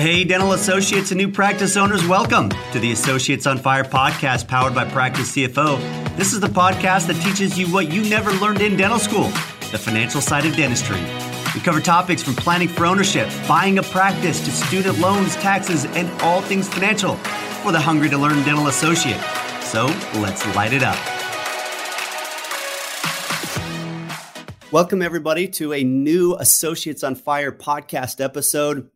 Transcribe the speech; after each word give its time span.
Hey, 0.00 0.22
dental 0.22 0.52
associates 0.52 1.10
and 1.10 1.18
new 1.18 1.28
practice 1.28 1.76
owners, 1.76 2.06
welcome 2.06 2.50
to 2.70 2.78
the 2.78 2.92
Associates 2.92 3.48
on 3.48 3.58
Fire 3.58 3.82
podcast 3.82 4.46
powered 4.46 4.72
by 4.72 4.84
Practice 4.84 5.32
CFO. 5.32 5.76
This 6.16 6.32
is 6.32 6.38
the 6.38 6.46
podcast 6.46 7.08
that 7.08 7.20
teaches 7.20 7.58
you 7.58 7.66
what 7.72 7.92
you 7.92 8.08
never 8.08 8.30
learned 8.34 8.60
in 8.60 8.76
dental 8.76 9.00
school 9.00 9.24
the 9.72 9.76
financial 9.76 10.20
side 10.20 10.46
of 10.46 10.54
dentistry. 10.54 11.00
We 11.52 11.60
cover 11.60 11.80
topics 11.80 12.22
from 12.22 12.36
planning 12.36 12.68
for 12.68 12.86
ownership, 12.86 13.28
buying 13.48 13.78
a 13.78 13.82
practice, 13.82 14.38
to 14.44 14.52
student 14.52 15.00
loans, 15.00 15.34
taxes, 15.34 15.84
and 15.84 16.08
all 16.22 16.42
things 16.42 16.68
financial 16.68 17.16
for 17.64 17.72
the 17.72 17.80
hungry 17.80 18.08
to 18.10 18.18
learn 18.18 18.44
dental 18.44 18.68
associate. 18.68 19.20
So 19.62 19.86
let's 20.20 20.46
light 20.54 20.72
it 20.74 20.84
up. 20.84 20.96
Welcome, 24.70 25.02
everybody, 25.02 25.48
to 25.48 25.72
a 25.72 25.82
new 25.82 26.36
Associates 26.36 27.02
on 27.02 27.16
Fire 27.16 27.50
podcast 27.50 28.24
episode. 28.24 28.88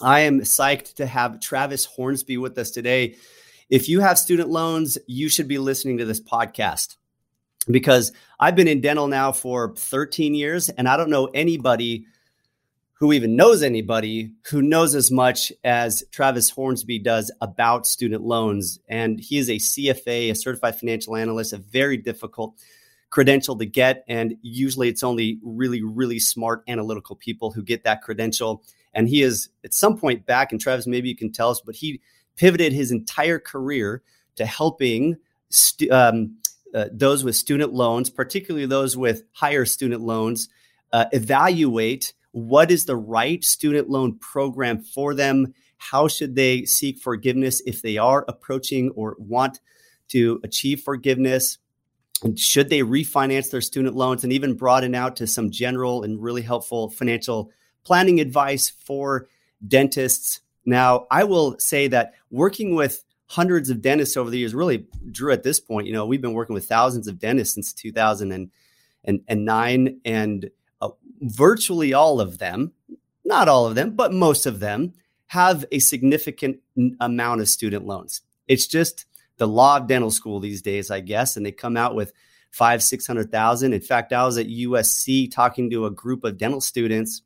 I 0.00 0.20
am 0.20 0.40
psyched 0.40 0.94
to 0.94 1.06
have 1.06 1.40
Travis 1.40 1.84
Hornsby 1.84 2.38
with 2.38 2.56
us 2.58 2.70
today. 2.70 3.16
If 3.68 3.88
you 3.88 4.00
have 4.00 4.18
student 4.18 4.48
loans, 4.48 4.98
you 5.06 5.28
should 5.28 5.46
be 5.46 5.58
listening 5.58 5.98
to 5.98 6.04
this 6.04 6.20
podcast 6.20 6.96
because 7.70 8.12
I've 8.38 8.56
been 8.56 8.68
in 8.68 8.80
dental 8.80 9.08
now 9.08 9.32
for 9.32 9.74
13 9.76 10.34
years 10.34 10.70
and 10.70 10.88
I 10.88 10.96
don't 10.96 11.10
know 11.10 11.26
anybody 11.26 12.06
who 12.94 13.12
even 13.12 13.36
knows 13.36 13.62
anybody 13.62 14.32
who 14.50 14.60
knows 14.60 14.94
as 14.94 15.10
much 15.10 15.52
as 15.64 16.04
Travis 16.10 16.50
Hornsby 16.50 16.98
does 16.98 17.30
about 17.40 17.86
student 17.86 18.22
loans. 18.22 18.78
And 18.88 19.18
he 19.18 19.38
is 19.38 19.48
a 19.48 19.56
CFA, 19.56 20.30
a 20.30 20.34
certified 20.34 20.78
financial 20.78 21.16
analyst, 21.16 21.52
a 21.52 21.58
very 21.58 21.96
difficult 21.96 22.56
credential 23.08 23.56
to 23.56 23.66
get. 23.66 24.04
And 24.08 24.36
usually 24.42 24.88
it's 24.88 25.02
only 25.02 25.40
really, 25.42 25.82
really 25.82 26.18
smart 26.18 26.62
analytical 26.68 27.16
people 27.16 27.50
who 27.50 27.62
get 27.62 27.84
that 27.84 28.02
credential. 28.02 28.62
And 28.94 29.08
he 29.08 29.22
is 29.22 29.48
at 29.64 29.74
some 29.74 29.98
point 29.98 30.26
back, 30.26 30.52
and 30.52 30.60
Travis, 30.60 30.86
maybe 30.86 31.08
you 31.08 31.16
can 31.16 31.32
tell 31.32 31.50
us, 31.50 31.60
but 31.64 31.74
he 31.74 32.00
pivoted 32.36 32.72
his 32.72 32.90
entire 32.90 33.38
career 33.38 34.02
to 34.36 34.46
helping 34.46 35.16
stu- 35.50 35.90
um, 35.90 36.36
uh, 36.74 36.86
those 36.92 37.24
with 37.24 37.36
student 37.36 37.72
loans, 37.72 38.10
particularly 38.10 38.66
those 38.66 38.96
with 38.96 39.24
higher 39.32 39.64
student 39.64 40.02
loans, 40.02 40.48
uh, 40.92 41.06
evaluate 41.12 42.14
what 42.32 42.70
is 42.70 42.84
the 42.84 42.96
right 42.96 43.44
student 43.44 43.88
loan 43.88 44.18
program 44.18 44.78
for 44.78 45.14
them. 45.14 45.52
How 45.78 46.08
should 46.08 46.34
they 46.34 46.64
seek 46.64 46.98
forgiveness 46.98 47.62
if 47.66 47.82
they 47.82 47.98
are 47.98 48.24
approaching 48.28 48.90
or 48.90 49.16
want 49.18 49.60
to 50.08 50.40
achieve 50.44 50.82
forgiveness? 50.82 51.58
And 52.22 52.38
should 52.38 52.68
they 52.68 52.80
refinance 52.80 53.50
their 53.50 53.62
student 53.62 53.96
loans 53.96 54.24
and 54.24 54.32
even 54.32 54.54
broaden 54.54 54.94
out 54.94 55.16
to 55.16 55.26
some 55.26 55.50
general 55.50 56.02
and 56.02 56.22
really 56.22 56.42
helpful 56.42 56.90
financial 56.90 57.50
planning 57.84 58.20
advice 58.20 58.70
for 58.70 59.28
dentists. 59.66 60.40
Now, 60.64 61.06
I 61.10 61.24
will 61.24 61.58
say 61.58 61.88
that 61.88 62.14
working 62.30 62.74
with 62.74 63.04
hundreds 63.26 63.68
of 63.70 63.82
dentists 63.82 64.16
over 64.16 64.30
the 64.30 64.38
years, 64.38 64.54
really, 64.54 64.86
Drew, 65.10 65.32
at 65.32 65.42
this 65.42 65.60
point, 65.60 65.86
you 65.86 65.92
know, 65.92 66.06
we've 66.06 66.20
been 66.20 66.32
working 66.32 66.54
with 66.54 66.66
thousands 66.66 67.08
of 67.08 67.18
dentists 67.18 67.54
since 67.54 67.72
2009, 67.72 70.00
and 70.04 70.50
uh, 70.80 70.88
virtually 71.20 71.94
all 71.94 72.20
of 72.20 72.38
them, 72.38 72.72
not 73.24 73.48
all 73.48 73.66
of 73.66 73.74
them, 73.74 73.92
but 73.92 74.12
most 74.12 74.46
of 74.46 74.60
them, 74.60 74.92
have 75.28 75.64
a 75.70 75.78
significant 75.78 76.58
amount 76.98 77.40
of 77.40 77.48
student 77.48 77.86
loans. 77.86 78.22
It's 78.48 78.66
just 78.66 79.06
the 79.36 79.46
law 79.46 79.76
of 79.76 79.86
dental 79.86 80.10
school 80.10 80.40
these 80.40 80.60
days, 80.60 80.90
I 80.90 80.98
guess, 80.98 81.36
and 81.36 81.46
they 81.46 81.52
come 81.52 81.76
out 81.76 81.94
with 81.94 82.12
five, 82.50 82.82
six 82.82 83.06
hundred 83.06 83.30
thousand. 83.30 83.72
In 83.72 83.80
fact, 83.80 84.12
I 84.12 84.24
was 84.24 84.38
at 84.38 84.48
USC 84.48 85.30
talking 85.30 85.70
to 85.70 85.86
a 85.86 85.90
group 85.90 86.24
of 86.24 86.36
dental 86.36 86.60
students 86.60 87.22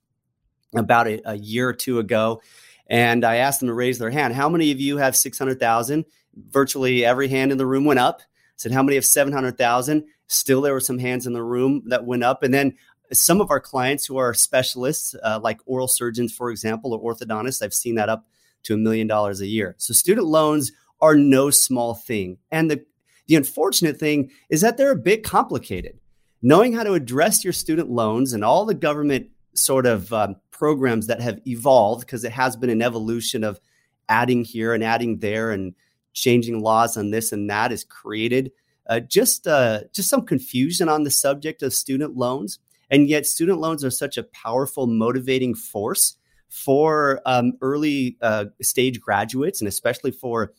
about 0.75 1.07
a, 1.07 1.21
a 1.25 1.35
year 1.35 1.69
or 1.69 1.73
two 1.73 1.99
ago. 1.99 2.41
And 2.87 3.25
I 3.25 3.37
asked 3.37 3.61
them 3.61 3.69
to 3.69 3.75
raise 3.75 3.99
their 3.99 4.11
hand. 4.11 4.35
How 4.35 4.49
many 4.49 4.71
of 4.71 4.81
you 4.81 4.99
have 4.99 5.17
600,000? 5.17 6.05
Virtually 6.51 7.05
every 7.05 7.29
hand 7.29 7.53
in 7.53 7.59
the 7.59 7.67
room 7.67 7.85
went 7.85 8.01
up. 8.01 8.21
I 8.21 8.57
said, 8.57 8.73
How 8.73 8.83
many 8.83 8.97
have 8.97 9.07
700,000? 9.07 10.05
Still, 10.27 10.63
there 10.63 10.73
were 10.73 10.81
some 10.81 10.99
hands 10.99 11.27
in 11.27 11.33
the 11.33 11.43
room 11.43 11.83
that 11.87 12.05
went 12.05 12.25
up. 12.25 12.43
And 12.43 12.53
then 12.53 12.75
some 13.13 13.41
of 13.41 13.51
our 13.51 13.61
clients 13.61 14.07
who 14.07 14.17
are 14.17 14.35
specialists, 14.35 15.15
uh, 15.23 15.41
like 15.43 15.61
oral 15.67 15.89
surgeons, 15.89 16.33
for 16.33 16.51
example, 16.51 16.93
or 16.93 17.15
orthodontists, 17.15 17.63
I've 17.63 17.75
seen 17.75 17.95
that 17.97 18.09
up 18.09 18.27
to 18.65 18.75
a 18.75 18.79
million 18.79 19.07
dollars 19.07 19.41
a 19.41 19.47
year. 19.47 19.75
So 19.79 19.93
student 19.93 20.27
loans 20.27 20.73
are 21.01 21.17
no 21.17 21.51
small 21.51 21.95
thing. 21.95 22.39
And 22.51 22.71
the, 22.71 22.85
the 23.27 23.37
unfortunate 23.37 23.99
thing 23.99 24.31
is 24.49 24.63
that 24.63 24.77
they're 24.77 24.93
a 24.93 24.97
bit 24.97 25.23
complicated. 25.23 25.99
Knowing 26.43 26.73
how 26.75 26.83
to 26.83 26.93
address 26.93 27.45
your 27.45 27.53
student 27.53 27.91
loans 27.91 28.33
and 28.33 28.45
all 28.45 28.65
the 28.65 28.75
government 28.75 29.29
sort 29.55 29.87
of 29.87 30.13
um, 30.13 30.37
programs 30.51 31.07
that 31.07 31.21
have 31.21 31.41
evolved 31.47 32.07
because 32.07 32.25
it 32.25 32.33
has 32.33 32.57
been 32.57 32.71
an 32.71 32.83
evolution 32.83 33.45
of 33.45 33.61
adding 34.09 34.45
here 34.45 34.75
and 34.75 34.85
adding 34.85 35.19
there 35.19 35.51
and 35.51 35.75
changing 36.13 36.61
laws 36.61 36.97
on 36.97 37.11
this 37.11 37.33
and 37.33 37.51
that 37.51 37.71
has 37.71 37.85
created 37.85 38.53
uh, 38.87 39.01
just 39.01 39.47
uh, 39.47 39.81
just 39.93 40.09
some 40.09 40.27
confusion 40.27 40.89
on 40.89 41.05
the 41.05 41.11
subject 41.11 41.63
of 41.63 41.73
student 41.73 42.17
loans. 42.17 42.59
And 42.91 43.09
yet, 43.09 43.27
student 43.27 43.59
loans 43.59 43.85
are 43.85 43.91
such 43.91 44.19
a 44.19 44.25
powerful 44.25 44.87
motivating 44.87 45.55
force 45.55 46.17
for 46.49 47.21
um, 47.27 47.55
early 47.63 48.17
uh, 48.21 48.47
stage 48.61 49.01
graduates 49.01 49.61
and 49.61 49.69
especially 49.69 50.13
for 50.13 50.53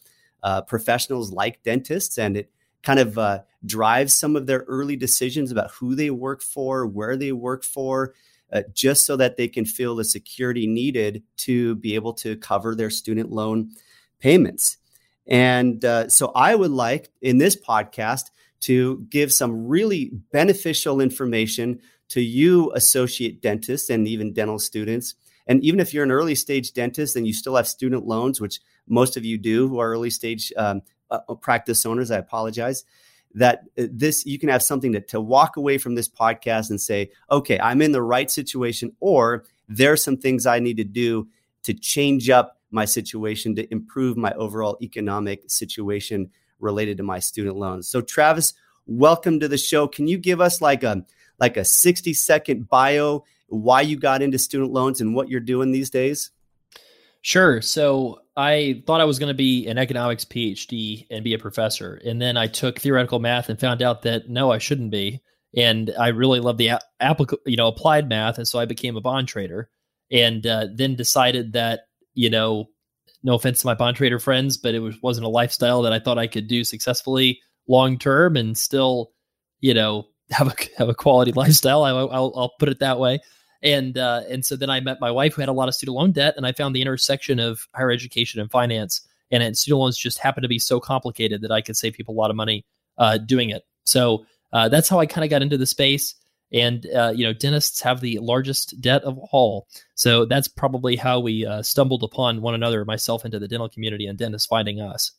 uh, 0.43 0.61
professionals 0.63 1.31
like 1.31 1.63
dentists. 1.63 2.17
And 2.17 2.35
it 2.35 2.51
kind 2.83 2.99
of 2.99 3.17
uh, 3.17 3.41
drives 3.65 4.13
some 4.13 4.35
of 4.35 4.47
their 4.47 4.65
early 4.67 4.95
decisions 4.95 5.51
about 5.51 5.71
who 5.71 5.95
they 5.95 6.09
work 6.09 6.41
for, 6.41 6.85
where 6.85 7.15
they 7.15 7.31
work 7.31 7.63
for, 7.63 8.13
uh, 8.51 8.61
just 8.73 9.05
so 9.05 9.15
that 9.15 9.37
they 9.37 9.47
can 9.47 9.65
feel 9.65 9.95
the 9.95 10.03
security 10.03 10.67
needed 10.67 11.23
to 11.37 11.75
be 11.75 11.95
able 11.95 12.13
to 12.13 12.35
cover 12.37 12.75
their 12.75 12.89
student 12.89 13.31
loan 13.31 13.71
payments. 14.19 14.77
And 15.27 15.83
uh, 15.83 16.09
so 16.09 16.31
I 16.35 16.55
would 16.55 16.71
like 16.71 17.09
in 17.21 17.37
this 17.37 17.55
podcast 17.55 18.29
to 18.61 19.05
give 19.09 19.33
some 19.33 19.67
really 19.67 20.11
beneficial 20.31 21.01
information 21.01 21.79
to 22.09 22.21
you, 22.21 22.71
associate 22.73 23.41
dentists, 23.41 23.89
and 23.89 24.07
even 24.07 24.33
dental 24.33 24.59
students. 24.59 25.15
And 25.47 25.63
even 25.63 25.79
if 25.79 25.93
you're 25.93 26.03
an 26.03 26.11
early 26.11 26.35
stage 26.35 26.73
dentist 26.73 27.15
and 27.15 27.27
you 27.27 27.33
still 27.33 27.55
have 27.55 27.67
student 27.67 28.05
loans, 28.05 28.39
which 28.39 28.59
most 28.87 29.17
of 29.17 29.25
you 29.25 29.37
do 29.37 29.67
who 29.67 29.79
are 29.79 29.89
early 29.89 30.09
stage 30.09 30.51
um, 30.57 30.81
uh, 31.09 31.19
practice 31.35 31.85
owners, 31.85 32.11
I 32.11 32.17
apologize 32.17 32.83
that 33.35 33.63
uh, 33.77 33.83
this 33.91 34.25
you 34.25 34.39
can 34.39 34.49
have 34.49 34.63
something 34.63 34.91
to, 34.93 35.01
to 35.01 35.21
walk 35.21 35.57
away 35.57 35.77
from 35.77 35.95
this 35.95 36.09
podcast 36.09 36.69
and 36.69 36.81
say 36.81 37.11
okay 37.29 37.59
i'm 37.59 37.81
in 37.81 37.91
the 37.91 38.01
right 38.01 38.31
situation 38.31 38.91
or 38.99 39.45
there 39.69 39.91
are 39.91 39.97
some 39.97 40.17
things 40.17 40.45
i 40.45 40.57
need 40.57 40.77
to 40.77 40.83
do 40.83 41.27
to 41.63 41.73
change 41.73 42.29
up 42.29 42.59
my 42.71 42.85
situation 42.85 43.55
to 43.55 43.71
improve 43.71 44.17
my 44.17 44.31
overall 44.33 44.77
economic 44.81 45.43
situation 45.47 46.29
related 46.59 46.97
to 46.97 47.03
my 47.03 47.19
student 47.19 47.55
loans. 47.55 47.87
So 47.87 48.01
travis 48.01 48.53
welcome 48.85 49.39
to 49.39 49.47
the 49.47 49.57
show. 49.57 49.87
Can 49.87 50.07
you 50.07 50.17
give 50.17 50.41
us 50.41 50.61
like 50.61 50.83
a 50.83 51.03
like 51.39 51.57
a 51.57 51.65
60 51.65 52.13
second 52.13 52.69
bio 52.69 53.23
why 53.47 53.81
you 53.81 53.97
got 53.97 54.21
into 54.21 54.37
student 54.37 54.71
loans 54.71 55.01
and 55.01 55.15
what 55.15 55.29
you're 55.29 55.39
doing 55.39 55.71
these 55.71 55.89
days 55.89 56.31
Sure. 57.25 57.59
So 57.59 58.21
I 58.37 58.83
thought 58.85 59.01
I 59.01 59.05
was 59.05 59.17
going 59.17 59.31
to 59.31 59.33
be 59.33 59.65
an 59.65 59.79
economics 59.79 60.25
PhD 60.25 61.07
and 61.09 61.23
be 61.23 61.33
a 61.33 61.39
professor. 61.39 61.99
And 62.05 62.21
then 62.21 62.37
I 62.37 62.45
took 62.45 62.77
theoretical 62.77 63.17
math 63.17 63.49
and 63.49 63.59
found 63.59 63.81
out 63.81 64.03
that 64.03 64.29
no, 64.29 64.51
I 64.51 64.59
shouldn't 64.59 64.91
be. 64.91 65.23
And 65.57 65.91
I 65.99 66.09
really 66.09 66.39
love 66.39 66.57
the 66.57 66.73
applic- 67.01 67.35
you 67.47 67.57
know, 67.57 67.65
applied 67.65 68.07
math. 68.07 68.37
And 68.37 68.47
so 68.47 68.59
I 68.59 68.65
became 68.65 68.95
a 68.95 69.01
bond 69.01 69.27
trader 69.27 69.71
and 70.11 70.45
uh, 70.45 70.67
then 70.71 70.95
decided 70.95 71.53
that, 71.53 71.87
you 72.13 72.29
know, 72.29 72.69
no 73.23 73.33
offense 73.33 73.61
to 73.61 73.65
my 73.65 73.73
bond 73.73 73.97
trader 73.97 74.19
friends, 74.19 74.57
but 74.57 74.75
it 74.75 74.79
was, 74.79 75.01
wasn't 75.01 75.25
a 75.25 75.29
lifestyle 75.29 75.81
that 75.81 75.93
I 75.93 75.97
thought 75.97 76.19
I 76.19 76.27
could 76.27 76.47
do 76.47 76.63
successfully 76.63 77.41
long 77.67 77.97
term 77.97 78.37
and 78.37 78.55
still, 78.55 79.13
you 79.61 79.73
know, 79.73 80.09
have 80.29 80.49
a, 80.49 80.55
have 80.77 80.89
a 80.89 80.93
quality 80.93 81.31
lifestyle. 81.31 81.85
I, 81.85 81.91
will 81.91 82.33
I'll 82.37 82.53
put 82.59 82.69
it 82.69 82.81
that 82.81 82.99
way 82.99 83.19
and 83.65 83.97
uh, 83.97 84.21
and 84.29 84.45
so 84.45 84.55
then 84.55 84.69
I 84.69 84.79
met 84.79 85.01
my 85.01 85.11
wife 85.11 85.33
who 85.33 85.41
had 85.41 85.49
a 85.49 85.53
lot 85.53 85.67
of 85.67 85.73
student 85.73 85.97
loan 85.97 86.11
debt, 86.11 86.35
and 86.37 86.45
I 86.45 86.51
found 86.51 86.75
the 86.75 86.81
intersection 86.81 87.39
of 87.39 87.67
higher 87.73 87.91
education 87.91 88.39
and 88.39 88.49
finance. 88.49 89.01
And, 89.31 89.41
and 89.41 89.57
student 89.57 89.79
loans 89.79 89.97
just 89.97 90.19
happened 90.19 90.43
to 90.43 90.47
be 90.47 90.59
so 90.59 90.79
complicated 90.79 91.41
that 91.41 91.51
I 91.51 91.59
could 91.61 91.75
save 91.75 91.93
people 91.93 92.13
a 92.13 92.19
lot 92.19 92.29
of 92.29 92.35
money 92.35 92.63
uh, 92.99 93.17
doing 93.17 93.49
it. 93.49 93.65
So 93.83 94.27
uh, 94.53 94.69
that's 94.69 94.87
how 94.87 94.99
I 94.99 95.07
kind 95.07 95.25
of 95.25 95.31
got 95.31 95.41
into 95.41 95.57
the 95.57 95.65
space. 95.65 96.13
And 96.53 96.85
uh, 96.95 97.11
you 97.15 97.25
know, 97.25 97.33
dentists 97.33 97.81
have 97.81 98.01
the 98.01 98.19
largest 98.19 98.79
debt 98.79 99.01
of 99.03 99.17
all, 99.31 99.67
so 99.95 100.25
that's 100.25 100.47
probably 100.47 100.95
how 100.95 101.19
we 101.19 101.43
uh, 101.43 101.63
stumbled 101.63 102.03
upon 102.03 102.41
one 102.41 102.53
another, 102.53 102.85
myself 102.85 103.25
into 103.25 103.39
the 103.39 103.47
dental 103.47 103.67
community, 103.67 104.05
and 104.05 104.17
dentists 104.17 104.47
finding 104.47 104.79
us. 104.79 105.11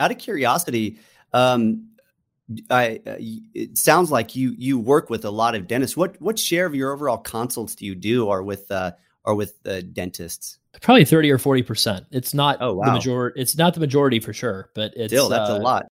Out 0.00 0.10
of 0.10 0.18
curiosity, 0.18 0.98
um, 1.32 1.88
I, 2.70 3.00
uh, 3.06 3.16
it 3.18 3.76
sounds 3.76 4.10
like 4.10 4.34
you 4.34 4.54
you 4.56 4.78
work 4.78 5.10
with 5.10 5.24
a 5.24 5.30
lot 5.30 5.54
of 5.54 5.66
dentists. 5.66 5.96
What 5.96 6.20
what 6.20 6.38
share 6.38 6.66
of 6.66 6.74
your 6.74 6.92
overall 6.92 7.18
consults 7.18 7.74
do 7.74 7.84
you 7.84 7.94
do 7.94 8.28
are 8.30 8.42
with 8.42 8.70
uh, 8.70 8.92
are 9.24 9.34
with 9.34 9.62
the 9.62 9.82
dentists? 9.82 10.58
Probably 10.80 11.04
thirty 11.04 11.30
or 11.30 11.38
forty 11.38 11.62
percent. 11.62 12.06
It's 12.10 12.32
not 12.32 12.58
oh, 12.60 12.74
wow. 12.74 12.86
the 12.86 12.92
majority. 12.92 13.40
It's 13.40 13.56
not 13.56 13.74
the 13.74 13.80
majority 13.80 14.20
for 14.20 14.32
sure, 14.32 14.70
but 14.74 14.92
it's 14.96 15.12
still 15.12 15.28
that's 15.28 15.50
uh, 15.50 15.54
a 15.54 15.58
lot. 15.58 15.86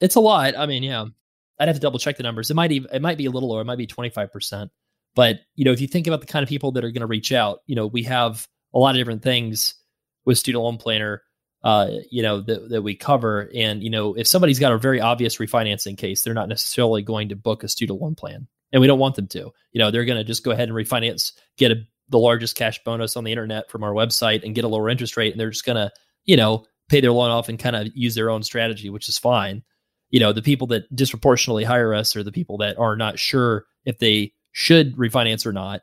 It's 0.00 0.16
a 0.16 0.20
lot. 0.20 0.56
I 0.58 0.66
mean, 0.66 0.82
yeah, 0.82 1.06
I'd 1.58 1.68
have 1.68 1.76
to 1.76 1.80
double 1.80 1.98
check 1.98 2.16
the 2.16 2.22
numbers. 2.22 2.50
It 2.50 2.54
might 2.54 2.72
even 2.72 2.90
it 2.92 3.00
might 3.00 3.18
be 3.18 3.26
a 3.26 3.30
little 3.30 3.48
lower. 3.48 3.62
It 3.62 3.66
might 3.66 3.78
be 3.78 3.86
twenty 3.86 4.10
five 4.10 4.30
percent. 4.30 4.70
But 5.14 5.40
you 5.54 5.64
know, 5.64 5.72
if 5.72 5.80
you 5.80 5.86
think 5.86 6.06
about 6.06 6.20
the 6.20 6.26
kind 6.26 6.42
of 6.42 6.48
people 6.48 6.72
that 6.72 6.84
are 6.84 6.90
going 6.90 7.00
to 7.00 7.06
reach 7.06 7.32
out, 7.32 7.60
you 7.66 7.76
know, 7.76 7.86
we 7.86 8.02
have 8.02 8.46
a 8.74 8.78
lot 8.78 8.90
of 8.90 8.96
different 8.96 9.22
things 9.22 9.74
with 10.24 10.38
Student 10.38 10.64
Loan 10.64 10.76
Planner, 10.76 11.22
uh, 11.64 11.88
you 12.10 12.22
know, 12.22 12.42
that, 12.42 12.68
that 12.68 12.82
we 12.82 12.94
cover. 12.94 13.50
And, 13.54 13.82
you 13.82 13.88
know, 13.88 14.14
if 14.14 14.28
somebody's 14.28 14.58
got 14.58 14.72
a 14.72 14.78
very 14.78 15.00
obvious 15.00 15.38
refinancing 15.38 15.96
case, 15.96 16.22
they're 16.22 16.34
not 16.34 16.50
necessarily 16.50 17.02
going 17.02 17.30
to 17.30 17.36
book 17.36 17.64
a 17.64 17.68
student 17.68 18.00
loan 18.00 18.14
plan. 18.14 18.46
And 18.70 18.80
we 18.82 18.86
don't 18.86 18.98
want 18.98 19.14
them 19.14 19.28
to. 19.28 19.50
You 19.72 19.78
know, 19.78 19.90
they're 19.90 20.04
going 20.04 20.18
to 20.18 20.24
just 20.24 20.44
go 20.44 20.50
ahead 20.50 20.68
and 20.68 20.76
refinance, 20.76 21.32
get 21.56 21.72
a, 21.72 21.76
the 22.10 22.18
largest 22.18 22.54
cash 22.54 22.84
bonus 22.84 23.16
on 23.16 23.24
the 23.24 23.32
internet 23.32 23.70
from 23.70 23.82
our 23.82 23.92
website 23.92 24.44
and 24.44 24.54
get 24.54 24.64
a 24.64 24.68
lower 24.68 24.90
interest 24.90 25.16
rate. 25.16 25.32
And 25.32 25.40
they're 25.40 25.50
just 25.50 25.64
going 25.64 25.76
to, 25.76 25.90
you 26.26 26.36
know, 26.36 26.66
pay 26.90 27.00
their 27.00 27.12
loan 27.12 27.30
off 27.30 27.48
and 27.48 27.58
kind 27.58 27.76
of 27.76 27.88
use 27.94 28.14
their 28.14 28.28
own 28.28 28.42
strategy, 28.42 28.90
which 28.90 29.08
is 29.08 29.18
fine. 29.18 29.62
You 30.10 30.20
know, 30.20 30.34
the 30.34 30.42
people 30.42 30.66
that 30.68 30.94
disproportionately 30.94 31.64
hire 31.64 31.94
us 31.94 32.14
are 32.14 32.22
the 32.22 32.30
people 32.30 32.58
that 32.58 32.78
are 32.78 32.94
not 32.94 33.18
sure 33.18 33.64
if 33.86 33.98
they 33.98 34.34
should 34.52 34.96
refinance 34.96 35.46
or 35.46 35.52
not 35.52 35.80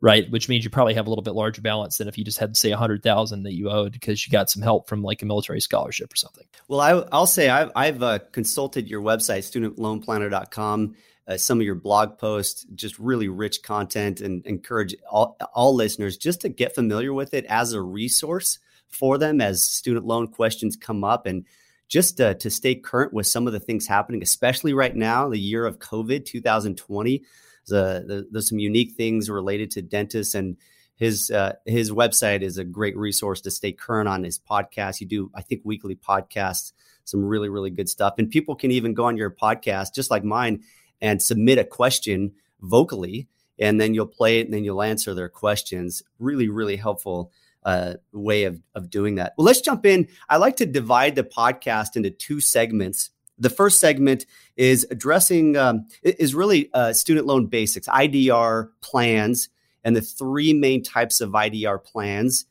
right? 0.00 0.30
Which 0.30 0.48
means 0.48 0.64
you 0.64 0.70
probably 0.70 0.94
have 0.94 1.06
a 1.06 1.10
little 1.10 1.22
bit 1.22 1.34
larger 1.34 1.62
balance 1.62 1.98
than 1.98 2.08
if 2.08 2.18
you 2.18 2.24
just 2.24 2.38
had, 2.38 2.56
say, 2.56 2.70
a 2.70 2.76
hundred 2.76 3.02
thousand 3.02 3.44
that 3.44 3.54
you 3.54 3.70
owed 3.70 3.92
because 3.92 4.26
you 4.26 4.30
got 4.30 4.50
some 4.50 4.62
help 4.62 4.88
from 4.88 5.02
like 5.02 5.22
a 5.22 5.26
military 5.26 5.60
scholarship 5.60 6.12
or 6.12 6.16
something. 6.16 6.44
Well, 6.68 6.80
I, 6.80 6.94
will 6.94 7.26
say 7.26 7.48
I've, 7.48 7.70
I've 7.74 8.02
uh, 8.02 8.18
consulted 8.32 8.88
your 8.88 9.00
website, 9.00 9.44
studentloanplanner.com. 9.76 10.96
Uh, 11.28 11.36
some 11.36 11.58
of 11.58 11.66
your 11.66 11.74
blog 11.74 12.18
posts, 12.18 12.64
just 12.76 12.96
really 13.00 13.28
rich 13.28 13.62
content, 13.62 14.20
and 14.20 14.46
encourage 14.46 14.94
all, 15.10 15.36
all 15.54 15.74
listeners 15.74 16.16
just 16.16 16.42
to 16.42 16.48
get 16.48 16.74
familiar 16.74 17.12
with 17.12 17.34
it 17.34 17.44
as 17.46 17.72
a 17.72 17.80
resource 17.80 18.60
for 18.88 19.18
them 19.18 19.40
as 19.40 19.62
student 19.62 20.06
loan 20.06 20.28
questions 20.28 20.76
come 20.76 21.02
up 21.02 21.26
and 21.26 21.44
just 21.88 22.20
uh, 22.20 22.34
to 22.34 22.50
stay 22.50 22.74
current 22.74 23.12
with 23.12 23.26
some 23.26 23.46
of 23.46 23.52
the 23.52 23.60
things 23.60 23.86
happening, 23.86 24.22
especially 24.22 24.72
right 24.72 24.94
now, 24.94 25.28
the 25.28 25.38
year 25.38 25.66
of 25.66 25.78
COVID 25.78 26.24
2020 26.24 27.24
there's, 27.66 28.24
there's 28.30 28.48
some 28.48 28.58
unique 28.58 28.92
things 28.92 29.28
related 29.28 29.70
to 29.72 29.82
dentists 29.82 30.34
and 30.34 30.56
his 30.96 31.30
uh, 31.30 31.52
his 31.66 31.90
website 31.92 32.42
is 32.42 32.58
a 32.58 32.64
great 32.64 32.96
resource 32.96 33.40
to 33.42 33.50
stay 33.50 33.72
current 33.72 34.08
on 34.08 34.24
his 34.24 34.38
podcast. 34.38 35.00
You 35.00 35.06
do, 35.06 35.30
I 35.34 35.42
think, 35.42 35.60
weekly 35.64 35.94
podcasts, 35.94 36.72
some 37.04 37.24
really 37.24 37.48
really 37.48 37.70
good 37.70 37.88
stuff, 37.88 38.14
and 38.18 38.30
people 38.30 38.56
can 38.56 38.70
even 38.70 38.94
go 38.94 39.04
on 39.04 39.16
your 39.16 39.30
podcast, 39.30 39.94
just 39.94 40.10
like 40.10 40.24
mine, 40.24 40.62
and 41.00 41.22
submit 41.22 41.58
a 41.58 41.64
question 41.64 42.32
vocally, 42.62 43.28
and 43.58 43.78
then 43.78 43.92
you'll 43.92 44.06
play 44.06 44.40
it, 44.40 44.46
and 44.46 44.54
then 44.54 44.64
you'll 44.64 44.82
answer 44.82 45.12
their 45.14 45.28
questions. 45.28 46.02
Really 46.18 46.48
really 46.48 46.76
helpful 46.76 47.30
uh, 47.64 47.94
way 48.12 48.44
of 48.44 48.58
of 48.74 48.88
doing 48.88 49.16
that. 49.16 49.34
Well, 49.36 49.44
let's 49.44 49.60
jump 49.60 49.84
in. 49.84 50.08
I 50.30 50.38
like 50.38 50.56
to 50.56 50.66
divide 50.66 51.14
the 51.14 51.24
podcast 51.24 51.96
into 51.96 52.10
two 52.10 52.40
segments. 52.40 53.10
The 53.38 53.50
first 53.50 53.80
segment 53.80 54.26
is 54.56 54.86
addressing 54.90 55.56
um, 55.56 55.86
is 56.02 56.34
really 56.34 56.70
uh, 56.72 56.92
student 56.92 57.26
loan 57.26 57.46
basics, 57.46 57.88
IDR 57.88 58.70
plans, 58.80 59.48
and 59.84 59.94
the 59.94 60.00
three 60.00 60.52
main 60.52 60.82
types 60.82 61.20
of 61.20 61.30
IDR 61.30 61.82
plans. 61.84 62.46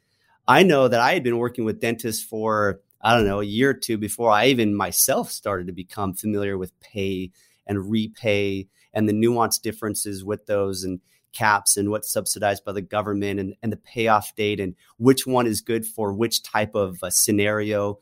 I 0.48 0.64
know 0.64 0.88
that 0.88 1.00
I 1.00 1.14
had 1.14 1.24
been 1.24 1.40
working 1.40 1.66
with 1.66 1.82
dentists 1.82 2.24
for 2.24 2.82
I 3.02 3.16
don't 3.16 3.28
know 3.28 3.42
a 3.42 3.46
year 3.46 3.72
or 3.72 3.74
two 3.74 3.98
before 3.98 4.32
I 4.32 4.48
even 4.48 4.76
myself 4.76 5.32
started 5.32 5.68
to 5.68 5.74
become 5.74 6.14
familiar 6.14 6.58
with 6.58 6.80
pay 6.80 7.32
and 7.68 7.90
repay 7.90 8.68
and 8.94 9.10
the 9.10 9.14
nuanced 9.14 9.62
differences 9.62 10.24
with 10.24 10.46
those 10.46 10.84
and 10.84 11.00
caps 11.34 11.78
and 11.78 11.92
what's 11.92 12.12
subsidized 12.12 12.64
by 12.64 12.72
the 12.72 12.82
government 12.82 13.40
and, 13.40 13.54
and 13.62 13.72
the 13.72 13.78
payoff 13.78 14.34
date 14.36 14.60
and 14.60 14.74
which 14.98 15.28
one 15.28 15.46
is 15.46 15.62
good 15.62 15.86
for 15.86 16.14
which 16.14 16.42
type 16.42 16.74
of 16.74 16.98
uh, 17.04 17.10
scenario 17.10 18.00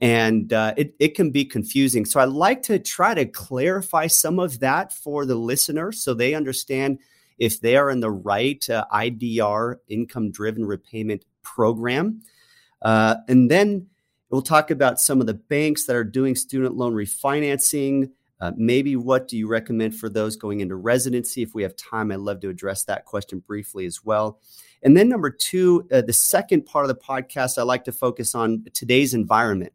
and 0.00 0.52
uh, 0.52 0.74
it, 0.76 0.94
it 0.98 1.14
can 1.14 1.30
be 1.30 1.44
confusing. 1.44 2.04
So 2.04 2.20
I 2.20 2.24
like 2.24 2.62
to 2.64 2.78
try 2.78 3.14
to 3.14 3.24
clarify 3.24 4.06
some 4.08 4.38
of 4.38 4.60
that 4.60 4.92
for 4.92 5.24
the 5.24 5.36
listener 5.36 5.92
so 5.92 6.12
they 6.12 6.34
understand 6.34 6.98
if 7.38 7.60
they 7.60 7.76
are 7.76 7.90
in 7.90 8.00
the 8.00 8.10
right 8.10 8.68
uh, 8.68 8.84
IDR 8.92 9.76
income 9.88 10.30
driven 10.30 10.64
repayment 10.66 11.24
program. 11.42 12.22
Uh, 12.82 13.16
and 13.28 13.50
then 13.50 13.86
we'll 14.30 14.42
talk 14.42 14.70
about 14.70 15.00
some 15.00 15.20
of 15.20 15.26
the 15.26 15.34
banks 15.34 15.86
that 15.86 15.96
are 15.96 16.04
doing 16.04 16.34
student 16.34 16.76
loan 16.76 16.92
refinancing. 16.92 18.10
Uh, 18.38 18.52
maybe 18.54 18.96
what 18.96 19.28
do 19.28 19.38
you 19.38 19.48
recommend 19.48 19.96
for 19.96 20.10
those 20.10 20.36
going 20.36 20.60
into 20.60 20.76
residency? 20.76 21.42
If 21.42 21.54
we 21.54 21.62
have 21.62 21.74
time, 21.76 22.12
I'd 22.12 22.18
love 22.18 22.40
to 22.40 22.50
address 22.50 22.84
that 22.84 23.06
question 23.06 23.38
briefly 23.46 23.86
as 23.86 24.04
well. 24.04 24.40
And 24.82 24.94
then, 24.94 25.08
number 25.08 25.30
two, 25.30 25.88
uh, 25.90 26.02
the 26.02 26.12
second 26.12 26.66
part 26.66 26.84
of 26.84 26.88
the 26.88 27.02
podcast, 27.02 27.56
I 27.56 27.62
like 27.62 27.84
to 27.84 27.92
focus 27.92 28.34
on 28.34 28.66
today's 28.74 29.14
environment 29.14 29.72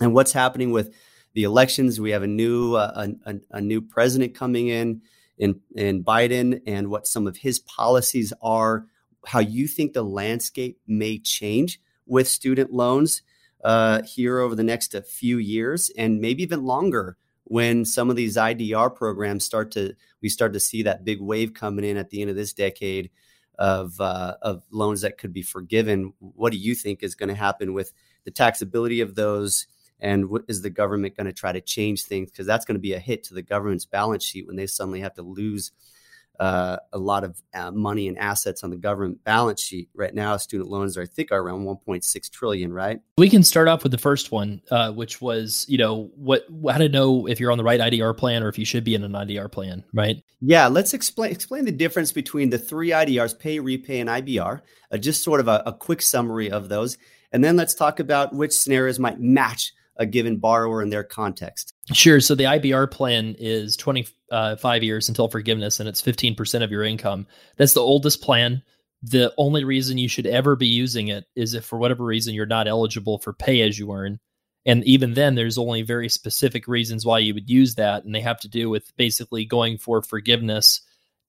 and 0.00 0.14
what's 0.14 0.32
happening 0.32 0.72
with 0.72 0.94
the 1.34 1.44
elections. 1.44 2.00
We 2.00 2.10
have 2.10 2.22
a 2.22 2.28
new 2.28 2.74
uh, 2.74 3.08
a, 3.26 3.34
a, 3.50 3.60
new 3.60 3.80
president 3.80 4.34
coming 4.34 4.68
in 4.68 5.02
in 5.38 5.60
in 5.74 6.04
Biden, 6.04 6.62
and 6.66 6.88
what 6.88 7.06
some 7.06 7.26
of 7.26 7.38
his 7.38 7.58
policies 7.58 8.32
are. 8.42 8.86
How 9.24 9.38
you 9.38 9.68
think 9.68 9.92
the 9.92 10.02
landscape 10.02 10.80
may 10.86 11.18
change 11.18 11.80
with 12.06 12.26
student 12.26 12.72
loans 12.72 13.22
uh, 13.62 14.02
here 14.02 14.40
over 14.40 14.54
the 14.54 14.64
next 14.64 14.94
uh, 14.94 15.02
few 15.02 15.38
years, 15.38 15.90
and 15.96 16.20
maybe 16.20 16.42
even 16.42 16.64
longer 16.64 17.16
when 17.44 17.84
some 17.84 18.10
of 18.10 18.16
these 18.16 18.36
IDR 18.36 18.94
programs 18.94 19.44
start 19.44 19.70
to 19.72 19.94
we 20.20 20.28
start 20.28 20.52
to 20.54 20.60
see 20.60 20.82
that 20.82 21.04
big 21.04 21.20
wave 21.20 21.54
coming 21.54 21.84
in 21.84 21.96
at 21.96 22.10
the 22.10 22.20
end 22.20 22.30
of 22.30 22.36
this 22.36 22.52
decade 22.52 23.10
of 23.58 24.00
uh, 24.00 24.34
of 24.42 24.64
loans 24.70 25.02
that 25.02 25.18
could 25.18 25.32
be 25.32 25.42
forgiven. 25.42 26.12
What 26.18 26.52
do 26.52 26.58
you 26.58 26.74
think 26.74 27.02
is 27.02 27.14
going 27.14 27.28
to 27.28 27.34
happen 27.34 27.74
with 27.74 27.92
the 28.24 28.30
taxability 28.30 29.02
of 29.02 29.14
those? 29.14 29.66
And 30.02 30.28
what 30.28 30.42
is 30.48 30.60
the 30.60 30.70
government 30.70 31.16
going 31.16 31.26
to 31.26 31.32
try 31.32 31.52
to 31.52 31.60
change 31.60 32.04
things? 32.04 32.30
Because 32.30 32.46
that's 32.46 32.64
going 32.64 32.74
to 32.74 32.80
be 32.80 32.92
a 32.92 32.98
hit 32.98 33.22
to 33.24 33.34
the 33.34 33.42
government's 33.42 33.86
balance 33.86 34.24
sheet 34.24 34.46
when 34.46 34.56
they 34.56 34.66
suddenly 34.66 35.00
have 35.00 35.14
to 35.14 35.22
lose 35.22 35.70
uh, 36.40 36.76
a 36.92 36.98
lot 36.98 37.22
of 37.22 37.40
uh, 37.54 37.70
money 37.70 38.08
and 38.08 38.18
assets 38.18 38.64
on 38.64 38.70
the 38.70 38.76
government 38.76 39.22
balance 39.22 39.62
sheet. 39.62 39.88
Right 39.94 40.12
now 40.12 40.36
student 40.38 40.68
loans 40.68 40.96
are 40.96 41.02
i 41.02 41.06
think 41.06 41.30
are 41.30 41.38
around 41.38 41.64
1.6 41.64 42.30
trillion 42.30 42.72
right? 42.72 43.00
We 43.16 43.30
can 43.30 43.44
start 43.44 43.68
off 43.68 43.84
with 43.84 43.92
the 43.92 43.98
first 43.98 44.32
one 44.32 44.60
uh, 44.70 44.90
which 44.90 45.20
was 45.20 45.66
you 45.68 45.78
know 45.78 46.10
what 46.16 46.44
how 46.68 46.78
to 46.78 46.88
know 46.88 47.28
if 47.28 47.38
you're 47.38 47.52
on 47.52 47.58
the 47.58 47.64
right 47.64 47.78
idr 47.78 48.16
plan 48.16 48.42
or 48.42 48.48
if 48.48 48.58
you 48.58 48.64
should 48.64 48.82
be 48.82 48.96
in 48.96 49.04
an 49.04 49.12
idr 49.12 49.52
plan 49.52 49.84
right? 49.94 50.20
Yeah 50.40 50.66
let's 50.66 50.94
explain 50.94 51.30
explain 51.30 51.64
the 51.64 51.70
difference 51.70 52.10
between 52.10 52.50
the 52.50 52.58
three 52.58 52.90
idrs 52.90 53.38
pay 53.38 53.60
repay 53.60 54.00
and 54.00 54.10
ibr 54.10 54.62
uh, 54.90 54.98
just 54.98 55.22
sort 55.22 55.38
of 55.38 55.46
a, 55.46 55.62
a 55.66 55.72
quick 55.72 56.02
summary 56.02 56.50
of 56.50 56.68
those. 56.68 56.98
And 57.30 57.44
then 57.44 57.56
let's 57.56 57.74
talk 57.74 58.00
about 58.00 58.34
which 58.34 58.52
scenarios 58.52 58.98
might 58.98 59.20
match 59.20 59.72
a 59.96 60.06
given 60.06 60.38
borrower 60.38 60.82
in 60.82 60.90
their 60.90 61.04
context. 61.04 61.74
Sure. 61.92 62.20
So 62.20 62.34
the 62.34 62.44
IBR 62.44 62.90
plan 62.90 63.36
is 63.38 63.76
25 63.76 64.82
years 64.82 65.08
until 65.08 65.28
forgiveness 65.28 65.80
and 65.80 65.88
it's 65.88 66.02
15% 66.02 66.62
of 66.62 66.70
your 66.70 66.82
income. 66.82 67.26
That's 67.56 67.74
the 67.74 67.80
oldest 67.80 68.22
plan. 68.22 68.62
The 69.02 69.34
only 69.36 69.64
reason 69.64 69.98
you 69.98 70.08
should 70.08 70.26
ever 70.26 70.56
be 70.56 70.66
using 70.66 71.08
it 71.08 71.24
is 71.34 71.54
if 71.54 71.64
for 71.64 71.78
whatever 71.78 72.04
reason 72.04 72.34
you're 72.34 72.46
not 72.46 72.68
eligible 72.68 73.18
for 73.18 73.32
pay 73.32 73.60
as 73.62 73.78
you 73.78 73.92
earn. 73.92 74.20
And 74.64 74.84
even 74.84 75.14
then, 75.14 75.34
there's 75.34 75.58
only 75.58 75.82
very 75.82 76.08
specific 76.08 76.68
reasons 76.68 77.04
why 77.04 77.18
you 77.18 77.34
would 77.34 77.50
use 77.50 77.74
that. 77.74 78.04
And 78.04 78.14
they 78.14 78.20
have 78.20 78.38
to 78.40 78.48
do 78.48 78.70
with 78.70 78.96
basically 78.96 79.44
going 79.44 79.76
for 79.76 80.02
forgiveness 80.02 80.82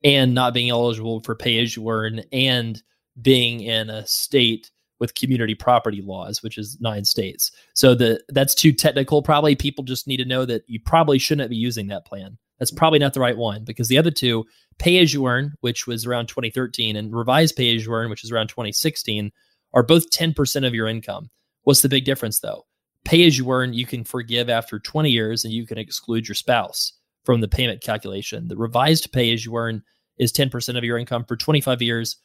and 0.04 0.36
not 0.36 0.54
being 0.54 0.70
eligible 0.70 1.22
for 1.22 1.34
pay 1.34 1.60
as 1.64 1.76
you 1.76 1.90
earn 1.90 2.22
and 2.32 2.82
being 3.20 3.62
in 3.62 3.90
a 3.90 4.06
state 4.06 4.70
with 5.04 5.16
community 5.16 5.54
property 5.54 6.02
laws, 6.02 6.42
which 6.42 6.58
is 6.58 6.80
nine 6.80 7.04
states. 7.04 7.52
So 7.74 7.94
the 7.94 8.24
that's 8.30 8.56
too 8.56 8.72
technical. 8.72 9.22
Probably 9.22 9.54
people 9.54 9.84
just 9.84 10.08
need 10.08 10.16
to 10.16 10.26
know 10.26 10.46
that 10.46 10.64
you 10.66 10.80
probably 10.80 11.20
shouldn't 11.20 11.50
be 11.50 11.58
using 11.58 11.88
that 11.88 12.06
plan. 12.06 12.38
That's 12.58 12.72
probably 12.72 13.00
not 13.00 13.14
the 13.14 13.20
right 13.20 13.36
one 13.36 13.66
because 13.66 13.90
the 13.90 13.98
other 13.98 14.12
two, 14.12 14.46
pay 14.80 15.00
as 15.00 15.14
you 15.14 15.28
earn, 15.28 15.56
which 15.60 15.88
was 15.88 16.06
around 16.06 16.28
2013, 16.28 16.96
and 16.96 17.14
revised 17.14 17.58
pay 17.58 17.76
as 17.76 17.86
you 17.86 17.92
earn, 17.92 18.10
which 18.10 18.24
is 18.24 18.32
around 18.32 18.48
2016, 18.48 19.30
are 19.74 19.84
both 19.84 20.10
10% 20.10 20.66
of 20.66 20.74
your 20.74 20.88
income. 20.88 21.30
What's 21.64 21.82
the 21.82 21.90
big 21.90 22.06
difference 22.06 22.40
though? 22.40 22.66
Pay 23.04 23.28
as 23.28 23.38
you 23.38 23.52
earn, 23.52 23.74
you 23.74 23.86
can 23.86 24.06
forgive 24.06 24.50
after 24.50 24.80
20 24.80 25.10
years 25.12 25.44
and 25.44 25.54
you 25.54 25.68
can 25.68 25.78
exclude 25.78 26.30
your 26.30 26.36
spouse 26.36 26.94
from 27.26 27.42
the 27.42 27.50
payment 27.50 27.82
calculation. 27.82 28.48
The 28.48 28.56
revised 28.56 29.12
pay 29.12 29.34
as 29.34 29.44
you 29.46 29.54
earn 29.58 29.84
is 30.18 30.32
10% 30.32 30.78
of 30.78 30.86
your 30.86 30.98
income 30.98 31.26
for 31.26 31.36
25 31.36 31.82
years 31.82 32.16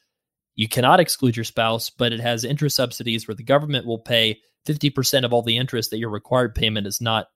you 0.58 0.66
cannot 0.66 0.98
exclude 0.98 1.36
your 1.36 1.44
spouse, 1.44 1.88
but 1.88 2.12
it 2.12 2.18
has 2.18 2.42
interest 2.42 2.74
subsidies 2.74 3.28
where 3.28 3.36
the 3.36 3.44
government 3.44 3.86
will 3.86 4.00
pay 4.00 4.40
50% 4.66 5.24
of 5.24 5.32
all 5.32 5.40
the 5.40 5.56
interest 5.56 5.90
that 5.90 5.98
your 5.98 6.10
required 6.10 6.52
payment 6.52 6.84
is 6.84 7.00
not 7.00 7.28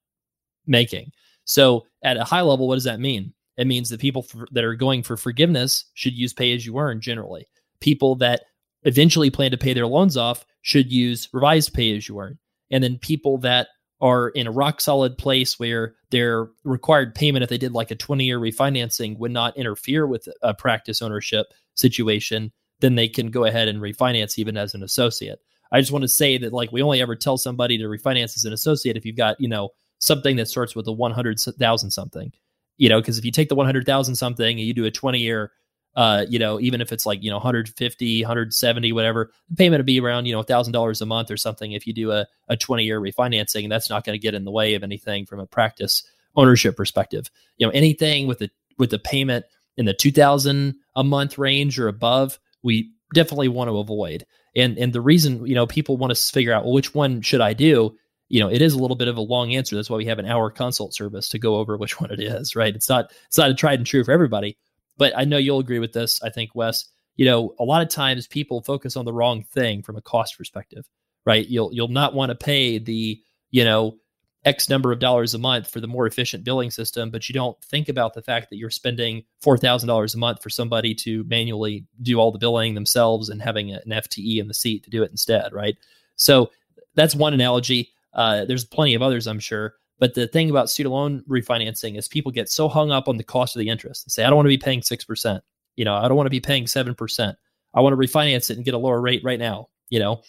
making. 0.67 1.13
So, 1.45 1.87
at 2.03 2.17
a 2.17 2.25
high 2.25 2.41
level, 2.41 2.67
what 2.67 2.75
does 2.75 2.85
that 2.85 2.99
mean? 2.99 3.33
It 3.57 3.69
means 3.69 3.91
that 3.91 4.01
people 4.01 4.23
for, 4.23 4.49
that 4.51 4.65
are 4.65 4.75
going 4.75 5.05
for 5.05 5.17
forgiveness 5.17 5.85
should 5.95 6.19
use 6.19 6.33
pay 6.33 6.53
as 6.53 6.67
you 6.67 6.77
earn 6.79 7.01
generally. 7.01 7.47
People 7.79 8.17
that 8.17 8.43
eventually 8.83 9.31
plan 9.31 9.53
to 9.53 9.57
pay 9.57 9.73
their 9.73 9.87
loans 9.87 10.17
off 10.17 10.45
should 10.63 10.91
use 10.91 11.29
revised 11.33 11.73
pay 11.73 11.97
as 11.97 12.09
you 12.09 12.19
earn. 12.19 12.41
And 12.73 12.83
then 12.83 12.99
people 12.99 13.39
that 13.39 13.69
are 14.01 14.31
in 14.31 14.49
a 14.49 14.53
rock 14.53 14.81
solid 14.81 15.17
place 15.17 15.61
where 15.61 15.95
their 16.11 16.49
required 16.65 17.15
payment, 17.15 17.45
if 17.45 17.51
they 17.51 17.59
did 17.59 17.73
like 17.73 17.93
a 17.93 17.97
20 17.97 18.25
year 18.25 18.41
refinancing, 18.41 19.17
would 19.19 19.31
not 19.31 19.57
interfere 19.57 20.09
with 20.09 20.27
a 20.43 20.55
practice 20.55 21.01
ownership 21.01 21.47
situation, 21.75 22.51
then 22.83 22.97
they 22.97 23.09
can 23.09 23.31
go 23.31 23.47
ahead 23.47 23.69
and 23.69 23.81
refinance 23.81 24.39
even 24.39 24.59
as 24.59 24.75
an 24.75 24.83
associate. 24.83 25.41
I 25.73 25.81
just 25.81 25.93
want 25.93 26.03
to 26.03 26.09
say 26.09 26.37
that 26.37 26.53
like 26.53 26.71
we 26.71 26.83
only 26.83 27.01
ever 27.01 27.17
tell 27.17 27.39
somebody 27.39 27.79
to 27.79 27.85
refinance 27.85 28.37
as 28.37 28.45
an 28.45 28.53
associate 28.53 28.99
if 28.99 29.07
you've 29.07 29.17
got, 29.17 29.41
you 29.41 29.49
know, 29.49 29.71
something 29.99 30.37
that 30.37 30.49
starts 30.49 30.77
with 30.77 30.87
a 30.87 30.93
100,000 30.93 31.91
something. 31.91 32.31
You 32.77 32.89
know, 32.91 33.01
because 33.01 33.17
if 33.17 33.25
you 33.25 33.33
take 33.33 33.49
the 33.49 33.55
100,000 33.55 34.15
something 34.15 34.59
and 34.59 34.67
you 34.67 34.75
do 34.75 34.85
a 34.85 34.91
20 34.91 35.19
year 35.19 35.53
uh, 35.95 36.25
you 36.29 36.39
know, 36.39 36.59
even 36.59 36.81
if 36.81 36.91
it's 36.91 37.05
like, 37.05 37.23
you 37.23 37.31
know, 37.31 37.37
150, 37.37 38.23
170, 38.23 38.93
whatever, 38.93 39.31
the 39.51 39.57
payment 39.57 39.79
would 39.79 39.87
be 39.87 40.01
around, 40.01 40.25
you 40.25 40.33
know, 40.33 40.43
$1,000 40.43 41.01
a 41.01 41.07
month 41.07 41.31
or 41.31 41.37
something 41.37 41.73
if 41.73 41.87
you 41.87 41.93
do 41.93 42.11
a, 42.11 42.27
a 42.49 42.57
20 42.57 42.85
year 42.85 43.01
refinancing. 43.01 43.65
And 43.65 43.73
that's 43.73 43.91
not 43.91 44.05
going 44.05 44.15
to 44.19 44.23
get 44.23 44.35
in 44.35 44.45
the 44.45 44.51
way 44.51 44.75
of 44.75 44.83
anything 44.83 45.27
from 45.27 45.41
a 45.41 45.47
practice 45.47 46.03
ownership 46.35 46.77
perspective. 46.77 47.31
You 47.59 47.67
know, 47.67 47.73
anything 47.73 48.27
with 48.27 48.39
the, 48.39 48.51
with 48.79 48.91
the 48.91 48.99
payment 48.99 49.45
in 49.77 49.85
the 49.85 49.93
2000 49.93 50.75
a 50.97 51.05
month 51.05 51.37
range 51.37 51.79
or 51.79 51.89
above, 51.89 52.39
we 52.63 52.91
definitely 53.15 53.49
want 53.49 53.69
to 53.69 53.79
avoid. 53.79 54.25
And, 54.55 54.77
and 54.79 54.93
the 54.93 55.01
reason, 55.01 55.47
you 55.47 55.55
know, 55.55 55.67
people 55.67 55.97
want 55.97 56.15
to 56.15 56.33
figure 56.33 56.53
out, 56.53 56.65
well, 56.65 56.75
which 56.75 56.95
one 56.95 57.23
should 57.23 57.41
I 57.41 57.53
do? 57.55 57.97
you 58.33 58.41
know, 58.41 58.49
it 58.49 58.63
is 58.63 58.73
a 58.73 58.79
little 58.79 58.97
bit 58.97 59.09
of 59.09 59.19
a 59.19 59.21
long 59.21 59.55
answer. 59.55 59.77
That's 59.77 59.91
why 59.91 59.99
we 59.99 60.07
have 60.07 60.19
an 60.19 60.25
hour 60.25 60.51
consult 60.51 60.95
service 60.95 61.29
to 61.29 61.39
go 61.39 61.57
over 61.57 61.77
which 61.77 62.01
one 62.01 62.11
it 62.11 62.19
is, 62.19 62.57
right? 62.57 62.75
It's 62.75 62.89
not 62.89 63.13
it's 63.27 63.37
not 63.37 63.51
a 63.51 63.55
tried 63.55 63.79
and 63.79 63.87
true 63.87 64.03
for 64.03 64.11
everybody. 64.11 64.57
But 64.97 65.13
I 65.17 65.25
know 65.25 65.37
you'll 65.37 65.59
agree 65.59 65.79
with 65.79 65.93
this. 65.93 66.23
I 66.23 66.31
think, 66.31 66.55
Wes, 66.55 66.87
you 67.17 67.27
know, 67.27 67.55
a 67.61 67.65
lot 67.65 67.83
of 67.83 67.91
times 67.91 68.27
people 68.27 68.63
focus 68.63 68.97
on 68.97 69.05
the 69.05 69.13
wrong 69.13 69.43
thing 69.43 69.83
from 69.83 69.97
a 69.97 70.03
cost 70.03 70.39
perspective, 70.39 70.89
right? 71.27 71.47
You'll 71.47 71.75
you'll 71.75 71.89
not 71.89 72.15
want 72.15 72.31
to 72.31 72.35
pay 72.35 72.79
the, 72.79 73.21
you 73.51 73.65
know, 73.65 73.99
X 74.45 74.69
number 74.69 74.91
of 74.91 74.99
dollars 74.99 75.35
a 75.35 75.39
month 75.39 75.71
for 75.71 75.81
the 75.81 75.87
more 75.87 76.07
efficient 76.07 76.43
billing 76.43 76.71
system, 76.71 77.11
but 77.11 77.29
you 77.29 77.33
don't 77.33 77.61
think 77.65 77.89
about 77.89 78.15
the 78.15 78.23
fact 78.23 78.51
that 78.51 78.57
you're 78.57 78.71
spending 78.71 79.25
four 79.41 79.57
thousand 79.57 79.87
dollars 79.87 80.15
a 80.15 80.19
month 80.19 80.43
for 80.43 80.51
somebody 80.51 80.95
to 80.97 81.25
manually 81.25 81.87
do 82.01 82.19
all 82.19 82.33
the 82.33 82.39
billing 82.39 82.75
themselves 82.75 83.29
and 83.29 83.41
having 83.41 83.71
an 83.71 83.83
FTE 83.89 84.39
in 84.39 84.49
the 84.49 84.55
seat 84.55 84.85
to 84.85 84.91
do 84.91 85.03
it 85.03 85.11
instead, 85.11 85.53
right? 85.53 85.77
So 86.17 86.51
that's 86.95 87.15
one 87.15 87.35
analogy. 87.35 87.91
Uh, 88.13 88.45
there's 88.45 88.65
plenty 88.65 88.95
of 88.95 89.03
others, 89.03 89.27
I'm 89.27 89.39
sure. 89.39 89.75
But 89.99 90.15
the 90.15 90.27
thing 90.27 90.51
about 90.51 90.69
student 90.69 90.93
loan 90.93 91.23
refinancing 91.29 91.97
is 91.97 92.09
people 92.09 92.33
get 92.33 92.49
so 92.49 92.69
hung 92.69 92.91
up 92.91 93.09
on 93.09 93.19
the 93.19 93.23
cost 93.23 93.55
of 93.55 93.61
the 93.61 93.69
interest. 93.69 94.05
They 94.05 94.11
say, 94.11 94.25
I 94.25 94.27
don't 94.31 94.37
want 94.37 94.47
to 94.47 94.49
be 94.49 94.59
paying 94.59 94.81
6%. 94.81 95.41
You 95.77 95.85
know, 95.85 95.95
I 95.95 96.09
don't 96.09 96.17
want 96.17 96.27
to 96.27 96.31
be 96.31 96.41
paying 96.41 96.65
7%. 96.65 97.35
I 97.75 97.81
want 97.81 97.93
to 97.93 97.97
refinance 97.97 98.51
it 98.51 98.57
and 98.57 98.65
get 98.65 98.75
a 98.75 98.79
lower 98.79 99.01
rate 99.01 99.23
right 99.25 99.39
now, 99.39 99.69
you 99.89 100.01
know? 100.01 100.23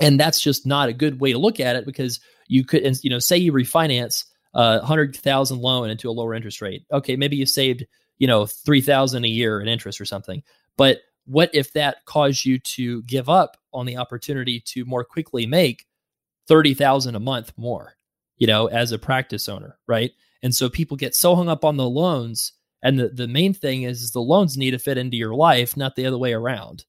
And 0.00 0.18
that's 0.18 0.40
just 0.40 0.66
not 0.66 0.88
a 0.88 0.94
good 0.94 1.20
way 1.20 1.32
to 1.32 1.38
look 1.38 1.60
at 1.60 1.76
it 1.76 1.84
because 1.84 2.20
you 2.48 2.64
could, 2.64 2.82
you 3.02 3.10
know, 3.10 3.18
say 3.18 3.36
you 3.36 3.52
refinance 3.52 4.24
a 4.54 4.80
hundred 4.80 5.16
thousand 5.16 5.60
loan 5.60 5.90
into 5.90 6.08
a 6.08 6.12
lower 6.12 6.34
interest 6.34 6.60
rate. 6.60 6.84
Okay, 6.92 7.16
maybe 7.16 7.36
you 7.36 7.46
saved, 7.46 7.84
you 8.18 8.26
know, 8.26 8.46
three 8.46 8.80
thousand 8.80 9.24
a 9.24 9.28
year 9.28 9.60
in 9.60 9.68
interest 9.68 10.00
or 10.00 10.04
something. 10.04 10.42
But 10.76 11.00
what 11.26 11.50
if 11.54 11.72
that 11.72 12.04
caused 12.04 12.44
you 12.44 12.58
to 12.58 13.02
give 13.02 13.28
up 13.28 13.56
on 13.72 13.86
the 13.86 13.96
opportunity 13.96 14.60
to 14.66 14.84
more 14.84 15.04
quickly 15.04 15.46
make 15.46 15.86
thirty 16.46 16.74
thousand 16.74 17.14
a 17.14 17.20
month 17.20 17.52
more? 17.56 17.96
you 18.38 18.46
know, 18.46 18.66
as 18.66 18.92
a 18.92 18.98
practice 18.98 19.48
owner, 19.48 19.78
right? 19.86 20.12
And 20.42 20.54
so 20.54 20.68
people 20.68 20.96
get 20.96 21.14
so 21.14 21.34
hung 21.34 21.48
up 21.48 21.64
on 21.64 21.76
the 21.76 21.88
loans. 21.88 22.52
And 22.82 22.98
the, 22.98 23.08
the 23.08 23.28
main 23.28 23.54
thing 23.54 23.82
is, 23.82 24.02
is 24.02 24.10
the 24.10 24.20
loans 24.20 24.56
need 24.56 24.72
to 24.72 24.78
fit 24.78 24.98
into 24.98 25.16
your 25.16 25.34
life, 25.34 25.76
not 25.76 25.96
the 25.96 26.06
other 26.06 26.18
way 26.18 26.34
around, 26.34 26.84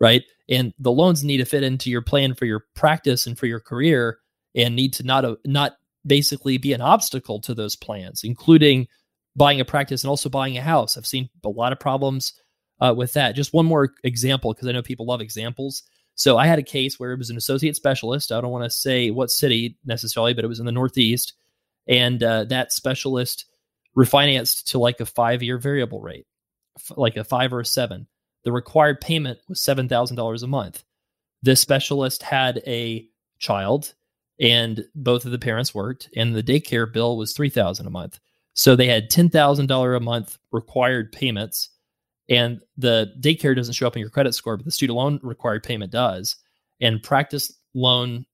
right? 0.00 0.22
And 0.48 0.72
the 0.78 0.92
loans 0.92 1.22
need 1.22 1.38
to 1.38 1.44
fit 1.44 1.62
into 1.62 1.90
your 1.90 2.02
plan 2.02 2.34
for 2.34 2.46
your 2.46 2.64
practice 2.74 3.26
and 3.26 3.38
for 3.38 3.46
your 3.46 3.60
career 3.60 4.18
and 4.54 4.76
need 4.76 4.92
to 4.94 5.02
not, 5.02 5.24
uh, 5.24 5.36
not 5.44 5.76
basically 6.06 6.58
be 6.58 6.72
an 6.72 6.80
obstacle 6.80 7.40
to 7.40 7.54
those 7.54 7.76
plans, 7.76 8.22
including 8.24 8.86
buying 9.36 9.60
a 9.60 9.64
practice 9.64 10.04
and 10.04 10.10
also 10.10 10.28
buying 10.28 10.56
a 10.56 10.62
house. 10.62 10.96
I've 10.96 11.06
seen 11.06 11.28
a 11.44 11.48
lot 11.48 11.72
of 11.72 11.80
problems 11.80 12.34
uh, 12.80 12.94
with 12.96 13.12
that. 13.14 13.34
Just 13.34 13.52
one 13.52 13.66
more 13.66 13.94
example, 14.04 14.52
because 14.52 14.68
I 14.68 14.72
know 14.72 14.82
people 14.82 15.06
love 15.06 15.20
examples. 15.20 15.82
So 16.14 16.38
I 16.38 16.46
had 16.46 16.58
a 16.58 16.62
case 16.62 16.98
where 16.98 17.12
it 17.12 17.18
was 17.18 17.30
an 17.30 17.36
associate 17.36 17.76
specialist. 17.76 18.30
I 18.30 18.40
don't 18.40 18.52
want 18.52 18.64
to 18.64 18.70
say 18.70 19.10
what 19.10 19.30
city 19.30 19.78
necessarily, 19.84 20.34
but 20.34 20.44
it 20.44 20.48
was 20.48 20.60
in 20.60 20.66
the 20.66 20.72
Northeast. 20.72 21.34
And 21.88 22.22
uh, 22.22 22.44
that 22.44 22.72
specialist 22.72 23.46
refinanced 23.96 24.64
to 24.70 24.78
like 24.78 25.00
a 25.00 25.06
five 25.06 25.42
year 25.42 25.58
variable 25.58 26.00
rate, 26.00 26.26
like 26.96 27.16
a 27.16 27.24
five 27.24 27.52
or 27.52 27.60
a 27.60 27.66
seven. 27.66 28.06
The 28.44 28.52
required 28.52 29.00
payment 29.00 29.38
was 29.48 29.60
$7,000 29.60 30.42
a 30.42 30.46
month. 30.46 30.84
This 31.42 31.60
specialist 31.60 32.22
had 32.22 32.62
a 32.66 33.08
child 33.38 33.94
and 34.40 34.84
both 34.94 35.24
of 35.24 35.32
the 35.32 35.38
parents 35.38 35.74
worked 35.74 36.08
and 36.16 36.34
the 36.34 36.42
daycare 36.42 36.92
bill 36.92 37.16
was 37.16 37.32
3000 37.32 37.86
a 37.86 37.90
month. 37.90 38.18
So 38.54 38.76
they 38.76 38.86
had 38.86 39.10
$10,000 39.10 39.96
a 39.96 40.00
month 40.00 40.38
required 40.52 41.12
payments 41.12 41.70
and 42.28 42.60
the 42.76 43.12
daycare 43.20 43.54
doesn't 43.54 43.74
show 43.74 43.86
up 43.86 43.96
in 43.96 44.00
your 44.00 44.10
credit 44.10 44.34
score, 44.34 44.56
but 44.56 44.64
the 44.64 44.72
student 44.72 44.96
loan 44.96 45.20
required 45.22 45.62
payment 45.62 45.92
does. 45.92 46.36
And 46.80 47.02
practice 47.02 47.52
loan, 47.74 48.26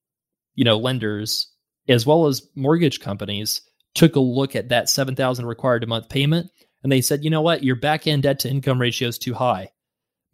you 0.55 0.65
know, 0.65 0.79
lenders 0.79 1.49
as 1.89 2.07
well 2.07 2.27
as 2.27 2.47
mortgage 2.55 3.01
companies 3.01 3.63
took 3.95 4.17
a 4.17 4.21
look 4.21 4.55
at 4.55 4.69
that 4.69 4.89
7000 4.89 5.47
required 5.47 5.83
a 5.83 5.87
month 5.87 6.09
payment 6.09 6.51
and 6.83 6.91
they 6.91 7.01
said, 7.01 7.25
"You 7.25 7.31
know 7.31 7.43
what? 7.43 7.65
Your 7.65 7.77
back 7.77 8.07
end 8.07 8.23
debt 8.23 8.39
to 8.41 8.51
income 8.51 8.81
ratio 8.81 9.09
is 9.09 9.19
too 9.19 9.35
high." 9.35 9.71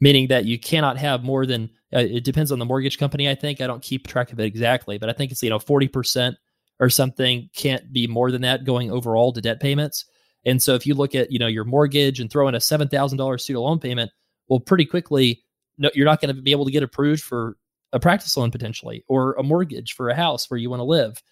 Meaning 0.00 0.28
that 0.28 0.44
you 0.44 0.58
cannot 0.58 0.99
have 0.99 1.25
more 1.25 1.46
than 1.46 1.70
uh, 1.95 2.00
it 2.00 2.25
depends 2.25 2.50
on 2.50 2.59
the 2.59 2.64
mortgage 2.64 2.99
company, 2.99 3.28
I 3.28 3.35
think. 3.35 3.61
I 3.61 3.66
don't 3.66 3.83
keep 3.83 4.07
track 4.07 4.33
of 4.33 4.40
it 4.40 4.45
exactly, 4.45 4.99
but 4.99 5.09
I 5.09 5.12
think 5.12 5.31
it's, 5.31 5.43
you 5.43 5.50
know, 5.50 5.59
40% 5.59 6.35
or 6.81 6.90
something 6.90 7.49
can't 7.55 7.93
be 7.93 8.07
more 8.07 8.31
than 8.31 8.43
that 8.43 8.64
going 8.64 8.90
overall 8.90 9.33
to 9.33 9.40
debt 9.40 9.61
payments. 9.61 10.05
And 10.45 10.62
so 10.62 10.75
if 10.75 10.87
you 10.87 10.95
look 10.95 11.14
at, 11.14 11.31
you 11.31 11.38
know, 11.38 11.47
your 11.47 11.64
mortgage 11.64 12.21
and 12.21 12.31
throw 12.31 12.49
in 12.49 12.55
a 12.55 12.59
$7,000 12.59 13.40
student 13.40 13.62
loan 13.62 13.78
payment, 13.78 14.11
well, 14.49 14.61
pretty 14.61 14.85
quickly, 14.85 15.43
no, 15.78 15.90
you're 15.95 16.07
not 16.07 16.21
going 16.21 16.35
to 16.35 16.40
be 16.40 16.52
able 16.52 16.64
to 16.64 16.71
get 16.71 16.83
approved 16.83 17.23
for 17.23 17.57
a 17.93 18.00
practice 18.00 18.37
loan 18.37 18.50
potentially 18.50 19.05
or 19.09 19.35
a 19.35 19.43
mortgage 19.43 19.95
for 19.95 20.09
a 20.09 20.14
house 20.14 20.50
where 20.50 20.59
you 20.59 20.71
want 20.71 20.81
to 20.81 20.85
live. 20.85 21.23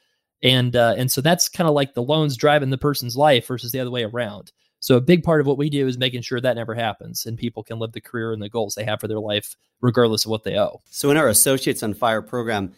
And, 0.42 0.76
uh, 0.76 0.94
and 0.96 1.10
so 1.10 1.20
that's 1.20 1.48
kind 1.48 1.68
of 1.68 1.74
like 1.74 1.94
the 1.94 2.02
loans 2.02 2.36
driving 2.36 2.70
the 2.70 2.78
person's 2.78 3.16
life 3.16 3.46
versus 3.46 3.72
the 3.72 3.80
other 3.80 3.90
way 3.90 4.04
around. 4.04 4.52
So 4.84 4.98
a 4.98 5.00
big 5.00 5.24
part 5.24 5.40
of 5.40 5.46
what 5.46 5.56
we 5.56 5.70
do 5.70 5.86
is 5.86 5.96
making 5.96 6.20
sure 6.20 6.42
that 6.42 6.56
never 6.56 6.74
happens 6.74 7.24
and 7.24 7.38
people 7.38 7.62
can 7.62 7.78
live 7.78 7.92
the 7.92 8.02
career 8.02 8.34
and 8.34 8.42
the 8.42 8.50
goals 8.50 8.74
they 8.74 8.84
have 8.84 9.00
for 9.00 9.08
their 9.08 9.18
life, 9.18 9.56
regardless 9.80 10.26
of 10.26 10.30
what 10.30 10.44
they 10.44 10.58
owe. 10.58 10.82
So 10.90 11.10
in 11.10 11.16
our 11.16 11.28
Associates 11.28 11.82
on 11.82 11.94
Fire 11.94 12.20
program, 12.20 12.74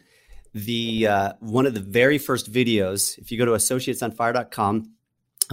the 0.55 1.09
uh, 1.09 1.33
one 1.41 1.67
of 1.67 1.75
the 1.75 1.81
very 1.81 2.19
first 2.19 2.53
videos, 2.53 3.19
if 3.19 3.33
you 3.33 3.39
go 3.39 3.45
to 3.45 3.51
associatesonfire.com, 3.51 4.93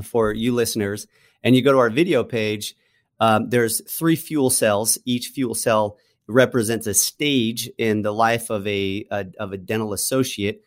for 0.04 0.32
you 0.32 0.54
listeners, 0.54 1.08
and 1.44 1.56
you 1.56 1.64
go 1.64 1.72
to 1.72 1.80
our 1.80 1.90
video 1.90 2.24
page, 2.24 2.76
um, 3.20 3.50
there's 3.50 3.82
three 3.92 4.16
fuel 4.16 4.52
cells. 4.52 5.00
Each 5.06 5.30
fuel 5.30 5.56
cell 5.56 5.98
represents 6.28 6.86
a 6.86 6.94
stage 6.94 7.68
in 7.80 8.04
the 8.04 8.14
life 8.14 8.52
of 8.52 8.68
a, 8.68 9.08
a 9.10 9.26
of 9.40 9.54
a 9.54 9.58
dental 9.58 9.92
associate. 9.92 10.62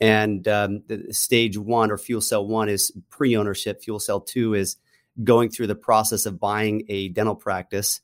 And 0.00 0.48
um, 0.48 0.82
stage 1.12 1.56
one 1.56 1.92
or 1.92 1.96
fuel 1.96 2.22
cell 2.22 2.44
one 2.44 2.68
is 2.68 2.90
pre 3.08 3.36
ownership. 3.36 3.84
Fuel 3.84 4.00
cell 4.00 4.20
two 4.20 4.54
is 4.54 4.78
going 5.22 5.50
through 5.50 5.66
the 5.66 5.74
process 5.74 6.26
of 6.26 6.40
buying 6.40 6.84
a 6.88 7.08
dental 7.08 7.34
practice, 7.34 8.00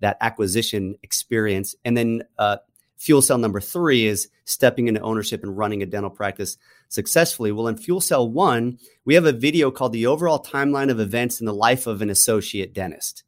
that 0.00 0.16
acquisition 0.20 0.96
experience. 1.02 1.74
And 1.84 1.96
then 1.96 2.22
uh, 2.38 2.58
fuel 2.96 3.22
cell 3.22 3.38
number 3.38 3.60
three 3.60 4.06
is 4.06 4.28
stepping 4.44 4.88
into 4.88 5.00
ownership 5.00 5.42
and 5.42 5.56
running 5.56 5.82
a 5.82 5.86
dental 5.86 6.10
practice 6.10 6.56
successfully. 6.88 7.52
Well, 7.52 7.68
in 7.68 7.76
Fuel 7.76 8.00
Cell 8.00 8.28
1, 8.28 8.78
we 9.04 9.14
have 9.14 9.26
a 9.26 9.32
video 9.32 9.70
called 9.70 9.92
The 9.92 10.06
Overall 10.06 10.42
Timeline 10.42 10.90
of 10.90 11.00
Events 11.00 11.40
in 11.40 11.46
the 11.46 11.54
Life 11.54 11.86
of 11.86 12.02
an 12.02 12.10
Associate 12.10 12.72
Dentist. 12.72 13.24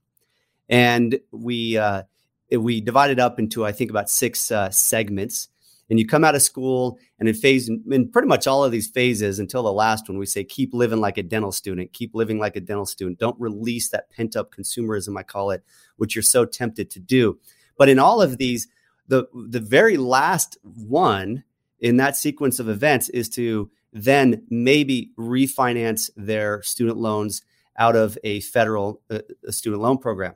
And 0.68 1.18
we, 1.33 1.76
uh, 1.76 2.04
we 2.50 2.80
divided 2.80 3.18
up 3.18 3.38
into, 3.38 3.64
I 3.64 3.73
think, 3.73 3.90
about 3.90 4.11
six 4.11 4.50
uh, 4.50 4.71
segments. 4.71 5.49
And 5.90 5.99
you 5.99 6.07
come 6.07 6.23
out 6.23 6.35
of 6.35 6.42
school, 6.42 6.99
and 7.18 7.28
in 7.28 7.35
phase, 7.35 7.68
in 7.68 8.11
pretty 8.11 8.28
much 8.28 8.47
all 8.47 8.62
of 8.62 8.73
these 8.73 8.88
phases 8.88 9.38
until 9.38 9.62
the 9.62 9.73
last 9.73 10.09
one, 10.09 10.18
we 10.18 10.26
say, 10.26 10.45
keep 10.45 10.75
living 10.75 11.00
like 11.00 11.16
a 11.16 11.23
dental 11.23 11.52
student, 11.52 11.95
keep 11.95 12.14
living 12.14 12.38
like 12.38 12.57
a 12.57 12.61
dental 12.61 12.85
student. 12.85 13.18
Don't 13.18 13.40
release 13.40 13.88
that 13.88 14.11
pent 14.11 14.37
up 14.37 14.52
consumerism, 14.52 15.18
I 15.18 15.23
call 15.23 15.50
it, 15.50 15.64
which 15.97 16.14
you're 16.14 16.23
so 16.23 16.45
tempted 16.45 16.90
to 16.90 17.00
do. 17.00 17.38
But 17.78 17.88
in 17.88 17.99
all 17.99 18.21
of 18.21 18.37
these, 18.37 18.68
the 19.07 19.26
the 19.35 19.61
very 19.61 19.97
last 19.97 20.59
one 20.62 21.45
in 21.80 21.97
that 21.97 22.16
sequence 22.16 22.59
of 22.59 22.68
events 22.68 23.09
is 23.09 23.28
to 23.30 23.71
then 23.92 24.45
maybe 24.50 25.12
refinance 25.18 26.11
their 26.16 26.62
student 26.62 26.99
loans 26.99 27.42
out 27.78 27.97
of 27.97 28.18
a 28.25 28.40
federal 28.40 29.00
uh, 29.11 29.21
student 29.49 29.80
loan 29.80 29.97
program. 29.97 30.35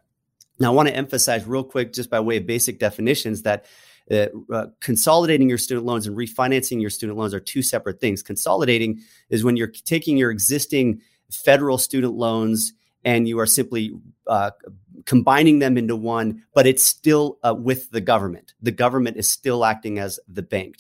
Now, 0.59 0.73
I 0.73 0.75
want 0.75 0.89
to 0.89 0.97
emphasize 0.97 1.45
real 1.47 1.65
quick, 1.65 1.93
just 1.93 2.09
by 2.09 2.21
way 2.21 2.37
of 2.37 2.47
basic 2.47 2.79
definitions, 2.79 3.43
that 3.43 3.67
uh, 4.13 4.29
uh, 4.53 4.67
consolidating 4.81 5.49
your 5.49 5.59
student 5.59 5.87
loans 5.87 6.07
and 6.07 6.17
refinancing 6.17 6.81
your 6.81 6.91
student 6.91 7.19
loans 7.19 7.35
are 7.35 7.41
two 7.41 7.63
separate 7.63 8.01
things. 8.01 8.23
Consolidating 8.23 9.01
is 9.31 9.45
when 9.45 9.57
you're 9.57 9.73
taking 9.85 10.17
your 10.17 10.31
existing 10.31 11.01
federal 11.31 11.79
student 11.79 12.15
loans 12.15 12.75
and 13.05 13.27
you 13.27 13.39
are 13.39 13.47
simply 13.47 13.93
uh, 14.27 14.51
combining 15.07 15.59
them 15.59 15.77
into 15.77 15.97
one, 15.97 16.43
but 16.55 16.67
it's 16.67 16.85
still 16.85 17.39
uh, 17.43 17.55
with 17.57 17.91
the 17.91 18.01
government. 18.01 18.55
The 18.63 18.71
government 18.71 19.17
is 19.17 19.29
still 19.29 19.65
acting 19.65 19.99
as 19.99 20.21
the 20.29 20.43
bank. 20.43 20.77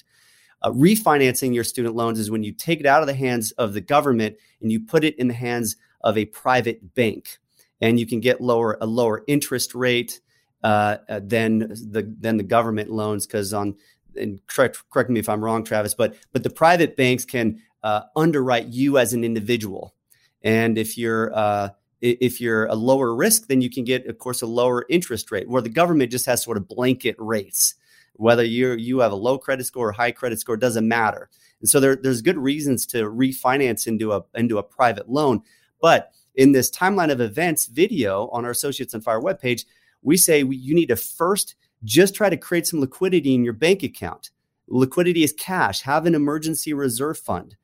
Uh, 0.62 0.70
refinancing 0.70 1.54
your 1.54 1.64
student 1.64 1.96
loans 1.96 2.18
is 2.18 2.30
when 2.30 2.44
you 2.44 2.52
take 2.52 2.78
it 2.80 2.86
out 2.86 3.02
of 3.02 3.08
the 3.08 3.14
hands 3.14 3.50
of 3.52 3.72
the 3.72 3.80
government 3.80 4.36
and 4.60 4.70
you 4.70 4.78
put 4.78 5.02
it 5.02 5.18
in 5.18 5.26
the 5.26 5.34
hands 5.34 5.76
of 6.02 6.16
a 6.16 6.24
private 6.26 6.94
bank, 6.94 7.38
and 7.80 7.98
you 7.98 8.06
can 8.06 8.20
get 8.20 8.40
lower 8.40 8.78
a 8.80 8.86
lower 8.86 9.24
interest 9.26 9.74
rate 9.74 10.20
uh, 10.62 10.98
uh 11.08 11.20
than 11.22 11.58
the 11.58 12.14
than 12.20 12.36
the 12.36 12.42
government 12.42 12.90
loans 12.90 13.26
because 13.26 13.52
on 13.52 13.74
and 14.16 14.40
correct 14.46 14.82
correct 14.90 15.10
me 15.10 15.20
if 15.20 15.28
I'm 15.28 15.42
wrong, 15.42 15.64
Travis, 15.64 15.94
but 15.94 16.14
but 16.32 16.42
the 16.42 16.50
private 16.50 16.96
banks 16.96 17.24
can 17.24 17.60
uh, 17.82 18.02
underwrite 18.16 18.68
you 18.68 18.98
as 18.98 19.12
an 19.12 19.24
individual, 19.24 19.94
and 20.42 20.78
if 20.78 20.96
you're 20.98 21.34
uh, 21.34 21.70
if 22.02 22.40
you're 22.40 22.66
a 22.66 22.74
lower 22.74 23.14
risk, 23.14 23.46
then 23.46 23.60
you 23.60 23.70
can 23.70 23.84
get, 23.84 24.06
of 24.06 24.18
course, 24.18 24.42
a 24.42 24.46
lower 24.46 24.84
interest 24.88 25.30
rate 25.30 25.48
where 25.48 25.62
the 25.62 25.68
government 25.68 26.10
just 26.10 26.26
has 26.26 26.42
sort 26.42 26.56
of 26.56 26.66
blanket 26.66 27.14
rates. 27.18 27.76
Whether 28.14 28.44
you 28.44 28.72
you 28.72 28.98
have 28.98 29.12
a 29.12 29.16
low 29.16 29.38
credit 29.38 29.64
score 29.64 29.88
or 29.88 29.92
high 29.92 30.10
credit 30.10 30.40
score 30.40 30.56
doesn't 30.56 30.86
matter. 30.86 31.30
And 31.60 31.68
so 31.68 31.78
there, 31.78 31.96
there's 31.96 32.20
good 32.20 32.36
reasons 32.36 32.86
to 32.86 33.04
refinance 33.04 33.86
into 33.86 34.12
a 34.12 34.22
into 34.34 34.58
a 34.58 34.62
private 34.62 35.08
loan. 35.08 35.42
But 35.80 36.12
in 36.34 36.52
this 36.52 36.70
timeline 36.70 37.10
of 37.10 37.20
events 37.20 37.66
video 37.66 38.28
on 38.28 38.44
our 38.44 38.50
Associates 38.50 38.94
on 38.94 39.00
Fire 39.00 39.20
webpage, 39.20 39.64
we 40.02 40.16
say 40.16 40.42
we, 40.42 40.56
you 40.56 40.74
need 40.74 40.88
to 40.88 40.96
first 40.96 41.54
just 41.84 42.14
try 42.14 42.30
to 42.30 42.36
create 42.36 42.66
some 42.66 42.80
liquidity 42.80 43.34
in 43.34 43.44
your 43.44 43.52
bank 43.52 43.82
account. 43.82 44.30
Liquidity 44.68 45.24
is 45.24 45.32
cash. 45.32 45.82
Have 45.82 46.06
an 46.06 46.14
emergency 46.14 46.72
reserve 46.72 47.18
fund. 47.18 47.56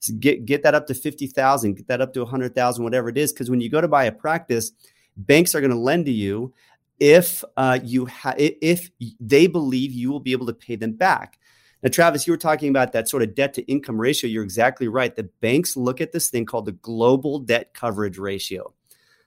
So 0.00 0.14
get 0.14 0.46
get 0.46 0.62
that 0.62 0.74
up 0.74 0.86
to 0.86 0.94
fifty 0.94 1.26
thousand. 1.26 1.74
Get 1.74 1.88
that 1.88 2.00
up 2.00 2.12
to 2.14 2.22
a 2.22 2.26
hundred 2.26 2.54
thousand, 2.54 2.84
whatever 2.84 3.08
it 3.08 3.18
is. 3.18 3.32
Because 3.32 3.50
when 3.50 3.60
you 3.60 3.68
go 3.68 3.80
to 3.80 3.88
buy 3.88 4.04
a 4.04 4.12
practice, 4.12 4.72
banks 5.16 5.54
are 5.54 5.60
going 5.60 5.70
to 5.70 5.76
lend 5.76 6.06
to 6.06 6.12
you 6.12 6.52
if 6.98 7.44
uh, 7.56 7.78
you 7.82 8.06
ha- 8.06 8.34
if 8.36 8.90
they 9.20 9.46
believe 9.46 9.92
you 9.92 10.10
will 10.10 10.20
be 10.20 10.32
able 10.32 10.46
to 10.46 10.54
pay 10.54 10.76
them 10.76 10.92
back. 10.92 11.38
Now, 11.82 11.90
Travis, 11.90 12.26
you 12.26 12.32
were 12.32 12.38
talking 12.38 12.70
about 12.70 12.92
that 12.92 13.08
sort 13.08 13.22
of 13.22 13.34
debt 13.34 13.54
to 13.54 13.62
income 13.70 14.00
ratio. 14.00 14.28
You're 14.28 14.44
exactly 14.44 14.88
right. 14.88 15.14
The 15.14 15.28
banks 15.40 15.76
look 15.76 16.00
at 16.00 16.12
this 16.12 16.30
thing 16.30 16.46
called 16.46 16.66
the 16.66 16.72
global 16.72 17.38
debt 17.38 17.74
coverage 17.74 18.18
ratio. 18.18 18.72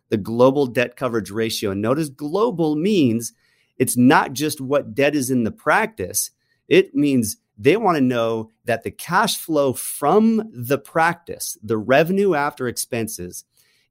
The 0.09 0.17
global 0.17 0.65
debt 0.65 0.95
coverage 0.95 1.31
ratio. 1.31 1.71
And 1.71 1.81
notice 1.81 2.09
global 2.09 2.75
means 2.75 3.33
it's 3.77 3.97
not 3.97 4.33
just 4.33 4.59
what 4.59 4.93
debt 4.93 5.15
is 5.15 5.31
in 5.31 5.43
the 5.43 5.51
practice, 5.51 6.31
it 6.67 6.93
means 6.93 7.37
they 7.57 7.77
want 7.77 7.97
to 7.97 8.01
know 8.01 8.51
that 8.65 8.83
the 8.83 8.91
cash 8.91 9.37
flow 9.37 9.73
from 9.73 10.49
the 10.53 10.77
practice, 10.77 11.57
the 11.61 11.77
revenue 11.77 12.33
after 12.33 12.67
expenses, 12.67 13.43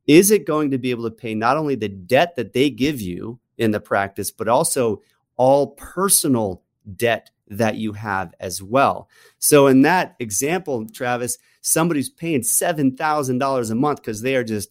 is 0.06 0.30
it 0.30 0.46
going 0.46 0.70
to 0.70 0.78
be 0.78 0.90
able 0.90 1.04
to 1.04 1.10
pay 1.10 1.34
not 1.34 1.56
only 1.56 1.74
the 1.74 1.88
debt 1.88 2.34
that 2.36 2.54
they 2.54 2.70
give 2.70 3.00
you 3.00 3.38
in 3.58 3.70
the 3.70 3.80
practice, 3.80 4.30
but 4.30 4.48
also 4.48 5.02
all 5.36 5.68
personal 5.68 6.62
debt 6.96 7.30
that 7.48 7.76
you 7.76 7.92
have 7.92 8.34
as 8.40 8.62
well. 8.62 9.08
So, 9.38 9.66
in 9.66 9.82
that 9.82 10.16
example, 10.18 10.86
Travis, 10.88 11.38
somebody's 11.60 12.08
paying 12.08 12.40
$7,000 12.40 13.70
a 13.70 13.74
month 13.74 14.00
because 14.00 14.22
they 14.22 14.36
are 14.36 14.44
just 14.44 14.70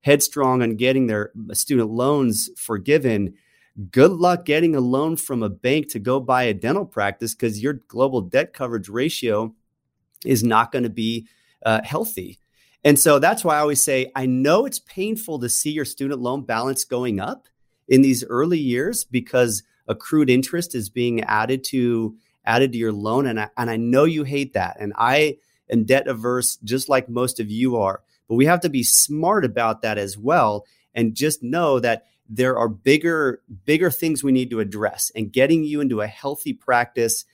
headstrong 0.00 0.62
on 0.62 0.76
getting 0.76 1.06
their 1.06 1.32
student 1.52 1.90
loans 1.90 2.50
forgiven. 2.56 3.34
Good 3.90 4.12
luck 4.12 4.44
getting 4.44 4.74
a 4.74 4.80
loan 4.80 5.16
from 5.16 5.42
a 5.42 5.48
bank 5.48 5.88
to 5.90 5.98
go 5.98 6.20
buy 6.20 6.44
a 6.44 6.54
dental 6.54 6.84
practice 6.84 7.34
because 7.34 7.62
your 7.62 7.74
global 7.74 8.20
debt 8.20 8.52
coverage 8.52 8.88
ratio 8.88 9.54
is 10.24 10.42
not 10.42 10.72
going 10.72 10.84
to 10.84 10.90
be 10.90 11.28
uh, 11.64 11.80
healthy. 11.84 12.38
And 12.84 12.98
so 12.98 13.18
that's 13.18 13.44
why 13.44 13.56
I 13.56 13.60
always 13.60 13.82
say, 13.82 14.10
I 14.14 14.26
know 14.26 14.64
it's 14.64 14.78
painful 14.78 15.40
to 15.40 15.48
see 15.48 15.70
your 15.70 15.84
student 15.84 16.20
loan 16.20 16.42
balance 16.42 16.84
going 16.84 17.20
up 17.20 17.46
in 17.88 18.02
these 18.02 18.24
early 18.24 18.58
years 18.58 19.04
because 19.04 19.62
accrued 19.88 20.30
interest 20.30 20.74
is 20.74 20.88
being 20.88 21.22
added 21.22 21.64
to 21.64 22.16
added 22.44 22.72
to 22.72 22.78
your 22.78 22.92
loan 22.92 23.26
and 23.26 23.40
I, 23.40 23.48
and 23.56 23.68
I 23.68 23.76
know 23.76 24.04
you 24.04 24.24
hate 24.24 24.54
that 24.54 24.76
and 24.80 24.92
I 24.96 25.36
am 25.70 25.84
debt 25.84 26.06
averse 26.06 26.56
just 26.64 26.88
like 26.88 27.08
most 27.08 27.40
of 27.40 27.50
you 27.50 27.76
are 27.76 28.02
but 28.28 28.34
we 28.34 28.46
have 28.46 28.60
to 28.60 28.68
be 28.68 28.82
smart 28.82 29.44
about 29.44 29.82
that 29.82 29.98
as 29.98 30.16
well 30.16 30.66
and 30.94 31.14
just 31.14 31.42
know 31.42 31.80
that 31.80 32.04
there 32.28 32.58
are 32.58 32.68
bigger 32.68 33.42
bigger 33.64 33.90
things 33.90 34.22
we 34.22 34.32
need 34.32 34.50
to 34.50 34.60
address 34.60 35.10
and 35.14 35.32
getting 35.32 35.64
you 35.64 35.80
into 35.80 36.00
a 36.00 36.06
healthy 36.06 36.52
practice 36.52 37.24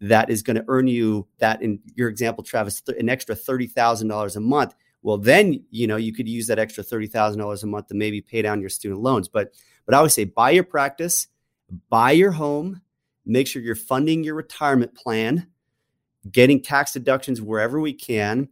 that 0.00 0.28
is 0.28 0.42
going 0.42 0.56
to 0.56 0.64
earn 0.68 0.86
you 0.86 1.26
that 1.38 1.62
in 1.62 1.80
your 1.94 2.08
example 2.08 2.44
Travis 2.44 2.82
an 2.98 3.08
extra 3.08 3.34
$30,000 3.34 4.36
a 4.36 4.40
month 4.40 4.74
well 5.02 5.18
then 5.18 5.64
you 5.70 5.86
know 5.86 5.96
you 5.96 6.12
could 6.12 6.28
use 6.28 6.46
that 6.48 6.58
extra 6.58 6.84
$30,000 6.84 7.62
a 7.62 7.66
month 7.66 7.88
to 7.88 7.94
maybe 7.94 8.20
pay 8.20 8.42
down 8.42 8.60
your 8.60 8.70
student 8.70 9.00
loans 9.00 9.28
but 9.28 9.54
but 9.86 9.94
I 9.94 9.98
always 9.98 10.14
say 10.14 10.24
buy 10.24 10.50
your 10.50 10.64
practice 10.64 11.28
buy 11.88 12.12
your 12.12 12.32
home, 12.32 12.80
make 13.24 13.46
sure 13.46 13.62
you're 13.62 13.74
funding 13.74 14.24
your 14.24 14.34
retirement 14.34 14.94
plan, 14.94 15.46
getting 16.30 16.62
tax 16.62 16.92
deductions 16.92 17.40
wherever 17.40 17.80
we 17.80 17.92
can. 17.92 18.48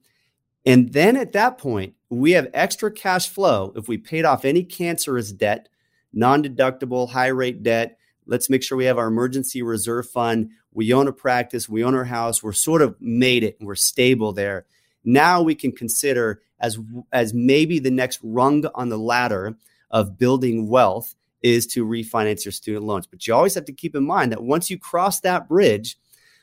And 0.64 0.92
then 0.92 1.16
at 1.16 1.32
that 1.32 1.58
point, 1.58 1.94
we 2.08 2.32
have 2.32 2.48
extra 2.54 2.90
cash 2.90 3.28
flow. 3.28 3.72
If 3.74 3.88
we 3.88 3.98
paid 3.98 4.24
off 4.24 4.44
any 4.44 4.62
cancerous 4.62 5.32
debt, 5.32 5.68
non 6.12 6.42
deductible, 6.42 7.10
high 7.10 7.28
rate 7.28 7.62
debt, 7.62 7.98
let's 8.26 8.50
make 8.50 8.62
sure 8.62 8.78
we 8.78 8.84
have 8.84 8.98
our 8.98 9.08
emergency 9.08 9.62
reserve 9.62 10.08
fund. 10.08 10.50
We 10.72 10.92
own 10.92 11.08
a 11.08 11.12
practice, 11.12 11.68
we 11.68 11.84
own 11.84 11.94
our 11.94 12.04
house, 12.04 12.42
we're 12.42 12.52
sort 12.52 12.82
of 12.82 12.96
made 13.00 13.44
it, 13.44 13.58
we're 13.60 13.74
stable 13.74 14.32
there. 14.32 14.66
Now 15.04 15.42
we 15.42 15.54
can 15.54 15.72
consider 15.72 16.42
as, 16.60 16.78
as 17.12 17.34
maybe 17.34 17.78
the 17.78 17.90
next 17.90 18.20
rung 18.22 18.64
on 18.74 18.88
the 18.88 18.98
ladder 18.98 19.56
of 19.90 20.16
building 20.16 20.68
wealth 20.68 21.14
is 21.42 21.66
to 21.66 21.84
refinance 21.84 22.44
your 22.44 22.52
student 22.52 22.84
loans. 22.84 23.06
But 23.06 23.26
you 23.26 23.34
always 23.34 23.54
have 23.54 23.64
to 23.66 23.72
keep 23.72 23.94
in 23.96 24.06
mind 24.06 24.32
that 24.32 24.42
once 24.42 24.70
you 24.70 24.78
cross 24.78 25.20
that 25.20 25.48
bridge, 25.48 25.98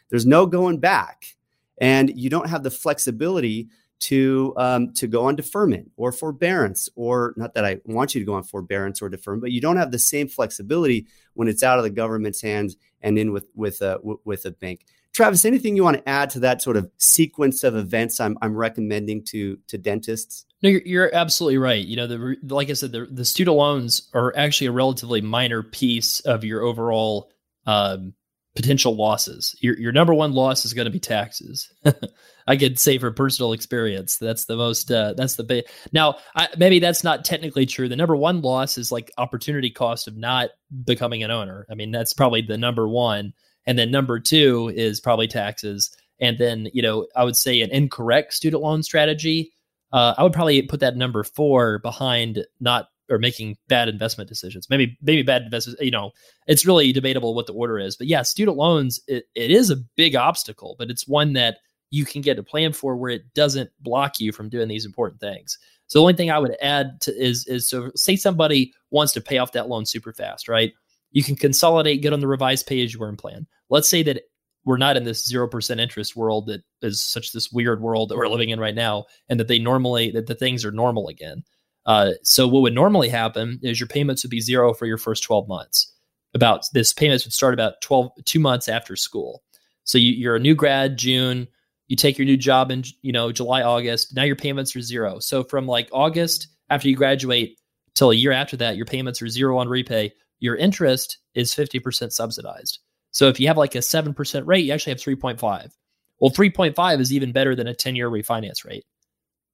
there's 0.09 0.25
no 0.25 0.45
going 0.45 0.79
back, 0.79 1.35
and 1.79 2.11
you 2.19 2.29
don't 2.29 2.49
have 2.49 2.63
the 2.63 2.71
flexibility 2.71 3.69
to 3.99 4.53
um, 4.57 4.93
to 4.93 5.07
go 5.07 5.25
on 5.25 5.35
deferment 5.35 5.91
or 5.97 6.11
forbearance, 6.11 6.89
or 6.95 7.33
not 7.37 7.53
that 7.53 7.65
I 7.65 7.79
want 7.85 8.15
you 8.15 8.21
to 8.21 8.25
go 8.25 8.33
on 8.33 8.43
forbearance 8.43 9.01
or 9.01 9.09
deferment, 9.09 9.41
but 9.41 9.51
you 9.51 9.61
don't 9.61 9.77
have 9.77 9.91
the 9.91 9.99
same 9.99 10.27
flexibility 10.27 11.07
when 11.33 11.47
it's 11.47 11.63
out 11.63 11.77
of 11.77 11.83
the 11.83 11.89
government's 11.89 12.41
hands 12.41 12.77
and 13.01 13.17
in 13.17 13.31
with 13.31 13.49
with 13.55 13.81
a 13.81 13.99
with 14.23 14.45
a 14.45 14.51
bank. 14.51 14.85
Travis, 15.11 15.43
anything 15.43 15.75
you 15.75 15.83
want 15.83 15.97
to 15.97 16.07
add 16.07 16.29
to 16.31 16.39
that 16.41 16.61
sort 16.61 16.77
of 16.77 16.89
sequence 16.97 17.63
of 17.63 17.75
events 17.75 18.19
I'm, 18.19 18.37
I'm 18.41 18.55
recommending 18.55 19.23
to 19.25 19.57
to 19.67 19.77
dentists? 19.77 20.45
No, 20.61 20.69
you're, 20.69 20.81
you're 20.85 21.15
absolutely 21.15 21.57
right. 21.57 21.85
You 21.85 21.95
know, 21.95 22.07
the 22.07 22.37
like 22.47 22.69
I 22.69 22.73
said, 22.73 22.91
the, 22.91 23.05
the 23.05 23.25
student 23.25 23.57
loans 23.57 24.09
are 24.13 24.33
actually 24.35 24.67
a 24.67 24.71
relatively 24.71 25.21
minor 25.21 25.63
piece 25.63 26.19
of 26.21 26.43
your 26.43 26.61
overall 26.61 27.31
um, 27.65 28.13
potential 28.59 28.95
losses. 28.95 29.55
Your 29.61 29.79
your 29.79 29.93
number 29.93 30.13
one 30.13 30.33
loss 30.33 30.65
is 30.65 30.73
going 30.73 30.85
to 30.85 30.91
be 30.91 30.99
taxes. 30.99 31.71
I 32.47 32.57
could 32.57 32.77
say 32.77 32.97
for 32.97 33.09
personal 33.11 33.53
experience, 33.53 34.17
that's 34.17 34.45
the 34.45 34.57
most. 34.57 34.91
Uh, 34.91 35.13
that's 35.13 35.35
the 35.35 35.43
big. 35.43 35.65
Now, 35.93 36.17
I, 36.35 36.49
maybe 36.57 36.79
that's 36.79 37.03
not 37.03 37.23
technically 37.23 37.65
true. 37.65 37.87
The 37.87 37.95
number 37.95 38.17
one 38.17 38.41
loss 38.41 38.77
is 38.77 38.91
like 38.91 39.11
opportunity 39.17 39.69
cost 39.69 40.09
of 40.09 40.17
not 40.17 40.49
becoming 40.83 41.23
an 41.23 41.31
owner. 41.31 41.65
I 41.71 41.75
mean, 41.75 41.91
that's 41.91 42.13
probably 42.13 42.41
the 42.41 42.57
number 42.57 42.87
one, 42.87 43.33
and 43.65 43.79
then 43.79 43.91
number 43.91 44.19
two 44.19 44.71
is 44.75 44.99
probably 44.99 45.27
taxes. 45.27 45.89
And 46.19 46.37
then 46.37 46.67
you 46.73 46.81
know, 46.81 47.07
I 47.15 47.23
would 47.23 47.37
say 47.37 47.61
an 47.61 47.71
incorrect 47.71 48.33
student 48.33 48.61
loan 48.61 48.83
strategy 48.83 49.53
uh, 49.91 50.13
I 50.17 50.23
would 50.23 50.33
probably 50.33 50.61
put 50.61 50.81
that 50.81 50.95
number 50.95 51.23
four 51.23 51.79
behind 51.79 52.45
not 52.59 52.89
or 53.09 53.17
making 53.17 53.57
bad 53.67 53.89
investment 53.89 54.29
decisions. 54.29 54.69
Maybe 54.69 54.97
maybe 55.01 55.23
bad 55.23 55.43
investments. 55.43 55.81
You 55.81 55.91
know, 55.91 56.11
it's 56.47 56.65
really 56.65 56.91
debatable 56.91 57.33
what 57.33 57.47
the 57.47 57.53
order 57.53 57.79
is. 57.79 57.95
But 57.95 58.07
yeah, 58.07 58.21
student 58.21 58.57
loans 58.57 58.99
it, 59.07 59.25
it 59.35 59.51
is 59.51 59.69
a 59.69 59.77
big 59.95 60.15
obstacle, 60.15 60.75
but 60.77 60.89
it's 60.89 61.07
one 61.07 61.33
that 61.33 61.57
you 61.91 62.05
can 62.05 62.21
get 62.21 62.39
a 62.39 62.43
plan 62.43 62.73
for 62.73 62.95
where 62.95 63.11
it 63.11 63.33
doesn't 63.33 63.71
block 63.79 64.19
you 64.19 64.31
from 64.31 64.49
doing 64.49 64.67
these 64.67 64.85
important 64.85 65.19
things. 65.19 65.57
So 65.87 65.99
the 65.99 66.03
only 66.03 66.13
thing 66.13 66.29
I 66.29 66.39
would 66.39 66.55
add 66.61 67.01
to 67.01 67.15
is 67.15 67.45
is 67.47 67.67
so 67.67 67.91
say 67.95 68.15
somebody 68.15 68.73
wants 68.91 69.13
to 69.13 69.21
pay 69.21 69.37
off 69.37 69.53
that 69.53 69.69
loan 69.69 69.85
super 69.85 70.13
fast, 70.13 70.47
right? 70.47 70.73
You 71.11 71.23
can 71.23 71.35
consolidate, 71.35 72.01
get 72.01 72.13
on 72.13 72.19
the 72.19 72.27
revised 72.27 72.67
pay 72.67 72.83
as 72.83 72.93
you 72.93 73.01
earn 73.01 73.17
plan. 73.17 73.47
Let's 73.69 73.89
say 73.89 74.03
that 74.03 74.21
we're 74.65 74.77
not 74.77 74.97
in 74.97 75.03
this 75.03 75.31
0% 75.31 75.79
interest 75.79 76.15
world 76.15 76.47
that 76.47 76.61
is 76.83 77.01
such 77.01 77.31
this 77.31 77.51
weird 77.51 77.81
world 77.81 78.09
that 78.09 78.17
we're 78.17 78.27
living 78.27 78.49
in 78.49 78.59
right 78.59 78.75
now 78.75 79.05
and 79.27 79.39
that 79.39 79.47
they 79.47 79.57
normally 79.57 80.11
that 80.11 80.27
the 80.27 80.35
things 80.35 80.63
are 80.63 80.71
normal 80.71 81.07
again 81.07 81.43
uh, 81.85 82.11
so 82.23 82.47
what 82.47 82.61
would 82.61 82.75
normally 82.75 83.09
happen 83.09 83.59
is 83.63 83.79
your 83.79 83.87
payments 83.87 84.23
would 84.23 84.29
be 84.29 84.41
zero 84.41 84.73
for 84.73 84.85
your 84.85 84.97
first 84.97 85.23
12 85.23 85.47
months. 85.47 85.91
About 86.33 86.65
this 86.73 86.93
payments 86.93 87.25
would 87.25 87.33
start 87.33 87.53
about 87.53 87.81
12 87.81 88.11
two 88.25 88.39
months 88.39 88.67
after 88.67 88.95
school. 88.95 89.41
So 89.83 89.97
you, 89.97 90.11
you're 90.11 90.35
a 90.35 90.39
new 90.39 90.55
grad 90.55 90.97
june 90.97 91.47
you 91.87 91.95
take 91.95 92.17
your 92.19 92.25
new 92.25 92.37
job 92.37 92.71
in 92.71 92.83
you 93.01 93.11
know 93.11 93.31
july 93.31 93.63
august 93.63 94.15
now 94.15 94.23
your 94.23 94.35
payments 94.35 94.75
are 94.75 94.81
zero. 94.81 95.19
So 95.19 95.43
from 95.43 95.65
like 95.65 95.89
august 95.91 96.47
after 96.69 96.87
you 96.87 96.95
graduate 96.95 97.59
till 97.95 98.11
a 98.11 98.15
year 98.15 98.31
after 98.31 98.55
that 98.57 98.77
your 98.77 98.85
payments 98.85 99.21
are 99.21 99.27
zero 99.27 99.57
on 99.57 99.67
repay. 99.67 100.13
Your 100.39 100.55
interest 100.55 101.17
is 101.33 101.53
50% 101.53 102.13
subsidized. 102.13 102.79
So 103.11 103.27
if 103.27 103.39
you 103.39 103.47
have 103.47 103.57
like 103.57 103.75
a 103.75 103.79
7% 103.79 104.47
rate, 104.47 104.63
you 104.63 104.71
actually 104.71 104.93
have 104.93 105.01
3.5. 105.01 105.71
Well, 106.19 106.31
3.5 106.31 106.99
is 107.01 107.11
even 107.11 107.33
better 107.33 107.55
than 107.55 107.67
a 107.67 107.73
10 107.73 107.95
year 107.95 108.09
refinance 108.09 108.63
rate. 108.63 108.85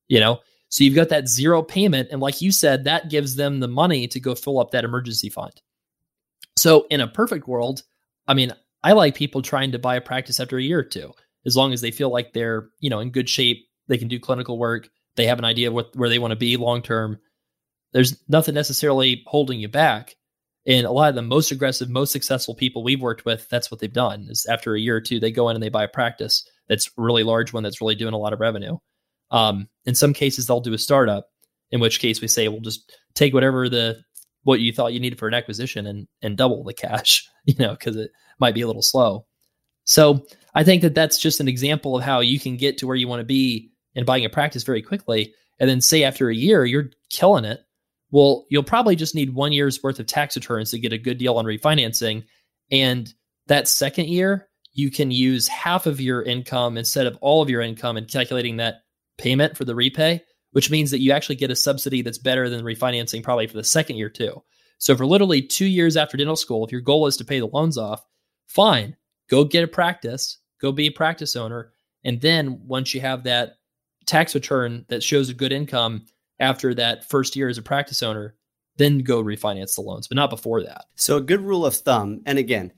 You 0.07 0.19
know, 0.19 0.41
so 0.75 0.83
you've 0.83 0.93
got 0.93 1.07
that 1.07 1.29
zero 1.29 1.63
payment. 1.63 2.09
And 2.11 2.19
like 2.19 2.41
you 2.41 2.51
said, 2.51 2.83
that 2.83 3.09
gives 3.09 3.37
them 3.37 3.61
the 3.61 3.67
money 3.69 4.09
to 4.09 4.19
go 4.19 4.35
fill 4.35 4.59
up 4.59 4.71
that 4.71 4.83
emergency 4.83 5.29
fund. 5.29 5.53
So 6.57 6.85
in 6.89 6.99
a 6.99 7.07
perfect 7.07 7.47
world, 7.47 7.83
I 8.27 8.33
mean, 8.33 8.51
I 8.83 8.91
like 8.91 9.15
people 9.15 9.41
trying 9.41 9.71
to 9.71 9.79
buy 9.79 9.95
a 9.95 10.01
practice 10.01 10.37
after 10.37 10.57
a 10.57 10.61
year 10.61 10.79
or 10.79 10.83
two, 10.83 11.13
as 11.45 11.55
long 11.55 11.71
as 11.71 11.79
they 11.79 11.91
feel 11.91 12.09
like 12.09 12.33
they're, 12.33 12.67
you 12.81 12.89
know, 12.89 12.99
in 12.99 13.11
good 13.11 13.29
shape, 13.29 13.65
they 13.87 13.97
can 13.97 14.09
do 14.09 14.19
clinical 14.19 14.59
work, 14.59 14.89
they 15.15 15.27
have 15.27 15.39
an 15.39 15.45
idea 15.45 15.69
of 15.69 15.73
what 15.73 15.95
where 15.95 16.09
they 16.09 16.19
want 16.19 16.31
to 16.31 16.35
be 16.35 16.57
long 16.57 16.81
term. 16.81 17.19
There's 17.93 18.21
nothing 18.27 18.53
necessarily 18.53 19.23
holding 19.27 19.61
you 19.61 19.69
back. 19.69 20.17
And 20.67 20.85
a 20.85 20.91
lot 20.91 21.07
of 21.07 21.15
the 21.15 21.21
most 21.21 21.53
aggressive, 21.53 21.89
most 21.89 22.11
successful 22.11 22.53
people 22.53 22.83
we've 22.83 23.01
worked 23.01 23.23
with, 23.23 23.47
that's 23.47 23.71
what 23.71 23.79
they've 23.79 23.93
done. 23.93 24.27
Is 24.29 24.45
after 24.45 24.75
a 24.75 24.79
year 24.81 24.97
or 24.97 25.01
two, 25.01 25.21
they 25.21 25.31
go 25.31 25.47
in 25.47 25.55
and 25.55 25.63
they 25.63 25.69
buy 25.69 25.85
a 25.85 25.87
practice 25.87 26.45
that's 26.67 26.91
really 26.97 27.23
large 27.23 27.53
one 27.53 27.63
that's 27.63 27.79
really 27.79 27.95
doing 27.95 28.13
a 28.13 28.17
lot 28.17 28.33
of 28.33 28.41
revenue. 28.41 28.77
Um, 29.31 29.67
in 29.85 29.95
some 29.95 30.13
cases, 30.13 30.47
they'll 30.47 30.61
do 30.61 30.73
a 30.73 30.77
startup, 30.77 31.29
In 31.71 31.79
which 31.79 31.99
case 31.99 32.21
we 32.21 32.27
say 32.27 32.47
we'll 32.47 32.61
just 32.61 32.91
take 33.13 33.33
whatever 33.33 33.69
the 33.69 33.97
what 34.43 34.59
you 34.59 34.71
thought 34.71 34.93
you 34.93 34.99
needed 34.99 35.17
for 35.17 35.27
an 35.27 35.33
acquisition 35.33 35.87
and 35.87 36.07
and 36.21 36.37
double 36.37 36.63
the 36.63 36.73
cash, 36.73 37.27
you 37.45 37.55
know, 37.57 37.71
because 37.71 37.95
it 37.95 38.11
might 38.39 38.55
be 38.55 38.61
a 38.61 38.67
little 38.67 38.81
slow. 38.81 39.25
So 39.85 40.25
I 40.53 40.63
think 40.63 40.81
that 40.81 40.95
that's 40.95 41.17
just 41.17 41.39
an 41.39 41.47
example 41.47 41.95
of 41.97 42.03
how 42.03 42.19
you 42.19 42.39
can 42.39 42.57
get 42.57 42.77
to 42.79 42.87
where 42.87 42.95
you 42.95 43.07
want 43.07 43.19
to 43.19 43.25
be 43.25 43.71
in 43.93 44.05
buying 44.05 44.25
a 44.25 44.29
practice 44.29 44.63
very 44.63 44.81
quickly. 44.81 45.33
And 45.59 45.69
then 45.69 45.79
say 45.79 46.03
after 46.03 46.29
a 46.29 46.35
year 46.35 46.65
you're 46.65 46.89
killing 47.09 47.45
it. 47.45 47.61
Well, 48.11 48.45
you'll 48.49 48.63
probably 48.63 48.95
just 48.95 49.15
need 49.15 49.33
one 49.33 49.51
year's 49.51 49.81
worth 49.83 49.99
of 49.99 50.05
tax 50.05 50.35
returns 50.35 50.71
to 50.71 50.79
get 50.79 50.93
a 50.93 50.97
good 50.97 51.17
deal 51.17 51.37
on 51.37 51.45
refinancing. 51.45 52.23
And 52.71 53.13
that 53.47 53.67
second 53.67 54.07
year, 54.07 54.47
you 54.73 54.91
can 54.91 55.11
use 55.11 55.47
half 55.47 55.85
of 55.85 56.01
your 56.01 56.21
income 56.23 56.77
instead 56.77 57.07
of 57.07 57.17
all 57.21 57.41
of 57.41 57.49
your 57.49 57.61
income 57.61 57.97
in 57.97 58.05
calculating 58.05 58.57
that 58.57 58.81
payment 59.17 59.57
for 59.57 59.65
the 59.65 59.75
repay, 59.75 60.21
which 60.51 60.71
means 60.71 60.91
that 60.91 61.01
you 61.01 61.11
actually 61.11 61.35
get 61.35 61.51
a 61.51 61.55
subsidy 61.55 62.01
that's 62.01 62.17
better 62.17 62.49
than 62.49 62.65
refinancing 62.65 63.23
probably 63.23 63.47
for 63.47 63.57
the 63.57 63.63
second 63.63 63.97
year 63.97 64.09
too. 64.09 64.41
So 64.77 64.95
for 64.95 65.05
literally 65.05 65.41
two 65.41 65.65
years 65.65 65.97
after 65.97 66.17
dental 66.17 66.35
school, 66.35 66.65
if 66.65 66.71
your 66.71 66.81
goal 66.81 67.07
is 67.07 67.17
to 67.17 67.25
pay 67.25 67.39
the 67.39 67.47
loans 67.47 67.77
off, 67.77 68.03
fine, 68.47 68.95
go 69.29 69.43
get 69.43 69.63
a 69.63 69.67
practice, 69.67 70.39
go 70.59 70.71
be 70.71 70.87
a 70.87 70.91
practice 70.91 71.35
owner. 71.35 71.71
And 72.03 72.21
then 72.21 72.59
once 72.65 72.93
you 72.93 73.01
have 73.01 73.23
that 73.23 73.53
tax 74.05 74.35
return 74.35 74.85
that 74.89 75.03
shows 75.03 75.29
a 75.29 75.33
good 75.33 75.51
income 75.51 76.05
after 76.39 76.73
that 76.75 77.09
first 77.09 77.35
year 77.35 77.47
as 77.47 77.57
a 77.57 77.63
practice 77.63 78.03
owner, 78.03 78.35
then 78.77 78.99
go 78.99 79.23
refinance 79.23 79.75
the 79.75 79.81
loans, 79.81 80.07
but 80.07 80.15
not 80.15 80.29
before 80.29 80.61
that. 80.63 80.85
So, 80.95 81.17
a 81.17 81.21
good 81.21 81.41
rule 81.41 81.65
of 81.65 81.75
thumb, 81.75 82.21
and 82.25 82.37
again, 82.37 82.73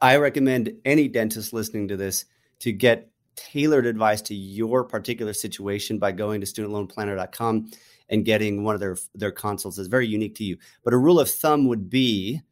I 0.00 0.16
recommend 0.16 0.72
any 0.84 1.08
dentist 1.08 1.52
listening 1.52 1.88
to 1.88 1.96
this 1.96 2.24
to 2.60 2.72
get 2.72 3.10
tailored 3.36 3.86
advice 3.86 4.22
to 4.22 4.34
your 4.34 4.84
particular 4.84 5.32
situation 5.32 5.98
by 5.98 6.12
going 6.12 6.40
to 6.40 6.46
studentloanplanner.com 6.46 7.70
and 8.08 8.24
getting 8.24 8.64
one 8.64 8.74
of 8.74 8.80
their 8.80 8.96
their 9.14 9.32
consults 9.32 9.76
that's 9.76 9.88
very 9.88 10.06
unique 10.06 10.34
to 10.36 10.44
you. 10.44 10.56
But 10.82 10.94
a 10.94 10.98
rule 10.98 11.20
of 11.20 11.30
thumb 11.30 11.66
would 11.68 11.88
be 11.88 12.42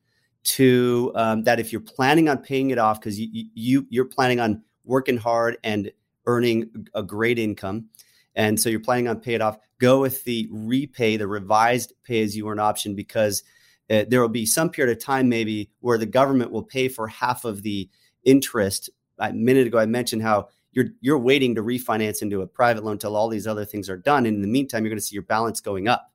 to 0.45 1.13
um, 1.15 1.45
that 1.45 1.61
if 1.61 1.73
you're 1.73 1.81
planning 1.81 2.29
on 2.29 2.39
paying 2.39 2.71
it 2.71 2.79
off 2.79 3.01
because 3.01 3.21
you, 3.21 3.47
you 3.55 3.87
you're 3.91 4.05
planning 4.05 4.41
on 4.41 4.63
working 4.85 5.17
hard 5.17 5.59
and 5.63 5.93
earning 6.27 6.89
a 6.95 7.03
great 7.03 7.39
income, 7.39 7.87
and 8.35 8.59
so 8.59 8.69
you're 8.69 8.81
planning 8.81 9.09
on 9.09 9.21
pay 9.21 9.35
it 9.35 9.41
off, 9.41 9.59
go 9.79 10.01
with 10.01 10.25
the 10.25 10.49
repay, 10.51 11.17
the 11.17 11.27
revised 11.27 11.93
pay 12.05 12.23
as 12.23 12.37
you 12.37 12.49
earn 12.49 12.59
option 12.59 12.95
because 12.95 13.43
uh, 13.91 14.05
there 14.09 14.21
will 14.21 14.29
be 14.29 14.47
some 14.47 14.71
period 14.71 14.97
of 14.97 15.03
time 15.03 15.29
maybe 15.29 15.71
where 15.81 15.99
the 15.99 16.07
government 16.07 16.51
will 16.51 16.63
pay 16.63 16.89
for 16.89 17.09
half 17.09 17.45
of 17.45 17.63
the 17.63 17.89
interest. 18.25 18.91
A 19.19 19.33
minute 19.33 19.67
ago, 19.67 19.79
I 19.79 19.87
mentioned 19.87 20.23
how 20.23 20.49
you're 20.73 20.87
you're 21.01 21.19
waiting 21.19 21.55
to 21.55 21.63
refinance 21.63 22.23
into 22.23 22.41
a 22.43 22.47
private 22.47 22.85
loan 22.85 22.95
until 22.95 23.17
all 23.17 23.29
these 23.29 23.47
other 23.47 23.65
things 23.65 23.89
are 23.89 23.97
done, 23.97 24.27
and 24.27 24.37
in 24.37 24.43
the 24.43 24.49
meantime, 24.49 24.85
you're 24.85 24.91
going 24.91 24.99
to 24.99 25.05
see 25.05 25.15
your 25.15 25.23
balance 25.23 25.61
going 25.61 25.89
up, 25.89 26.13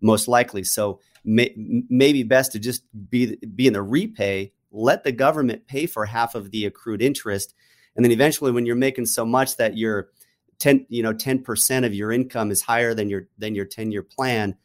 most 0.00 0.26
likely. 0.26 0.64
So 0.64 1.00
may, 1.24 1.54
maybe 1.56 2.22
best 2.22 2.52
to 2.52 2.58
just 2.58 2.82
be 3.10 3.36
be 3.36 3.66
in 3.66 3.72
the 3.72 3.82
repay. 3.82 4.52
Let 4.70 5.04
the 5.04 5.12
government 5.12 5.66
pay 5.66 5.86
for 5.86 6.06
half 6.06 6.34
of 6.34 6.50
the 6.50 6.66
accrued 6.66 7.02
interest, 7.02 7.54
and 7.94 8.04
then 8.04 8.12
eventually, 8.12 8.52
when 8.52 8.66
you're 8.66 8.76
making 8.76 9.06
so 9.06 9.24
much 9.24 9.56
that 9.58 9.76
you're 9.76 10.08
10 10.58 10.86
you 10.88 11.02
know 11.02 11.12
10% 11.12 11.84
of 11.84 11.94
your 11.94 12.12
income 12.12 12.50
is 12.50 12.62
higher 12.62 12.94
than 12.94 13.10
your 13.10 13.28
than 13.38 13.54
your 13.54 13.64
10 13.64 13.90
year 13.90 14.02
plan 14.02 14.56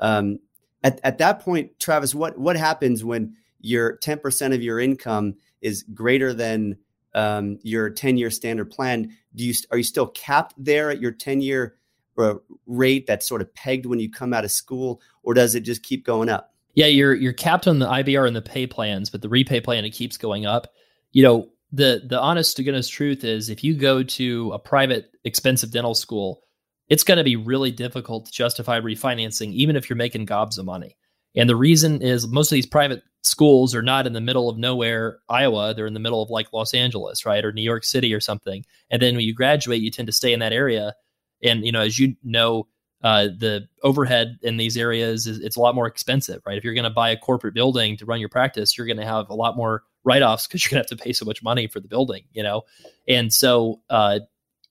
um, 0.00 0.38
at, 0.82 1.00
at 1.04 1.18
that 1.18 1.40
point 1.40 1.78
travis 1.78 2.14
what 2.14 2.38
what 2.38 2.56
happens 2.56 3.04
when 3.04 3.36
your 3.60 3.98
10% 3.98 4.54
of 4.54 4.62
your 4.62 4.78
income 4.78 5.34
is 5.62 5.84
greater 5.94 6.34
than 6.34 6.76
um, 7.14 7.58
your 7.62 7.90
10 7.90 8.16
year 8.16 8.30
standard 8.30 8.70
plan 8.70 9.10
do 9.34 9.44
you 9.44 9.54
are 9.70 9.78
you 9.78 9.84
still 9.84 10.06
capped 10.08 10.54
there 10.56 10.90
at 10.90 11.00
your 11.00 11.12
10 11.12 11.40
year 11.40 11.76
uh, 12.18 12.34
rate 12.66 13.06
that's 13.06 13.26
sort 13.26 13.40
of 13.40 13.52
pegged 13.54 13.86
when 13.86 13.98
you 13.98 14.10
come 14.10 14.32
out 14.32 14.44
of 14.44 14.50
school 14.50 15.00
or 15.22 15.34
does 15.34 15.54
it 15.54 15.60
just 15.60 15.82
keep 15.82 16.04
going 16.04 16.28
up? 16.28 16.54
Yeah 16.74 16.86
you're 16.86 17.14
you're 17.14 17.32
capped 17.32 17.66
on 17.66 17.78
the 17.78 17.86
ibr 17.86 18.26
and 18.26 18.36
the 18.36 18.42
pay 18.42 18.66
plans 18.66 19.10
but 19.10 19.22
the 19.22 19.28
repay 19.28 19.60
plan 19.60 19.84
it 19.84 19.90
keeps 19.90 20.16
going 20.16 20.46
up. 20.46 20.72
You 21.12 21.22
know 21.22 21.48
the 21.72 22.02
the 22.06 22.20
honest 22.20 22.56
to 22.56 22.62
goodness 22.62 22.88
truth 22.88 23.24
is 23.24 23.48
if 23.48 23.64
you 23.64 23.74
go 23.74 24.02
to 24.02 24.52
a 24.52 24.58
private 24.58 25.10
expensive 25.24 25.70
dental 25.70 25.94
school 25.94 26.42
it's 26.88 27.02
going 27.02 27.18
to 27.18 27.24
be 27.24 27.36
really 27.36 27.72
difficult 27.72 28.26
to 28.26 28.32
justify 28.32 28.78
refinancing 28.80 29.52
even 29.52 29.74
if 29.74 29.88
you're 29.88 29.96
making 29.96 30.24
gobs 30.24 30.58
of 30.58 30.66
money 30.66 30.96
and 31.34 31.48
the 31.48 31.56
reason 31.56 32.02
is 32.02 32.26
most 32.28 32.50
of 32.50 32.56
these 32.56 32.66
private 32.66 33.02
schools 33.22 33.74
are 33.74 33.82
not 33.82 34.06
in 34.06 34.12
the 34.12 34.20
middle 34.20 34.48
of 34.48 34.58
nowhere 34.58 35.18
iowa. 35.28 35.74
They're 35.74 35.86
in 35.86 35.94
the 35.94 36.00
middle 36.00 36.22
of 36.22 36.30
like 36.30 36.52
los 36.52 36.74
angeles 36.74 37.24
right 37.24 37.44
or 37.44 37.52
new 37.52 37.62
york 37.62 37.84
city 37.84 38.12
or 38.14 38.20
something. 38.20 38.64
And 38.90 39.00
then 39.00 39.16
when 39.16 39.24
you 39.24 39.34
graduate 39.34 39.80
you 39.82 39.90
tend 39.90 40.06
to 40.06 40.12
stay 40.12 40.32
in 40.32 40.40
that 40.40 40.52
area. 40.52 40.94
And 41.42 41.64
you 41.64 41.72
know 41.72 41.80
as 41.80 41.98
you 41.98 42.16
know 42.22 42.68
uh, 43.02 43.24
the 43.24 43.68
overhead 43.82 44.38
in 44.40 44.56
these 44.56 44.78
areas 44.78 45.26
is 45.26 45.38
it's 45.38 45.56
a 45.56 45.60
lot 45.60 45.74
more 45.74 45.86
expensive 45.86 46.42
right? 46.46 46.56
If 46.56 46.64
you're 46.64 46.74
going 46.74 46.84
to 46.84 46.90
buy 46.90 47.10
a 47.10 47.18
corporate 47.18 47.52
building 47.52 47.96
to 47.98 48.06
run 48.06 48.20
your 48.20 48.28
practice 48.28 48.76
you're 48.76 48.86
going 48.86 48.98
to 48.98 49.04
have 49.04 49.28
a 49.30 49.34
lot 49.34 49.56
more 49.56 49.82
write-offs 50.04 50.46
because 50.46 50.62
you're 50.62 50.70
gonna 50.70 50.80
have 50.80 50.98
to 50.98 51.02
pay 51.02 51.14
so 51.14 51.24
much 51.24 51.42
money 51.42 51.66
for 51.66 51.80
the 51.80 51.88
building, 51.88 52.24
you 52.32 52.42
know? 52.42 52.62
And 53.08 53.32
so 53.32 53.80
uh 53.88 54.20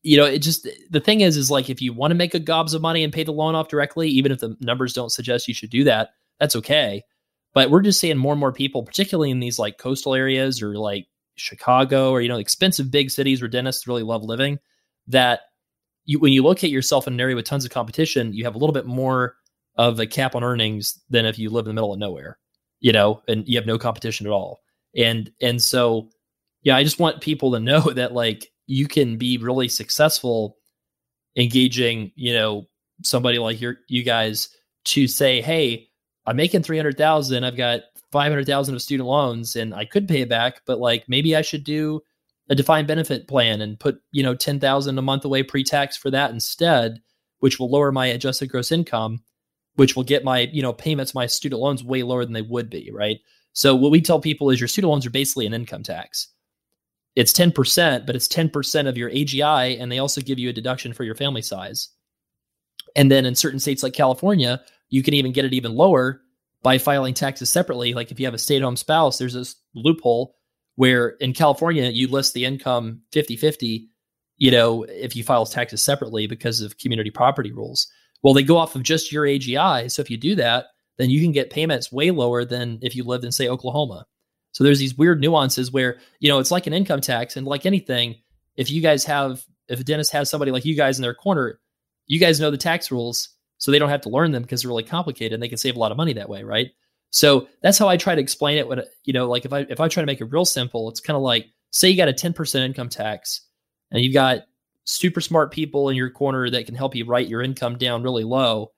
you 0.03 0.17
know, 0.17 0.25
it 0.25 0.39
just 0.39 0.67
the 0.89 0.99
thing 0.99 1.21
is, 1.21 1.37
is 1.37 1.49
like 1.49 1.69
if 1.69 1.81
you 1.81 1.93
want 1.93 2.11
to 2.11 2.15
make 2.15 2.33
a 2.33 2.39
gobs 2.39 2.73
of 2.73 2.81
money 2.81 3.03
and 3.05 3.13
pay 3.13 3.23
the 3.23 3.31
loan 3.31 3.55
off 3.55 3.69
directly, 3.69 4.09
even 4.09 4.33
if 4.33 4.39
the 4.39 4.55
numbers 4.59 4.93
don't 4.93 5.11
suggest 5.11 5.47
you 5.47 5.53
should 5.53 5.69
do 5.69 5.85
that, 5.85 6.09
that's 6.39 6.55
okay. 6.57 7.03
But 7.53 7.69
we're 7.69 7.81
just 7.81 7.99
seeing 7.99 8.17
more 8.17 8.33
and 8.33 8.39
more 8.39 8.51
people, 8.51 8.83
particularly 8.83 9.31
in 9.31 9.39
these 9.39 9.59
like 9.59 9.77
coastal 9.77 10.15
areas 10.15 10.61
or 10.61 10.77
like 10.77 11.07
Chicago 11.35 12.11
or 12.11 12.21
you 12.21 12.29
know 12.29 12.37
expensive 12.37 12.91
big 12.91 13.11
cities 13.11 13.41
where 13.41 13.49
dentists 13.49 13.87
really 13.87 14.03
love 14.03 14.23
living, 14.23 14.59
that 15.07 15.41
you 16.05 16.19
when 16.19 16.33
you 16.33 16.43
locate 16.43 16.71
yourself 16.71 17.07
in 17.07 17.13
an 17.13 17.21
area 17.21 17.35
with 17.35 17.45
tons 17.45 17.65
of 17.65 17.71
competition, 17.71 18.33
you 18.33 18.43
have 18.45 18.55
a 18.55 18.57
little 18.57 18.73
bit 18.73 18.85
more 18.85 19.35
of 19.75 19.99
a 19.99 20.07
cap 20.07 20.35
on 20.35 20.43
earnings 20.43 20.99
than 21.09 21.25
if 21.25 21.39
you 21.39 21.49
live 21.49 21.65
in 21.65 21.69
the 21.69 21.73
middle 21.73 21.93
of 21.93 21.99
nowhere, 21.99 22.37
you 22.79 22.91
know, 22.91 23.21
and 23.27 23.47
you 23.47 23.57
have 23.57 23.65
no 23.65 23.77
competition 23.77 24.25
at 24.27 24.31
all 24.31 24.63
and 24.95 25.31
and 25.41 25.61
so 25.61 26.09
yeah 26.61 26.75
i 26.75 26.83
just 26.83 26.99
want 26.99 27.21
people 27.21 27.51
to 27.51 27.59
know 27.59 27.81
that 27.81 28.13
like 28.13 28.47
you 28.67 28.87
can 28.87 29.17
be 29.17 29.37
really 29.37 29.67
successful 29.67 30.57
engaging 31.35 32.11
you 32.15 32.33
know 32.33 32.65
somebody 33.03 33.39
like 33.39 33.59
your 33.59 33.77
you 33.87 34.03
guys 34.03 34.49
to 34.85 35.07
say 35.07 35.41
hey 35.41 35.87
i'm 36.25 36.35
making 36.35 36.63
300000 36.63 37.43
i've 37.43 37.57
got 37.57 37.81
500000 38.11 38.75
of 38.75 38.81
student 38.81 39.07
loans 39.07 39.55
and 39.55 39.73
i 39.73 39.85
could 39.85 40.07
pay 40.07 40.21
it 40.21 40.29
back 40.29 40.61
but 40.65 40.79
like 40.79 41.03
maybe 41.07 41.35
i 41.35 41.41
should 41.41 41.63
do 41.63 42.01
a 42.49 42.55
defined 42.55 42.87
benefit 42.87 43.27
plan 43.27 43.61
and 43.61 43.79
put 43.79 44.01
you 44.11 44.23
know 44.23 44.35
10000 44.35 44.97
a 44.97 45.01
month 45.01 45.25
away 45.25 45.43
pre-tax 45.43 45.97
for 45.97 46.11
that 46.11 46.31
instead 46.31 47.01
which 47.39 47.59
will 47.59 47.69
lower 47.69 47.91
my 47.91 48.07
adjusted 48.07 48.47
gross 48.47 48.71
income 48.71 49.21
which 49.75 49.95
will 49.95 50.03
get 50.03 50.23
my 50.23 50.41
you 50.51 50.61
know 50.61 50.73
payments 50.73 51.15
my 51.15 51.25
student 51.25 51.61
loans 51.61 51.83
way 51.83 52.03
lower 52.03 52.23
than 52.23 52.33
they 52.33 52.41
would 52.41 52.69
be 52.69 52.91
right 52.93 53.19
so 53.53 53.75
what 53.75 53.91
we 53.91 54.01
tell 54.01 54.19
people 54.19 54.49
is 54.49 54.59
your 54.59 54.67
student 54.67 54.89
loans 54.89 55.05
are 55.05 55.11
basically 55.11 55.45
an 55.45 55.53
income 55.53 55.83
tax. 55.83 56.27
It's 57.15 57.31
10%, 57.31 58.07
but 58.07 58.15
it's 58.15 58.27
10% 58.27 58.87
of 58.87 58.97
your 58.97 59.11
AGI, 59.11 59.79
and 59.79 59.91
they 59.91 59.99
also 59.99 60.19
give 60.19 60.39
you 60.39 60.49
a 60.49 60.53
deduction 60.53 60.93
for 60.93 61.03
your 61.03 61.13
family 61.13 61.43
size. 61.43 61.89
And 62.95 63.11
then 63.11 63.25
in 63.25 63.35
certain 63.35 63.59
states 63.59 63.83
like 63.83 63.93
California, 63.93 64.61
you 64.93 65.01
can 65.01 65.15
even 65.15 65.31
get 65.31 65.43
it 65.43 65.55
even 65.55 65.73
lower 65.73 66.21
by 66.61 66.77
filing 66.77 67.15
taxes 67.15 67.49
separately. 67.49 67.95
Like 67.95 68.11
if 68.11 68.19
you 68.19 68.27
have 68.27 68.35
a 68.35 68.37
stay 68.37 68.57
at 68.57 68.61
home 68.61 68.75
spouse, 68.75 69.17
there's 69.17 69.33
this 69.33 69.55
loophole 69.73 70.35
where 70.75 71.09
in 71.19 71.33
California, 71.33 71.89
you 71.89 72.07
list 72.07 72.35
the 72.35 72.45
income 72.45 73.01
50 73.11 73.35
50, 73.35 73.89
you 74.37 74.51
know, 74.51 74.83
if 74.83 75.15
you 75.15 75.23
file 75.23 75.47
taxes 75.47 75.81
separately 75.81 76.27
because 76.27 76.61
of 76.61 76.77
community 76.77 77.09
property 77.09 77.51
rules. 77.51 77.87
Well, 78.21 78.35
they 78.35 78.43
go 78.43 78.55
off 78.55 78.75
of 78.75 78.83
just 78.83 79.11
your 79.11 79.25
AGI. 79.25 79.89
So 79.89 80.03
if 80.03 80.11
you 80.11 80.17
do 80.17 80.35
that, 80.35 80.67
then 80.99 81.09
you 81.09 81.23
can 81.23 81.31
get 81.31 81.49
payments 81.49 81.91
way 81.91 82.11
lower 82.11 82.45
than 82.45 82.77
if 82.83 82.95
you 82.95 83.03
lived 83.03 83.25
in, 83.25 83.31
say, 83.31 83.47
Oklahoma. 83.47 84.05
So 84.51 84.63
there's 84.63 84.77
these 84.77 84.95
weird 84.95 85.19
nuances 85.19 85.71
where, 85.71 85.97
you 86.19 86.29
know, 86.29 86.37
it's 86.37 86.51
like 86.51 86.67
an 86.67 86.73
income 86.73 87.01
tax. 87.01 87.35
And 87.35 87.47
like 87.47 87.65
anything, 87.65 88.17
if 88.57 88.69
you 88.69 88.79
guys 88.79 89.05
have, 89.05 89.43
if 89.67 89.79
a 89.79 89.83
dentist 89.83 90.11
has 90.11 90.29
somebody 90.29 90.51
like 90.51 90.65
you 90.65 90.75
guys 90.75 90.99
in 90.99 91.01
their 91.01 91.15
corner, 91.15 91.59
you 92.05 92.19
guys 92.19 92.39
know 92.39 92.51
the 92.51 92.57
tax 92.57 92.91
rules. 92.91 93.29
So 93.63 93.71
they 93.71 93.79
don't 93.79 93.89
have 93.89 94.01
to 94.01 94.09
learn 94.09 94.31
them 94.31 94.43
because 94.43 94.61
they're 94.61 94.69
really 94.69 94.83
complicated 94.83 95.33
and 95.33 95.41
they 95.41 95.47
can 95.47 95.57
save 95.57 95.77
a 95.77 95.79
lot 95.79 95.91
of 95.91 95.97
money 95.97 96.11
that 96.13 96.27
way. 96.27 96.43
Right. 96.43 96.71
So 97.11 97.47
that's 97.61 97.77
how 97.77 97.87
I 97.87 97.95
try 97.95 98.13
to 98.13 98.21
explain 98.21 98.57
it. 98.57 98.67
When, 98.67 98.81
you 99.05 99.13
know, 99.13 99.29
like 99.29 99.45
if 99.45 99.53
I, 99.53 99.59
if 99.69 99.79
I 99.79 99.87
try 99.87 100.01
to 100.01 100.07
make 100.07 100.19
it 100.19 100.25
real 100.25 100.45
simple, 100.45 100.89
it's 100.89 100.99
kind 100.99 101.15
of 101.15 101.23
like, 101.23 101.47
say 101.71 101.89
you 101.89 101.95
got 101.95 102.09
a 102.09 102.13
10% 102.13 102.65
income 102.65 102.89
tax 102.89 103.41
and 103.91 104.03
you've 104.03 104.13
got 104.13 104.41
super 104.83 105.21
smart 105.21 105.51
people 105.51 105.89
in 105.89 105.95
your 105.95 106.09
corner 106.09 106.49
that 106.49 106.65
can 106.65 106.75
help 106.75 106.93
you 106.93 107.05
write 107.05 107.29
your 107.29 107.41
income 107.41 107.77
down 107.77 108.03
really 108.03 108.25
low 108.25 108.71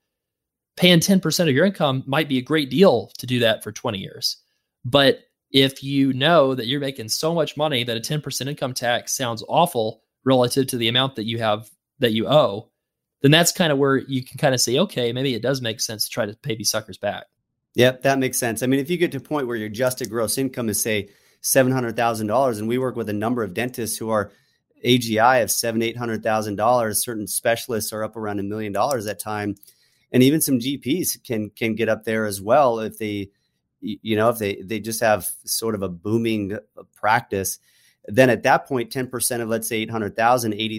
paying 0.75 0.99
10% 0.99 1.39
of 1.47 1.55
your 1.55 1.65
income 1.65 2.03
might 2.05 2.29
be 2.29 2.37
a 2.37 2.43
great 2.43 2.69
deal 2.69 3.11
to 3.17 3.25
do 3.25 3.39
that 3.39 3.63
for 3.63 3.71
20 3.71 3.97
years. 3.97 4.37
But 4.83 5.19
if 5.51 5.83
you 5.83 6.13
know 6.13 6.53
that 6.53 6.67
you're 6.67 6.79
making 6.79 7.09
so 7.09 7.33
much 7.33 7.57
money 7.57 7.83
that 7.83 7.97
a 7.97 8.01
10% 8.01 8.47
income 8.47 8.73
tax 8.73 9.15
sounds 9.15 9.43
awful 9.47 10.01
relative 10.25 10.67
to 10.67 10.77
the 10.77 10.89
amount 10.89 11.15
that 11.15 11.25
you 11.25 11.39
have 11.39 11.69
that 11.99 12.11
you 12.11 12.27
owe, 12.27 12.69
then 13.25 13.31
that's 13.31 13.51
kind 13.51 13.71
of 13.71 13.77
where 13.77 13.97
you 13.97 14.23
can 14.23 14.37
kind 14.37 14.53
of 14.53 14.61
say, 14.61 14.77
okay, 14.79 15.11
maybe 15.11 15.33
it 15.33 15.41
does 15.41 15.61
make 15.61 15.79
sense 15.81 16.05
to 16.05 16.09
try 16.09 16.25
to 16.25 16.35
pay 16.37 16.55
these 16.55 16.69
suckers 16.69 16.97
back. 16.97 17.25
Yep, 17.75 18.03
that 18.03 18.19
makes 18.19 18.37
sense. 18.37 18.63
I 18.63 18.67
mean, 18.67 18.79
if 18.79 18.89
you 18.89 18.97
get 18.97 19.11
to 19.11 19.17
a 19.17 19.21
point 19.21 19.47
where 19.47 19.57
your 19.57 19.67
adjusted 19.67 20.09
gross 20.09 20.37
income 20.37 20.69
is 20.69 20.81
say 20.81 21.09
seven 21.41 21.71
hundred 21.71 21.95
thousand 21.95 22.27
dollars, 22.27 22.59
and 22.59 22.67
we 22.67 22.77
work 22.77 22.95
with 22.95 23.09
a 23.09 23.13
number 23.13 23.43
of 23.43 23.53
dentists 23.53 23.97
who 23.97 24.09
are 24.09 24.31
AGI 24.85 25.43
of 25.43 25.51
seven, 25.51 25.81
eight 25.81 25.97
hundred 25.97 26.23
thousand 26.23 26.55
dollars. 26.55 27.03
Certain 27.03 27.27
specialists 27.27 27.91
are 27.91 28.03
up 28.03 28.15
around 28.15 28.39
a 28.39 28.43
million 28.43 28.71
dollars 28.71 29.07
at 29.07 29.19
time 29.19 29.55
and 30.15 30.23
even 30.23 30.39
some 30.39 30.59
GPs 30.59 31.21
can 31.23 31.49
can 31.49 31.75
get 31.75 31.89
up 31.89 32.05
there 32.05 32.25
as 32.25 32.41
well 32.41 32.79
if 32.79 32.97
they 32.97 33.29
you 33.81 34.15
know 34.15 34.29
if 34.29 34.37
they 34.37 34.61
they 34.61 34.79
just 34.79 35.01
have 35.01 35.27
sort 35.43 35.75
of 35.75 35.83
a 35.83 35.89
booming 35.89 36.53
uh, 36.53 36.83
practice 36.95 37.59
then 38.07 38.29
at 38.29 38.43
that 38.43 38.67
point 38.67 38.91
10% 38.91 39.41
of 39.41 39.49
let's 39.49 39.67
say 39.67 39.83
$800,000 39.83 40.15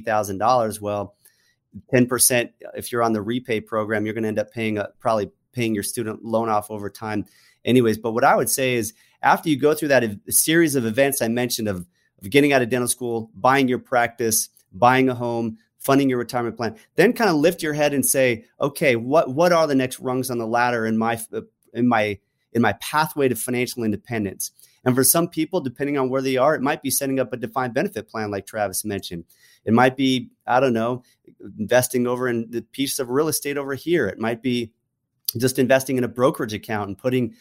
$80,000 0.05 0.81
well 0.81 1.16
10% 1.93 2.51
if 2.77 2.91
you're 2.91 3.03
on 3.03 3.13
the 3.13 3.23
repay 3.23 3.61
program 3.61 4.05
you're 4.05 4.15
going 4.15 4.23
to 4.23 4.29
end 4.29 4.39
up 4.39 4.53
paying 4.53 4.79
a, 4.79 4.89
probably 5.01 5.31
paying 5.53 5.75
your 5.75 5.83
student 5.83 6.25
loan 6.25 6.49
off 6.49 6.71
over 6.71 6.91
time 6.91 7.25
anyways 7.65 7.99
but 7.99 8.13
what 8.13 8.25
I 8.25 8.37
would 8.37 8.51
say 8.51 8.75
is 8.75 8.93
after 9.23 9.49
you 9.49 9.59
go 9.59 9.75
through 9.75 9.89
that 9.89 10.05
series 10.29 10.75
of 10.75 10.85
events 10.85 11.23
I 11.23 11.29
mentioned 11.29 11.69
of, 11.69 11.87
of 12.23 12.31
getting 12.31 12.53
out 12.53 12.63
of 12.63 12.69
dental 12.69 12.89
school 12.89 13.31
buying 13.35 13.69
your 13.69 13.79
practice 13.79 14.49
buying 14.73 15.09
a 15.09 15.15
home 15.15 15.59
funding 15.79 16.09
your 16.09 16.19
retirement 16.19 16.57
plan 16.57 16.77
then 16.97 17.13
kind 17.13 17.31
of 17.31 17.37
lift 17.37 17.63
your 17.63 17.73
head 17.73 17.95
and 17.95 18.05
say 18.05 18.45
okay 18.61 18.97
what 18.97 19.31
what 19.31 19.53
are 19.53 19.67
the 19.67 19.75
next 19.75 20.01
rungs 20.01 20.31
on 20.31 20.39
the 20.39 20.47
ladder 20.47 20.87
in 20.87 20.99
my 20.99 21.21
uh, 21.33 21.41
in 21.75 21.87
my 21.87 22.19
in 22.57 22.63
my 22.63 22.73
pathway 22.75 23.29
to 23.29 23.37
financial 23.37 23.85
independence. 23.85 24.51
And 24.85 24.95
for 24.95 25.05
some 25.05 25.29
people, 25.29 25.61
depending 25.61 25.99
on 25.99 26.09
where 26.09 26.23
they 26.23 26.39
are, 26.39 26.55
it 26.55 26.63
might 26.63 26.83
be 26.83 26.91
setting 26.91 27.21
up 27.21 27.33
a 27.33 27.37
defined 27.37 27.75
benefit 27.75 28.09
plan, 28.09 28.31
like 28.31 28.47
Travis 28.47 28.83
mentioned. 28.83 29.25
It 29.67 29.75
might 29.75 29.97
be, 29.97 30.31
I 30.47 30.61
don't 30.61 30.73
know, 30.73 31.03
investing 31.59 32.07
over 32.07 32.29
in 32.29 32.51
the 32.51 32.63
piece 32.63 32.99
of 32.99 33.11
real 33.11 33.29
estate 33.29 33.59
over 33.59 33.75
here. 33.75 34.07
It 34.07 34.19
might 34.19 34.41
be 34.41 34.73
just 35.37 35.59
investing 35.59 35.99
in 35.99 36.05
a 36.05 36.09
brokerage 36.09 36.55
account 36.55 36.89
and 36.89 36.97
putting 36.97 37.35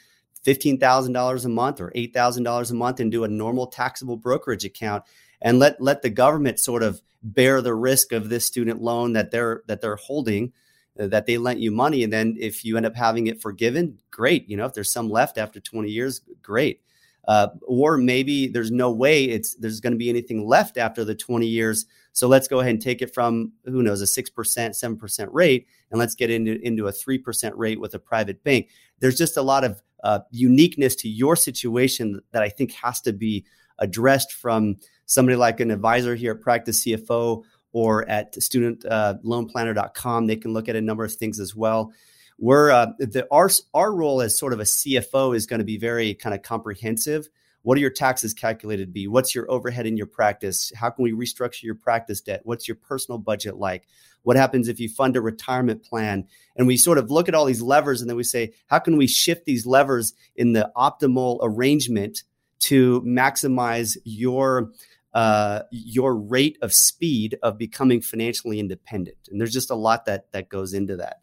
$15,000 0.45 1.45
a 1.45 1.49
month 1.49 1.79
or 1.79 1.91
$8,000 1.95 2.71
a 2.71 2.73
month 2.73 2.99
into 2.99 3.23
a 3.23 3.27
normal 3.27 3.67
taxable 3.67 4.17
brokerage 4.17 4.65
account 4.65 5.03
and 5.41 5.59
let 5.59 5.79
let 5.81 6.01
the 6.01 6.09
government 6.09 6.59
sort 6.59 6.83
of 6.83 7.01
bear 7.21 7.61
the 7.61 7.73
risk 7.73 8.11
of 8.11 8.29
this 8.29 8.45
student 8.45 8.81
loan 8.81 9.13
that 9.13 9.31
they're 9.31 9.63
that 9.67 9.81
they're 9.81 9.95
holding 9.95 10.53
that 10.95 11.25
they 11.25 11.37
lent 11.37 11.59
you 11.59 11.71
money. 11.71 12.03
And 12.03 12.13
then 12.13 12.37
if 12.39 12.63
you 12.63 12.77
end 12.77 12.85
up 12.85 12.95
having 12.95 13.27
it 13.27 13.41
forgiven 13.41 13.99
great. 14.11 14.49
You 14.49 14.57
know 14.57 14.65
if 14.65 14.73
there's 14.73 14.91
some 14.91 15.09
left 15.09 15.37
after 15.37 15.59
20 15.59 15.89
years 15.89 16.21
great. 16.41 16.81
Uh, 17.27 17.47
or 17.63 17.97
maybe 17.97 18.47
there's 18.47 18.71
no 18.71 18.91
way 18.91 19.25
it's 19.25 19.55
there's 19.55 19.79
going 19.79 19.93
to 19.93 19.97
be 19.97 20.09
anything 20.09 20.47
left 20.47 20.77
after 20.77 21.03
the 21.03 21.15
20 21.15 21.47
years 21.47 21.87
so 22.15 22.27
let's 22.27 22.47
go 22.47 22.61
ahead 22.61 22.71
and 22.71 22.81
take 22.81 23.01
it 23.01 23.13
from 23.13 23.51
who 23.65 23.83
knows 23.83 24.01
a 24.01 24.05
6% 24.05 24.31
7% 24.33 25.27
rate 25.31 25.67
and 25.91 25.99
let's 25.99 26.15
get 26.15 26.31
into 26.31 26.59
into 26.65 26.87
a 26.87 26.91
3% 26.91 27.51
rate 27.55 27.79
with 27.79 27.93
a 27.93 27.99
private 27.99 28.43
bank 28.43 28.69
there's 28.99 29.17
just 29.17 29.37
a 29.37 29.41
lot 29.41 29.63
of 29.63 29.83
uh, 30.03 30.19
uniqueness 30.31 30.95
to 30.95 31.09
your 31.09 31.35
situation 31.35 32.21
that 32.31 32.41
i 32.41 32.49
think 32.49 32.71
has 32.71 33.01
to 33.01 33.13
be 33.13 33.45
addressed 33.79 34.31
from 34.31 34.77
somebody 35.05 35.35
like 35.35 35.59
an 35.59 35.71
advisor 35.71 36.15
here 36.15 36.33
at 36.33 36.41
practice 36.41 36.83
cfo 36.83 37.43
or 37.75 38.07
at 38.07 38.33
studentloanplanner.com. 38.35 40.23
Uh, 40.23 40.27
they 40.27 40.37
can 40.37 40.53
look 40.53 40.69
at 40.69 40.77
a 40.77 40.81
number 40.81 41.03
of 41.03 41.13
things 41.13 41.41
as 41.41 41.53
well. 41.53 41.91
We're 42.39 42.71
uh, 42.71 42.93
the 42.99 43.27
our 43.31 43.49
our 43.73 43.93
role 43.93 44.21
as 44.21 44.37
sort 44.37 44.53
of 44.53 44.61
a 44.61 44.63
CFO 44.63 45.35
is 45.35 45.45
going 45.45 45.59
to 45.59 45.65
be 45.65 45.77
very 45.77 46.13
kind 46.13 46.33
of 46.33 46.41
comprehensive. 46.41 47.27
What 47.65 47.79
are 47.79 47.81
your 47.81 47.89
taxes 47.89 48.35
calculated 48.35 48.85
to 48.85 48.91
be? 48.91 49.07
What's 49.07 49.33
your 49.33 49.49
overhead 49.49 49.87
in 49.87 49.97
your 49.97 50.05
practice? 50.05 50.71
How 50.75 50.91
can 50.91 51.01
we 51.01 51.13
restructure 51.13 51.63
your 51.63 51.73
practice 51.73 52.21
debt? 52.21 52.41
What's 52.43 52.67
your 52.67 52.75
personal 52.75 53.17
budget 53.17 53.55
like? 53.55 53.87
What 54.21 54.37
happens 54.37 54.67
if 54.67 54.79
you 54.79 54.87
fund 54.87 55.17
a 55.17 55.21
retirement 55.21 55.83
plan? 55.83 56.27
And 56.55 56.67
we 56.67 56.77
sort 56.77 56.99
of 56.99 57.09
look 57.09 57.27
at 57.27 57.33
all 57.33 57.45
these 57.45 57.63
levers 57.63 58.01
and 58.01 58.09
then 58.09 58.17
we 58.17 58.23
say, 58.23 58.53
how 58.67 58.77
can 58.77 58.97
we 58.97 59.07
shift 59.07 59.45
these 59.45 59.65
levers 59.65 60.13
in 60.35 60.53
the 60.53 60.71
optimal 60.77 61.39
arrangement 61.41 62.21
to 62.59 63.01
maximize 63.01 63.97
your 64.03 64.71
uh, 65.15 65.63
your 65.71 66.15
rate 66.15 66.59
of 66.61 66.71
speed 66.73 67.39
of 67.41 67.57
becoming 67.57 68.01
financially 68.01 68.59
independent. 68.59 69.17
And 69.31 69.39
there's 69.39 69.53
just 69.53 69.71
a 69.71 69.75
lot 69.75 70.05
that 70.05 70.31
that 70.33 70.49
goes 70.49 70.73
into 70.73 70.97
that. 70.97 71.21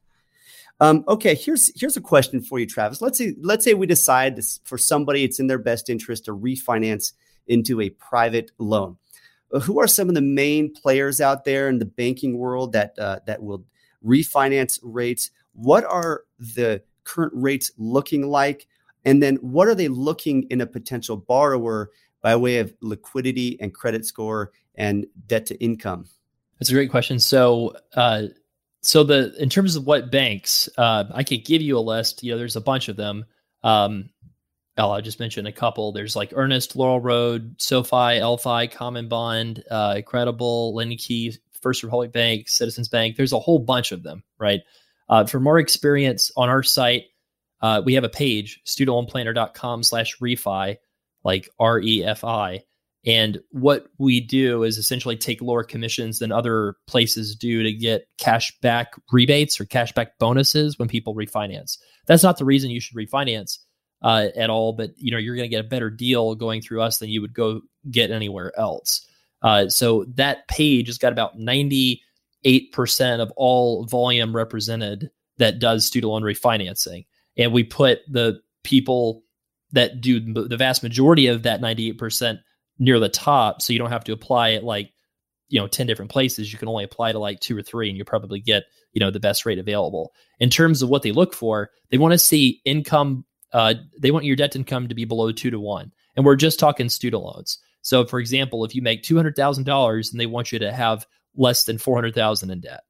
Um, 0.80 1.04
okay, 1.06 1.34
here's 1.34 1.70
here's 1.80 1.96
a 1.96 2.00
question 2.00 2.40
for 2.40 2.58
you, 2.58 2.66
Travis. 2.66 3.00
Let's 3.00 3.18
say 3.18 3.34
let's 3.40 3.64
say 3.64 3.74
we 3.74 3.86
decide 3.86 4.36
this, 4.36 4.60
for 4.64 4.76
somebody 4.78 5.24
it's 5.24 5.38
in 5.38 5.46
their 5.46 5.58
best 5.58 5.88
interest 5.88 6.24
to 6.24 6.36
refinance 6.36 7.12
into 7.46 7.80
a 7.80 7.90
private 7.90 8.50
loan. 8.58 8.96
Uh, 9.52 9.60
who 9.60 9.78
are 9.78 9.86
some 9.86 10.08
of 10.08 10.14
the 10.14 10.22
main 10.22 10.72
players 10.72 11.20
out 11.20 11.44
there 11.44 11.68
in 11.68 11.78
the 11.78 11.84
banking 11.84 12.36
world 12.36 12.72
that 12.72 12.98
uh, 12.98 13.20
that 13.26 13.42
will 13.42 13.64
refinance 14.04 14.80
rates? 14.82 15.30
What 15.52 15.84
are 15.84 16.24
the 16.38 16.82
current 17.04 17.32
rates 17.34 17.70
looking 17.76 18.26
like? 18.28 18.66
And 19.04 19.22
then 19.22 19.36
what 19.36 19.68
are 19.68 19.74
they 19.74 19.88
looking 19.88 20.44
in 20.44 20.60
a 20.60 20.66
potential 20.66 21.16
borrower 21.16 21.90
by 22.22 22.36
way 22.36 22.58
of 22.58 22.72
liquidity 22.80 23.60
and 23.60 23.74
credit 23.74 24.06
score 24.06 24.52
and 24.76 25.06
debt 25.26 25.46
to 25.46 25.60
income? 25.62 26.06
That's 26.58 26.70
a 26.70 26.74
great 26.74 26.90
question. 26.90 27.18
So, 27.18 27.74
uh, 27.94 28.28
so 28.82 29.04
the 29.04 29.34
in 29.40 29.48
terms 29.48 29.76
of 29.76 29.86
what 29.86 30.10
banks, 30.10 30.68
uh, 30.76 31.04
I 31.12 31.22
could 31.24 31.44
give 31.44 31.62
you 31.62 31.78
a 31.78 31.80
list. 31.80 32.22
You 32.22 32.32
know, 32.32 32.38
there's 32.38 32.56
a 32.56 32.60
bunch 32.60 32.88
of 32.88 32.96
them. 32.96 33.24
Um, 33.62 34.10
I'll 34.76 35.00
just 35.02 35.20
mention 35.20 35.46
a 35.46 35.52
couple. 35.52 35.92
There's 35.92 36.16
like 36.16 36.32
Earnest, 36.34 36.76
Laurel 36.76 37.00
Road, 37.00 37.56
SoFi, 37.58 38.20
Elfi, 38.20 38.70
Common 38.70 39.08
Bond, 39.08 39.62
uh, 39.70 40.00
Credible, 40.04 40.80
Key, 40.98 41.34
First 41.60 41.82
Republic 41.82 42.12
Bank, 42.12 42.48
Citizens 42.48 42.88
Bank. 42.88 43.16
There's 43.16 43.32
a 43.32 43.38
whole 43.38 43.58
bunch 43.58 43.92
of 43.92 44.02
them, 44.02 44.24
right? 44.38 44.60
Uh, 45.08 45.26
for 45.26 45.40
more 45.40 45.58
experience 45.58 46.32
on 46.36 46.48
our 46.48 46.62
site, 46.62 47.04
uh, 47.60 47.82
we 47.84 47.94
have 47.94 48.04
a 48.04 48.08
page, 48.08 48.60
studentloanplanner.com 48.66 49.82
slash 49.82 50.18
refi 50.18 50.78
like 51.22 51.48
REFI. 51.60 52.62
And 53.04 53.40
what 53.50 53.86
we 53.98 54.20
do 54.20 54.62
is 54.62 54.78
essentially 54.78 55.16
take 55.16 55.42
lower 55.42 55.64
commissions 55.64 56.20
than 56.20 56.30
other 56.30 56.76
places 56.86 57.34
do 57.34 57.62
to 57.62 57.72
get 57.72 58.06
cash 58.18 58.56
back 58.60 58.94
rebates 59.10 59.60
or 59.60 59.64
cash 59.64 59.92
back 59.92 60.18
bonuses 60.18 60.78
when 60.78 60.88
people 60.88 61.14
refinance. 61.14 61.78
That's 62.06 62.22
not 62.22 62.38
the 62.38 62.44
reason 62.44 62.70
you 62.70 62.80
should 62.80 62.96
refinance 62.96 63.58
uh, 64.02 64.28
at 64.36 64.50
all, 64.50 64.72
but 64.72 64.90
you 64.96 65.10
know 65.10 65.18
you're 65.18 65.36
going 65.36 65.48
to 65.48 65.54
get 65.54 65.64
a 65.64 65.68
better 65.68 65.90
deal 65.90 66.34
going 66.34 66.60
through 66.60 66.82
us 66.82 66.98
than 66.98 67.08
you 67.08 67.20
would 67.20 67.34
go 67.34 67.60
get 67.90 68.10
anywhere 68.10 68.56
else. 68.58 69.06
Uh, 69.42 69.68
so 69.68 70.04
that 70.14 70.46
page 70.46 70.86
has 70.86 70.98
got 70.98 71.12
about 71.12 71.36
98% 71.36 71.98
of 73.20 73.32
all 73.36 73.84
volume 73.86 74.34
represented 74.34 75.10
that 75.38 75.58
does 75.58 75.84
student 75.84 76.10
loan 76.12 76.22
refinancing, 76.22 77.06
and 77.36 77.52
we 77.52 77.64
put 77.64 78.00
the 78.08 78.40
people 78.62 79.22
that 79.72 80.00
do 80.00 80.20
the 80.20 80.56
vast 80.56 80.82
majority 80.82 81.26
of 81.26 81.42
that 81.42 81.60
98% 81.60 82.38
near 82.82 82.98
the 82.98 83.08
top. 83.08 83.62
So 83.62 83.72
you 83.72 83.78
don't 83.78 83.90
have 83.90 84.04
to 84.04 84.12
apply 84.12 84.50
it 84.50 84.64
like, 84.64 84.92
you 85.48 85.60
know, 85.60 85.68
10 85.68 85.86
different 85.86 86.10
places. 86.10 86.52
You 86.52 86.58
can 86.58 86.68
only 86.68 86.82
apply 86.82 87.12
to 87.12 87.18
like 87.18 87.38
two 87.38 87.56
or 87.56 87.62
three 87.62 87.88
and 87.88 87.96
you'll 87.96 88.06
probably 88.06 88.40
get, 88.40 88.64
you 88.92 89.00
know, 89.00 89.10
the 89.10 89.20
best 89.20 89.46
rate 89.46 89.58
available. 89.58 90.12
In 90.40 90.50
terms 90.50 90.82
of 90.82 90.88
what 90.88 91.02
they 91.02 91.12
look 91.12 91.32
for, 91.32 91.70
they 91.90 91.98
want 91.98 92.12
to 92.12 92.18
see 92.18 92.60
income, 92.64 93.24
uh, 93.52 93.74
they 94.00 94.10
want 94.10 94.24
your 94.24 94.34
debt 94.34 94.56
income 94.56 94.88
to 94.88 94.94
be 94.94 95.04
below 95.04 95.30
two 95.30 95.50
to 95.50 95.60
one. 95.60 95.92
And 96.16 96.26
we're 96.26 96.34
just 96.34 96.58
talking 96.58 96.88
student 96.88 97.22
loans. 97.22 97.58
So 97.82 98.04
for 98.04 98.18
example, 98.18 98.64
if 98.64 98.74
you 98.74 98.82
make 98.82 99.04
$200,000 99.04 100.10
and 100.10 100.20
they 100.20 100.26
want 100.26 100.50
you 100.50 100.58
to 100.58 100.72
have 100.72 101.06
less 101.36 101.64
than 101.64 101.78
400,000 101.78 102.50
in 102.50 102.60
debt, 102.60 102.82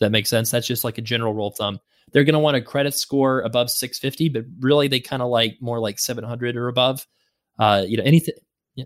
that 0.00 0.10
make 0.10 0.26
sense? 0.26 0.50
That's 0.50 0.66
just 0.66 0.84
like 0.84 0.98
a 0.98 1.02
general 1.02 1.34
rule 1.34 1.48
of 1.48 1.56
thumb. 1.56 1.78
They're 2.12 2.24
going 2.24 2.34
to 2.34 2.38
want 2.40 2.56
a 2.56 2.62
credit 2.62 2.94
score 2.94 3.40
above 3.42 3.70
650, 3.70 4.30
but 4.30 4.44
really 4.60 4.88
they 4.88 5.00
kind 5.00 5.22
of 5.22 5.28
like 5.28 5.58
more 5.60 5.78
like 5.78 5.98
700 5.98 6.56
or 6.56 6.68
above. 6.68 7.06
Uh, 7.58 7.84
you 7.86 7.96
know, 7.96 8.04
anything. 8.04 8.34
Yeah. 8.76 8.84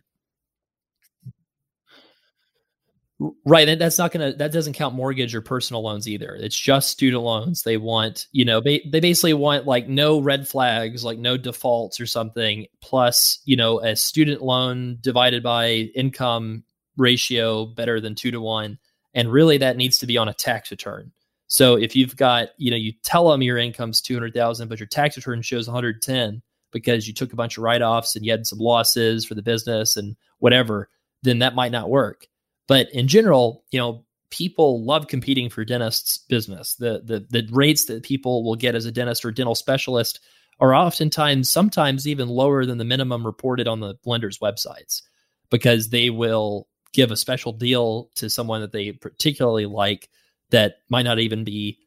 Right. 3.44 3.68
And 3.68 3.80
that's 3.80 3.98
not 3.98 4.12
going 4.12 4.32
to, 4.32 4.38
that 4.38 4.52
doesn't 4.52 4.72
count 4.72 4.94
mortgage 4.94 5.34
or 5.34 5.40
personal 5.40 5.82
loans 5.82 6.08
either. 6.08 6.34
It's 6.34 6.58
just 6.58 6.90
student 6.90 7.22
loans. 7.22 7.62
They 7.62 7.76
want, 7.76 8.26
you 8.32 8.44
know, 8.44 8.60
they, 8.60 8.88
they 8.90 9.00
basically 9.00 9.34
want 9.34 9.66
like 9.66 9.88
no 9.88 10.20
red 10.20 10.48
flags, 10.48 11.04
like 11.04 11.18
no 11.18 11.36
defaults 11.36 12.00
or 12.00 12.06
something, 12.06 12.66
plus, 12.80 13.40
you 13.44 13.56
know, 13.56 13.80
a 13.80 13.96
student 13.96 14.42
loan 14.42 14.98
divided 15.00 15.42
by 15.42 15.90
income 15.94 16.64
ratio 16.96 17.66
better 17.66 18.00
than 18.00 18.14
two 18.14 18.30
to 18.30 18.40
one. 18.40 18.78
And 19.14 19.30
really 19.30 19.58
that 19.58 19.76
needs 19.76 19.98
to 19.98 20.06
be 20.06 20.16
on 20.16 20.28
a 20.28 20.34
tax 20.34 20.70
return. 20.70 21.12
So 21.46 21.76
if 21.76 21.94
you've 21.94 22.16
got, 22.16 22.48
you 22.56 22.70
know, 22.70 22.78
you 22.78 22.94
tell 23.04 23.28
them 23.28 23.42
your 23.42 23.58
income's 23.58 24.00
200,000, 24.00 24.68
but 24.68 24.80
your 24.80 24.86
tax 24.86 25.16
return 25.16 25.42
shows 25.42 25.68
110 25.68 26.40
because 26.72 27.06
you 27.06 27.12
took 27.12 27.32
a 27.32 27.36
bunch 27.36 27.58
of 27.58 27.62
write-offs 27.62 28.16
and 28.16 28.24
you 28.24 28.32
had 28.32 28.46
some 28.46 28.58
losses 28.58 29.26
for 29.26 29.34
the 29.34 29.42
business 29.42 29.98
and 29.98 30.16
whatever, 30.38 30.88
then 31.22 31.40
that 31.40 31.54
might 31.54 31.72
not 31.72 31.90
work. 31.90 32.26
But 32.68 32.92
in 32.92 33.08
general, 33.08 33.64
you 33.70 33.78
know, 33.78 34.04
people 34.30 34.84
love 34.84 35.08
competing 35.08 35.50
for 35.50 35.64
dentists 35.64 36.18
business. 36.28 36.74
The 36.76 37.02
the 37.04 37.26
the 37.30 37.48
rates 37.52 37.84
that 37.86 38.02
people 38.02 38.44
will 38.44 38.56
get 38.56 38.74
as 38.74 38.86
a 38.86 38.92
dentist 38.92 39.24
or 39.24 39.30
dental 39.30 39.54
specialist 39.54 40.20
are 40.60 40.74
oftentimes 40.74 41.50
sometimes 41.50 42.06
even 42.06 42.28
lower 42.28 42.64
than 42.64 42.78
the 42.78 42.84
minimum 42.84 43.26
reported 43.26 43.68
on 43.68 43.80
the 43.80 43.94
lender's 44.04 44.38
websites 44.38 45.02
because 45.50 45.88
they 45.88 46.10
will 46.10 46.68
give 46.92 47.10
a 47.10 47.16
special 47.16 47.52
deal 47.52 48.10
to 48.14 48.30
someone 48.30 48.60
that 48.60 48.72
they 48.72 48.92
particularly 48.92 49.66
like 49.66 50.08
that 50.50 50.76
might 50.88 51.02
not 51.02 51.18
even 51.18 51.44
be 51.44 51.78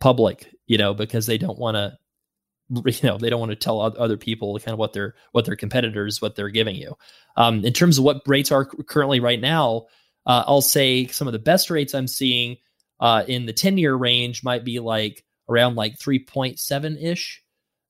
public, 0.00 0.54
you 0.66 0.78
know, 0.78 0.94
because 0.94 1.26
they 1.26 1.38
don't 1.38 1.58
want 1.58 1.76
to 1.76 1.98
you 2.84 3.08
know 3.08 3.18
they 3.18 3.28
don't 3.28 3.40
want 3.40 3.50
to 3.50 3.56
tell 3.56 3.80
other 3.80 4.16
people 4.16 4.58
kind 4.60 4.72
of 4.72 4.78
what 4.78 4.92
their 4.92 5.14
what 5.32 5.44
their 5.44 5.56
competitors 5.56 6.22
what 6.22 6.36
they're 6.36 6.48
giving 6.48 6.76
you 6.76 6.96
um, 7.36 7.64
in 7.64 7.72
terms 7.72 7.98
of 7.98 8.04
what 8.04 8.22
rates 8.26 8.52
are 8.52 8.64
currently 8.64 9.18
right 9.18 9.40
now 9.40 9.86
uh, 10.30 10.44
i'll 10.46 10.62
say 10.62 11.06
some 11.08 11.26
of 11.26 11.32
the 11.32 11.38
best 11.38 11.70
rates 11.70 11.94
i'm 11.94 12.08
seeing 12.08 12.56
uh, 13.00 13.24
in 13.26 13.46
the 13.46 13.52
10 13.52 13.78
year 13.78 13.94
range 13.94 14.44
might 14.44 14.64
be 14.64 14.78
like 14.78 15.24
around 15.48 15.74
like 15.74 15.98
3.7 15.98 17.02
ish, 17.02 17.42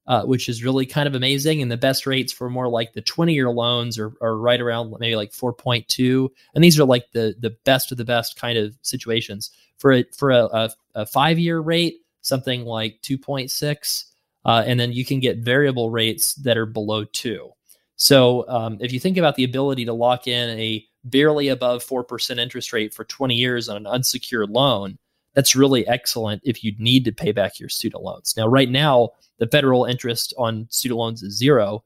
uh, 0.06 0.24
which 0.24 0.48
is 0.48 0.64
really 0.64 0.86
kind 0.86 1.06
of 1.06 1.14
amazing. 1.14 1.60
And 1.60 1.70
the 1.70 1.76
best 1.76 2.06
rates 2.06 2.32
for 2.32 2.48
more 2.48 2.68
like 2.68 2.94
the 2.94 3.02
20 3.02 3.34
year 3.34 3.50
loans 3.50 3.98
are, 3.98 4.12
are 4.20 4.36
right 4.36 4.60
around 4.60 4.94
maybe 4.98 5.16
like 5.16 5.32
4.2. 5.32 6.28
And 6.54 6.64
these 6.64 6.80
are 6.80 6.84
like 6.84 7.10
the 7.12 7.34
the 7.38 7.56
best 7.64 7.92
of 7.92 7.98
the 7.98 8.04
best 8.04 8.40
kind 8.40 8.56
of 8.56 8.76
situations 8.82 9.50
for 9.78 9.92
a, 9.92 10.04
for 10.16 10.30
a, 10.30 10.44
a, 10.44 10.70
a 10.94 11.06
five 11.06 11.38
year 11.38 11.60
rate, 11.60 11.98
something 12.22 12.64
like 12.64 13.00
2.6. 13.02 14.04
Uh, 14.42 14.62
and 14.66 14.80
then 14.80 14.92
you 14.92 15.04
can 15.04 15.20
get 15.20 15.38
variable 15.38 15.90
rates 15.90 16.34
that 16.36 16.56
are 16.56 16.66
below 16.66 17.04
two. 17.04 17.50
So 17.96 18.48
um, 18.48 18.78
if 18.80 18.92
you 18.92 19.00
think 19.00 19.18
about 19.18 19.34
the 19.34 19.44
ability 19.44 19.84
to 19.84 19.92
lock 19.92 20.26
in 20.26 20.58
a 20.58 20.86
barely 21.04 21.48
above 21.48 21.84
4% 21.84 22.38
interest 22.38 22.72
rate 22.72 22.94
for 22.94 23.04
20 23.04 23.34
years 23.34 23.68
on 23.68 23.76
an 23.76 23.86
unsecured 23.86 24.50
loan, 24.50 24.98
that's 25.34 25.54
really 25.54 25.86
excellent 25.86 26.42
if 26.44 26.64
you 26.64 26.72
need 26.78 27.04
to 27.04 27.12
pay 27.12 27.32
back 27.32 27.58
your 27.58 27.68
student 27.68 28.02
loans. 28.02 28.34
Now, 28.36 28.46
right 28.46 28.68
now, 28.68 29.10
the 29.38 29.46
federal 29.46 29.84
interest 29.84 30.34
on 30.36 30.66
student 30.70 30.98
loans 30.98 31.22
is 31.22 31.36
zero. 31.36 31.84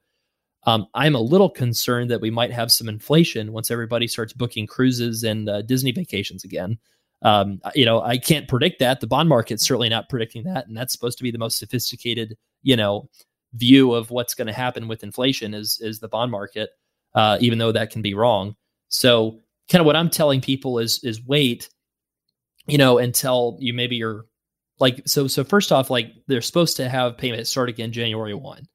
Um, 0.67 0.87
I'm 0.95 1.15
a 1.15 1.21
little 1.21 1.51
concerned 1.51 2.11
that 2.11 2.21
we 2.21 2.31
might 2.31 2.51
have 2.51 2.73
some 2.73 2.89
inflation 2.89 3.53
once 3.53 3.71
everybody 3.71 4.09
starts 4.09 4.33
booking 4.33 4.67
cruises 4.67 5.23
and 5.23 5.49
uh, 5.49 5.63
Disney 5.63 5.93
vacations 5.93 6.45
again. 6.45 6.79
Um, 7.23 7.61
you 7.75 7.85
know, 7.85 8.03
I 8.03 8.19
can't 8.19 8.49
predict 8.49 8.79
that. 8.81 9.01
The 9.01 9.07
bond 9.07 9.29
market's 9.29 9.67
certainly 9.67 9.89
not 9.89 10.09
predicting 10.09 10.45
that, 10.45 10.67
and 10.67 10.77
that's 10.77 10.93
supposed 10.93 11.19
to 11.19 11.25
be 11.25 11.31
the 11.31 11.39
most 11.39 11.59
sophisticated, 11.59 12.37
you 12.63 12.77
know, 12.77 13.09
view 13.55 13.95
of 13.95 14.11
what's 14.11 14.35
going 14.35 14.47
to 14.47 14.53
happen 14.53 14.89
with 14.89 15.03
inflation 15.03 15.55
is 15.55 15.79
is 15.81 16.01
the 16.01 16.09
bond 16.09 16.31
market, 16.31 16.71
uh, 17.15 17.39
even 17.41 17.59
though 17.59 17.73
that 17.73 17.91
can 17.91 18.03
be 18.03 18.15
wrong. 18.15 18.57
So, 18.95 19.41
kind 19.71 19.81
of 19.81 19.87
what 19.87 19.97
I'm 19.97 20.11
telling 20.11 20.41
people 20.41 20.79
is 20.79 21.03
is 21.03 21.25
wait, 21.25 21.69
you 22.67 22.79
know, 22.79 22.99
until 22.99 23.57
you 23.61 23.75
maybe 23.75 23.97
you're 23.97 24.27
like 24.79 25.03
so. 25.07 25.27
So 25.27 25.45
first 25.45 25.73
off, 25.73 25.91
like 25.91 26.13
they're 26.27 26.41
supposed 26.41 26.77
to 26.79 26.89
have 26.89 27.19
payment 27.19 27.47
start 27.47 27.69
again 27.69 27.93
January 27.93 28.35
one. 28.35 28.69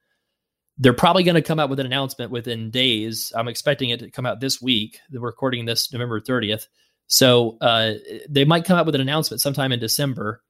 They're 0.78 0.94
probably 0.94 1.24
going 1.24 1.36
to 1.36 1.42
come 1.42 1.60
out 1.60 1.70
with 1.70 1.80
an 1.80 1.86
announcement 1.86 2.32
within 2.32 2.72
days. 2.72 3.34
I'm 3.36 3.50
expecting 3.50 3.90
it 3.90 4.00
to 4.00 4.12
come 4.12 4.26
out 4.26 4.40
this 4.40 4.62
week. 4.62 5.00
We're 5.12 5.20
recording 5.20 5.66
this 5.66 5.92
November 5.92 6.22
30th. 6.22 6.68
So 7.08 7.58
uh, 7.60 7.94
they 8.30 8.46
might 8.46 8.64
come 8.64 8.78
out 8.78 8.86
with 8.86 8.96
an 8.96 9.02
announcement 9.02 9.42
sometime 9.42 9.74
in 9.74 9.80
December 9.80 10.42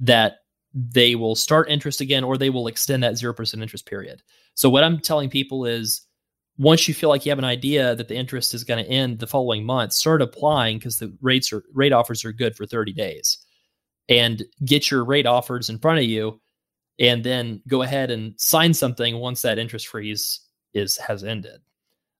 that 0.00 0.36
they 0.72 1.16
will 1.16 1.34
start 1.34 1.68
interest 1.68 2.00
again 2.00 2.22
or 2.22 2.38
they 2.38 2.50
will 2.50 2.68
extend 2.68 3.02
that 3.02 3.14
0% 3.14 3.60
interest 3.60 3.86
period. 3.86 4.22
So 4.54 4.70
what 4.70 4.84
I'm 4.84 5.00
telling 5.00 5.30
people 5.30 5.64
is 5.66 6.02
once 6.62 6.86
you 6.86 6.94
feel 6.94 7.08
like 7.08 7.26
you 7.26 7.30
have 7.30 7.38
an 7.38 7.44
idea 7.44 7.94
that 7.96 8.08
the 8.08 8.14
interest 8.14 8.54
is 8.54 8.64
going 8.64 8.82
to 8.82 8.90
end 8.90 9.18
the 9.18 9.26
following 9.26 9.64
month, 9.64 9.92
start 9.92 10.22
applying 10.22 10.78
because 10.78 10.98
the 10.98 11.12
rates 11.20 11.52
are 11.52 11.64
rate 11.74 11.92
offers 11.92 12.24
are 12.24 12.32
good 12.32 12.56
for 12.56 12.66
30 12.66 12.92
days. 12.92 13.38
And 14.08 14.44
get 14.64 14.90
your 14.90 15.04
rate 15.04 15.26
offers 15.26 15.68
in 15.68 15.78
front 15.78 15.98
of 15.98 16.04
you 16.04 16.40
and 16.98 17.24
then 17.24 17.62
go 17.66 17.82
ahead 17.82 18.10
and 18.10 18.34
sign 18.38 18.74
something 18.74 19.16
once 19.16 19.42
that 19.42 19.58
interest 19.58 19.88
freeze 19.88 20.40
is 20.74 20.96
has 20.98 21.24
ended. 21.24 21.60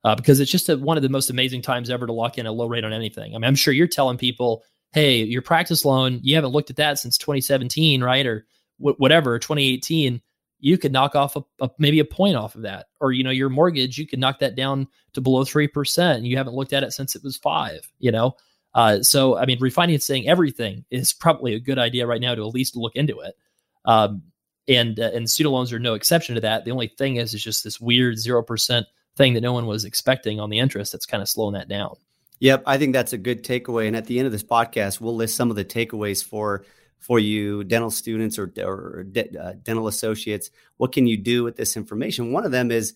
Uh, 0.04 0.16
because 0.16 0.40
it's 0.40 0.50
just 0.50 0.68
a, 0.68 0.76
one 0.76 0.96
of 0.96 1.02
the 1.04 1.08
most 1.08 1.30
amazing 1.30 1.62
times 1.62 1.88
ever 1.88 2.06
to 2.06 2.12
lock 2.12 2.38
in 2.38 2.46
a 2.46 2.52
low 2.52 2.66
rate 2.66 2.84
on 2.84 2.92
anything. 2.92 3.34
I 3.34 3.38
mean, 3.38 3.44
I'm 3.44 3.54
sure 3.54 3.72
you're 3.72 3.86
telling 3.86 4.18
people 4.18 4.64
hey, 4.92 5.22
your 5.22 5.42
practice 5.42 5.84
loan, 5.84 6.20
you 6.22 6.34
haven't 6.34 6.52
looked 6.52 6.68
at 6.68 6.76
that 6.76 6.98
since 6.98 7.16
2017, 7.16 8.02
right? 8.02 8.26
Or 8.26 8.46
wh- 8.76 8.98
whatever, 8.98 9.38
2018, 9.38 10.20
you 10.62 10.78
could 10.78 10.92
knock 10.92 11.14
off 11.14 11.36
a, 11.36 11.42
a, 11.60 11.68
maybe 11.78 11.98
a 11.98 12.04
point 12.04 12.36
off 12.36 12.54
of 12.54 12.62
that. 12.62 12.86
Or, 13.00 13.12
you 13.12 13.24
know, 13.24 13.30
your 13.30 13.50
mortgage, 13.50 13.98
you 13.98 14.06
could 14.06 14.20
knock 14.20 14.38
that 14.38 14.54
down 14.54 14.86
to 15.12 15.20
below 15.20 15.44
3%. 15.44 16.24
You 16.24 16.36
haven't 16.36 16.54
looked 16.54 16.72
at 16.72 16.84
it 16.84 16.92
since 16.92 17.16
it 17.16 17.24
was 17.24 17.36
five, 17.36 17.90
you 17.98 18.12
know? 18.12 18.36
Uh, 18.72 19.02
so, 19.02 19.36
I 19.36 19.44
mean, 19.44 19.58
refinancing 19.58 20.26
everything 20.26 20.84
is 20.90 21.12
probably 21.12 21.54
a 21.54 21.60
good 21.60 21.80
idea 21.80 22.06
right 22.06 22.20
now 22.20 22.34
to 22.34 22.46
at 22.46 22.54
least 22.54 22.76
look 22.76 22.94
into 22.94 23.20
it. 23.20 23.34
Um, 23.84 24.22
and 24.68 25.00
uh, 25.00 25.10
and 25.12 25.28
student 25.28 25.52
loans 25.52 25.72
are 25.72 25.80
no 25.80 25.94
exception 25.94 26.36
to 26.36 26.40
that. 26.42 26.64
The 26.64 26.70
only 26.70 26.86
thing 26.86 27.16
is, 27.16 27.34
is 27.34 27.42
just 27.42 27.64
this 27.64 27.80
weird 27.80 28.16
zero 28.16 28.44
percent 28.44 28.86
thing 29.16 29.34
that 29.34 29.40
no 29.40 29.52
one 29.52 29.66
was 29.66 29.84
expecting 29.84 30.38
on 30.38 30.48
the 30.48 30.60
interest 30.60 30.92
that's 30.92 31.04
kind 31.04 31.20
of 31.20 31.28
slowing 31.28 31.54
that 31.54 31.68
down. 31.68 31.96
Yep, 32.38 32.62
I 32.66 32.78
think 32.78 32.92
that's 32.92 33.12
a 33.12 33.18
good 33.18 33.44
takeaway. 33.44 33.88
And 33.88 33.96
at 33.96 34.06
the 34.06 34.18
end 34.18 34.26
of 34.26 34.32
this 34.32 34.44
podcast, 34.44 35.00
we'll 35.00 35.16
list 35.16 35.36
some 35.36 35.50
of 35.50 35.56
the 35.56 35.64
takeaways 35.64 36.24
for 36.24 36.64
for 37.02 37.18
you 37.18 37.64
dental 37.64 37.90
students 37.90 38.38
or, 38.38 38.52
or 38.58 39.04
uh, 39.16 39.52
dental 39.62 39.88
associates. 39.88 40.50
What 40.76 40.92
can 40.92 41.06
you 41.06 41.16
do 41.16 41.42
with 41.42 41.56
this 41.56 41.76
information? 41.76 42.32
One 42.32 42.46
of 42.46 42.52
them 42.52 42.70
is, 42.70 42.94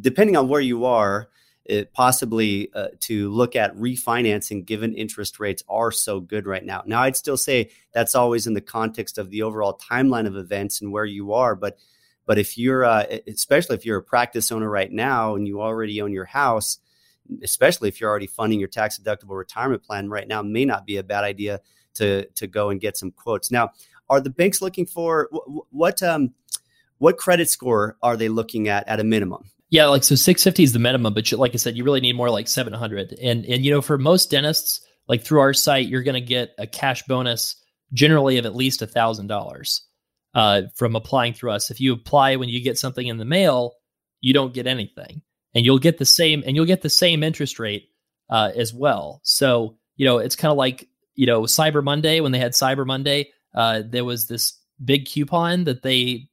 depending 0.00 0.36
on 0.36 0.48
where 0.48 0.60
you 0.60 0.84
are, 0.84 1.28
it 1.64 1.92
possibly 1.92 2.70
uh, 2.74 2.88
to 3.00 3.28
look 3.30 3.56
at 3.56 3.76
refinancing 3.76 4.64
given 4.64 4.94
interest 4.94 5.40
rates 5.40 5.62
are 5.68 5.90
so 5.90 6.20
good 6.20 6.46
right 6.46 6.64
now. 6.64 6.82
Now, 6.86 7.02
I'd 7.02 7.16
still 7.16 7.36
say 7.36 7.70
that's 7.92 8.14
always 8.14 8.46
in 8.46 8.54
the 8.54 8.60
context 8.60 9.18
of 9.18 9.30
the 9.30 9.42
overall 9.42 9.78
timeline 9.78 10.26
of 10.26 10.36
events 10.36 10.80
and 10.80 10.92
where 10.92 11.04
you 11.04 11.32
are, 11.32 11.54
but 11.54 11.78
but 12.26 12.38
if 12.38 12.56
you're 12.56 12.84
uh, 12.84 13.04
especially 13.26 13.74
if 13.76 13.84
you're 13.84 13.98
a 13.98 14.02
practice 14.02 14.52
owner 14.52 14.70
right 14.70 14.90
now 14.90 15.34
and 15.34 15.48
you 15.48 15.60
already 15.60 16.00
own 16.00 16.12
your 16.12 16.26
house 16.26 16.78
especially 17.42 17.88
if 17.88 18.00
you're 18.00 18.10
already 18.10 18.26
funding 18.26 18.58
your 18.58 18.68
tax 18.68 18.98
deductible 18.98 19.36
retirement 19.36 19.82
plan 19.82 20.08
right 20.08 20.28
now, 20.28 20.42
may 20.42 20.64
not 20.64 20.86
be 20.86 20.96
a 20.96 21.02
bad 21.02 21.24
idea 21.24 21.60
to 21.94 22.26
to 22.26 22.46
go 22.46 22.70
and 22.70 22.80
get 22.80 22.96
some 22.96 23.10
quotes. 23.10 23.50
Now, 23.50 23.70
are 24.08 24.20
the 24.20 24.30
banks 24.30 24.60
looking 24.60 24.86
for 24.86 25.28
what 25.70 26.02
um, 26.02 26.34
what 26.98 27.16
credit 27.16 27.48
score 27.48 27.96
are 28.02 28.16
they 28.16 28.28
looking 28.28 28.68
at 28.68 28.86
at 28.88 29.00
a 29.00 29.04
minimum? 29.04 29.44
Yeah, 29.70 29.86
like 29.86 30.02
so 30.02 30.16
650 30.16 30.64
is 30.64 30.72
the 30.72 30.80
minimum, 30.80 31.14
but 31.14 31.30
you, 31.30 31.36
like 31.36 31.54
I 31.54 31.56
said, 31.56 31.76
you 31.76 31.84
really 31.84 32.00
need 32.00 32.16
more 32.16 32.30
like 32.30 32.48
700. 32.48 33.12
And 33.22 33.44
and 33.46 33.64
you 33.64 33.70
know, 33.70 33.80
for 33.80 33.98
most 33.98 34.30
dentists, 34.30 34.80
like 35.08 35.22
through 35.22 35.40
our 35.40 35.54
site, 35.54 35.88
you're 35.88 36.02
going 36.02 36.20
to 36.20 36.20
get 36.20 36.54
a 36.58 36.66
cash 36.66 37.04
bonus 37.04 37.56
generally 37.92 38.38
of 38.38 38.46
at 38.46 38.54
least 38.54 38.82
a 38.82 38.86
thousand 38.86 39.28
dollars 39.28 39.86
uh, 40.34 40.62
from 40.74 40.96
applying 40.96 41.34
through 41.34 41.52
us. 41.52 41.70
If 41.70 41.80
you 41.80 41.92
apply 41.92 42.36
when 42.36 42.48
you 42.48 42.62
get 42.62 42.78
something 42.78 43.06
in 43.06 43.18
the 43.18 43.24
mail, 43.24 43.74
you 44.20 44.34
don't 44.34 44.54
get 44.54 44.66
anything 44.66 45.22
and 45.54 45.64
you'll 45.64 45.78
get 45.78 45.98
the 45.98 46.04
same 46.04 46.42
and 46.46 46.56
you'll 46.56 46.66
get 46.66 46.82
the 46.82 46.90
same 46.90 47.22
interest 47.22 47.58
rate 47.58 47.88
uh, 48.28 48.50
as 48.56 48.74
well. 48.74 49.20
So 49.22 49.76
you 49.96 50.06
know 50.06 50.18
it's 50.18 50.36
kind 50.36 50.50
of 50.50 50.58
like 50.58 50.88
you 51.20 51.26
know 51.26 51.42
Cyber 51.42 51.84
Monday 51.84 52.20
when 52.20 52.32
they 52.32 52.38
had 52.38 52.52
Cyber 52.52 52.86
Monday. 52.86 53.30
Uh, 53.54 53.82
there 53.84 54.06
was 54.06 54.26
this 54.26 54.54
big 54.82 55.04
coupon 55.04 55.64
that 55.64 55.82
they 55.82 56.26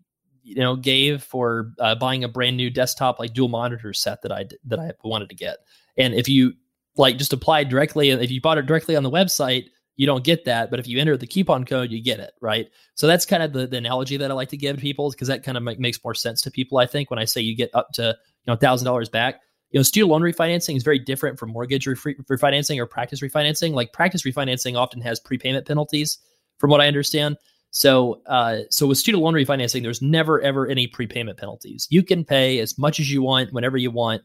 you 0.44 0.56
know 0.56 0.78
gave 0.78 1.22
for 1.22 1.74
uh, 1.80 1.94
buying 1.96 2.24
a 2.24 2.30
brand 2.30 2.56
new 2.56 2.70
desktop 2.70 3.20
like 3.20 3.34
dual 3.34 3.50
monitor 3.50 3.92
set 3.92 4.22
that 4.22 4.32
I 4.32 4.46
that 4.64 4.80
I 4.80 4.94
wanted 5.04 5.28
to 5.28 5.36
get. 5.36 5.58
And 5.98 6.14
if 6.14 6.30
you 6.30 6.54
like 6.96 7.18
just 7.18 7.34
applied 7.34 7.68
directly, 7.68 8.12
if 8.12 8.32
you 8.32 8.40
bought 8.40 8.58
it 8.58 8.66
directly 8.66 8.96
on 8.96 9.04
the 9.04 9.12
website, 9.12 9.66
you 9.98 10.06
don't 10.06 10.24
get 10.24 10.46
that. 10.46 10.72
But 10.72 10.80
if 10.80 10.88
you 10.88 11.00
enter 11.00 11.18
the 11.18 11.28
coupon 11.28 11.66
code, 11.66 11.92
you 11.92 12.02
get 12.02 12.22
it, 12.22 12.32
right? 12.40 12.70
So 12.96 13.08
that's 13.08 13.26
kind 13.26 13.44
of 13.44 13.52
the, 13.52 13.68
the 13.68 13.78
analogy 13.78 14.16
that 14.16 14.32
I 14.32 14.34
like 14.34 14.50
to 14.50 14.58
give 14.58 14.78
people 14.78 15.12
because 15.12 15.28
that 15.28 15.44
kind 15.44 15.58
of 15.58 15.64
make, 15.64 15.82
makes 15.82 16.02
more 16.02 16.16
sense 16.16 16.42
to 16.44 16.52
people. 16.52 16.78
I 16.78 16.86
think 16.86 17.10
when 17.10 17.20
I 17.20 17.26
say 17.26 17.42
you 17.42 17.58
get 17.58 17.72
up 17.74 17.92
to 17.96 18.04
you 18.46 18.54
know 18.54 18.56
thousand 18.56 18.86
dollars 18.86 19.10
back. 19.10 19.42
You 19.72 19.80
know, 19.80 19.84
student 19.84 20.12
loan 20.12 20.22
refinancing 20.22 20.78
is 20.78 20.84
very 20.84 21.00
different 21.00 21.38
from 21.38 21.52
mortgage 21.52 21.86
refi- 21.86 22.16
refinancing 22.26 22.80
or 22.80 22.86
practice 22.86 23.22
refinancing. 23.22 23.74
Like 23.74 23.94
practice 23.94 24.24
refinancing 24.24 24.78
often 24.78 25.02
has 25.02 25.20
prepayment 25.20 25.68
penalties, 25.68 26.20
from 26.58 26.70
what 26.70 26.82
I 26.82 26.88
understand. 26.88 27.38
So, 27.72 28.22
uh, 28.28 28.60
so 28.70 28.88
with 28.88 28.98
student 28.98 29.24
loan 29.24 29.34
refinancing, 29.34 29.84
there's 29.84 30.02
never 30.02 30.42
ever 30.42 30.68
any 30.68 30.88
prepayment 30.88 31.38
penalties. 31.38 31.88
You 31.90 32.02
can 32.02 32.24
pay 32.24 32.60
as 32.60 32.78
much 32.78 33.00
as 33.00 33.12
you 33.12 33.22
want 33.22 33.54
whenever 33.54 33.78
you 33.78 33.92
want. 33.92 34.22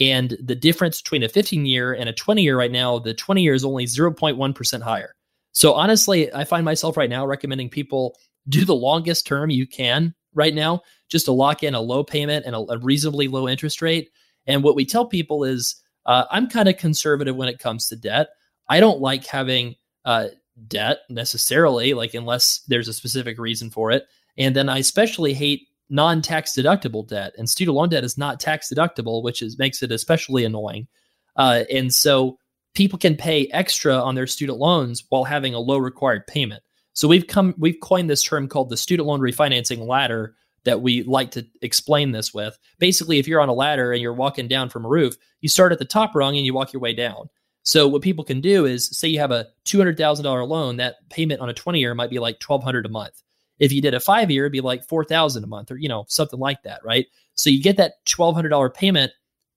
And 0.00 0.36
the 0.42 0.54
difference 0.54 1.00
between 1.00 1.22
a 1.22 1.28
15 1.28 1.66
year 1.66 1.92
and 1.92 2.08
a 2.08 2.12
20 2.12 2.42
year 2.42 2.58
right 2.58 2.70
now, 2.70 2.98
the 2.98 3.14
20 3.14 3.42
year 3.42 3.54
is 3.54 3.64
only 3.64 3.86
0.1% 3.86 4.82
higher. 4.82 5.14
So 5.52 5.74
honestly, 5.74 6.32
I 6.32 6.44
find 6.44 6.64
myself 6.64 6.96
right 6.96 7.10
now 7.10 7.26
recommending 7.26 7.68
people 7.68 8.16
do 8.48 8.64
the 8.64 8.74
longest 8.74 9.26
term 9.26 9.50
you 9.50 9.66
can 9.66 10.14
right 10.34 10.54
now 10.54 10.82
just 11.08 11.26
to 11.26 11.32
lock 11.32 11.62
in 11.62 11.74
a 11.74 11.80
low 11.80 12.02
payment 12.02 12.46
and 12.46 12.54
a, 12.54 12.58
a 12.72 12.78
reasonably 12.78 13.28
low 13.28 13.48
interest 13.48 13.82
rate. 13.82 14.10
And 14.46 14.62
what 14.62 14.76
we 14.76 14.84
tell 14.84 15.06
people 15.06 15.44
is 15.44 15.76
uh, 16.06 16.24
I'm 16.30 16.48
kind 16.48 16.68
of 16.68 16.76
conservative 16.76 17.36
when 17.36 17.48
it 17.48 17.58
comes 17.58 17.88
to 17.88 17.96
debt. 17.96 18.30
I 18.68 18.80
don't 18.80 19.00
like 19.00 19.26
having 19.26 19.76
uh, 20.04 20.28
debt 20.68 21.00
necessarily, 21.08 21.94
like 21.94 22.14
unless 22.14 22.60
there's 22.68 22.88
a 22.88 22.92
specific 22.92 23.38
reason 23.38 23.70
for 23.70 23.90
it. 23.90 24.06
And 24.36 24.56
then 24.56 24.68
I 24.68 24.78
especially 24.78 25.34
hate 25.34 25.68
non-tax 25.90 26.54
deductible 26.56 27.06
debt, 27.06 27.34
and 27.36 27.48
student 27.48 27.76
loan 27.76 27.90
debt 27.90 28.04
is 28.04 28.16
not 28.16 28.40
tax 28.40 28.72
deductible, 28.72 29.22
which 29.22 29.42
is 29.42 29.58
makes 29.58 29.82
it 29.82 29.92
especially 29.92 30.44
annoying. 30.44 30.88
Uh, 31.36 31.64
and 31.70 31.92
so 31.92 32.38
people 32.74 32.98
can 32.98 33.16
pay 33.16 33.46
extra 33.48 33.94
on 33.94 34.14
their 34.14 34.26
student 34.26 34.58
loans 34.58 35.04
while 35.10 35.24
having 35.24 35.54
a 35.54 35.60
low 35.60 35.76
required 35.76 36.26
payment. 36.26 36.62
So 36.94 37.08
we've 37.08 37.26
come 37.26 37.54
we've 37.58 37.80
coined 37.80 38.08
this 38.08 38.22
term 38.22 38.48
called 38.48 38.70
the 38.70 38.76
student 38.76 39.06
loan 39.06 39.20
refinancing 39.20 39.86
ladder 39.86 40.34
that 40.64 40.80
we 40.80 41.02
like 41.02 41.30
to 41.32 41.46
explain 41.60 42.12
this 42.12 42.32
with. 42.32 42.58
Basically, 42.78 43.18
if 43.18 43.26
you're 43.26 43.40
on 43.40 43.48
a 43.48 43.54
ladder 43.54 43.92
and 43.92 44.00
you're 44.00 44.14
walking 44.14 44.48
down 44.48 44.68
from 44.68 44.84
a 44.84 44.88
roof, 44.88 45.16
you 45.40 45.48
start 45.48 45.72
at 45.72 45.78
the 45.78 45.84
top 45.84 46.14
rung 46.14 46.36
and 46.36 46.46
you 46.46 46.54
walk 46.54 46.72
your 46.72 46.80
way 46.80 46.94
down. 46.94 47.28
So 47.64 47.86
what 47.86 48.02
people 48.02 48.24
can 48.24 48.40
do 48.40 48.64
is 48.64 48.86
say 48.96 49.08
you 49.08 49.20
have 49.20 49.30
a 49.30 49.48
$200,000 49.66 50.48
loan, 50.48 50.76
that 50.76 50.96
payment 51.10 51.40
on 51.40 51.48
a 51.48 51.54
20 51.54 51.78
year 51.78 51.94
might 51.94 52.10
be 52.10 52.18
like 52.18 52.42
1200 52.44 52.86
a 52.86 52.88
month. 52.88 53.22
If 53.58 53.72
you 53.72 53.80
did 53.80 53.94
a 53.94 54.00
5 54.00 54.30
year 54.30 54.44
it'd 54.44 54.52
be 54.52 54.60
like 54.60 54.84
4000 54.88 55.44
a 55.44 55.46
month 55.46 55.70
or 55.70 55.76
you 55.76 55.88
know, 55.88 56.04
something 56.08 56.40
like 56.40 56.62
that, 56.64 56.84
right? 56.84 57.06
So 57.34 57.50
you 57.50 57.62
get 57.62 57.76
that 57.76 58.04
$1200 58.06 58.74
payment, 58.74 59.12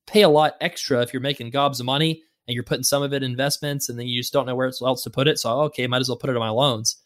pay 0.06 0.22
a 0.22 0.30
lot 0.30 0.54
extra 0.62 1.02
if 1.02 1.14
you're 1.14 1.22
making 1.22 1.50
gobs 1.50 1.80
of 1.80 1.88
money 1.88 2.22
and 2.48 2.54
you're 2.54 2.64
putting 2.64 2.84
some 2.84 3.02
of 3.02 3.14
it 3.14 3.24
in 3.24 3.32
investments 3.32 3.90
and 3.90 3.98
then 3.98 4.08
you 4.08 4.20
just 4.20 4.34
don't 4.34 4.46
know 4.46 4.56
where 4.56 4.72
else 4.84 5.04
to 5.04 5.10
put 5.10 5.28
it. 5.28 5.40
So 5.40 5.52
oh, 5.52 5.62
okay, 5.64 5.88
might 5.88 6.02
as 6.02 6.10
well 6.10 6.18
put 6.18 6.30
it 6.30 6.36
on 6.36 6.42
my 6.42 6.50
loans 6.50 6.98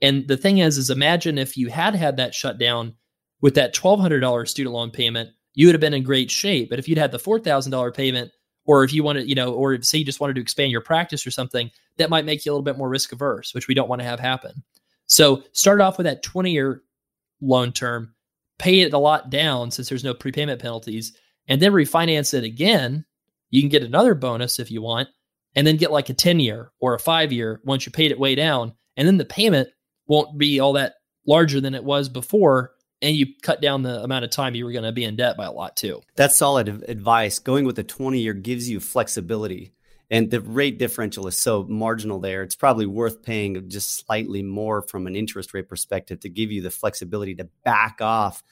And 0.00 0.26
the 0.26 0.36
thing 0.36 0.58
is, 0.58 0.76
is 0.76 0.90
imagine 0.90 1.38
if 1.38 1.56
you 1.56 1.68
had 1.68 1.94
had 1.94 2.16
that 2.16 2.34
shutdown 2.34 2.94
with 3.42 3.54
that 3.56 3.74
$1,200 3.74 4.48
student 4.48 4.74
loan 4.74 4.90
payment, 4.90 5.30
you 5.52 5.66
would 5.66 5.74
have 5.74 5.80
been 5.80 5.92
in 5.92 6.02
great 6.02 6.30
shape. 6.30 6.70
But 6.70 6.78
if 6.78 6.88
you'd 6.88 6.96
had 6.96 7.12
the 7.12 7.18
$4,000 7.18 7.94
payment, 7.94 8.32
or 8.64 8.84
if 8.84 8.94
you 8.94 9.02
wanted, 9.02 9.28
you 9.28 9.34
know, 9.34 9.52
or 9.52 9.82
say 9.82 9.98
you 9.98 10.04
just 10.04 10.20
wanted 10.20 10.36
to 10.36 10.40
expand 10.40 10.70
your 10.70 10.80
practice 10.80 11.26
or 11.26 11.32
something, 11.32 11.70
that 11.98 12.08
might 12.08 12.24
make 12.24 12.46
you 12.46 12.50
a 12.50 12.54
little 12.54 12.62
bit 12.62 12.78
more 12.78 12.88
risk 12.88 13.12
averse, 13.12 13.52
which 13.52 13.68
we 13.68 13.74
don't 13.74 13.88
want 13.88 14.00
to 14.00 14.06
have 14.06 14.20
happen. 14.20 14.62
So 15.06 15.42
start 15.52 15.80
off 15.80 15.98
with 15.98 16.06
that 16.06 16.22
20 16.22 16.52
year 16.52 16.82
loan 17.40 17.72
term, 17.72 18.14
pay 18.58 18.80
it 18.80 18.92
a 18.92 18.98
lot 18.98 19.30
down 19.30 19.70
since 19.70 19.88
there's 19.88 20.04
no 20.04 20.14
prepayment 20.14 20.62
penalties, 20.62 21.12
and 21.48 21.60
then 21.60 21.72
refinance 21.72 22.32
it 22.34 22.44
again. 22.44 23.04
You 23.50 23.60
can 23.60 23.68
get 23.68 23.82
another 23.82 24.14
bonus 24.14 24.60
if 24.60 24.70
you 24.70 24.80
want, 24.80 25.08
and 25.56 25.66
then 25.66 25.76
get 25.76 25.90
like 25.90 26.08
a 26.08 26.14
10 26.14 26.38
year 26.38 26.70
or 26.80 26.94
a 26.94 27.00
five 27.00 27.32
year 27.32 27.60
once 27.64 27.84
you 27.84 27.92
paid 27.92 28.12
it 28.12 28.18
way 28.18 28.36
down. 28.36 28.72
And 28.96 29.08
then 29.08 29.18
the 29.18 29.24
payment 29.24 29.68
won't 30.06 30.38
be 30.38 30.60
all 30.60 30.74
that 30.74 30.94
larger 31.26 31.60
than 31.60 31.74
it 31.74 31.84
was 31.84 32.08
before 32.08 32.72
and 33.02 33.16
you 33.16 33.26
cut 33.42 33.60
down 33.60 33.82
the 33.82 34.02
amount 34.02 34.24
of 34.24 34.30
time 34.30 34.54
you 34.54 34.64
were 34.64 34.72
going 34.72 34.84
to 34.84 34.92
be 34.92 35.04
in 35.04 35.16
debt 35.16 35.36
by 35.36 35.44
a 35.44 35.52
lot 35.52 35.76
too. 35.76 36.00
That's 36.14 36.36
solid 36.36 36.68
advice. 36.88 37.40
Going 37.40 37.66
with 37.66 37.78
a 37.78 37.82
20 37.82 38.20
year 38.20 38.32
gives 38.32 38.70
you 38.70 38.80
flexibility. 38.80 39.74
And 40.10 40.30
the 40.30 40.40
rate 40.40 40.78
differential 40.78 41.26
is 41.26 41.38
so 41.38 41.64
marginal 41.64 42.20
there. 42.20 42.42
It's 42.42 42.54
probably 42.54 42.86
worth 42.86 43.22
paying 43.22 43.68
just 43.68 44.06
slightly 44.06 44.42
more 44.42 44.82
from 44.82 45.06
an 45.06 45.16
interest 45.16 45.54
rate 45.54 45.68
perspective 45.68 46.20
to 46.20 46.28
give 46.28 46.52
you 46.52 46.60
the 46.60 46.70
flexibility 46.70 47.34
to 47.36 47.48
back 47.64 48.00
off 48.00 48.42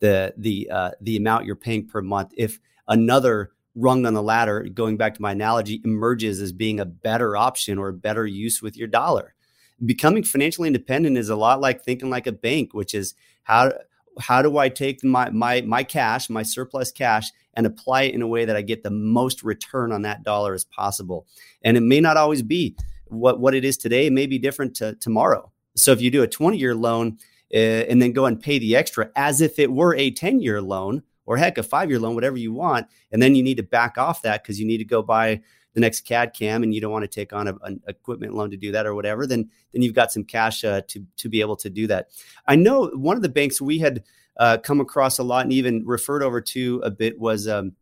the 0.00 0.34
the 0.36 0.68
uh, 0.70 0.90
the 1.00 1.16
amount 1.16 1.46
you're 1.46 1.56
paying 1.56 1.86
per 1.86 2.02
month. 2.02 2.32
If 2.36 2.60
another 2.86 3.52
rung 3.74 4.04
on 4.04 4.12
the 4.12 4.22
ladder, 4.22 4.64
going 4.64 4.96
back 4.96 5.14
to 5.14 5.22
my 5.22 5.32
analogy, 5.32 5.80
emerges 5.84 6.40
as 6.42 6.52
being 6.52 6.78
a 6.78 6.84
better 6.84 7.36
option 7.36 7.78
or 7.78 7.88
a 7.88 7.94
better 7.94 8.26
use 8.26 8.60
with 8.60 8.76
your 8.76 8.88
dollar. 8.88 9.34
Becoming 9.84 10.24
financially 10.24 10.66
independent 10.66 11.16
is 11.16 11.28
a 11.28 11.36
lot 11.36 11.60
like 11.60 11.84
thinking 11.84 12.10
like 12.10 12.26
a 12.26 12.32
bank, 12.32 12.74
which 12.74 12.94
is 12.94 13.14
how 13.44 13.72
how 14.18 14.42
do 14.42 14.58
I 14.58 14.68
take 14.68 15.04
my 15.04 15.30
my 15.30 15.62
my 15.62 15.82
cash, 15.82 16.28
my 16.28 16.42
surplus 16.42 16.92
cash, 16.92 17.30
and 17.54 17.66
apply 17.66 18.02
it 18.02 18.14
in 18.14 18.22
a 18.22 18.26
way 18.26 18.44
that 18.44 18.56
I 18.56 18.62
get 18.62 18.82
the 18.82 18.90
most 18.90 19.42
return 19.42 19.92
on 19.92 20.02
that 20.02 20.22
dollar 20.22 20.54
as 20.54 20.64
possible? 20.64 21.26
And 21.62 21.76
it 21.76 21.82
may 21.82 22.00
not 22.00 22.16
always 22.16 22.42
be 22.42 22.76
what 23.06 23.40
what 23.40 23.54
it 23.54 23.64
is 23.64 23.76
today. 23.76 24.06
It 24.06 24.12
may 24.12 24.26
be 24.26 24.38
different 24.38 24.74
to 24.76 24.94
tomorrow. 24.96 25.52
So 25.76 25.92
if 25.92 26.00
you 26.00 26.10
do 26.10 26.22
a 26.22 26.28
20 26.28 26.58
year 26.58 26.74
loan 26.74 27.18
uh, 27.54 27.56
and 27.56 28.02
then 28.02 28.12
go 28.12 28.26
and 28.26 28.40
pay 28.40 28.58
the 28.58 28.76
extra 28.76 29.10
as 29.16 29.40
if 29.40 29.58
it 29.58 29.70
were 29.70 29.94
a 29.94 30.10
10 30.10 30.40
year 30.40 30.60
loan 30.60 31.02
or 31.26 31.36
heck 31.36 31.58
a 31.58 31.62
five 31.62 31.90
year 31.90 31.98
loan, 31.98 32.14
whatever 32.14 32.36
you 32.36 32.52
want, 32.52 32.86
and 33.12 33.22
then 33.22 33.34
you 33.34 33.42
need 33.42 33.58
to 33.58 33.62
back 33.62 33.98
off 33.98 34.22
that 34.22 34.42
because 34.42 34.58
you 34.58 34.66
need 34.66 34.78
to 34.78 34.84
go 34.84 35.02
buy 35.02 35.40
the 35.78 35.86
next 35.86 36.00
CAD 36.00 36.34
CAM 36.34 36.64
and 36.64 36.74
you 36.74 36.80
don't 36.80 36.90
want 36.90 37.04
to 37.04 37.08
take 37.08 37.32
on 37.32 37.46
a, 37.46 37.54
an 37.62 37.80
equipment 37.86 38.34
loan 38.34 38.50
to 38.50 38.56
do 38.56 38.72
that 38.72 38.84
or 38.84 38.94
whatever, 38.94 39.26
then 39.26 39.48
then 39.72 39.82
you've 39.82 39.94
got 39.94 40.12
some 40.12 40.24
cash 40.24 40.64
uh, 40.64 40.82
to 40.88 41.06
to 41.16 41.28
be 41.28 41.40
able 41.40 41.56
to 41.56 41.70
do 41.70 41.86
that. 41.86 42.08
I 42.46 42.56
know 42.56 42.88
one 42.94 43.16
of 43.16 43.22
the 43.22 43.28
banks 43.28 43.60
we 43.60 43.78
had 43.78 44.02
uh, 44.38 44.58
come 44.58 44.80
across 44.80 45.18
a 45.18 45.22
lot 45.22 45.44
and 45.44 45.52
even 45.52 45.86
referred 45.86 46.22
over 46.22 46.40
to 46.40 46.80
a 46.84 46.90
bit 46.90 47.18
was 47.18 47.46
um, 47.46 47.72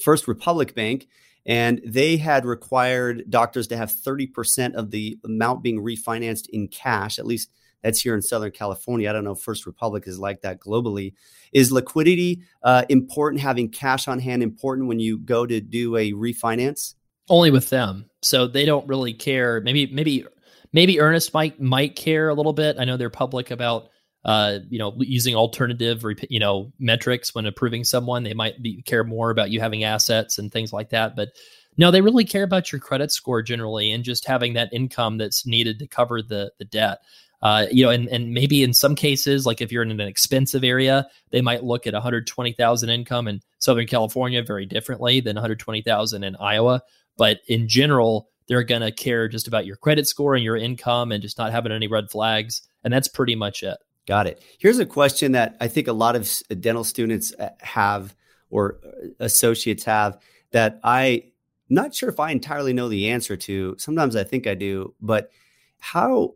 First 0.00 0.26
Republic 0.26 0.74
Bank. 0.74 1.08
And 1.44 1.80
they 1.84 2.18
had 2.18 2.44
required 2.44 3.24
doctors 3.28 3.66
to 3.68 3.76
have 3.76 3.90
30% 3.90 4.74
of 4.74 4.92
the 4.92 5.18
amount 5.24 5.64
being 5.64 5.82
refinanced 5.82 6.48
in 6.50 6.68
cash, 6.68 7.18
at 7.18 7.26
least 7.26 7.50
that's 7.82 8.00
here 8.00 8.14
in 8.14 8.22
Southern 8.22 8.52
California. 8.52 9.10
I 9.10 9.12
don't 9.12 9.24
know 9.24 9.32
if 9.32 9.40
First 9.40 9.66
Republic 9.66 10.04
is 10.06 10.20
like 10.20 10.42
that 10.42 10.60
globally. 10.60 11.14
Is 11.52 11.72
liquidity 11.72 12.42
uh, 12.62 12.84
important? 12.88 13.42
Having 13.42 13.70
cash 13.70 14.06
on 14.06 14.20
hand 14.20 14.42
important 14.42 14.86
when 14.88 15.00
you 15.00 15.18
go 15.18 15.44
to 15.46 15.60
do 15.60 15.96
a 15.96 16.12
refinance? 16.12 16.94
Only 17.28 17.50
with 17.50 17.70
them. 17.70 18.08
So 18.22 18.46
they 18.46 18.64
don't 18.64 18.86
really 18.86 19.12
care. 19.12 19.60
Maybe 19.60 19.86
maybe 19.86 20.26
maybe 20.72 21.00
Earnest 21.00 21.34
might 21.34 21.60
might 21.60 21.96
care 21.96 22.28
a 22.28 22.34
little 22.34 22.52
bit. 22.52 22.76
I 22.78 22.84
know 22.84 22.96
they're 22.96 23.10
public 23.10 23.50
about 23.50 23.88
uh, 24.24 24.58
you 24.68 24.78
know 24.78 24.94
using 24.98 25.34
alternative 25.34 26.04
you 26.28 26.40
know 26.40 26.72
metrics 26.78 27.34
when 27.34 27.46
approving 27.46 27.84
someone. 27.84 28.22
They 28.22 28.34
might 28.34 28.62
be, 28.62 28.82
care 28.82 29.04
more 29.04 29.30
about 29.30 29.50
you 29.50 29.60
having 29.60 29.84
assets 29.84 30.38
and 30.38 30.52
things 30.52 30.72
like 30.72 30.90
that. 30.90 31.16
But 31.16 31.30
no, 31.76 31.90
they 31.90 32.00
really 32.00 32.24
care 32.24 32.44
about 32.44 32.70
your 32.70 32.80
credit 32.80 33.10
score 33.10 33.42
generally 33.42 33.92
and 33.92 34.04
just 34.04 34.26
having 34.26 34.52
that 34.54 34.72
income 34.72 35.18
that's 35.18 35.46
needed 35.46 35.78
to 35.78 35.86
cover 35.86 36.22
the 36.22 36.52
the 36.58 36.64
debt. 36.64 36.98
Uh, 37.42 37.66
you 37.72 37.82
know, 37.82 37.90
and, 37.90 38.06
and 38.08 38.32
maybe 38.32 38.62
in 38.62 38.72
some 38.72 38.94
cases, 38.94 39.46
like 39.46 39.60
if 39.60 39.72
you're 39.72 39.82
in 39.82 39.90
an 39.90 40.00
expensive 40.00 40.62
area, 40.62 41.08
they 41.30 41.40
might 41.40 41.64
look 41.64 41.88
at 41.88 41.92
120,000 41.92 42.88
income 42.88 43.26
in 43.26 43.40
Southern 43.58 43.86
California 43.88 44.40
very 44.44 44.64
differently 44.64 45.18
than 45.18 45.34
120,000 45.34 46.22
in 46.22 46.36
Iowa. 46.36 46.80
But 47.16 47.40
in 47.46 47.68
general, 47.68 48.28
they're 48.48 48.64
going 48.64 48.82
to 48.82 48.92
care 48.92 49.28
just 49.28 49.48
about 49.48 49.66
your 49.66 49.76
credit 49.76 50.08
score 50.08 50.34
and 50.34 50.44
your 50.44 50.56
income 50.56 51.12
and 51.12 51.22
just 51.22 51.38
not 51.38 51.52
having 51.52 51.72
any 51.72 51.88
red 51.88 52.10
flags. 52.10 52.62
And 52.84 52.92
that's 52.92 53.08
pretty 53.08 53.34
much 53.34 53.62
it. 53.62 53.78
Got 54.06 54.26
it. 54.26 54.42
Here's 54.58 54.78
a 54.78 54.86
question 54.86 55.32
that 55.32 55.56
I 55.60 55.68
think 55.68 55.86
a 55.86 55.92
lot 55.92 56.16
of 56.16 56.28
dental 56.60 56.84
students 56.84 57.32
uh, 57.38 57.50
have 57.60 58.16
or 58.50 58.80
uh, 58.84 59.08
associates 59.20 59.84
have 59.84 60.18
that 60.50 60.80
I 60.82 61.24
not 61.68 61.94
sure 61.94 62.08
if 62.08 62.20
I 62.20 62.32
entirely 62.32 62.72
know 62.72 62.88
the 62.88 63.10
answer 63.10 63.36
to. 63.36 63.76
Sometimes 63.78 64.16
I 64.16 64.24
think 64.24 64.46
I 64.46 64.54
do, 64.54 64.94
but 65.00 65.30
how 65.78 66.34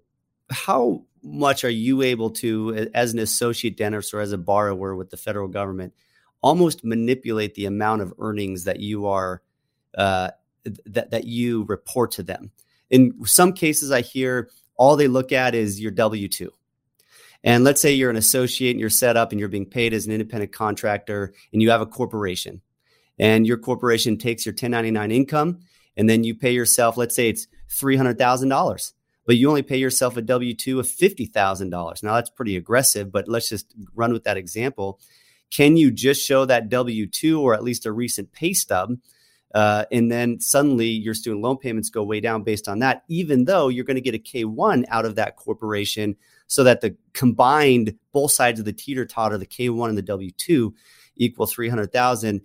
how 0.51 1.05
much 1.23 1.65
are 1.65 1.71
you 1.71 2.03
able 2.03 2.31
to 2.31 2.89
as 2.95 3.13
an 3.13 3.19
associate 3.19 3.77
dentist 3.77 4.15
or 4.15 4.21
as 4.21 4.33
a 4.33 4.39
borrower 4.39 4.95
with 4.95 5.11
the 5.11 5.17
federal 5.17 5.49
government 5.49 5.93
almost 6.41 6.85
manipulate 6.85 7.55
the 7.55 7.67
amount 7.67 8.01
of 8.01 8.15
earnings 8.19 8.65
that 8.65 8.79
you 8.79 9.07
are 9.07 9.43
uh, 9.99 10.31
that 10.87 11.11
that 11.11 11.25
you 11.25 11.65
report 11.65 12.13
to 12.13 12.23
them. 12.23 12.51
In 12.91 13.25
some 13.25 13.53
cases, 13.53 13.91
I 13.91 14.01
hear 14.01 14.51
all 14.77 14.97
they 14.97 15.09
look 15.09 15.33
at 15.33 15.55
is 15.55 15.81
your 15.81 15.93
W 15.93 16.29
two. 16.29 16.53
And 17.45 17.65
let's 17.65 17.81
say 17.81 17.95
you're 17.95 18.11
an 18.11 18.17
associate 18.17 18.73
and 18.73 18.81
you're 18.81 18.91
set 18.91 19.17
up 19.17 19.31
and 19.31 19.39
you're 19.39 19.49
being 19.49 19.67
paid 19.67 19.93
as 19.93 20.07
an 20.07 20.13
independent 20.13 20.53
contractor 20.53 21.33
and 21.53 21.63
you 21.63 21.71
have 21.71 21.81
a 21.81 21.87
corporation 21.87 22.61
and 23.19 23.47
your 23.47 23.59
corporation 23.59 24.19
takes 24.19 24.45
your 24.45 24.53
1099 24.53 25.11
income 25.11 25.61
and 25.97 26.09
then 26.09 26.25
you 26.25 26.35
pay 26.35 26.53
yourself, 26.53 26.97
let's 26.97 27.15
say 27.15 27.29
it's 27.29 27.47
$300,000, 27.71 28.93
but 29.25 29.37
you 29.37 29.49
only 29.49 29.63
pay 29.63 29.77
yourself 29.77 30.17
a 30.17 30.23
W 30.23 30.55
2 30.55 30.81
of 30.81 30.87
$50,000. 30.87 32.03
Now 32.03 32.15
that's 32.15 32.31
pretty 32.31 32.57
aggressive, 32.57 33.11
but 33.11 33.29
let's 33.29 33.49
just 33.49 33.73
run 33.95 34.13
with 34.13 34.25
that 34.25 34.37
example. 34.37 35.01
Can 35.51 35.77
you 35.77 35.91
just 35.91 36.27
show 36.27 36.45
that 36.45 36.69
W 36.69 37.07
2 37.07 37.41
or 37.41 37.55
at 37.55 37.65
least 37.65 37.87
a 37.87 37.93
recent 37.93 38.33
pay 38.33 38.53
stub 38.53 38.97
uh, 39.55 39.85
and 39.93 40.11
then 40.11 40.41
suddenly 40.41 40.89
your 40.89 41.15
student 41.15 41.43
loan 41.43 41.57
payments 41.57 41.89
go 41.89 42.03
way 42.03 42.21
down 42.21 42.43
based 42.43 42.69
on 42.69 42.81
that, 42.81 43.05
even 43.09 43.45
though 43.45 43.69
you're 43.69 43.85
going 43.85 43.97
to 43.97 44.01
get 44.01 44.15
a 44.15 44.19
K1 44.19 44.85
out 44.89 45.05
of 45.05 45.15
that 45.15 45.37
corporation 45.37 46.17
so 46.47 46.65
that 46.65 46.81
the 46.81 46.97
combined 47.13 47.97
both 48.13 48.33
sides 48.33 48.59
of 48.59 48.67
the 48.67 48.73
teeter 48.73 49.07
totter, 49.07 49.39
the 49.39 49.47
K1 49.47 49.89
and 49.89 49.99
the 49.99 50.03
W2 50.03 50.73
equal 51.17 51.47
300,000. 51.47 52.43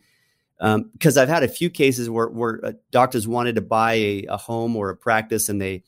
Because 0.57 1.17
um, 1.17 1.21
I've 1.21 1.29
had 1.29 1.43
a 1.43 1.47
few 1.47 1.69
cases 1.69 2.09
where, 2.09 2.27
where 2.27 2.63
uh, 2.63 2.71
doctors 2.91 3.27
wanted 3.27 3.55
to 3.55 3.61
buy 3.61 3.93
a, 3.93 4.25
a 4.29 4.37
home 4.37 4.75
or 4.75 4.89
a 4.89 4.95
practice 4.95 5.49
and 5.49 5.61
they 5.61 5.83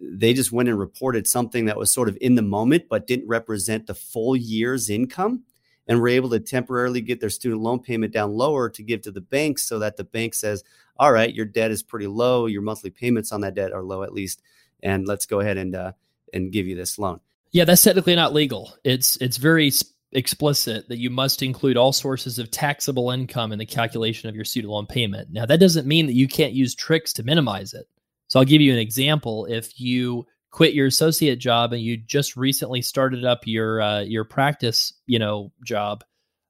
they 0.00 0.34
just 0.34 0.50
went 0.50 0.68
and 0.68 0.78
reported 0.78 1.26
something 1.26 1.66
that 1.66 1.78
was 1.78 1.90
sort 1.90 2.08
of 2.08 2.18
in 2.20 2.34
the 2.34 2.42
moment 2.42 2.84
but 2.90 3.06
didn't 3.06 3.28
represent 3.28 3.86
the 3.86 3.94
full 3.94 4.34
year's 4.34 4.90
income 4.90 5.44
and 5.86 5.98
we 5.98 6.02
were 6.02 6.08
able 6.08 6.30
to 6.30 6.40
temporarily 6.40 7.00
get 7.00 7.20
their 7.20 7.30
student 7.30 7.60
loan 7.60 7.80
payment 7.80 8.12
down 8.12 8.32
lower 8.32 8.70
to 8.70 8.82
give 8.82 9.02
to 9.02 9.10
the 9.10 9.20
bank 9.20 9.58
so 9.58 9.78
that 9.80 9.96
the 9.96 10.04
bank 10.04 10.34
says, 10.34 10.64
all 10.98 11.12
right, 11.12 11.34
your 11.34 11.44
debt 11.44 11.70
is 11.70 11.82
pretty 11.82 12.06
low. 12.06 12.46
Your 12.46 12.62
monthly 12.62 12.90
payments 12.90 13.32
on 13.32 13.42
that 13.42 13.54
debt 13.54 13.72
are 13.72 13.82
low 13.82 14.02
at 14.02 14.12
least. 14.12 14.42
And 14.82 15.06
let's 15.06 15.26
go 15.26 15.40
ahead 15.40 15.56
and, 15.56 15.74
uh, 15.74 15.92
and 16.32 16.52
give 16.52 16.66
you 16.66 16.76
this 16.76 16.98
loan. 16.98 17.20
Yeah, 17.52 17.64
that's 17.64 17.82
technically 17.82 18.16
not 18.16 18.32
legal. 18.34 18.74
It's, 18.82 19.16
it's 19.18 19.36
very 19.36 19.70
explicit 20.12 20.88
that 20.88 20.98
you 20.98 21.10
must 21.10 21.42
include 21.42 21.76
all 21.76 21.92
sources 21.92 22.38
of 22.38 22.50
taxable 22.50 23.10
income 23.10 23.52
in 23.52 23.58
the 23.58 23.66
calculation 23.66 24.28
of 24.28 24.34
your 24.34 24.44
student 24.44 24.72
loan 24.72 24.86
payment. 24.86 25.28
Now, 25.32 25.46
that 25.46 25.60
doesn't 25.60 25.86
mean 25.86 26.06
that 26.06 26.14
you 26.14 26.28
can't 26.28 26.52
use 26.52 26.74
tricks 26.74 27.12
to 27.14 27.22
minimize 27.22 27.74
it. 27.74 27.86
So 28.28 28.38
I'll 28.38 28.46
give 28.46 28.60
you 28.60 28.72
an 28.72 28.78
example. 28.78 29.46
If 29.46 29.78
you 29.78 30.26
quit 30.54 30.72
your 30.72 30.86
associate 30.86 31.40
job 31.40 31.72
and 31.72 31.82
you 31.82 31.96
just 31.96 32.36
recently 32.36 32.80
started 32.80 33.24
up 33.24 33.40
your 33.44 33.82
uh, 33.82 34.00
your 34.02 34.24
practice, 34.24 34.92
you 35.04 35.18
know, 35.18 35.50
job, 35.64 36.04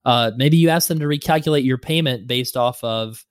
uh, 0.05 0.31
maybe 0.37 0.59
you 0.59 0.69
ask 0.69 0.89
them 0.89 0.99
to 0.99 1.07
recalculate 1.07 1.65
your 1.65 1.79
payment 1.79 2.27
based 2.27 2.55
off 2.55 2.85
of, 2.85 3.25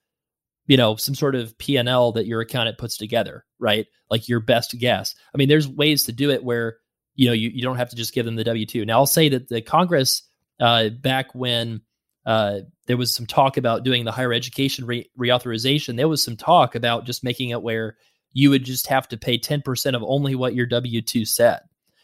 you 0.65 0.76
know, 0.76 0.95
some 0.95 1.13
sort 1.13 1.36
of 1.36 1.55
P 1.59 1.78
and 1.78 1.88
L 1.88 2.13
that 2.13 2.26
your 2.26 2.41
accountant 2.41 2.80
puts 2.80 2.97
together, 2.97 3.45
right? 3.59 3.86
Like 4.09 4.28
your 4.28 4.39
best 4.39 4.76
guess. 4.80 5.13
I 5.32 5.38
mean, 5.38 5.47
there's 5.47 5.67
ways 5.67 6.05
to 6.05 6.11
do 6.11 6.32
it 6.32 6.43
where 6.43 6.78
you 7.13 7.28
know 7.28 7.34
you, 7.34 7.49
you 7.49 7.61
don't 7.61 7.78
have 7.78 7.91
to 7.91 7.95
just 7.95 8.15
give 8.15 8.26
them 8.26 8.36
the 8.36 8.43
W 8.43 8.65
two. 8.65 8.84
Now, 8.84 8.97
I'll 8.97 9.05
say 9.05 9.30
that 9.30 9.49
the 9.49 9.61
Congress 9.61 10.24
uh, 10.59 10.89
back 10.89 11.36
when 11.36 11.82
uh, 12.26 12.61
there 12.88 12.97
was 12.97 13.13
some 13.13 13.28
talk 13.28 13.57
about 13.57 13.84
doing 13.84 14.05
the 14.05 14.11
higher 14.11 14.34
education 14.34 14.88
re- 14.88 15.07
reauthorization, 15.19 15.97
there 15.97 16.07
was 16.07 16.24
some 16.24 16.36
talk 16.36 16.74
about 16.74 17.05
just 17.05 17.24
making 17.24 17.49
it 17.49 17.61
where 17.61 17.95
you 18.34 18.49
would 18.49 18.65
just 18.65 18.88
have 18.88 19.07
to 19.09 19.17
pay 19.17 19.38
10% 19.38 19.95
of 19.95 20.03
only 20.03 20.36
what 20.36 20.55
your 20.55 20.65
W 20.65 21.01
2 21.01 21.25
said. 21.25 21.59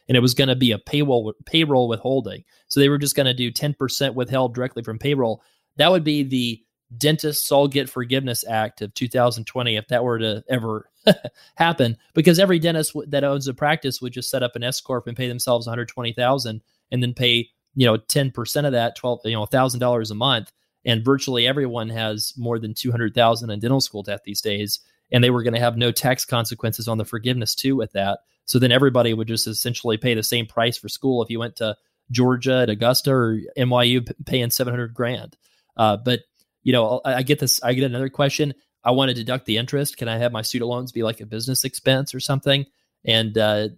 And 0.07 0.15
it 0.15 0.21
was 0.21 0.33
going 0.33 0.47
to 0.47 0.55
be 0.55 0.71
a 0.71 0.79
payroll 0.79 1.33
payroll 1.45 1.87
withholding. 1.87 2.43
So 2.67 2.79
they 2.79 2.89
were 2.89 2.97
just 2.97 3.15
going 3.15 3.27
to 3.27 3.33
do 3.33 3.51
10% 3.51 4.15
withheld 4.15 4.55
directly 4.55 4.83
from 4.83 4.97
payroll. 4.97 5.43
That 5.77 5.91
would 5.91 6.03
be 6.03 6.23
the 6.23 6.63
dentists 6.97 7.51
all 7.51 7.67
get 7.67 7.89
forgiveness 7.89 8.43
act 8.47 8.81
of 8.81 8.93
2020 8.95 9.75
if 9.75 9.87
that 9.89 10.03
were 10.03 10.17
to 10.17 10.43
ever 10.49 10.89
happen 11.55 11.95
because 12.15 12.39
every 12.39 12.57
dentist 12.57 12.95
that 13.07 13.23
owns 13.23 13.47
a 13.47 13.53
practice 13.53 14.01
would 14.01 14.13
just 14.13 14.29
set 14.29 14.41
up 14.41 14.55
an 14.55 14.63
S 14.63 14.81
corp 14.81 15.05
and 15.07 15.15
pay 15.15 15.27
themselves 15.27 15.67
120,000 15.67 16.61
and 16.91 17.03
then 17.03 17.13
pay 17.13 17.47
you 17.75 17.85
know 17.85 17.97
10% 17.97 18.65
of 18.65 18.71
that 18.71 18.95
12 18.95 19.19
you 19.25 19.33
know 19.33 19.45
$1000 19.45 20.11
a 20.11 20.15
month 20.15 20.51
and 20.83 21.05
virtually 21.05 21.45
everyone 21.45 21.89
has 21.89 22.33
more 22.37 22.57
than 22.57 22.73
200,000 22.73 23.49
in 23.51 23.59
dental 23.59 23.81
school 23.81 24.01
debt 24.01 24.21
these 24.23 24.41
days 24.41 24.79
and 25.11 25.23
they 25.23 25.29
were 25.29 25.43
going 25.43 25.53
to 25.53 25.59
have 25.59 25.77
no 25.77 25.91
tax 25.91 26.25
consequences 26.25 26.87
on 26.87 26.97
the 26.97 27.05
forgiveness 27.05 27.55
too 27.55 27.75
with 27.75 27.91
that 27.93 28.19
so 28.45 28.59
then 28.59 28.71
everybody 28.71 29.13
would 29.13 29.27
just 29.27 29.47
essentially 29.47 29.97
pay 29.97 30.13
the 30.13 30.23
same 30.23 30.45
price 30.45 30.77
for 30.77 30.89
school 30.89 31.23
if 31.23 31.29
you 31.29 31.39
went 31.39 31.55
to 31.55 31.75
Georgia 32.11 32.61
at 32.63 32.69
Augusta 32.69 33.11
or 33.11 33.39
NYU 33.57 34.09
paying 34.25 34.49
700 34.49 34.93
grand 34.93 35.37
uh, 35.79 35.95
but 35.95 36.19
you 36.63 36.73
know, 36.73 37.01
I, 37.03 37.15
I 37.15 37.21
get 37.23 37.39
this. 37.39 37.63
I 37.63 37.73
get 37.73 37.85
another 37.85 38.09
question. 38.09 38.53
I 38.83 38.91
want 38.91 39.09
to 39.09 39.15
deduct 39.15 39.45
the 39.45 39.57
interest. 39.57 39.97
Can 39.97 40.07
I 40.07 40.17
have 40.17 40.31
my 40.31 40.41
student 40.41 40.69
loans 40.69 40.91
be 40.91 41.03
like 41.03 41.21
a 41.21 41.25
business 41.25 41.63
expense 41.63 42.13
or 42.13 42.19
something? 42.19 42.65
And 43.05 43.37
uh, 43.37 43.69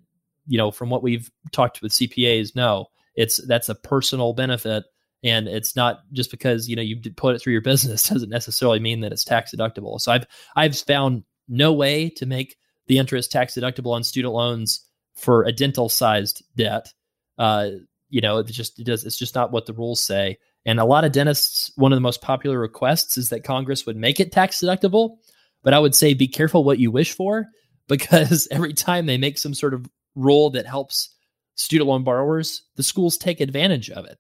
you 0.48 0.58
know, 0.58 0.72
from 0.72 0.90
what 0.90 1.04
we've 1.04 1.32
talked 1.52 1.82
with 1.82 1.92
CPAs, 1.92 2.56
no, 2.56 2.88
it's 3.16 3.38
that's 3.38 3.70
a 3.70 3.76
personal 3.76 4.34
benefit, 4.34 4.84
and 5.24 5.48
it's 5.48 5.76
not 5.76 6.02
just 6.12 6.32
because 6.32 6.68
you 6.68 6.76
know 6.76 6.82
you 6.82 7.00
put 7.16 7.36
it 7.36 7.40
through 7.40 7.54
your 7.54 7.62
business 7.62 8.10
doesn't 8.10 8.30
necessarily 8.30 8.80
mean 8.80 9.02
that 9.02 9.12
it's 9.12 9.24
tax 9.24 9.54
deductible. 9.56 10.00
So 10.00 10.12
I've 10.12 10.26
I've 10.56 10.78
found 10.78 11.24
no 11.48 11.74
way 11.74 12.10
to 12.10 12.26
make 12.26 12.56
the 12.88 12.98
interest 12.98 13.32
tax 13.32 13.56
deductible 13.56 13.94
on 13.94 14.04
student 14.04 14.34
loans 14.34 14.86
for 15.16 15.44
a 15.44 15.52
dental 15.52 15.90
sized 15.90 16.44
debt. 16.56 16.94
Uh, 17.38 17.70
you 18.10 18.22
know, 18.22 18.40
it 18.40 18.48
just 18.48 18.80
it 18.80 18.86
does. 18.86 19.06
It's 19.06 19.18
just 19.18 19.36
not 19.36 19.52
what 19.52 19.66
the 19.66 19.74
rules 19.74 20.02
say. 20.02 20.38
And 20.66 20.80
a 20.80 20.86
lot 20.86 21.06
of 21.06 21.12
dentists, 21.12 21.72
one 21.76 21.92
of 21.92 21.98
the 21.98 22.02
most 22.02 22.22
popular 22.22 22.60
requests 22.60 23.18
is 23.18 23.30
that 23.30 23.44
Congress 23.44 23.86
would 23.86 23.98
make 23.98 24.20
it 24.20 24.32
tax 24.32 24.60
deductible. 24.60 25.18
But 25.64 25.74
I 25.74 25.80
would 25.80 25.96
say 25.96 26.14
be 26.14 26.28
careful 26.28 26.64
what 26.64 26.80
you 26.80 26.92
wish 26.92 27.14
for 27.14 27.48
because 27.88 28.48
every 28.52 28.74
time 28.74 29.06
they 29.06 29.18
make 29.18 29.38
some 29.38 29.54
sort 29.54 29.74
of 29.74 29.86
rule 30.16 30.50
that 30.52 30.66
helps 30.66 31.16
student 31.56 31.90
loan 31.90 32.04
borrowers, 32.04 32.64
the 32.76 32.84
schools 32.84 33.18
take 33.18 33.40
advantage 33.42 33.90
of 33.90 34.06
it. 34.06 34.18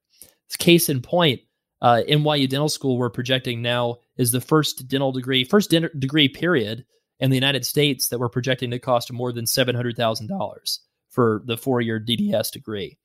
Case 0.57 0.89
in 0.89 1.01
point, 1.01 1.41
uh, 1.81 2.01
NYU 2.07 2.49
Dental 2.49 2.69
School 2.69 2.97
we're 2.97 3.09
projecting 3.09 3.61
now 3.61 3.97
is 4.17 4.31
the 4.31 4.41
first 4.41 4.87
dental 4.87 5.11
degree, 5.11 5.43
first 5.43 5.69
dental 5.71 5.89
degree 5.97 6.27
period 6.27 6.85
in 7.19 7.29
the 7.29 7.37
United 7.37 7.65
States 7.65 8.09
that 8.09 8.19
we're 8.19 8.29
projecting 8.29 8.71
to 8.71 8.79
cost 8.79 9.11
more 9.11 9.31
than 9.31 9.45
seven 9.45 9.75
hundred 9.75 9.95
thousand 9.95 10.27
dollars 10.27 10.81
for 11.09 11.41
the 11.45 11.57
four 11.57 11.81
year 11.81 11.99
DDS 11.99 12.51
degree. 12.51 12.97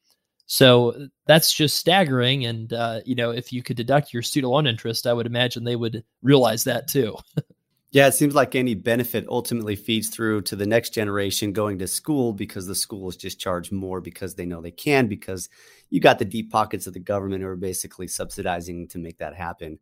So 0.47 1.09
that's 1.27 1.53
just 1.53 1.77
staggering. 1.77 2.47
And, 2.47 2.73
uh, 2.73 3.01
you 3.05 3.17
know, 3.17 3.31
if 3.31 3.53
you 3.53 3.63
could 3.63 3.77
deduct 3.77 4.13
your 4.13 4.23
student 4.23 4.53
loan 4.53 4.67
interest, 4.67 5.07
I 5.07 5.13
would 5.13 5.27
imagine 5.27 5.65
they 5.65 5.77
would 5.77 6.05
realize 6.23 6.65
that 6.65 6.89
too. 6.89 7.17
yeah, 7.93 8.09
it 8.09 8.13
seems 8.13 8.35
like 8.35 8.55
any 8.55 8.75
benefit 8.75 9.27
ultimately 9.29 9.77
feeds 9.77 10.09
through 10.09 10.43
to 10.43 10.57
the 10.57 10.67
next 10.67 10.91
generation 10.91 11.53
going 11.53 11.79
to 11.79 11.87
school 11.87 12.33
because 12.33 12.67
the 12.67 12.75
schools 12.75 13.17
just 13.17 13.39
charge 13.39 13.71
more 13.71 14.01
because 14.01 14.35
they 14.35 14.45
know 14.45 14.61
they 14.61 14.71
can, 14.71 15.07
because 15.07 15.49
you 15.89 16.01
got 16.01 16.19
the 16.19 16.25
deep 16.25 16.51
pockets 16.51 16.87
of 16.87 16.95
the 16.95 17.01
government 17.01 17.43
who 17.43 17.49
are 17.49 17.57
basically 17.57 18.09
subsidizing 18.09 18.89
to 18.89 18.99
make 18.99 19.19
that 19.19 19.35
happen. 19.35 19.79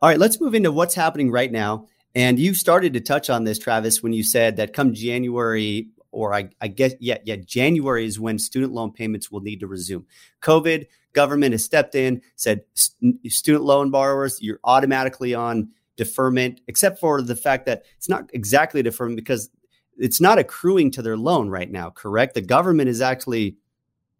All 0.00 0.08
right, 0.08 0.18
let's 0.18 0.40
move 0.40 0.54
into 0.54 0.72
what's 0.72 0.94
happening 0.94 1.30
right 1.30 1.52
now. 1.52 1.86
And 2.14 2.38
you 2.38 2.54
started 2.54 2.94
to 2.94 3.00
touch 3.00 3.28
on 3.28 3.44
this, 3.44 3.58
Travis, 3.58 4.02
when 4.02 4.12
you 4.12 4.22
said 4.22 4.56
that 4.56 4.72
come 4.72 4.94
January 4.94 5.88
or 6.10 6.32
I, 6.32 6.48
I 6.60 6.68
guess 6.68 6.94
yeah, 7.00 7.18
yeah, 7.24 7.36
January 7.36 8.06
is 8.06 8.18
when 8.18 8.38
student 8.38 8.72
loan 8.72 8.92
payments 8.92 9.30
will 9.30 9.40
need 9.40 9.60
to 9.60 9.66
resume. 9.66 10.06
COVID, 10.42 10.86
government 11.12 11.52
has 11.52 11.64
stepped 11.64 11.94
in, 11.94 12.22
said 12.36 12.62
student 12.74 13.64
loan 13.64 13.90
borrowers, 13.90 14.40
you're 14.40 14.60
automatically 14.64 15.34
on 15.34 15.68
deferment, 15.98 16.62
except 16.68 16.98
for 16.98 17.20
the 17.20 17.36
fact 17.36 17.66
that 17.66 17.82
it's 17.98 18.08
not 18.08 18.30
exactly 18.32 18.82
deferment 18.82 19.16
because 19.16 19.50
it's 19.98 20.20
not 20.20 20.38
accruing 20.38 20.90
to 20.92 21.02
their 21.02 21.16
loan 21.16 21.50
right 21.50 21.70
now, 21.70 21.90
correct? 21.90 22.34
The 22.34 22.40
government 22.40 22.88
is 22.88 23.02
actually 23.02 23.58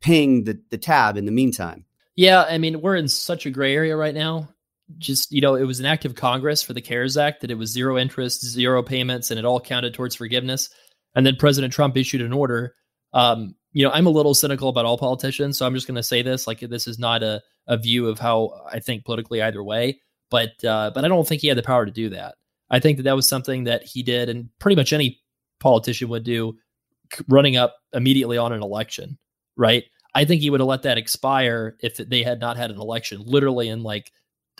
paying 0.00 0.44
the, 0.44 0.60
the 0.68 0.76
tab 0.76 1.16
in 1.16 1.24
the 1.24 1.32
meantime. 1.32 1.86
Yeah, 2.16 2.42
I 2.42 2.58
mean, 2.58 2.82
we're 2.82 2.96
in 2.96 3.08
such 3.08 3.46
a 3.46 3.50
gray 3.50 3.74
area 3.74 3.96
right 3.96 4.14
now. 4.14 4.48
Just, 4.98 5.30
you 5.32 5.40
know, 5.40 5.54
it 5.54 5.64
was 5.64 5.80
an 5.80 5.86
act 5.86 6.04
of 6.04 6.14
Congress 6.14 6.62
for 6.62 6.72
the 6.72 6.80
CARES 6.80 7.16
Act 7.16 7.42
that 7.42 7.50
it 7.50 7.58
was 7.58 7.70
zero 7.70 7.96
interest, 7.96 8.44
zero 8.44 8.82
payments, 8.82 9.30
and 9.30 9.38
it 9.38 9.44
all 9.44 9.60
counted 9.60 9.94
towards 9.94 10.16
forgiveness. 10.16 10.70
And 11.14 11.24
then 11.24 11.36
President 11.36 11.72
Trump 11.72 11.96
issued 11.96 12.22
an 12.22 12.32
order. 12.32 12.74
Um, 13.12 13.54
you 13.72 13.84
know, 13.84 13.92
I'm 13.92 14.06
a 14.06 14.10
little 14.10 14.34
cynical 14.34 14.68
about 14.68 14.86
all 14.86 14.98
politicians, 14.98 15.58
so 15.58 15.66
I'm 15.66 15.74
just 15.74 15.86
going 15.86 15.96
to 15.96 16.02
say 16.02 16.22
this: 16.22 16.46
like, 16.46 16.60
this 16.60 16.86
is 16.86 16.98
not 16.98 17.22
a, 17.22 17.42
a 17.66 17.76
view 17.76 18.08
of 18.08 18.18
how 18.18 18.62
I 18.72 18.80
think 18.80 19.04
politically 19.04 19.42
either 19.42 19.62
way. 19.62 20.00
But 20.30 20.62
uh, 20.64 20.90
but 20.94 21.04
I 21.04 21.08
don't 21.08 21.26
think 21.26 21.42
he 21.42 21.48
had 21.48 21.58
the 21.58 21.62
power 21.62 21.86
to 21.86 21.92
do 21.92 22.10
that. 22.10 22.36
I 22.70 22.80
think 22.80 22.98
that 22.98 23.04
that 23.04 23.16
was 23.16 23.26
something 23.26 23.64
that 23.64 23.82
he 23.82 24.02
did, 24.02 24.28
and 24.28 24.48
pretty 24.58 24.76
much 24.76 24.92
any 24.92 25.20
politician 25.58 26.08
would 26.08 26.24
do, 26.24 26.56
running 27.28 27.56
up 27.56 27.76
immediately 27.92 28.36
on 28.36 28.52
an 28.52 28.62
election, 28.62 29.18
right? 29.56 29.84
I 30.14 30.24
think 30.24 30.40
he 30.40 30.50
would 30.50 30.60
have 30.60 30.68
let 30.68 30.82
that 30.82 30.98
expire 30.98 31.76
if 31.80 31.96
they 31.96 32.22
had 32.22 32.40
not 32.40 32.56
had 32.56 32.70
an 32.70 32.80
election, 32.80 33.22
literally 33.24 33.68
in 33.68 33.82
like 33.82 34.12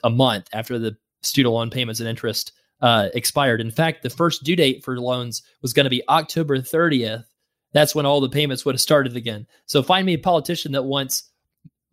a 0.04 0.10
month 0.10 0.48
after 0.52 0.78
the 0.78 0.96
student 1.22 1.54
loan 1.54 1.70
payments 1.70 2.00
and 2.00 2.08
interest 2.08 2.52
uh, 2.80 3.08
expired. 3.14 3.60
In 3.60 3.70
fact, 3.70 4.02
the 4.02 4.10
first 4.10 4.44
due 4.44 4.56
date 4.56 4.84
for 4.84 5.00
loans 5.00 5.42
was 5.62 5.72
going 5.72 5.84
to 5.84 5.90
be 5.90 6.06
October 6.08 6.58
30th. 6.58 7.24
That's 7.72 7.94
when 7.94 8.06
all 8.06 8.20
the 8.20 8.28
payments 8.28 8.64
would 8.64 8.74
have 8.74 8.80
started 8.80 9.16
again. 9.16 9.46
So 9.66 9.82
find 9.82 10.06
me 10.06 10.14
a 10.14 10.18
politician 10.18 10.72
that 10.72 10.84
wants 10.84 11.30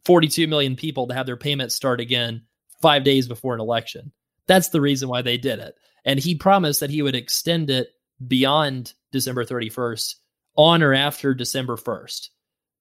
42 0.06 0.48
million 0.48 0.76
people 0.76 1.08
to 1.08 1.14
have 1.14 1.26
their 1.26 1.38
payments 1.38 1.76
start 1.76 2.00
again 2.00 2.44
five 2.82 3.04
days 3.04 3.28
before 3.28 3.54
an 3.54 3.60
election. 3.60 4.12
That's 4.48 4.70
the 4.70 4.82
reason 4.82 5.10
why 5.10 5.22
they 5.22 5.38
did 5.38 5.60
it. 5.60 5.76
And 6.06 6.20
he 6.20 6.36
promised 6.36 6.80
that 6.80 6.90
he 6.90 7.02
would 7.02 7.16
extend 7.16 7.70
it 7.70 7.90
beyond 8.28 8.94
December 9.12 9.44
31st 9.44 10.16
on 10.56 10.84
or 10.84 10.94
after 10.94 11.34
December 11.34 11.76
1st. 11.76 12.30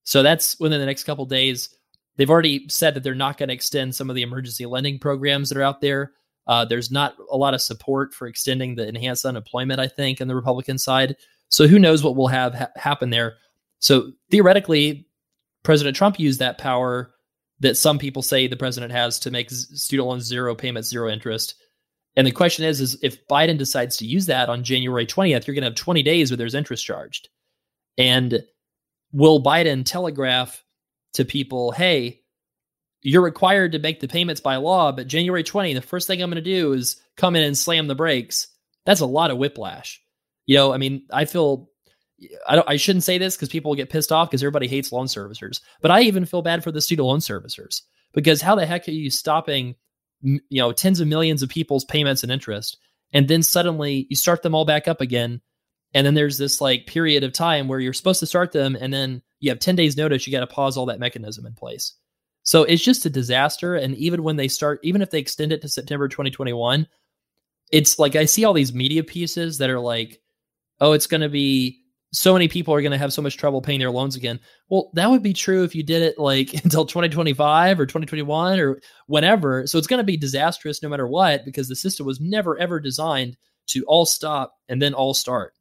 So 0.03 0.23
that's 0.23 0.59
within 0.59 0.79
the 0.79 0.85
next 0.85 1.03
couple 1.03 1.25
days. 1.25 1.75
They've 2.17 2.29
already 2.29 2.69
said 2.69 2.93
that 2.93 3.03
they're 3.03 3.15
not 3.15 3.37
going 3.37 3.49
to 3.49 3.55
extend 3.55 3.95
some 3.95 4.09
of 4.09 4.15
the 4.15 4.21
emergency 4.21 4.65
lending 4.65 4.99
programs 4.99 5.49
that 5.49 5.57
are 5.57 5.63
out 5.63 5.81
there. 5.81 6.13
Uh, 6.47 6.63
there's 6.63 6.91
not 6.91 7.15
a 7.31 7.35
lot 7.35 7.53
of 7.53 7.61
support 7.61 8.13
for 8.13 8.27
extending 8.27 8.75
the 8.75 8.87
enhanced 8.87 9.25
unemployment, 9.25 9.79
I 9.79 9.87
think, 9.87 10.21
on 10.21 10.27
the 10.27 10.35
Republican 10.35 10.77
side. 10.77 11.15
So 11.49 11.67
who 11.67 11.79
knows 11.79 12.03
what 12.03 12.15
will 12.15 12.27
have 12.27 12.53
ha- 12.53 12.69
happen 12.75 13.09
there? 13.09 13.35
So 13.79 14.11
theoretically, 14.29 15.07
President 15.63 15.95
Trump 15.95 16.19
used 16.19 16.39
that 16.39 16.59
power 16.59 17.14
that 17.59 17.77
some 17.77 17.97
people 17.97 18.21
say 18.21 18.47
the 18.47 18.55
president 18.55 18.91
has 18.91 19.19
to 19.19 19.31
make 19.31 19.49
student 19.49 20.07
loans 20.07 20.25
zero 20.25 20.55
payments, 20.55 20.89
zero 20.89 21.09
interest. 21.09 21.55
And 22.15 22.25
the 22.25 22.31
question 22.31 22.65
is, 22.65 22.81
is 22.81 22.97
if 23.01 23.27
Biden 23.27 23.57
decides 23.57 23.97
to 23.97 24.05
use 24.05 24.27
that 24.27 24.49
on 24.49 24.63
January 24.63 25.05
20th, 25.05 25.47
you're 25.47 25.55
going 25.55 25.63
to 25.63 25.69
have 25.69 25.75
20 25.75 26.03
days 26.03 26.31
where 26.31 26.37
there's 26.37 26.55
interest 26.55 26.85
charged. 26.85 27.29
And 27.97 28.43
will 29.11 29.41
Biden 29.41 29.85
telegraph 29.85 30.63
to 31.13 31.25
people, 31.25 31.71
hey, 31.71 32.21
you're 33.01 33.21
required 33.21 33.73
to 33.73 33.79
make 33.79 33.99
the 33.99 34.07
payments 34.07 34.41
by 34.41 34.55
law, 34.55 34.91
but 34.91 35.07
January 35.07 35.43
20, 35.43 35.73
the 35.73 35.81
first 35.81 36.07
thing 36.07 36.21
I'm 36.21 36.29
going 36.29 36.43
to 36.43 36.49
do 36.49 36.73
is 36.73 37.01
come 37.15 37.35
in 37.35 37.43
and 37.43 37.57
slam 37.57 37.87
the 37.87 37.95
brakes. 37.95 38.47
That's 38.85 39.01
a 39.01 39.05
lot 39.05 39.31
of 39.31 39.37
whiplash. 39.37 40.01
You 40.45 40.57
know, 40.57 40.73
I 40.73 40.77
mean, 40.77 41.03
I 41.11 41.25
feel 41.25 41.69
I 42.47 42.55
don't 42.55 42.69
I 42.69 42.77
shouldn't 42.77 43.03
say 43.03 43.17
this 43.17 43.35
because 43.35 43.49
people 43.49 43.75
get 43.75 43.89
pissed 43.89 44.11
off 44.11 44.29
because 44.29 44.41
everybody 44.41 44.67
hates 44.67 44.91
loan 44.91 45.07
servicers. 45.07 45.61
But 45.81 45.91
I 45.91 46.01
even 46.01 46.25
feel 46.25 46.41
bad 46.41 46.63
for 46.63 46.71
the 46.71 46.81
student 46.81 47.07
loan 47.07 47.19
servicers 47.19 47.81
because 48.13 48.41
how 48.41 48.55
the 48.55 48.65
heck 48.65 48.87
are 48.87 48.91
you 48.91 49.09
stopping 49.09 49.75
you 50.21 50.41
know 50.51 50.71
tens 50.71 50.99
of 50.99 51.07
millions 51.07 51.43
of 51.43 51.49
people's 51.49 51.85
payments 51.85 52.23
and 52.23 52.31
interest 52.31 52.77
and 53.13 53.27
then 53.27 53.43
suddenly 53.43 54.07
you 54.09 54.15
start 54.15 54.41
them 54.41 54.55
all 54.55 54.65
back 54.65 54.87
up 54.87 55.01
again 55.01 55.41
and 55.93 56.07
then 56.07 56.13
there's 56.13 56.37
this 56.37 56.61
like 56.61 56.87
period 56.87 57.23
of 57.23 57.33
time 57.33 57.67
where 57.67 57.79
you're 57.79 57.93
supposed 57.93 58.21
to 58.21 58.25
start 58.25 58.51
them 58.51 58.75
and 58.79 58.93
then 58.93 59.21
you 59.39 59.51
have 59.51 59.59
10 59.59 59.75
days 59.75 59.97
notice 59.97 60.25
you 60.25 60.31
got 60.31 60.39
to 60.39 60.47
pause 60.47 60.77
all 60.77 60.87
that 60.87 60.99
mechanism 60.99 61.45
in 61.45 61.53
place 61.53 61.95
so 62.45 62.61
it's 62.63 62.83
just 62.83 63.07
a 63.07 63.09
disaster. 63.09 63.75
And 63.75 63.95
even 63.95 64.21
when 64.21 64.35
they 64.35 64.47
start, 64.47 64.79
even 64.83 65.01
if 65.01 65.09
they 65.09 65.19
extend 65.19 65.51
it 65.51 65.63
to 65.63 65.67
September 65.67 66.07
2021, 66.07 66.87
it's 67.71 67.97
like 67.97 68.15
I 68.15 68.25
see 68.25 68.45
all 68.45 68.53
these 68.53 68.73
media 68.73 69.03
pieces 69.03 69.57
that 69.57 69.71
are 69.71 69.79
like, 69.79 70.21
oh, 70.79 70.91
it's 70.91 71.07
going 71.07 71.21
to 71.21 71.29
be 71.29 71.81
so 72.15 72.33
many 72.33 72.47
people 72.47 72.73
are 72.73 72.81
going 72.81 72.91
to 72.91 72.97
have 72.97 73.11
so 73.11 73.21
much 73.21 73.37
trouble 73.37 73.61
paying 73.61 73.79
their 73.79 73.91
loans 73.91 74.15
again. 74.15 74.39
Well, 74.69 74.89
that 74.93 75.09
would 75.09 75.21
be 75.21 75.33
true 75.33 75.63
if 75.63 75.75
you 75.75 75.83
did 75.83 76.01
it 76.01 76.17
like 76.17 76.53
until 76.63 76.85
2025 76.85 77.79
or 77.79 77.85
2021 77.85 78.59
or 78.59 78.79
whenever. 79.07 79.67
So 79.67 79.77
it's 79.77 79.87
going 79.87 79.99
to 79.99 80.03
be 80.03 80.17
disastrous 80.17 80.81
no 80.81 80.89
matter 80.89 81.07
what 81.07 81.43
because 81.45 81.67
the 81.67 81.75
system 81.75 82.05
was 82.05 82.21
never 82.21 82.57
ever 82.57 82.79
designed 82.79 83.37
to 83.67 83.83
all 83.85 84.05
stop 84.05 84.53
and 84.69 84.81
then 84.81 84.93
all 84.93 85.13
start. 85.13 85.53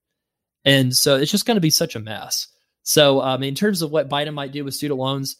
And 0.65 0.97
so 0.97 1.17
it's 1.17 1.31
just 1.31 1.47
going 1.47 1.57
to 1.57 1.61
be 1.61 1.71
such 1.71 1.97
a 1.97 2.01
mess. 2.01 2.49
So, 2.83 3.21
um, 3.23 3.43
in 3.43 3.55
terms 3.55 3.83
of 3.83 3.91
what 3.91 4.11
Biden 4.11 4.35
might 4.35 4.53
do 4.53 4.65
with 4.65 4.75
student 4.75 5.01
loans, 5.01 5.37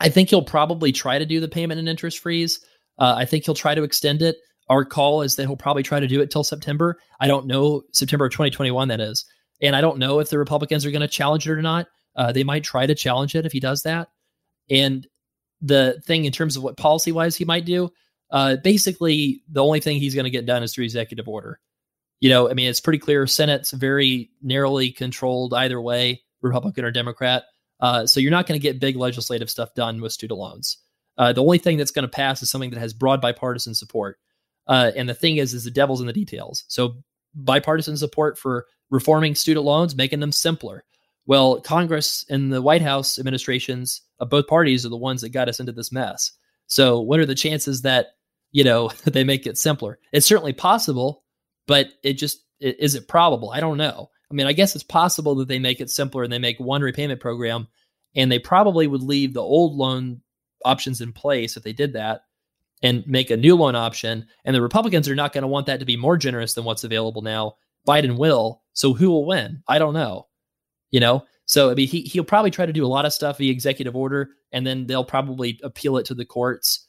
I 0.00 0.08
think 0.08 0.28
he'll 0.28 0.42
probably 0.42 0.92
try 0.92 1.18
to 1.18 1.26
do 1.26 1.40
the 1.40 1.48
payment 1.48 1.78
and 1.78 1.88
interest 1.88 2.18
freeze. 2.18 2.60
Uh, 2.98 3.14
I 3.16 3.24
think 3.24 3.44
he'll 3.44 3.54
try 3.54 3.74
to 3.74 3.84
extend 3.84 4.22
it. 4.22 4.36
Our 4.68 4.84
call 4.84 5.22
is 5.22 5.36
that 5.36 5.46
he'll 5.46 5.56
probably 5.56 5.82
try 5.82 6.00
to 6.00 6.06
do 6.06 6.20
it 6.20 6.30
till 6.30 6.44
September. 6.44 6.98
I 7.20 7.26
don't 7.26 7.46
know 7.46 7.82
September 7.92 8.26
of 8.26 8.32
2021 8.32 8.88
that 8.88 9.00
is, 9.00 9.24
and 9.60 9.74
I 9.74 9.80
don't 9.80 9.98
know 9.98 10.20
if 10.20 10.30
the 10.30 10.38
Republicans 10.38 10.86
are 10.86 10.90
going 10.90 11.00
to 11.02 11.08
challenge 11.08 11.48
it 11.48 11.52
or 11.52 11.62
not. 11.62 11.88
Uh, 12.16 12.32
they 12.32 12.44
might 12.44 12.64
try 12.64 12.86
to 12.86 12.94
challenge 12.94 13.34
it 13.34 13.46
if 13.46 13.52
he 13.52 13.60
does 13.60 13.82
that. 13.82 14.08
And 14.70 15.06
the 15.60 16.00
thing 16.06 16.24
in 16.24 16.32
terms 16.32 16.56
of 16.56 16.62
what 16.62 16.76
policy 16.76 17.12
wise 17.12 17.36
he 17.36 17.44
might 17.44 17.64
do, 17.64 17.90
uh, 18.30 18.56
basically 18.56 19.42
the 19.48 19.62
only 19.62 19.80
thing 19.80 19.98
he's 19.98 20.14
going 20.14 20.24
to 20.24 20.30
get 20.30 20.46
done 20.46 20.62
is 20.62 20.74
through 20.74 20.84
executive 20.84 21.28
order. 21.28 21.60
You 22.20 22.30
know, 22.30 22.50
I 22.50 22.54
mean, 22.54 22.68
it's 22.68 22.80
pretty 22.80 22.98
clear. 22.98 23.26
Senate's 23.26 23.70
very 23.70 24.30
narrowly 24.42 24.90
controlled 24.90 25.54
either 25.54 25.80
way, 25.80 26.22
Republican 26.42 26.84
or 26.84 26.90
Democrat. 26.90 27.44
Uh, 27.80 28.06
so 28.06 28.18
you're 28.18 28.32
not 28.32 28.46
going 28.46 28.58
to 28.58 28.62
get 28.62 28.80
big 28.80 28.96
legislative 28.96 29.48
stuff 29.48 29.74
done 29.74 30.00
with 30.00 30.12
student 30.12 30.38
loans. 30.38 30.78
Uh, 31.16 31.32
the 31.32 31.42
only 31.42 31.58
thing 31.58 31.76
that's 31.76 31.90
going 31.90 32.04
to 32.04 32.08
pass 32.08 32.42
is 32.42 32.50
something 32.50 32.70
that 32.70 32.78
has 32.78 32.92
broad 32.92 33.20
bipartisan 33.20 33.74
support. 33.74 34.18
Uh, 34.66 34.90
and 34.96 35.08
the 35.08 35.14
thing 35.14 35.36
is, 35.36 35.54
is 35.54 35.64
the 35.64 35.70
devil's 35.70 36.00
in 36.00 36.06
the 36.06 36.12
details. 36.12 36.64
So 36.68 36.96
bipartisan 37.34 37.96
support 37.96 38.36
for 38.38 38.66
reforming 38.90 39.34
student 39.34 39.64
loans, 39.64 39.96
making 39.96 40.20
them 40.20 40.32
simpler. 40.32 40.84
Well, 41.26 41.60
Congress 41.60 42.24
and 42.30 42.52
the 42.52 42.62
White 42.62 42.82
House 42.82 43.18
administrations 43.18 44.02
of 44.18 44.30
both 44.30 44.46
parties 44.46 44.86
are 44.86 44.90
the 44.90 44.96
ones 44.96 45.20
that 45.20 45.28
got 45.28 45.48
us 45.48 45.60
into 45.60 45.72
this 45.72 45.92
mess. 45.92 46.32
So, 46.66 47.00
what 47.00 47.20
are 47.20 47.26
the 47.26 47.34
chances 47.34 47.82
that 47.82 48.08
you 48.50 48.64
know 48.64 48.88
they 49.04 49.24
make 49.24 49.46
it 49.46 49.58
simpler? 49.58 49.98
It's 50.12 50.26
certainly 50.26 50.52
possible, 50.52 51.24
but 51.66 51.88
it 52.02 52.14
just 52.14 52.44
is 52.60 52.94
it 52.94 53.08
probable? 53.08 53.50
I 53.50 53.60
don't 53.60 53.78
know. 53.78 54.10
I 54.30 54.34
mean, 54.34 54.46
I 54.46 54.52
guess 54.52 54.74
it's 54.74 54.84
possible 54.84 55.36
that 55.36 55.48
they 55.48 55.58
make 55.58 55.80
it 55.80 55.90
simpler 55.90 56.22
and 56.22 56.32
they 56.32 56.38
make 56.38 56.58
one 56.58 56.82
repayment 56.82 57.20
program, 57.20 57.68
and 58.14 58.30
they 58.30 58.38
probably 58.38 58.86
would 58.86 59.02
leave 59.02 59.32
the 59.32 59.42
old 59.42 59.74
loan 59.74 60.22
options 60.64 61.00
in 61.00 61.12
place 61.12 61.56
if 61.56 61.62
they 61.62 61.72
did 61.72 61.92
that 61.92 62.22
and 62.82 63.06
make 63.06 63.30
a 63.30 63.36
new 63.36 63.56
loan 63.56 63.74
option. 63.74 64.26
And 64.44 64.54
the 64.54 64.62
Republicans 64.62 65.08
are 65.08 65.14
not 65.14 65.32
going 65.32 65.42
to 65.42 65.48
want 65.48 65.66
that 65.66 65.80
to 65.80 65.86
be 65.86 65.96
more 65.96 66.16
generous 66.16 66.54
than 66.54 66.64
what's 66.64 66.84
available 66.84 67.22
now. 67.22 67.56
Biden 67.86 68.18
will. 68.18 68.62
So 68.72 68.94
who 68.94 69.10
will 69.10 69.26
win? 69.26 69.62
I 69.68 69.78
don't 69.78 69.94
know. 69.94 70.26
You 70.90 71.00
know, 71.00 71.24
so 71.48 71.70
I 71.70 71.74
mean, 71.74 71.88
he 71.88 72.02
he'll 72.02 72.24
probably 72.24 72.50
try 72.50 72.66
to 72.66 72.72
do 72.72 72.84
a 72.84 72.88
lot 72.88 73.06
of 73.06 73.12
stuff 73.12 73.38
via 73.38 73.50
executive 73.50 73.96
order, 73.96 74.28
and 74.52 74.66
then 74.66 74.86
they'll 74.86 75.04
probably 75.04 75.58
appeal 75.64 75.96
it 75.96 76.04
to 76.06 76.14
the 76.14 76.26
courts, 76.26 76.86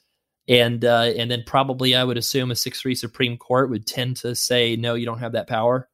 and 0.50 0.84
uh, 0.84 1.14
and 1.18 1.32
then 1.32 1.44
probably 1.46 1.96
I 1.96 2.04
would 2.04 2.18
assume 2.18 2.52
a 2.52 2.56
six 2.56 2.82
three 2.82 2.94
Supreme 2.94 3.38
Court 3.38 3.70
would 3.70 3.88
tend 3.88 4.18
to 4.18 4.36
say 4.36 4.76
no, 4.76 4.96
you 4.96 5.06
don't 5.06 5.20
have 5.20 5.32
that 5.32 5.48
power, 5.48 5.90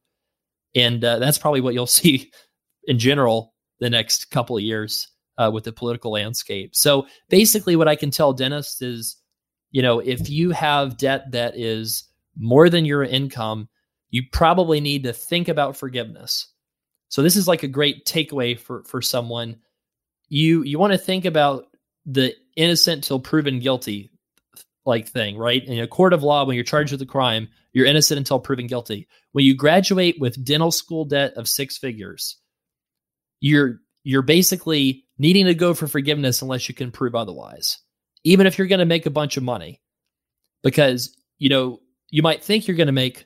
and 0.73 1.03
uh, 1.05 1.19
that's 1.19 1.37
probably 1.37 1.61
what 1.61 1.75
you'll 1.75 1.85
see 1.87 2.31
in 2.85 2.97
general 2.97 3.53
the 3.79 3.89
next 3.89 4.31
couple 4.31 4.57
of 4.57 4.63
years 4.63 5.09
uh, 5.37 5.51
with 5.53 5.63
the 5.63 5.71
political 5.71 6.11
landscape. 6.11 6.75
So 6.75 7.05
basically, 7.29 7.75
what 7.75 7.87
I 7.87 7.95
can 7.95 8.09
tell 8.09 8.33
dentists 8.33 8.81
is, 8.81 9.17
you 9.69 9.83
know, 9.83 9.99
if 9.99 10.27
you 10.27 10.49
have 10.51 10.97
debt 10.97 11.31
that 11.33 11.55
is 11.55 12.05
more 12.35 12.67
than 12.67 12.83
your 12.83 13.03
income, 13.03 13.69
you 14.15 14.23
probably 14.31 14.79
need 14.79 15.03
to 15.03 15.13
think 15.13 15.47
about 15.47 15.77
forgiveness 15.77 16.47
so 17.09 17.21
this 17.21 17.35
is 17.35 17.47
like 17.47 17.63
a 17.63 17.67
great 17.69 18.05
takeaway 18.05 18.59
for 18.59 18.83
for 18.83 19.01
someone. 19.01 19.57
You 20.27 20.63
you 20.63 20.79
want 20.79 20.93
to 20.93 20.99
think 20.99 21.25
about 21.25 21.65
the 22.05 22.33
innocent 22.55 23.03
till 23.03 23.19
proven 23.19 23.59
guilty 23.59 24.11
like 24.85 25.07
thing, 25.07 25.37
right? 25.37 25.63
In 25.63 25.79
a 25.79 25.87
court 25.87 26.13
of 26.13 26.23
law, 26.23 26.45
when 26.45 26.55
you're 26.55 26.63
charged 26.63 26.91
with 26.91 27.01
a 27.01 27.05
crime, 27.05 27.47
you're 27.73 27.85
innocent 27.85 28.17
until 28.17 28.39
proven 28.39 28.67
guilty. 28.67 29.07
When 29.31 29.45
you 29.45 29.55
graduate 29.55 30.17
with 30.19 30.43
dental 30.43 30.71
school 30.71 31.05
debt 31.05 31.33
of 31.35 31.47
six 31.47 31.77
figures, 31.77 32.37
you're 33.39 33.79
you're 34.03 34.21
basically 34.21 35.05
needing 35.17 35.45
to 35.45 35.55
go 35.55 35.73
for 35.73 35.87
forgiveness 35.87 36.41
unless 36.41 36.67
you 36.67 36.75
can 36.75 36.91
prove 36.91 37.15
otherwise. 37.15 37.79
Even 38.23 38.45
if 38.45 38.57
you're 38.57 38.67
going 38.67 38.79
to 38.79 38.85
make 38.85 39.05
a 39.05 39.11
bunch 39.11 39.37
of 39.37 39.43
money. 39.43 39.81
Because, 40.63 41.15
you 41.37 41.47
know, 41.47 41.79
you 42.09 42.23
might 42.23 42.43
think 42.43 42.67
you're 42.67 42.75
going 42.75 42.87
to 42.87 42.91
make 42.91 43.25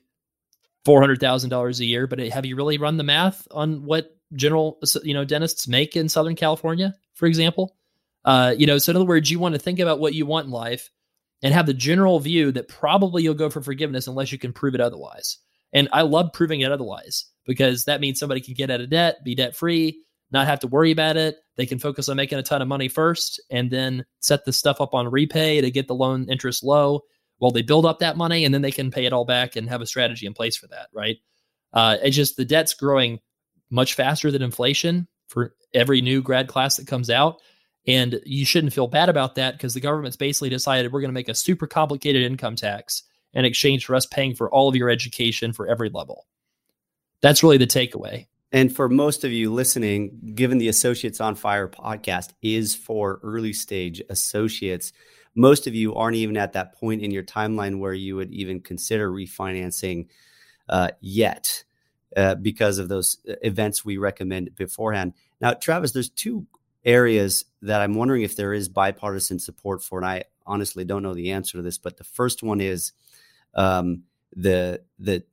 four 0.90 1.00
hundred 1.00 1.20
thousand 1.20 1.52
dollars 1.52 1.80
a 1.80 1.86
year, 1.86 2.08
but 2.08 2.18
have 2.18 2.48
you 2.48 2.56
really 2.56 2.80
run 2.80 2.98
the 2.98 3.04
math 3.04 3.48
on 3.52 3.86
what 3.86 4.18
general 4.34 4.80
you 5.04 5.14
know 5.14 5.24
dentists 5.24 5.68
make 5.68 5.96
in 5.96 6.10
Southern 6.10 6.36
California, 6.36 6.96
for 7.14 7.28
example? 7.28 7.76
Uh, 8.26 8.56
you 8.58 8.66
know, 8.66 8.80
so 8.80 8.90
in 8.90 8.96
other 8.96 9.06
words, 9.06 9.30
you 9.30 9.38
want 9.38 9.54
to 9.54 9.60
think 9.60 9.78
about 9.78 10.00
what 10.00 10.16
you 10.16 10.26
want 10.26 10.48
in 10.48 10.52
life 10.52 10.90
and 11.44 11.54
have 11.54 11.68
the 11.68 11.76
general 11.76 12.20
view 12.20 12.52
that 12.54 12.68
probably 12.68 13.22
you'll 13.22 13.36
go 13.36 13.52
for 13.52 13.62
forgiveness 13.62 14.08
unless 14.08 14.32
you 14.32 14.40
can 14.40 14.52
prove 14.52 14.74
it 14.74 14.82
otherwise. 14.82 15.38
And 15.74 15.88
I 15.94 16.02
love 16.02 16.34
proving 16.34 16.62
it 16.62 16.72
otherwise 16.72 17.26
because 17.46 17.86
that 17.86 18.02
means 18.02 18.18
somebody 18.18 18.42
can 18.42 18.56
get 18.56 18.72
out 18.72 18.82
of 18.82 18.90
debt, 18.90 19.24
be 19.24 19.36
debt 19.36 19.56
free, 19.56 20.04
not 20.32 20.48
have 20.48 20.62
to 20.62 20.68
worry 20.68 20.90
about 20.90 21.18
it. 21.18 21.38
They 21.56 21.68
can 21.68 21.78
focus 21.78 22.10
on 22.10 22.18
making 22.18 22.40
a 22.40 22.44
ton 22.44 22.64
of 22.64 22.68
money 22.68 22.88
first 22.88 23.40
and 23.52 23.70
then 23.70 24.06
set 24.22 24.44
the 24.44 24.54
stuff 24.54 24.82
up 24.82 24.96
on 24.96 25.12
REPAYE 25.12 25.62
to 25.62 25.70
get 25.70 25.88
the 25.88 25.94
loan 25.94 26.26
interest 26.32 26.64
low 26.64 27.02
well, 27.40 27.52
they 27.52 27.62
build 27.62 27.86
up 27.86 28.00
that 28.00 28.18
money 28.18 28.46
and 28.46 28.54
then 28.54 28.62
they 28.62 28.72
can 28.72 28.92
pay 28.92 29.06
it 29.06 29.14
all 29.14 29.26
back 29.26 29.56
and 29.56 29.70
have 29.70 29.82
a 29.82 29.86
strategy 29.86 30.26
in 30.26 30.34
place 30.34 30.58
for 30.58 30.68
that, 30.68 30.88
right? 30.94 31.18
Uh, 31.74 31.98
it's 32.02 32.16
just 32.16 32.38
the 32.38 32.46
debt's 32.46 32.74
growing 32.74 33.20
much 33.70 33.94
faster 33.94 34.32
than 34.32 34.42
inflation 34.42 35.08
for 35.28 35.56
every 35.74 36.02
new 36.02 36.22
grad 36.22 36.48
class 36.48 36.78
that 36.78 36.88
comes 36.88 37.10
out. 37.10 37.42
And 37.88 38.20
you 38.26 38.46
shouldn't 38.46 38.74
feel 38.74 38.88
bad 38.88 39.10
about 39.10 39.36
that 39.36 39.54
because 39.54 39.74
the 39.74 39.80
government's 39.80 40.18
basically 40.18 40.50
decided 40.50 40.92
we're 40.92 41.02
going 41.02 41.10
to 41.10 41.14
make 41.14 41.30
a 41.30 41.36
super 41.36 41.66
complicated 41.66 42.24
income 42.24 42.56
tax 42.56 43.04
in 43.34 43.46
exchange 43.46 43.86
for 43.86 43.96
us 43.96 44.06
paying 44.06 44.36
for 44.36 44.50
all 44.50 44.68
of 44.68 44.76
your 44.76 44.90
education 44.90 45.54
for 45.54 45.68
every 45.68 45.90
level. 45.90 46.28
That's 47.22 47.44
really 47.44 47.58
the 47.58 47.68
takeaway. 47.68 48.28
And 48.52 48.76
for 48.76 48.90
most 48.90 49.24
of 49.24 49.32
you 49.32 49.54
listening, 49.54 50.34
given 50.34 50.58
the 50.58 50.70
Associates 50.70 51.22
on 51.22 51.36
Fire 51.36 51.68
podcast 51.68 52.34
is 52.42 52.76
for 52.76 53.20
early 53.24 53.54
stage 53.54 54.02
associates, 54.10 54.92
most 55.36 55.68
of 55.68 55.76
you 55.76 55.96
aren't 55.96 56.16
even 56.18 56.38
at 56.38 56.54
that 56.54 56.74
point 56.74 57.02
in 57.02 57.12
your 57.12 57.24
timeline 57.24 57.80
where 57.80 57.94
you 57.94 58.16
would 58.16 58.32
even 58.32 58.60
consider 58.60 59.10
refinancing 59.10 60.08
uh, 60.68 60.90
yet 61.02 61.64
uh, 62.16 62.36
because 62.36 62.80
of 62.80 62.90
those 62.90 63.18
uh, 63.30 63.34
events 63.42 63.86
we 63.86 63.98
recommend 63.98 64.56
beforehand. 64.56 65.14
Now, 65.42 65.54
Travis, 65.54 65.92
there's 65.92 66.10
two 66.10 66.48
areas 66.84 67.46
that 67.62 67.82
I'm 67.82 67.94
wondering 67.94 68.24
if 68.24 68.36
there 68.36 68.54
is 68.54 68.70
bipartisan 68.70 69.40
support 69.40 69.84
for, 69.84 70.00
and 70.00 70.08
I 70.08 70.24
honestly 70.46 70.86
don't 70.86 71.04
know 71.04 71.14
the 71.14 71.32
answer 71.32 71.58
to 71.58 71.62
this. 71.62 71.78
But 71.78 71.98
the 71.98 72.04
first 72.04 72.44
one 72.44 72.62
is 72.62 72.94
um, 73.54 74.04
the 74.36 74.82
the 74.98 75.24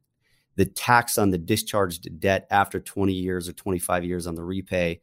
the 0.56 0.64
tax 0.64 1.18
on 1.18 1.30
the 1.30 1.38
discharged 1.38 2.18
debt 2.18 2.46
after 2.50 2.80
20 2.80 3.12
years 3.12 3.48
or 3.48 3.52
25 3.52 4.04
years 4.04 4.26
on 4.26 4.34
the 4.34 4.42
REPAYE, 4.42 5.00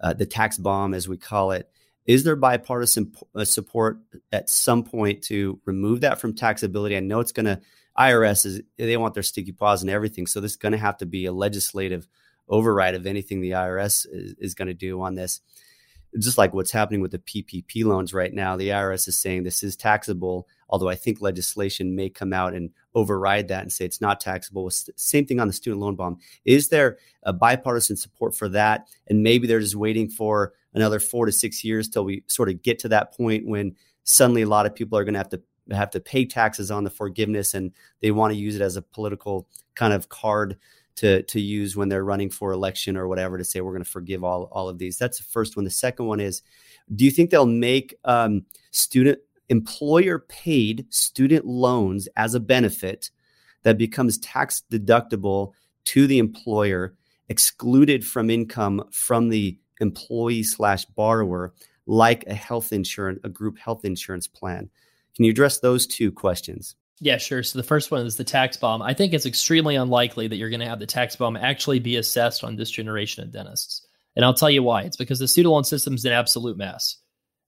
uh, 0.00 0.12
the 0.12 0.26
tax 0.26 0.58
bomb, 0.58 0.92
as 0.92 1.08
we 1.08 1.16
call 1.16 1.52
it. 1.52 1.70
Is 2.10 2.24
there 2.24 2.34
bipartisan 2.34 3.12
uh, 3.36 3.44
support 3.44 4.00
at 4.32 4.50
some 4.50 4.82
point 4.82 5.22
to 5.26 5.60
remove 5.64 6.00
that 6.00 6.20
from 6.20 6.34
taxability? 6.34 6.96
I 6.96 7.00
know 7.00 7.20
it's 7.20 7.30
going 7.30 7.46
to 7.46 7.60
IRS 7.96 8.44
is 8.46 8.62
they 8.76 8.96
want 8.96 9.14
their 9.14 9.22
sticky 9.22 9.52
paws 9.52 9.82
and 9.82 9.90
everything, 9.92 10.26
so 10.26 10.40
this 10.40 10.50
is 10.50 10.56
going 10.56 10.72
to 10.72 10.78
have 10.78 10.96
to 10.98 11.06
be 11.06 11.26
a 11.26 11.32
legislative 11.32 12.08
override 12.48 12.96
of 12.96 13.06
anything 13.06 13.40
the 13.40 13.52
IRS 13.52 14.08
is, 14.10 14.34
is 14.40 14.54
going 14.54 14.66
to 14.66 14.74
do 14.74 15.00
on 15.00 15.14
this. 15.14 15.40
Just 16.18 16.36
like 16.36 16.52
what's 16.52 16.72
happening 16.72 17.00
with 17.00 17.12
the 17.12 17.20
PPP 17.20 17.84
loans 17.84 18.12
right 18.12 18.34
now, 18.34 18.56
the 18.56 18.70
IRS 18.70 19.06
is 19.06 19.16
saying 19.16 19.44
this 19.44 19.62
is 19.62 19.76
taxable, 19.76 20.48
although 20.68 20.88
I 20.88 20.96
think 20.96 21.20
legislation 21.20 21.94
may 21.94 22.10
come 22.10 22.32
out 22.32 22.54
and 22.54 22.70
override 22.92 23.46
that 23.48 23.62
and 23.62 23.70
say 23.70 23.84
it's 23.84 24.00
not 24.00 24.18
taxable. 24.18 24.68
Same 24.96 25.26
thing 25.26 25.38
on 25.38 25.46
the 25.46 25.52
student 25.52 25.80
loan 25.80 25.94
bomb. 25.94 26.18
Is 26.44 26.70
there 26.70 26.98
a 27.22 27.32
bipartisan 27.32 27.96
support 27.96 28.34
for 28.34 28.48
that? 28.48 28.88
And 29.06 29.22
maybe 29.22 29.46
they're 29.46 29.60
just 29.60 29.76
waiting 29.76 30.08
for 30.08 30.54
another 30.74 31.00
four 31.00 31.26
to 31.26 31.32
six 31.32 31.64
years 31.64 31.88
till 31.88 32.04
we 32.04 32.24
sort 32.26 32.48
of 32.48 32.62
get 32.62 32.78
to 32.80 32.88
that 32.88 33.16
point 33.16 33.46
when 33.46 33.74
suddenly 34.04 34.42
a 34.42 34.48
lot 34.48 34.66
of 34.66 34.74
people 34.74 34.98
are 34.98 35.04
going 35.04 35.14
to 35.14 35.20
have 35.20 35.28
to 35.28 35.40
have 35.70 35.90
to 35.90 36.00
pay 36.00 36.24
taxes 36.24 36.70
on 36.70 36.84
the 36.84 36.90
forgiveness 36.90 37.54
and 37.54 37.72
they 38.00 38.10
want 38.10 38.32
to 38.32 38.38
use 38.38 38.56
it 38.56 38.62
as 38.62 38.76
a 38.76 38.82
political 38.82 39.46
kind 39.74 39.92
of 39.92 40.08
card 40.08 40.56
to 40.96 41.22
to 41.24 41.40
use 41.40 41.76
when 41.76 41.88
they're 41.88 42.04
running 42.04 42.30
for 42.30 42.52
election 42.52 42.96
or 42.96 43.08
whatever 43.08 43.38
to 43.38 43.44
say 43.44 43.60
we're 43.60 43.72
going 43.72 43.84
to 43.84 43.90
forgive 43.90 44.24
all 44.24 44.44
all 44.52 44.68
of 44.68 44.78
these. 44.78 44.98
That's 44.98 45.18
the 45.18 45.24
first 45.24 45.56
one. 45.56 45.64
The 45.64 45.70
second 45.70 46.06
one 46.06 46.20
is, 46.20 46.42
do 46.94 47.04
you 47.04 47.10
think 47.10 47.30
they'll 47.30 47.46
make 47.46 47.94
um, 48.04 48.44
student 48.70 49.18
employer 49.48 50.18
paid 50.18 50.86
student 50.90 51.44
loans 51.44 52.08
as 52.16 52.34
a 52.34 52.40
benefit 52.40 53.10
that 53.62 53.78
becomes 53.78 54.18
tax 54.18 54.62
deductible 54.70 55.52
to 55.84 56.06
the 56.06 56.18
employer, 56.18 56.94
excluded 57.28 58.06
from 58.06 58.30
income 58.30 58.84
from 58.90 59.28
the 59.28 59.58
employee 59.80 60.42
slash 60.42 60.84
borrower 60.84 61.52
like 61.86 62.24
a 62.26 62.34
health 62.34 62.72
insurance, 62.72 63.20
a 63.24 63.28
group 63.28 63.58
health 63.58 63.84
insurance 63.84 64.26
plan. 64.26 64.70
Can 65.16 65.24
you 65.24 65.32
address 65.32 65.58
those 65.58 65.86
two 65.86 66.12
questions? 66.12 66.76
Yeah, 67.00 67.16
sure. 67.16 67.42
So 67.42 67.58
the 67.58 67.64
first 67.64 67.90
one 67.90 68.04
is 68.04 68.16
the 68.16 68.24
tax 68.24 68.56
bomb. 68.58 68.82
I 68.82 68.92
think 68.92 69.14
it's 69.14 69.26
extremely 69.26 69.74
unlikely 69.74 70.28
that 70.28 70.36
you're 70.36 70.50
going 70.50 70.60
to 70.60 70.68
have 70.68 70.78
the 70.78 70.86
tax 70.86 71.16
bomb 71.16 71.36
actually 71.36 71.78
be 71.78 71.96
assessed 71.96 72.44
on 72.44 72.56
this 72.56 72.70
generation 72.70 73.24
of 73.24 73.32
dentists. 73.32 73.86
And 74.14 74.24
I'll 74.24 74.34
tell 74.34 74.50
you 74.50 74.62
why. 74.62 74.82
It's 74.82 74.98
because 74.98 75.18
the 75.18 75.26
student 75.26 75.52
loan 75.52 75.64
system 75.64 75.94
is 75.94 76.04
an 76.04 76.12
absolute 76.12 76.58
mess. 76.58 76.98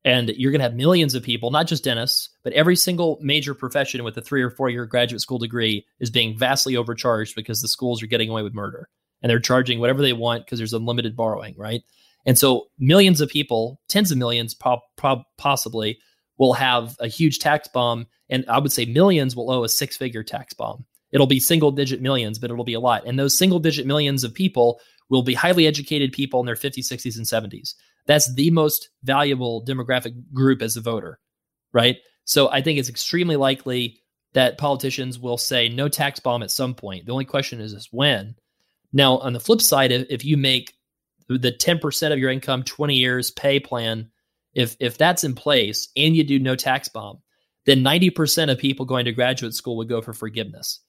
And 0.04 0.30
you're 0.30 0.50
going 0.50 0.60
to 0.60 0.64
have 0.64 0.74
millions 0.74 1.14
of 1.14 1.22
people, 1.22 1.50
not 1.50 1.66
just 1.66 1.84
dentists, 1.84 2.30
but 2.42 2.54
every 2.54 2.74
single 2.74 3.18
major 3.20 3.54
profession 3.54 4.02
with 4.02 4.16
a 4.16 4.22
three 4.22 4.42
or 4.42 4.50
four 4.50 4.68
year 4.68 4.86
graduate 4.86 5.20
school 5.20 5.38
degree 5.38 5.86
is 6.00 6.10
being 6.10 6.36
vastly 6.36 6.76
overcharged 6.76 7.36
because 7.36 7.60
the 7.60 7.68
schools 7.68 8.02
are 8.02 8.08
getting 8.08 8.30
away 8.30 8.42
with 8.42 8.54
murder. 8.54 8.88
And 9.20 9.30
they're 9.30 9.38
charging 9.38 9.78
whatever 9.78 10.02
they 10.02 10.12
want 10.12 10.44
because 10.44 10.58
there's 10.58 10.72
unlimited 10.72 11.14
borrowing, 11.14 11.54
right? 11.56 11.82
And 12.24 12.38
so 12.38 12.66
millions 12.78 13.20
of 13.20 13.28
people, 13.28 13.80
tens 13.88 14.12
of 14.12 14.18
millions 14.18 14.54
po- 14.54 14.82
po- 14.96 15.24
possibly, 15.38 15.98
will 16.38 16.52
have 16.52 16.96
a 17.00 17.08
huge 17.08 17.38
tax 17.38 17.68
bomb. 17.68 18.06
And 18.30 18.44
I 18.48 18.58
would 18.58 18.72
say 18.72 18.84
millions 18.84 19.36
will 19.36 19.50
owe 19.50 19.64
a 19.64 19.68
six 19.68 19.96
figure 19.96 20.22
tax 20.22 20.54
bomb. 20.54 20.84
It'll 21.10 21.26
be 21.26 21.40
single 21.40 21.70
digit 21.70 22.00
millions, 22.00 22.38
but 22.38 22.50
it'll 22.50 22.64
be 22.64 22.74
a 22.74 22.80
lot. 22.80 23.06
And 23.06 23.18
those 23.18 23.36
single 23.36 23.58
digit 23.58 23.86
millions 23.86 24.24
of 24.24 24.32
people 24.32 24.80
will 25.10 25.22
be 25.22 25.34
highly 25.34 25.66
educated 25.66 26.12
people 26.12 26.40
in 26.40 26.46
their 26.46 26.54
50s, 26.54 26.90
60s, 26.90 27.16
and 27.16 27.26
70s. 27.26 27.74
That's 28.06 28.32
the 28.34 28.50
most 28.50 28.88
valuable 29.02 29.64
demographic 29.64 30.14
group 30.32 30.62
as 30.62 30.76
a 30.76 30.80
voter, 30.80 31.20
right? 31.72 31.98
So 32.24 32.48
I 32.50 32.62
think 32.62 32.78
it's 32.78 32.88
extremely 32.88 33.36
likely 33.36 34.00
that 34.32 34.58
politicians 34.58 35.18
will 35.18 35.36
say 35.36 35.68
no 35.68 35.88
tax 35.88 36.18
bomb 36.18 36.42
at 36.42 36.50
some 36.50 36.74
point. 36.74 37.04
The 37.06 37.12
only 37.12 37.26
question 37.26 37.60
is, 37.60 37.72
is 37.72 37.88
when. 37.90 38.34
Now, 38.92 39.18
on 39.18 39.34
the 39.34 39.40
flip 39.40 39.60
side, 39.60 39.92
if, 39.92 40.06
if 40.08 40.24
you 40.24 40.36
make 40.36 40.74
the 41.28 41.52
10% 41.52 42.12
of 42.12 42.18
your 42.18 42.30
income 42.30 42.62
20 42.62 42.94
years 42.94 43.30
pay 43.30 43.60
plan, 43.60 44.10
if 44.54 44.76
if 44.80 44.98
that's 44.98 45.24
in 45.24 45.34
place 45.34 45.88
and 45.96 46.14
you 46.16 46.24
do 46.24 46.38
no 46.38 46.56
tax 46.56 46.88
bomb, 46.88 47.18
then 47.66 47.82
90% 47.82 48.50
of 48.50 48.58
people 48.58 48.84
going 48.84 49.04
to 49.04 49.12
graduate 49.12 49.54
school 49.54 49.76
would 49.76 49.88
go 49.88 50.02
for 50.02 50.12
forgiveness. 50.12 50.80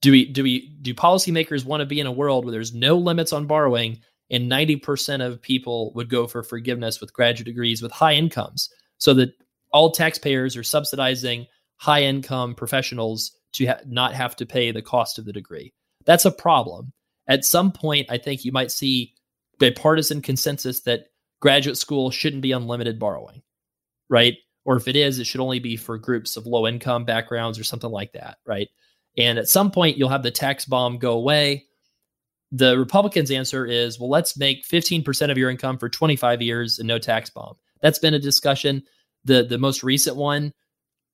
Do 0.00 0.10
we 0.10 0.26
do 0.26 0.42
we 0.42 0.76
do 0.82 0.94
policymakers 0.94 1.64
want 1.64 1.80
to 1.80 1.86
be 1.86 2.00
in 2.00 2.06
a 2.06 2.12
world 2.12 2.44
where 2.44 2.52
there's 2.52 2.74
no 2.74 2.96
limits 2.98 3.32
on 3.32 3.46
borrowing 3.46 4.00
and 4.30 4.50
90% 4.50 5.24
of 5.24 5.42
people 5.42 5.92
would 5.94 6.08
go 6.08 6.26
for 6.26 6.42
forgiveness 6.42 7.00
with 7.00 7.12
graduate 7.12 7.46
degrees 7.46 7.82
with 7.82 7.92
high 7.92 8.14
incomes 8.14 8.70
so 8.98 9.14
that 9.14 9.34
all 9.72 9.90
taxpayers 9.90 10.56
are 10.56 10.62
subsidizing 10.62 11.46
high 11.76 12.02
income 12.02 12.54
professionals 12.54 13.36
to 13.52 13.66
ha- 13.66 13.80
not 13.86 14.14
have 14.14 14.34
to 14.36 14.46
pay 14.46 14.72
the 14.72 14.82
cost 14.82 15.18
of 15.18 15.24
the 15.24 15.32
degree. 15.32 15.72
That's 16.04 16.24
a 16.24 16.30
problem. 16.30 16.92
At 17.28 17.44
some 17.44 17.72
point, 17.72 18.06
I 18.10 18.18
think 18.18 18.44
you 18.44 18.52
might 18.52 18.72
see 18.72 19.14
bipartisan 19.62 20.20
consensus 20.20 20.80
that 20.80 21.06
graduate 21.40 21.76
school 21.76 22.10
shouldn't 22.10 22.42
be 22.42 22.50
unlimited 22.50 22.98
borrowing, 22.98 23.42
right? 24.08 24.36
Or 24.64 24.76
if 24.76 24.88
it 24.88 24.96
is, 24.96 25.18
it 25.18 25.24
should 25.24 25.40
only 25.40 25.60
be 25.60 25.76
for 25.76 25.98
groups 25.98 26.36
of 26.36 26.46
low 26.46 26.66
income 26.66 27.04
backgrounds 27.04 27.58
or 27.58 27.64
something 27.64 27.90
like 27.90 28.12
that, 28.12 28.38
right? 28.44 28.68
And 29.16 29.38
at 29.38 29.48
some 29.48 29.70
point, 29.70 29.96
you'll 29.96 30.08
have 30.08 30.24
the 30.24 30.30
tax 30.32 30.64
bomb 30.64 30.98
go 30.98 31.12
away. 31.12 31.66
The 32.50 32.76
Republicans' 32.76 33.30
answer 33.30 33.64
is, 33.64 34.00
well, 34.00 34.10
let's 34.10 34.36
make 34.36 34.66
15% 34.66 35.30
of 35.30 35.38
your 35.38 35.48
income 35.48 35.78
for 35.78 35.88
25 35.88 36.42
years 36.42 36.78
and 36.80 36.88
no 36.88 36.98
tax 36.98 37.30
bomb. 37.30 37.54
That's 37.80 37.98
been 38.00 38.14
a 38.14 38.18
discussion. 38.18 38.82
The 39.24 39.44
the 39.44 39.58
most 39.58 39.84
recent 39.84 40.16
one, 40.16 40.52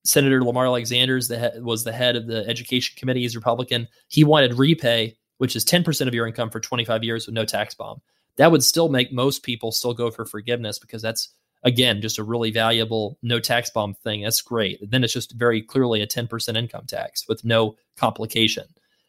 Senator 0.05 0.43
Lamar 0.43 0.65
he- 0.65 1.61
was 1.61 1.85
the 1.85 1.93
head 1.93 2.17
of 2.17 2.27
the 2.27 2.47
Education 2.49 2.97
Committee. 2.97 3.21
He's 3.21 3.37
Republican. 3.37 3.89
He 4.09 4.25
wanted 4.25 4.53
REPAYE, 4.53 5.17
which 5.37 5.55
is 5.55 5.65
10% 5.65 6.09
of 6.09 6.15
your 6.15 6.27
income 6.27 6.51
for 6.51 6.61
25 6.61 7.05
years 7.05 7.27
with 7.27 7.35
no 7.35 7.45
tax 7.45 7.75
bomb. 7.75 8.01
That 8.39 8.51
would 8.51 8.65
still 8.65 8.89
make 8.89 9.13
most 9.13 9.43
people 9.43 9.71
still 9.71 9.95
go 9.95 10.11
for 10.11 10.25
forgiveness 10.25 10.79
because 10.79 11.03
that's 11.03 11.29
again 11.65 12.01
just 12.01 12.19
a 12.19 12.25
really 12.25 12.51
valuable 12.51 13.19
no 13.23 13.41
tax 13.41 13.71
bomb 13.71 13.95
thing. 13.95 14.23
That's 14.23 14.41
great. 14.41 14.79
Then 14.91 15.05
it's 15.05 15.13
just 15.13 15.33
very 15.33 15.61
clearly 15.61 16.01
a 16.01 16.07
10% 16.07 16.57
income 16.57 16.87
tax 16.87 17.29
with 17.29 17.45
no 17.45 17.77
complication. 17.97 18.65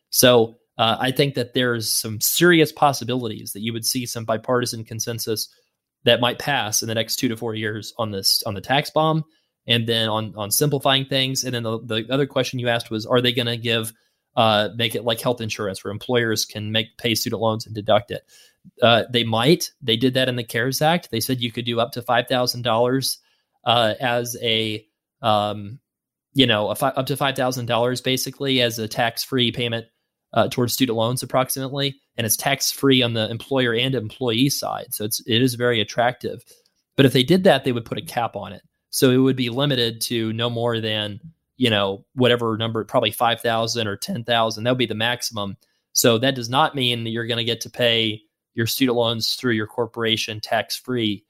So 0.10 0.56
uh, 0.78 0.98
I 1.00 1.12
think 1.12 1.36
that 1.36 1.54
there's 1.54 1.92
some 1.92 2.20
serious 2.20 2.72
possibilities 2.72 3.54
that 3.54 3.62
you 3.62 3.74
would 3.74 3.86
see 3.86 4.06
some 4.06 4.26
bipartisan 4.26 4.84
consensus 4.84 5.50
that 6.06 6.22
might 6.22 6.40
pass 6.40 6.82
in 6.82 6.88
the 6.88 6.96
next 6.96 7.18
two 7.18 7.28
to 7.28 7.38
four 7.38 7.54
years 7.54 7.94
on 7.98 8.12
this 8.12 8.42
on 8.44 8.54
the 8.54 8.62
tax 8.62 8.90
bomb 8.90 9.24
and 9.68 9.88
then 9.88 10.10
on 10.10 10.34
on 10.36 10.50
simplifying 10.52 11.06
things 11.06 11.44
and 11.44 11.54
then 11.54 11.64
the, 11.64 11.80
the 11.84 12.08
other 12.10 12.26
question 12.26 12.60
you 12.60 12.70
asked 12.70 12.90
was 12.90 13.06
are 13.06 13.22
they 13.22 13.34
going 13.34 13.46
to 13.46 13.58
give 13.58 13.94
uh, 14.38 14.70
make 14.76 14.96
it 14.96 15.04
like 15.04 15.20
health 15.20 15.42
insurance 15.42 15.84
where 15.84 15.92
employers 15.92 16.46
can 16.46 16.72
make 16.72 16.98
pay 16.98 17.14
student 17.14 17.42
loans 17.42 17.66
and 17.66 17.76
deduct 17.76 18.10
it 18.10 18.24
uh, 18.82 19.04
they 19.12 19.24
might. 19.24 19.72
They 19.82 19.98
did 19.98 20.14
that 20.14 20.30
in 20.30 20.36
the 20.36 20.44
cares 20.44 20.82
act. 20.82 21.12
They 21.12 21.20
said 21.20 21.42
you 21.42 21.52
could 21.52 21.66
do 21.66 21.80
up 21.80 21.92
to 21.94 22.02
$5000 22.02 23.18
uh, 23.66 23.94
as 24.00 24.38
a 24.42 24.86
um, 25.22 25.80
you 26.34 26.48
know 26.48 26.74
fi- 26.76 26.90
up 26.90 27.06
to 27.08 27.16
$5000 27.16 28.04
basically 28.04 28.62
as 28.62 28.80
a 28.80 28.88
tax-free 28.88 29.52
payment 29.52 29.86
uh, 30.34 30.48
towards 30.50 30.74
student 30.74 30.98
loans 30.98 31.24
approximately. 31.24 32.00
And 32.18 32.26
it's 32.26 32.38
tax 32.38 32.72
free 32.72 33.02
on 33.02 33.14
the 33.14 33.30
employer 33.30 33.74
and 33.74 33.96
employee 33.96 34.50
side. 34.50 34.94
So 34.94 35.06
it's 35.06 35.22
it 35.26 35.42
is 35.42 35.56
very 35.56 35.82
attractive. 35.82 36.44
But 36.96 37.06
if 37.06 37.14
they 37.14 37.24
did 37.24 37.44
that 37.46 37.64
they 37.64 37.72
would 37.72 37.86
put 37.86 37.98
a 37.98 38.04
cap 38.04 38.36
on 38.36 38.54
it. 38.54 38.62
So 38.92 39.12
it 39.12 39.18
would 39.18 39.36
be 39.36 39.50
limited 39.50 40.02
to 40.02 40.34
no 40.34 40.50
more 40.50 40.80
than 40.80 41.20
you 41.58 41.70
know 41.70 42.06
whatever 42.16 42.58
number 42.58 42.84
probably 42.86 43.12
5000 43.12 43.88
or 43.88 43.98
10000 43.98 44.64
that 44.64 44.72
would 44.72 44.78
be 44.78 44.86
the 44.86 44.96
maximum. 44.96 45.58
So 45.94 46.18
that 46.20 46.36
does 46.36 46.50
not 46.50 46.76
mean 46.76 47.04
that 47.04 47.10
you're 47.10 47.28
going 47.28 47.40
to 47.40 47.44
get 47.44 47.62
to 47.62 47.70
pay 47.70 48.22
your 48.56 48.68
student 48.68 48.98
loans 48.98 49.36
through 49.36 49.54
your 49.54 49.68
corporation 49.68 50.40
tax 50.40 50.76
free 50.76 51.24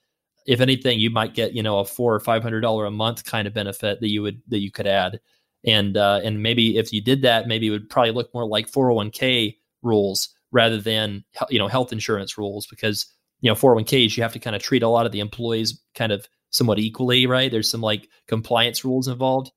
if 0.45 0.61
anything 0.61 0.99
you 0.99 1.09
might 1.09 1.35
get 1.35 1.53
you 1.53 1.61
know 1.61 1.79
a 1.79 1.85
four 1.85 2.13
or 2.13 2.19
five 2.19 2.41
hundred 2.41 2.61
dollar 2.61 2.85
a 2.85 2.91
month 2.91 3.25
kind 3.25 3.47
of 3.47 3.53
benefit 3.53 3.99
that 3.99 4.09
you 4.09 4.21
would 4.21 4.41
that 4.47 4.59
you 4.59 4.71
could 4.71 4.87
add 4.87 5.19
and 5.65 5.97
uh, 5.97 6.21
and 6.23 6.41
maybe 6.41 6.77
if 6.77 6.93
you 6.93 7.01
did 7.01 7.23
that, 7.23 7.47
maybe 7.47 7.67
it 7.67 7.71
would 7.71 7.89
probably 7.89 8.11
look 8.11 8.33
more 8.33 8.45
like 8.45 8.71
401k 8.71 9.57
rules 9.81 10.29
rather 10.51 10.79
than 10.79 11.23
you 11.49 11.59
know 11.59 11.67
health 11.67 11.91
insurance 11.91 12.37
rules 12.37 12.65
because 12.67 13.05
you 13.41 13.49
know 13.49 13.55
401ks 13.55 14.15
you 14.15 14.23
have 14.23 14.33
to 14.33 14.39
kind 14.39 14.55
of 14.55 14.61
treat 14.61 14.83
a 14.83 14.87
lot 14.87 15.05
of 15.05 15.11
the 15.11 15.19
employees 15.19 15.81
kind 15.95 16.11
of 16.11 16.27
somewhat 16.51 16.79
equally, 16.79 17.27
right? 17.27 17.51
There's 17.51 17.69
some 17.69 17.81
like 17.81 18.07
compliance 18.27 18.83
rules 18.85 19.07
involved. 19.07 19.51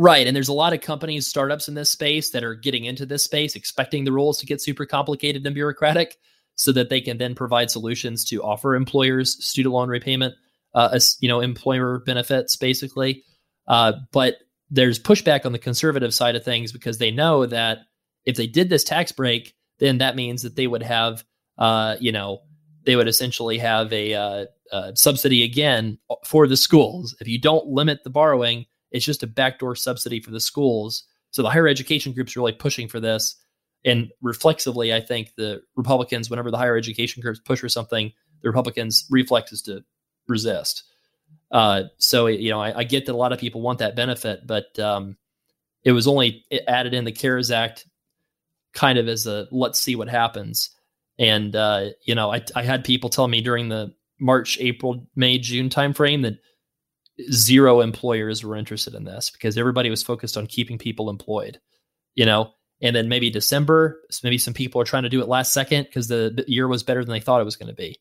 Right. 0.00 0.26
And 0.26 0.34
there's 0.34 0.48
a 0.48 0.54
lot 0.54 0.72
of 0.72 0.80
companies, 0.80 1.26
startups 1.26 1.68
in 1.68 1.74
this 1.74 1.90
space 1.90 2.30
that 2.30 2.42
are 2.42 2.54
getting 2.54 2.86
into 2.86 3.04
this 3.04 3.22
space, 3.22 3.54
expecting 3.54 4.04
the 4.04 4.12
rules 4.12 4.38
to 4.38 4.46
get 4.46 4.62
super 4.62 4.86
complicated 4.86 5.44
and 5.44 5.54
bureaucratic 5.54 6.16
so 6.54 6.72
that 6.72 6.88
they 6.88 7.02
can 7.02 7.18
then 7.18 7.34
provide 7.34 7.70
solutions 7.70 8.24
to 8.24 8.42
offer 8.42 8.74
employers 8.74 9.44
student 9.44 9.74
loan 9.74 9.90
repayment, 9.90 10.34
uh, 10.74 10.88
as, 10.94 11.18
you 11.20 11.28
know, 11.28 11.40
employer 11.40 11.98
benefits 12.06 12.56
basically. 12.56 13.24
Uh, 13.68 13.92
but 14.10 14.36
there's 14.70 14.98
pushback 14.98 15.44
on 15.44 15.52
the 15.52 15.58
conservative 15.58 16.14
side 16.14 16.34
of 16.34 16.42
things 16.42 16.72
because 16.72 16.96
they 16.96 17.10
know 17.10 17.44
that 17.44 17.80
if 18.24 18.36
they 18.36 18.46
did 18.46 18.70
this 18.70 18.84
tax 18.84 19.12
break, 19.12 19.54
then 19.80 19.98
that 19.98 20.16
means 20.16 20.40
that 20.40 20.56
they 20.56 20.66
would 20.66 20.82
have, 20.82 21.22
uh, 21.58 21.96
you 22.00 22.10
know, 22.10 22.40
they 22.86 22.96
would 22.96 23.06
essentially 23.06 23.58
have 23.58 23.92
a, 23.92 24.14
uh, 24.14 24.46
uh, 24.72 24.92
subsidy 24.94 25.42
again 25.42 25.98
for 26.24 26.46
the 26.46 26.56
schools. 26.56 27.14
If 27.20 27.28
you 27.28 27.38
don't 27.38 27.66
limit 27.66 28.02
the 28.02 28.08
borrowing, 28.08 28.64
it's 28.90 29.04
just 29.04 29.22
a 29.22 29.26
backdoor 29.26 29.76
subsidy 29.76 30.20
for 30.20 30.30
the 30.30 30.40
schools. 30.40 31.04
So 31.30 31.42
the 31.42 31.50
higher 31.50 31.68
education 31.68 32.12
groups 32.12 32.36
really 32.36 32.52
pushing 32.52 32.88
for 32.88 33.00
this. 33.00 33.36
And 33.84 34.10
reflexively, 34.20 34.92
I 34.92 35.00
think 35.00 35.34
the 35.36 35.62
Republicans, 35.76 36.28
whenever 36.28 36.50
the 36.50 36.58
higher 36.58 36.76
education 36.76 37.22
groups 37.22 37.40
push 37.40 37.60
for 37.60 37.68
something, 37.68 38.12
the 38.42 38.48
Republicans' 38.48 39.06
reflex 39.10 39.52
is 39.52 39.62
to 39.62 39.84
resist. 40.26 40.84
Uh, 41.50 41.84
so 41.98 42.26
you 42.26 42.50
know, 42.50 42.60
I, 42.60 42.78
I, 42.78 42.84
get 42.84 43.06
that 43.06 43.12
a 43.12 43.16
lot 43.16 43.32
of 43.32 43.40
people 43.40 43.60
want 43.60 43.80
that 43.80 43.96
benefit, 43.96 44.46
but 44.46 44.78
um, 44.78 45.16
it 45.82 45.92
was 45.92 46.06
only 46.06 46.44
added 46.68 46.94
in 46.94 47.04
the 47.04 47.12
CARES 47.12 47.50
Act, 47.50 47.86
kind 48.72 48.98
of 48.98 49.08
as 49.08 49.26
a 49.26 49.48
let's 49.50 49.80
see 49.80 49.96
what 49.96 50.08
happens. 50.08 50.70
And 51.18 51.54
uh, 51.56 51.90
you 52.04 52.14
know, 52.14 52.32
I, 52.32 52.42
I 52.54 52.62
had 52.62 52.84
people 52.84 53.10
tell 53.10 53.26
me 53.26 53.40
during 53.40 53.68
the 53.68 53.92
March, 54.20 54.58
April, 54.60 55.06
May, 55.16 55.38
June 55.38 55.70
timeframe 55.70 56.22
that 56.22 56.38
zero 57.30 57.80
employers 57.80 58.44
were 58.44 58.56
interested 58.56 58.94
in 58.94 59.04
this 59.04 59.30
because 59.30 59.58
everybody 59.58 59.90
was 59.90 60.02
focused 60.02 60.36
on 60.36 60.46
keeping 60.46 60.78
people 60.78 61.10
employed. 61.10 61.60
You 62.14 62.26
know, 62.26 62.52
and 62.82 62.94
then 62.94 63.08
maybe 63.08 63.30
December, 63.30 64.00
maybe 64.22 64.38
some 64.38 64.54
people 64.54 64.80
are 64.80 64.84
trying 64.84 65.04
to 65.04 65.08
do 65.08 65.20
it 65.20 65.28
last 65.28 65.52
second 65.52 65.84
because 65.84 66.08
the 66.08 66.44
year 66.48 66.66
was 66.66 66.82
better 66.82 67.04
than 67.04 67.12
they 67.12 67.20
thought 67.20 67.40
it 67.40 67.44
was 67.44 67.56
going 67.56 67.68
to 67.68 67.74
be. 67.74 68.00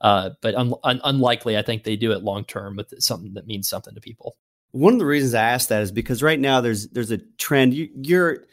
Uh, 0.00 0.30
but 0.42 0.54
un- 0.54 0.74
un- 0.84 1.00
unlikely, 1.04 1.56
I 1.56 1.62
think 1.62 1.84
they 1.84 1.96
do 1.96 2.12
it 2.12 2.22
long 2.22 2.44
term 2.44 2.76
with 2.76 2.92
something 3.02 3.34
that 3.34 3.46
means 3.46 3.68
something 3.68 3.94
to 3.94 4.00
people. 4.00 4.36
One 4.70 4.92
of 4.92 4.98
the 4.98 5.06
reasons 5.06 5.34
I 5.34 5.42
asked 5.42 5.70
that 5.70 5.82
is 5.82 5.92
because 5.92 6.22
right 6.22 6.38
now 6.38 6.60
there's 6.60 6.88
there's 6.88 7.10
a 7.10 7.18
trend. 7.18 7.74
You, 7.74 7.88
you're 7.94 8.44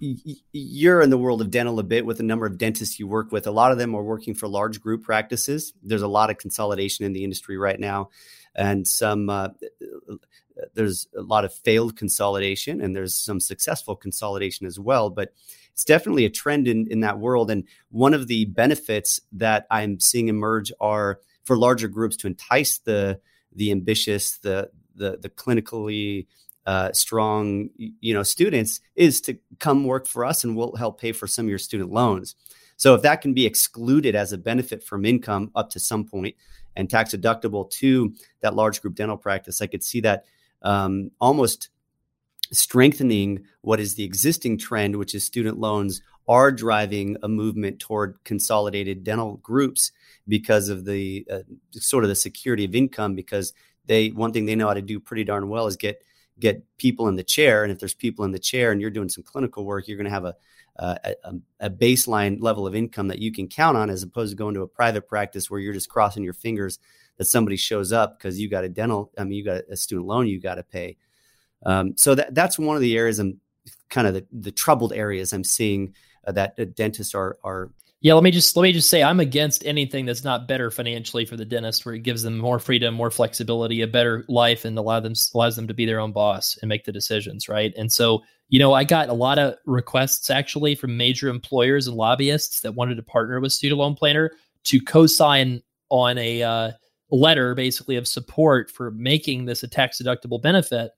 you're 0.00 1.02
in 1.02 1.10
the 1.10 1.18
world 1.18 1.42
of 1.42 1.50
dental 1.50 1.78
a 1.78 1.82
bit 1.82 2.06
with 2.06 2.20
a 2.20 2.24
number 2.24 2.46
of 2.46 2.56
dentists 2.56 2.98
you 2.98 3.06
work 3.06 3.30
with. 3.32 3.46
A 3.46 3.50
lot 3.50 3.70
of 3.70 3.78
them 3.78 3.94
are 3.94 4.02
working 4.02 4.34
for 4.34 4.48
large 4.48 4.80
group 4.80 5.04
practices. 5.04 5.74
There's 5.82 6.02
a 6.02 6.08
lot 6.08 6.30
of 6.30 6.38
consolidation 6.38 7.04
in 7.04 7.12
the 7.12 7.22
industry 7.22 7.58
right 7.58 7.78
now, 7.78 8.08
and 8.54 8.86
some 8.86 9.30
uh, 9.30 9.48
there's 10.74 11.08
a 11.16 11.22
lot 11.22 11.44
of 11.44 11.52
failed 11.52 11.96
consolidation, 11.96 12.80
and 12.80 12.94
there's 12.94 13.14
some 13.14 13.40
successful 13.40 13.96
consolidation 13.96 14.66
as 14.66 14.78
well. 14.78 15.10
But 15.10 15.32
it's 15.72 15.84
definitely 15.84 16.24
a 16.24 16.30
trend 16.30 16.68
in, 16.68 16.86
in 16.88 17.00
that 17.00 17.18
world. 17.18 17.50
And 17.50 17.64
one 17.90 18.14
of 18.14 18.26
the 18.26 18.44
benefits 18.46 19.20
that 19.32 19.66
I'm 19.70 20.00
seeing 20.00 20.28
emerge 20.28 20.72
are 20.80 21.20
for 21.44 21.56
larger 21.56 21.88
groups 21.88 22.16
to 22.18 22.26
entice 22.26 22.78
the 22.78 23.20
the 23.54 23.70
ambitious, 23.70 24.38
the 24.38 24.70
the 24.94 25.18
the 25.18 25.30
clinically 25.30 26.26
uh, 26.66 26.92
strong, 26.92 27.70
you 27.76 28.14
know, 28.14 28.22
students 28.22 28.80
is 28.94 29.20
to 29.22 29.38
come 29.58 29.84
work 29.84 30.06
for 30.06 30.24
us, 30.24 30.44
and 30.44 30.56
we'll 30.56 30.76
help 30.76 31.00
pay 31.00 31.12
for 31.12 31.26
some 31.26 31.46
of 31.46 31.50
your 31.50 31.58
student 31.58 31.90
loans. 31.90 32.36
So 32.76 32.94
if 32.94 33.02
that 33.02 33.20
can 33.20 33.34
be 33.34 33.44
excluded 33.44 34.14
as 34.14 34.32
a 34.32 34.38
benefit 34.38 34.82
from 34.82 35.04
income 35.04 35.50
up 35.54 35.68
to 35.70 35.80
some 35.80 36.04
point 36.04 36.34
and 36.80 36.88
tax 36.88 37.14
deductible 37.14 37.70
to 37.70 38.12
that 38.40 38.54
large 38.54 38.80
group 38.80 38.94
dental 38.94 39.16
practice, 39.16 39.60
I 39.60 39.66
could 39.66 39.84
see 39.84 40.00
that 40.00 40.24
um, 40.62 41.10
almost 41.20 41.68
strengthening 42.52 43.44
what 43.60 43.78
is 43.78 43.94
the 43.94 44.04
existing 44.04 44.58
trend, 44.58 44.96
which 44.96 45.14
is 45.14 45.22
student 45.22 45.58
loans 45.58 46.02
are 46.26 46.50
driving 46.50 47.16
a 47.22 47.28
movement 47.28 47.78
toward 47.78 48.22
consolidated 48.24 49.04
dental 49.04 49.36
groups 49.36 49.92
because 50.26 50.68
of 50.68 50.84
the 50.84 51.26
uh, 51.30 51.40
sort 51.72 52.04
of 52.04 52.08
the 52.08 52.14
security 52.14 52.64
of 52.64 52.74
income. 52.74 53.14
Because 53.14 53.52
they 53.86 54.08
one 54.08 54.32
thing 54.32 54.46
they 54.46 54.56
know 54.56 54.68
how 54.68 54.74
to 54.74 54.82
do 54.82 55.00
pretty 55.00 55.24
darn 55.24 55.48
well 55.48 55.66
is 55.66 55.76
get 55.76 56.02
get 56.40 56.64
people 56.78 57.08
in 57.08 57.16
the 57.16 57.22
chair, 57.22 57.62
and 57.62 57.72
if 57.72 57.78
there's 57.78 57.94
people 57.94 58.24
in 58.24 58.32
the 58.32 58.38
chair 58.38 58.72
and 58.72 58.80
you're 58.80 58.90
doing 58.90 59.08
some 59.08 59.22
clinical 59.22 59.64
work, 59.64 59.86
you're 59.86 59.96
going 59.96 60.04
to 60.04 60.10
have 60.10 60.24
a 60.24 60.34
a, 60.76 61.14
a, 61.60 61.68
baseline 61.70 62.40
level 62.40 62.66
of 62.66 62.74
income 62.74 63.08
that 63.08 63.18
you 63.18 63.30
can 63.32 63.48
count 63.48 63.76
on, 63.76 63.90
as 63.90 64.02
opposed 64.02 64.30
to 64.32 64.36
going 64.36 64.54
to 64.54 64.62
a 64.62 64.68
private 64.68 65.06
practice 65.06 65.50
where 65.50 65.60
you're 65.60 65.74
just 65.74 65.90
crossing 65.90 66.24
your 66.24 66.32
fingers 66.32 66.78
that 67.18 67.26
somebody 67.26 67.56
shows 67.56 67.92
up 67.92 68.16
because 68.16 68.40
you 68.40 68.48
got 68.48 68.64
a 68.64 68.68
dental, 68.68 69.12
I 69.18 69.24
mean, 69.24 69.34
you 69.34 69.44
got 69.44 69.62
a 69.70 69.76
student 69.76 70.06
loan 70.06 70.26
you 70.26 70.40
got 70.40 70.54
to 70.54 70.62
pay. 70.62 70.96
Um, 71.66 71.94
so 71.96 72.14
that 72.14 72.34
that's 72.34 72.58
one 72.58 72.76
of 72.76 72.82
the 72.82 72.96
areas 72.96 73.18
I'm 73.18 73.40
kind 73.90 74.06
of 74.06 74.14
the, 74.14 74.26
the 74.32 74.52
troubled 74.52 74.94
areas 74.94 75.32
I'm 75.34 75.44
seeing 75.44 75.94
uh, 76.26 76.32
that 76.32 76.54
uh, 76.58 76.64
dentists 76.74 77.14
are 77.14 77.36
are 77.44 77.70
yeah, 78.02 78.14
let 78.14 78.24
me 78.24 78.30
just 78.30 78.56
let 78.56 78.62
me 78.62 78.72
just 78.72 78.88
say 78.88 79.02
I'm 79.02 79.20
against 79.20 79.64
anything 79.66 80.06
that's 80.06 80.24
not 80.24 80.48
better 80.48 80.70
financially 80.70 81.26
for 81.26 81.36
the 81.36 81.44
dentist, 81.44 81.84
where 81.84 81.94
it 81.94 82.02
gives 82.02 82.22
them 82.22 82.38
more 82.38 82.58
freedom, 82.58 82.94
more 82.94 83.10
flexibility, 83.10 83.82
a 83.82 83.86
better 83.86 84.24
life, 84.26 84.64
and 84.64 84.78
allow 84.78 85.00
them 85.00 85.12
allows 85.34 85.54
them 85.54 85.68
to 85.68 85.74
be 85.74 85.84
their 85.84 86.00
own 86.00 86.12
boss 86.12 86.56
and 86.62 86.68
make 86.70 86.84
the 86.84 86.92
decisions, 86.92 87.46
right? 87.46 87.74
And 87.76 87.92
so, 87.92 88.22
you 88.48 88.58
know, 88.58 88.72
I 88.72 88.84
got 88.84 89.10
a 89.10 89.14
lot 89.14 89.38
of 89.38 89.56
requests 89.66 90.30
actually 90.30 90.74
from 90.76 90.96
major 90.96 91.28
employers 91.28 91.88
and 91.88 91.96
lobbyists 91.96 92.60
that 92.60 92.74
wanted 92.74 92.94
to 92.94 93.02
partner 93.02 93.38
with 93.38 93.52
Student 93.52 93.78
Loan 93.78 93.94
Planner 93.94 94.30
to 94.64 94.80
co-sign 94.80 95.62
on 95.90 96.16
a 96.16 96.42
uh, 96.42 96.70
letter, 97.10 97.54
basically 97.54 97.96
of 97.96 98.08
support 98.08 98.70
for 98.70 98.90
making 98.92 99.44
this 99.44 99.62
a 99.62 99.68
tax 99.68 100.00
deductible 100.00 100.40
benefit. 100.40 100.90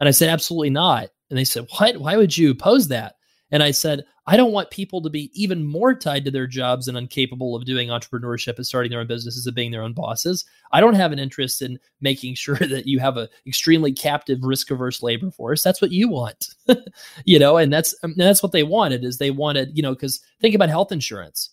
And 0.00 0.08
I 0.08 0.12
said, 0.12 0.28
absolutely 0.28 0.70
not. 0.70 1.08
And 1.30 1.38
they 1.38 1.44
said, 1.44 1.66
what? 1.78 1.96
Why 1.96 2.18
would 2.18 2.36
you 2.36 2.50
oppose 2.50 2.88
that? 2.88 3.14
And 3.52 3.62
I 3.62 3.70
said, 3.70 4.04
I 4.26 4.38
don't 4.38 4.52
want 4.52 4.70
people 4.70 5.02
to 5.02 5.10
be 5.10 5.30
even 5.34 5.62
more 5.62 5.94
tied 5.94 6.24
to 6.24 6.30
their 6.30 6.46
jobs 6.46 6.88
and 6.88 6.96
incapable 6.96 7.54
of 7.54 7.66
doing 7.66 7.88
entrepreneurship 7.88 8.56
and 8.56 8.66
starting 8.66 8.90
their 8.90 9.00
own 9.00 9.06
businesses 9.06 9.46
and 9.46 9.54
being 9.54 9.70
their 9.70 9.82
own 9.82 9.92
bosses. 9.92 10.46
I 10.72 10.80
don't 10.80 10.94
have 10.94 11.12
an 11.12 11.18
interest 11.18 11.60
in 11.60 11.78
making 12.00 12.34
sure 12.36 12.56
that 12.56 12.86
you 12.86 12.98
have 12.98 13.18
an 13.18 13.28
extremely 13.46 13.92
captive, 13.92 14.42
risk 14.42 14.70
averse 14.70 15.02
labor 15.02 15.30
force. 15.30 15.62
That's 15.62 15.82
what 15.82 15.92
you 15.92 16.08
want, 16.08 16.48
you 17.26 17.38
know, 17.38 17.58
and 17.58 17.70
that's 17.70 17.94
and 18.02 18.16
that's 18.16 18.42
what 18.42 18.52
they 18.52 18.62
wanted. 18.62 19.04
Is 19.04 19.18
they 19.18 19.30
wanted, 19.30 19.76
you 19.76 19.82
know, 19.82 19.92
because 19.92 20.20
think 20.40 20.54
about 20.54 20.70
health 20.70 20.90
insurance. 20.90 21.50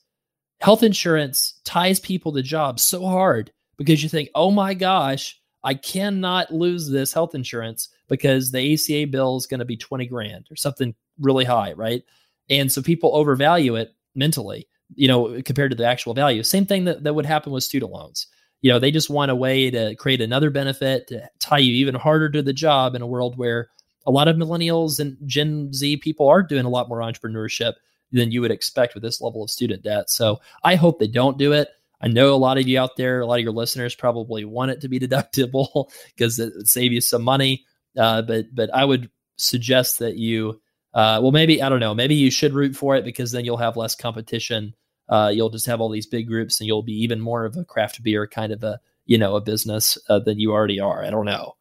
Health 0.61 0.83
insurance 0.83 1.59
ties 1.65 1.99
people 1.99 2.33
to 2.33 2.41
jobs 2.41 2.81
so 2.81 3.05
hard 3.05 3.51
because 3.77 4.01
you 4.01 4.09
think, 4.09 4.29
oh 4.35 4.51
my 4.51 4.73
gosh, 4.73 5.39
I 5.63 5.73
cannot 5.73 6.53
lose 6.53 6.89
this 6.89 7.13
health 7.13 7.35
insurance 7.35 7.89
because 8.07 8.51
the 8.51 8.73
ACA 8.73 9.07
bill 9.07 9.37
is 9.37 9.47
going 9.47 9.59
to 9.59 9.65
be 9.65 9.77
20 9.77 10.05
grand 10.07 10.47
or 10.49 10.55
something 10.55 10.95
really 11.19 11.45
high, 11.45 11.73
right? 11.73 12.03
And 12.49 12.71
so 12.71 12.81
people 12.81 13.15
overvalue 13.15 13.75
it 13.75 13.93
mentally, 14.15 14.67
you 14.95 15.07
know, 15.07 15.41
compared 15.43 15.71
to 15.71 15.77
the 15.77 15.85
actual 15.85 16.13
value. 16.13 16.43
Same 16.43 16.65
thing 16.65 16.85
that, 16.85 17.03
that 17.03 17.13
would 17.13 17.25
happen 17.25 17.51
with 17.51 17.63
student 17.63 17.91
loans. 17.91 18.27
You 18.61 18.71
know, 18.71 18.79
they 18.79 18.91
just 18.91 19.09
want 19.09 19.31
a 19.31 19.35
way 19.35 19.69
to 19.69 19.95
create 19.95 20.21
another 20.21 20.49
benefit 20.49 21.07
to 21.07 21.29
tie 21.39 21.59
you 21.59 21.73
even 21.75 21.95
harder 21.95 22.29
to 22.29 22.41
the 22.41 22.53
job 22.53 22.95
in 22.95 23.01
a 23.01 23.07
world 23.07 23.37
where 23.37 23.69
a 24.05 24.11
lot 24.11 24.27
of 24.27 24.35
millennials 24.35 24.99
and 24.99 25.17
Gen 25.25 25.71
Z 25.73 25.97
people 25.97 26.27
are 26.27 26.43
doing 26.43 26.65
a 26.65 26.69
lot 26.69 26.89
more 26.89 26.99
entrepreneurship 26.99 27.73
than 28.11 28.31
you 28.31 28.41
would 28.41 28.51
expect 28.51 28.95
with 28.95 29.03
this 29.03 29.21
level 29.21 29.43
of 29.43 29.51
student 29.51 29.83
debt. 29.83 30.09
So 30.09 30.39
I 30.63 30.75
hope 30.75 30.99
they 30.99 31.07
don't 31.07 31.37
do 31.37 31.53
it. 31.53 31.69
I 32.01 32.07
know 32.07 32.33
a 32.33 32.37
lot 32.37 32.57
of 32.57 32.67
you 32.67 32.79
out 32.79 32.95
there, 32.95 33.19
a 33.19 33.25
lot 33.25 33.39
of 33.39 33.43
your 33.43 33.53
listeners 33.53 33.93
probably 33.93 34.45
want 34.45 34.71
it 34.71 34.81
to 34.81 34.87
be 34.87 34.99
deductible 34.99 35.91
because 36.15 36.39
it 36.39 36.53
would 36.55 36.69
save 36.69 36.91
you 36.91 37.01
some 37.01 37.23
money. 37.23 37.65
Uh, 37.97 38.21
but 38.21 38.45
but 38.53 38.73
I 38.73 38.85
would 38.85 39.09
suggest 39.37 39.99
that 39.99 40.17
you 40.17 40.61
uh, 40.93 41.19
well, 41.21 41.31
maybe 41.31 41.61
I 41.61 41.69
don't 41.69 41.79
know. 41.79 41.93
Maybe 41.93 42.15
you 42.15 42.31
should 42.31 42.53
root 42.53 42.75
for 42.75 42.95
it 42.95 43.03
because 43.03 43.31
then 43.31 43.45
you'll 43.45 43.57
have 43.57 43.77
less 43.77 43.95
competition. 43.95 44.73
Uh, 45.07 45.31
you'll 45.33 45.49
just 45.49 45.65
have 45.65 45.81
all 45.81 45.89
these 45.89 46.07
big 46.07 46.27
groups, 46.27 46.59
and 46.59 46.67
you'll 46.67 46.83
be 46.83 47.03
even 47.03 47.19
more 47.19 47.45
of 47.45 47.57
a 47.57 47.65
craft 47.65 48.01
beer 48.03 48.27
kind 48.27 48.51
of 48.51 48.63
a 48.63 48.79
you 49.05 49.17
know 49.17 49.35
a 49.35 49.41
business 49.41 49.97
uh, 50.09 50.19
than 50.19 50.39
you 50.39 50.51
already 50.51 50.79
are. 50.79 51.03
I 51.03 51.09
don't 51.09 51.25
know. 51.25 51.55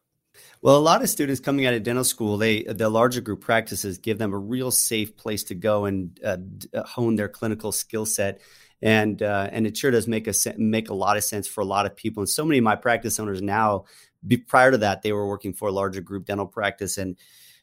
Well, 0.61 0.77
a 0.77 0.79
lot 0.79 1.01
of 1.01 1.09
students 1.09 1.39
coming 1.39 1.65
out 1.65 1.73
of 1.73 1.83
dental 1.83 2.03
school, 2.03 2.37
they 2.37 2.63
the 2.63 2.89
larger 2.89 3.21
group 3.21 3.41
practices 3.41 3.97
give 3.97 4.17
them 4.17 4.33
a 4.33 4.37
real 4.37 4.71
safe 4.71 5.15
place 5.15 5.43
to 5.45 5.55
go 5.55 5.85
and 5.85 6.19
uh, 6.23 6.37
uh, 6.73 6.83
hone 6.83 7.15
their 7.15 7.29
clinical 7.29 7.71
skill 7.71 8.05
set, 8.05 8.41
and 8.81 9.21
uh, 9.21 9.49
and 9.51 9.65
it 9.65 9.77
sure 9.77 9.91
does 9.91 10.07
make 10.07 10.27
a 10.27 10.33
make 10.57 10.89
a 10.89 10.93
lot 10.93 11.17
of 11.17 11.23
sense 11.23 11.47
for 11.47 11.61
a 11.61 11.65
lot 11.65 11.85
of 11.85 11.95
people. 11.95 12.21
And 12.21 12.29
so 12.29 12.43
many 12.43 12.57
of 12.57 12.63
my 12.63 12.75
practice 12.75 13.19
owners 13.19 13.41
now, 13.41 13.85
be, 14.27 14.37
prior 14.37 14.71
to 14.71 14.77
that, 14.79 15.01
they 15.01 15.13
were 15.13 15.27
working 15.27 15.53
for 15.53 15.69
a 15.69 15.71
larger 15.71 16.01
group 16.01 16.25
dental 16.25 16.47
practice, 16.47 16.97
and 16.97 17.17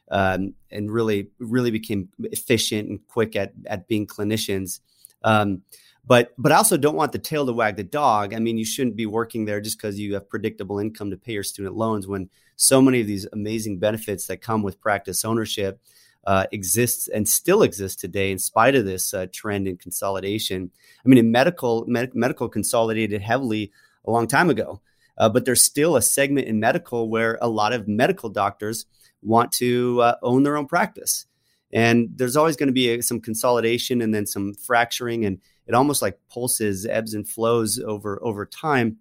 um, 0.09 0.53
and 0.71 0.91
really 0.91 1.29
really 1.39 1.71
became 1.71 2.09
efficient 2.19 2.89
and 2.89 3.05
quick 3.07 3.35
at 3.35 3.53
at 3.65 3.87
being 3.87 4.07
clinicians. 4.07 4.79
Um, 5.23 5.63
but 6.05 6.33
but 6.37 6.51
I 6.51 6.55
also 6.55 6.77
don't 6.77 6.95
want 6.95 7.11
the 7.11 7.19
tail 7.19 7.45
to 7.45 7.53
wag 7.53 7.75
the 7.75 7.83
dog. 7.83 8.33
I 8.33 8.39
mean, 8.39 8.57
you 8.57 8.65
shouldn't 8.65 8.95
be 8.95 9.05
working 9.05 9.45
there 9.45 9.59
just 9.59 9.77
because 9.77 9.99
you 9.99 10.13
have 10.13 10.29
predictable 10.29 10.79
income 10.79 11.11
to 11.11 11.17
pay 11.17 11.33
your 11.33 11.43
student 11.43 11.75
loans 11.75 12.07
when 12.07 12.29
so 12.55 12.81
many 12.81 13.01
of 13.01 13.07
these 13.07 13.27
amazing 13.33 13.79
benefits 13.79 14.27
that 14.27 14.41
come 14.41 14.63
with 14.63 14.81
practice 14.81 15.25
ownership 15.25 15.79
uh, 16.25 16.45
exists 16.51 17.07
and 17.07 17.27
still 17.27 17.61
exist 17.61 17.99
today 17.99 18.31
in 18.31 18.39
spite 18.39 18.75
of 18.75 18.85
this 18.85 19.13
uh, 19.13 19.27
trend 19.31 19.67
in 19.67 19.77
consolidation. 19.77 20.69
I 21.05 21.07
mean, 21.07 21.19
in 21.19 21.31
medical, 21.31 21.85
med- 21.87 22.15
medical 22.15 22.49
consolidated 22.49 23.21
heavily 23.21 23.71
a 24.05 24.11
long 24.11 24.27
time 24.27 24.49
ago, 24.49 24.81
uh, 25.17 25.29
but 25.29 25.45
there's 25.45 25.61
still 25.61 25.95
a 25.95 26.01
segment 26.01 26.47
in 26.47 26.59
medical 26.59 27.09
where 27.09 27.37
a 27.41 27.47
lot 27.47 27.71
of 27.73 27.87
medical 27.87 28.29
doctors 28.29 28.85
want 29.27 29.51
to 29.53 30.01
uh, 30.01 30.15
own 30.23 30.43
their 30.43 30.57
own 30.57 30.67
practice. 30.67 31.25
And 31.73 32.09
there's 32.15 32.37
always 32.37 32.55
going 32.55 32.67
to 32.67 32.73
be 32.73 32.89
a, 32.89 33.03
some 33.03 33.19
consolidation 33.19 34.01
and 34.01 34.13
then 34.13 34.25
some 34.25 34.53
fracturing, 34.53 35.25
and 35.25 35.39
it 35.67 35.73
almost 35.73 36.01
like 36.01 36.19
pulses, 36.29 36.85
ebbs 36.85 37.13
and 37.13 37.27
flows 37.27 37.79
over 37.79 38.19
over 38.23 38.45
time 38.45 38.97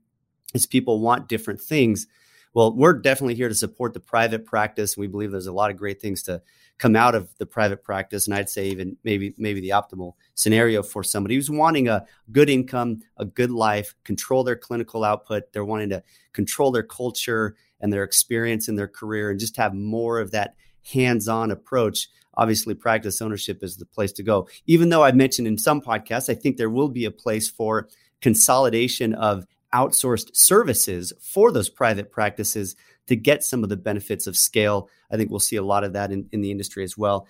as 0.54 0.66
people 0.66 1.00
want 1.00 1.28
different 1.28 1.60
things. 1.60 2.06
Well, 2.54 2.74
we're 2.74 2.94
definitely 2.94 3.34
here 3.34 3.50
to 3.50 3.54
support 3.54 3.92
the 3.92 4.00
private 4.00 4.46
practice. 4.46 4.96
We 4.96 5.06
believe 5.06 5.30
there's 5.30 5.46
a 5.46 5.52
lot 5.52 5.70
of 5.70 5.76
great 5.76 6.00
things 6.00 6.22
to 6.24 6.42
come 6.78 6.96
out 6.96 7.14
of 7.14 7.28
the 7.38 7.46
private 7.46 7.84
practice, 7.84 8.26
and 8.26 8.34
I'd 8.34 8.50
say 8.50 8.66
even 8.68 8.96
maybe 9.04 9.34
maybe 9.38 9.60
the 9.60 9.70
optimal 9.70 10.14
scenario 10.34 10.82
for 10.82 11.04
somebody 11.04 11.36
who's 11.36 11.50
wanting 11.50 11.88
a 11.88 12.04
good 12.32 12.50
income, 12.50 13.02
a 13.16 13.24
good 13.24 13.50
life, 13.50 13.94
control 14.04 14.42
their 14.42 14.56
clinical 14.56 15.04
output. 15.04 15.52
They're 15.52 15.64
wanting 15.64 15.90
to 15.90 16.02
control 16.32 16.72
their 16.72 16.82
culture 16.82 17.56
and 17.80 17.92
their 17.92 18.04
experience 18.04 18.68
in 18.68 18.76
their 18.76 18.88
career 18.88 19.30
and 19.30 19.40
just 19.40 19.56
have 19.56 19.74
more 19.74 20.18
of 20.18 20.30
that 20.30 20.54
hands-on 20.92 21.50
approach 21.50 22.08
obviously 22.34 22.74
practice 22.74 23.22
ownership 23.22 23.62
is 23.62 23.76
the 23.76 23.86
place 23.86 24.12
to 24.12 24.22
go. 24.22 24.48
Even 24.66 24.88
though 24.88 25.02
i've 25.02 25.16
mentioned 25.16 25.48
in 25.48 25.58
some 25.58 25.80
podcasts 25.80 26.28
i 26.28 26.34
think 26.34 26.56
there 26.56 26.70
will 26.70 26.88
be 26.88 27.04
a 27.04 27.10
place 27.10 27.48
for 27.48 27.88
consolidation 28.20 29.14
of 29.14 29.46
outsourced 29.74 30.34
services 30.34 31.12
for 31.20 31.52
those 31.52 31.68
private 31.68 32.10
practices 32.10 32.76
to 33.06 33.16
get 33.16 33.44
some 33.44 33.62
of 33.62 33.68
the 33.68 33.76
benefits 33.76 34.26
of 34.26 34.36
scale. 34.36 34.88
I 35.10 35.16
think 35.16 35.30
we'll 35.30 35.40
see 35.40 35.56
a 35.56 35.62
lot 35.62 35.84
of 35.84 35.92
that 35.92 36.10
in, 36.10 36.28
in 36.32 36.40
the 36.40 36.50
industry 36.50 36.82
as 36.82 36.96
well. 36.96 37.26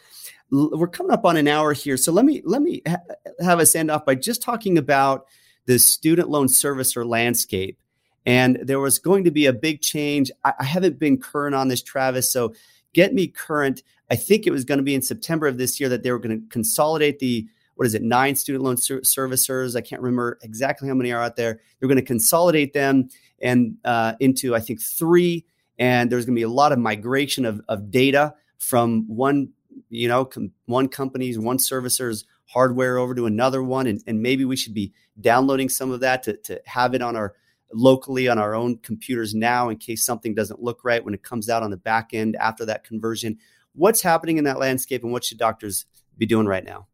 We're 0.50 0.86
coming 0.86 1.12
up 1.12 1.24
on 1.24 1.36
an 1.36 1.48
hour 1.48 1.72
here 1.72 1.96
so 1.96 2.12
let 2.12 2.24
me 2.24 2.42
let 2.44 2.62
me 2.62 2.82
ha- 2.86 2.98
have 3.40 3.58
us 3.58 3.74
end 3.74 3.90
off 3.90 4.04
by 4.04 4.14
just 4.14 4.42
talking 4.42 4.78
about 4.78 5.26
the 5.66 5.78
student 5.78 6.28
loan 6.28 6.46
servicer 6.46 7.04
landscape 7.04 7.78
and 8.26 8.58
there 8.60 8.80
was 8.80 8.98
going 8.98 9.24
to 9.24 9.30
be 9.30 9.46
a 9.46 9.52
big 9.52 9.80
change. 9.80 10.30
I, 10.44 10.52
I 10.58 10.64
haven't 10.64 10.98
been 10.98 11.18
current 11.18 11.54
on 11.54 11.68
this, 11.68 11.80
Travis. 11.80 12.30
So 12.30 12.52
get 12.92 13.14
me 13.14 13.28
current. 13.28 13.82
I 14.10 14.16
think 14.16 14.46
it 14.46 14.50
was 14.50 14.64
going 14.64 14.78
to 14.78 14.84
be 14.84 14.94
in 14.94 15.02
September 15.02 15.46
of 15.46 15.58
this 15.58 15.78
year 15.78 15.88
that 15.88 16.02
they 16.02 16.10
were 16.10 16.18
going 16.18 16.40
to 16.40 16.48
consolidate 16.48 17.20
the 17.20 17.46
what 17.76 17.86
is 17.86 17.94
it 17.94 18.02
nine 18.02 18.34
student 18.34 18.64
loan 18.64 18.76
ser- 18.76 19.00
servicers. 19.00 19.76
I 19.76 19.82
can't 19.82 20.02
remember 20.02 20.38
exactly 20.42 20.88
how 20.88 20.94
many 20.94 21.12
are 21.12 21.22
out 21.22 21.36
there. 21.36 21.60
They're 21.78 21.88
going 21.88 22.00
to 22.00 22.04
consolidate 22.04 22.72
them 22.72 23.10
and 23.40 23.76
uh, 23.84 24.14
into 24.18 24.54
I 24.54 24.60
think 24.60 24.82
three. 24.82 25.44
And 25.78 26.10
there's 26.10 26.24
going 26.24 26.34
to 26.34 26.38
be 26.38 26.44
a 26.44 26.48
lot 26.48 26.72
of 26.72 26.78
migration 26.78 27.44
of, 27.44 27.60
of 27.68 27.90
data 27.90 28.34
from 28.58 29.06
one 29.08 29.50
you 29.90 30.08
know 30.08 30.24
com- 30.24 30.52
one 30.64 30.88
company's 30.88 31.38
one 31.38 31.58
servicer's 31.58 32.24
hardware 32.46 32.96
over 32.96 33.14
to 33.14 33.26
another 33.26 33.62
one 33.62 33.86
and, 33.86 34.02
and 34.06 34.22
maybe 34.22 34.44
we 34.44 34.56
should 34.56 34.72
be 34.72 34.90
downloading 35.20 35.68
some 35.68 35.90
of 35.90 36.00
that 36.00 36.22
to, 36.22 36.36
to 36.38 36.58
have 36.64 36.94
it 36.94 37.02
on 37.02 37.14
our 37.14 37.34
locally 37.72 38.28
on 38.28 38.38
our 38.38 38.54
own 38.54 38.78
computers 38.78 39.34
now 39.34 39.68
in 39.68 39.76
case 39.76 40.04
something 40.04 40.34
doesn't 40.34 40.62
look 40.62 40.84
right 40.84 41.04
when 41.04 41.14
it 41.14 41.22
comes 41.22 41.48
out 41.48 41.62
on 41.62 41.70
the 41.70 41.76
back 41.76 42.10
end 42.12 42.36
after 42.36 42.64
that 42.66 42.84
conversion. 42.84 43.38
What's 43.74 44.00
happening 44.00 44.38
in 44.38 44.44
that 44.44 44.58
landscape 44.58 45.02
and 45.02 45.12
what 45.12 45.24
should 45.24 45.38
doctors 45.38 45.86
be 46.16 46.26
doing 46.26 46.46
right 46.46 46.64
now? 46.64 46.86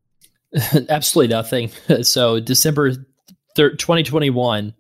Absolutely 0.89 1.35
nothing. 1.35 1.71
So, 2.03 2.41
December 2.41 2.93
2021 3.57 4.75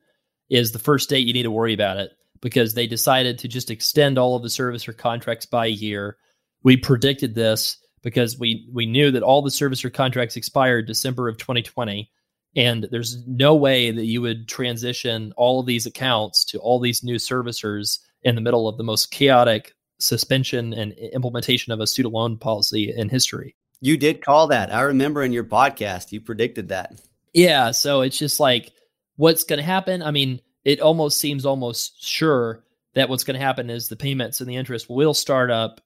is 0.50 0.72
the 0.72 0.78
first 0.78 1.08
date 1.08 1.26
you 1.26 1.32
need 1.32 1.44
to 1.44 1.50
worry 1.50 1.72
about 1.72 1.98
it 1.98 2.12
because 2.40 2.74
they 2.74 2.86
decided 2.86 3.38
to 3.38 3.48
just 3.48 3.70
extend 3.70 4.18
all 4.18 4.36
of 4.36 4.42
the 4.42 4.48
servicer 4.48 4.96
contracts 4.96 5.46
by 5.46 5.66
a 5.66 5.70
year. 5.70 6.16
We 6.62 6.76
predicted 6.76 7.34
this 7.34 7.78
because 8.02 8.38
we 8.38 8.68
we 8.72 8.86
knew 8.86 9.10
that 9.12 9.22
all 9.22 9.42
the 9.42 9.50
servicer 9.50 9.92
contracts 9.92 10.36
expired 10.36 10.86
December 10.86 11.28
of 11.28 11.38
2020 11.38 12.10
and 12.54 12.86
there's 12.90 13.26
no 13.26 13.54
way 13.54 13.90
that 13.90 14.04
you 14.04 14.20
would 14.20 14.48
transition 14.48 15.32
all 15.36 15.60
of 15.60 15.66
these 15.66 15.86
accounts 15.86 16.44
to 16.46 16.58
all 16.58 16.80
these 16.80 17.02
new 17.02 17.16
servicers 17.16 17.98
in 18.22 18.34
the 18.34 18.40
middle 18.40 18.68
of 18.68 18.76
the 18.76 18.84
most 18.84 19.10
chaotic 19.10 19.74
suspension 19.98 20.72
and 20.72 20.92
implementation 20.92 21.72
of 21.72 21.80
a 21.80 21.86
student 21.86 22.14
loan 22.14 22.36
policy 22.36 22.92
in 22.94 23.08
history. 23.08 23.56
You 23.80 23.96
did 23.96 24.24
call 24.24 24.48
that. 24.48 24.72
I 24.72 24.82
remember 24.82 25.22
in 25.22 25.32
your 25.32 25.44
podcast, 25.44 26.12
you 26.12 26.20
predicted 26.20 26.68
that. 26.68 27.00
Yeah. 27.32 27.70
So 27.70 28.02
it's 28.02 28.18
just 28.18 28.38
like, 28.38 28.72
what's 29.16 29.44
going 29.44 29.58
to 29.58 29.64
happen? 29.64 30.02
I 30.02 30.10
mean, 30.10 30.40
it 30.64 30.80
almost 30.80 31.18
seems 31.18 31.46
almost 31.46 32.04
sure 32.04 32.64
that 32.94 33.08
what's 33.08 33.24
going 33.24 33.38
to 33.38 33.44
happen 33.44 33.70
is 33.70 33.88
the 33.88 33.96
payments 33.96 34.40
and 34.40 34.48
the 34.48 34.56
interest 34.56 34.88
will 34.88 35.14
start 35.14 35.50
up, 35.50 35.80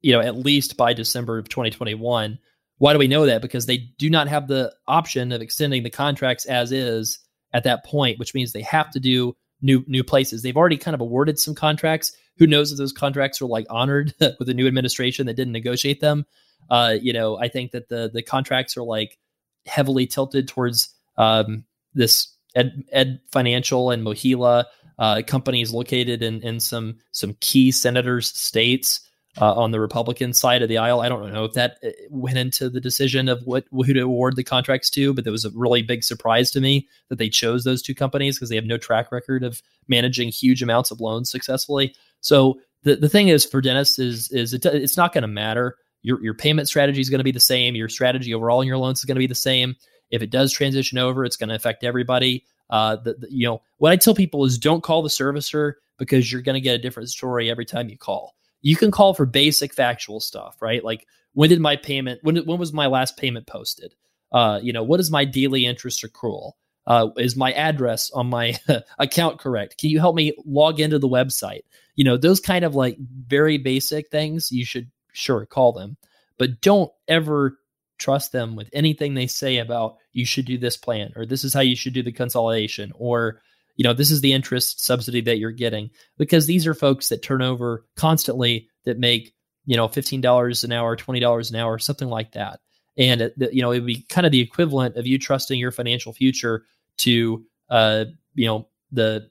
you 0.00 0.12
know, 0.12 0.20
at 0.20 0.36
least 0.36 0.76
by 0.76 0.92
December 0.92 1.38
of 1.38 1.48
2021 1.48 2.38
why 2.80 2.94
do 2.94 2.98
we 2.98 3.08
know 3.08 3.26
that? 3.26 3.42
Because 3.42 3.66
they 3.66 3.76
do 3.98 4.08
not 4.08 4.26
have 4.26 4.48
the 4.48 4.74
option 4.88 5.32
of 5.32 5.42
extending 5.42 5.82
the 5.82 5.90
contracts 5.90 6.46
as 6.46 6.72
is 6.72 7.18
at 7.52 7.64
that 7.64 7.84
point, 7.84 8.18
which 8.18 8.34
means 8.34 8.52
they 8.52 8.62
have 8.62 8.90
to 8.92 8.98
do 8.98 9.36
new 9.60 9.84
new 9.86 10.02
places. 10.02 10.42
They've 10.42 10.56
already 10.56 10.78
kind 10.78 10.94
of 10.94 11.02
awarded 11.02 11.38
some 11.38 11.54
contracts. 11.54 12.16
Who 12.38 12.46
knows 12.46 12.72
if 12.72 12.78
those 12.78 12.94
contracts 12.94 13.42
are 13.42 13.46
like 13.46 13.66
honored 13.68 14.14
with 14.20 14.46
the 14.46 14.54
new 14.54 14.66
administration 14.66 15.26
that 15.26 15.34
didn't 15.34 15.52
negotiate 15.52 16.00
them? 16.00 16.24
Uh, 16.70 16.96
you 16.98 17.12
know, 17.12 17.38
I 17.38 17.48
think 17.48 17.72
that 17.72 17.90
the 17.90 18.10
the 18.10 18.22
contracts 18.22 18.78
are 18.78 18.82
like 18.82 19.18
heavily 19.66 20.06
tilted 20.06 20.48
towards 20.48 20.88
um, 21.18 21.64
this 21.92 22.34
Ed, 22.54 22.82
Ed 22.92 23.20
Financial 23.30 23.90
and 23.90 24.02
MOHELA 24.02 24.64
uh, 24.98 25.20
companies 25.26 25.70
located 25.70 26.22
in 26.22 26.40
in 26.40 26.60
some 26.60 26.96
some 27.12 27.36
key 27.40 27.72
senators' 27.72 28.34
states 28.34 29.02
uh, 29.38 29.54
on 29.54 29.70
the 29.70 29.80
Republican 29.80 30.32
side 30.32 30.62
of 30.62 30.68
the 30.68 30.78
aisle. 30.78 31.00
I 31.00 31.08
don't 31.08 31.32
know 31.32 31.44
if 31.44 31.52
that 31.52 31.78
uh, 31.84 31.90
went 32.10 32.38
into 32.38 32.68
the 32.68 32.80
decision 32.80 33.28
of 33.28 33.42
what 33.44 33.64
who 33.70 33.92
to 33.92 34.00
award 34.00 34.36
the 34.36 34.44
contracts 34.44 34.90
to, 34.90 35.14
but 35.14 35.24
there 35.24 35.32
was 35.32 35.44
a 35.44 35.50
really 35.54 35.82
big 35.82 36.02
surprise 36.02 36.50
to 36.52 36.60
me 36.60 36.88
that 37.08 37.18
they 37.18 37.28
chose 37.28 37.64
those 37.64 37.82
two 37.82 37.94
companies 37.94 38.36
because 38.36 38.48
they 38.48 38.56
have 38.56 38.64
no 38.64 38.78
track 38.78 39.12
record 39.12 39.44
of 39.44 39.62
managing 39.88 40.28
huge 40.30 40.62
amounts 40.62 40.90
of 40.90 41.00
loans 41.00 41.30
successfully. 41.30 41.94
So 42.20 42.60
the, 42.82 42.96
the 42.96 43.08
thing 43.08 43.28
is 43.28 43.44
for 43.44 43.60
Dennis 43.60 43.98
is 43.98 44.30
is 44.32 44.52
it, 44.52 44.64
it's 44.66 44.96
not 44.96 45.12
going 45.12 45.22
to 45.22 45.28
matter. 45.28 45.76
Your 46.02 46.22
your 46.22 46.34
payment 46.34 46.66
strategy 46.66 47.00
is 47.00 47.10
going 47.10 47.18
to 47.18 47.24
be 47.24 47.32
the 47.32 47.40
same. 47.40 47.76
Your 47.76 47.88
strategy 47.88 48.34
overall 48.34 48.60
in 48.60 48.68
your 48.68 48.78
loans 48.78 48.98
is 48.98 49.04
going 49.04 49.16
to 49.16 49.20
be 49.20 49.26
the 49.26 49.34
same. 49.34 49.76
If 50.10 50.22
it 50.22 50.30
does 50.30 50.52
transition 50.52 50.98
over, 50.98 51.24
it's 51.24 51.36
going 51.36 51.50
to 51.50 51.54
affect 51.54 51.84
everybody. 51.84 52.44
Uh, 52.68 52.96
the, 52.96 53.14
the, 53.14 53.28
you 53.30 53.46
know 53.46 53.62
what 53.78 53.92
I 53.92 53.96
tell 53.96 54.14
people 54.14 54.44
is 54.44 54.58
don't 54.58 54.82
call 54.82 55.02
the 55.02 55.08
servicer 55.08 55.74
because 55.98 56.32
you're 56.32 56.42
going 56.42 56.54
to 56.54 56.60
get 56.60 56.74
a 56.74 56.78
different 56.78 57.10
story 57.10 57.50
every 57.50 57.64
time 57.64 57.88
you 57.88 57.98
call 57.98 58.34
you 58.62 58.76
can 58.76 58.90
call 58.90 59.14
for 59.14 59.26
basic 59.26 59.74
factual 59.74 60.20
stuff, 60.20 60.56
right? 60.60 60.84
Like 60.84 61.06
when 61.32 61.48
did 61.48 61.60
my 61.60 61.76
payment 61.76 62.20
when 62.22 62.36
when 62.38 62.58
was 62.58 62.72
my 62.72 62.86
last 62.86 63.16
payment 63.16 63.46
posted? 63.46 63.94
Uh, 64.32 64.60
you 64.62 64.72
know, 64.72 64.82
what 64.82 65.00
is 65.00 65.10
my 65.10 65.24
daily 65.24 65.66
interest 65.66 66.04
accrual? 66.04 66.52
Uh, 66.86 67.08
is 67.18 67.36
my 67.36 67.52
address 67.52 68.10
on 68.10 68.26
my 68.28 68.56
account 68.98 69.38
correct? 69.38 69.78
Can 69.78 69.90
you 69.90 69.98
help 69.98 70.16
me 70.16 70.32
log 70.44 70.80
into 70.80 70.98
the 70.98 71.08
website? 71.08 71.62
You 71.94 72.04
know, 72.04 72.16
those 72.16 72.40
kind 72.40 72.64
of 72.64 72.74
like 72.74 72.96
very 72.98 73.58
basic 73.58 74.10
things 74.10 74.50
you 74.50 74.64
should 74.64 74.90
sure 75.12 75.46
call 75.46 75.72
them, 75.72 75.96
but 76.38 76.60
don't 76.60 76.90
ever 77.06 77.58
trust 77.98 78.32
them 78.32 78.56
with 78.56 78.70
anything 78.72 79.14
they 79.14 79.26
say 79.26 79.58
about 79.58 79.96
you 80.12 80.24
should 80.24 80.46
do 80.46 80.56
this 80.56 80.76
plan 80.76 81.12
or 81.14 81.26
this 81.26 81.44
is 81.44 81.52
how 81.52 81.60
you 81.60 81.76
should 81.76 81.92
do 81.92 82.02
the 82.02 82.10
consolidation 82.10 82.92
or 82.96 83.42
you 83.80 83.84
know, 83.84 83.94
this 83.94 84.10
is 84.10 84.20
the 84.20 84.34
interest 84.34 84.84
subsidy 84.84 85.22
that 85.22 85.38
you're 85.38 85.52
getting 85.52 85.88
because 86.18 86.44
these 86.44 86.66
are 86.66 86.74
folks 86.74 87.08
that 87.08 87.22
turn 87.22 87.40
over 87.40 87.86
constantly 87.96 88.68
that 88.84 88.98
make, 88.98 89.32
you 89.64 89.74
know, 89.74 89.88
$15 89.88 90.64
an 90.64 90.72
hour, 90.72 90.94
$20 90.98 91.50
an 91.50 91.56
hour, 91.56 91.78
something 91.78 92.08
like 92.08 92.32
that. 92.32 92.60
And, 92.98 93.32
you 93.38 93.62
know, 93.62 93.70
it 93.70 93.78
would 93.78 93.86
be 93.86 94.04
kind 94.10 94.26
of 94.26 94.32
the 94.32 94.40
equivalent 94.40 94.98
of 94.98 95.06
you 95.06 95.18
trusting 95.18 95.58
your 95.58 95.70
financial 95.70 96.12
future 96.12 96.64
to, 96.98 97.42
uh, 97.70 98.04
you 98.34 98.46
know, 98.46 98.68
the 98.92 99.30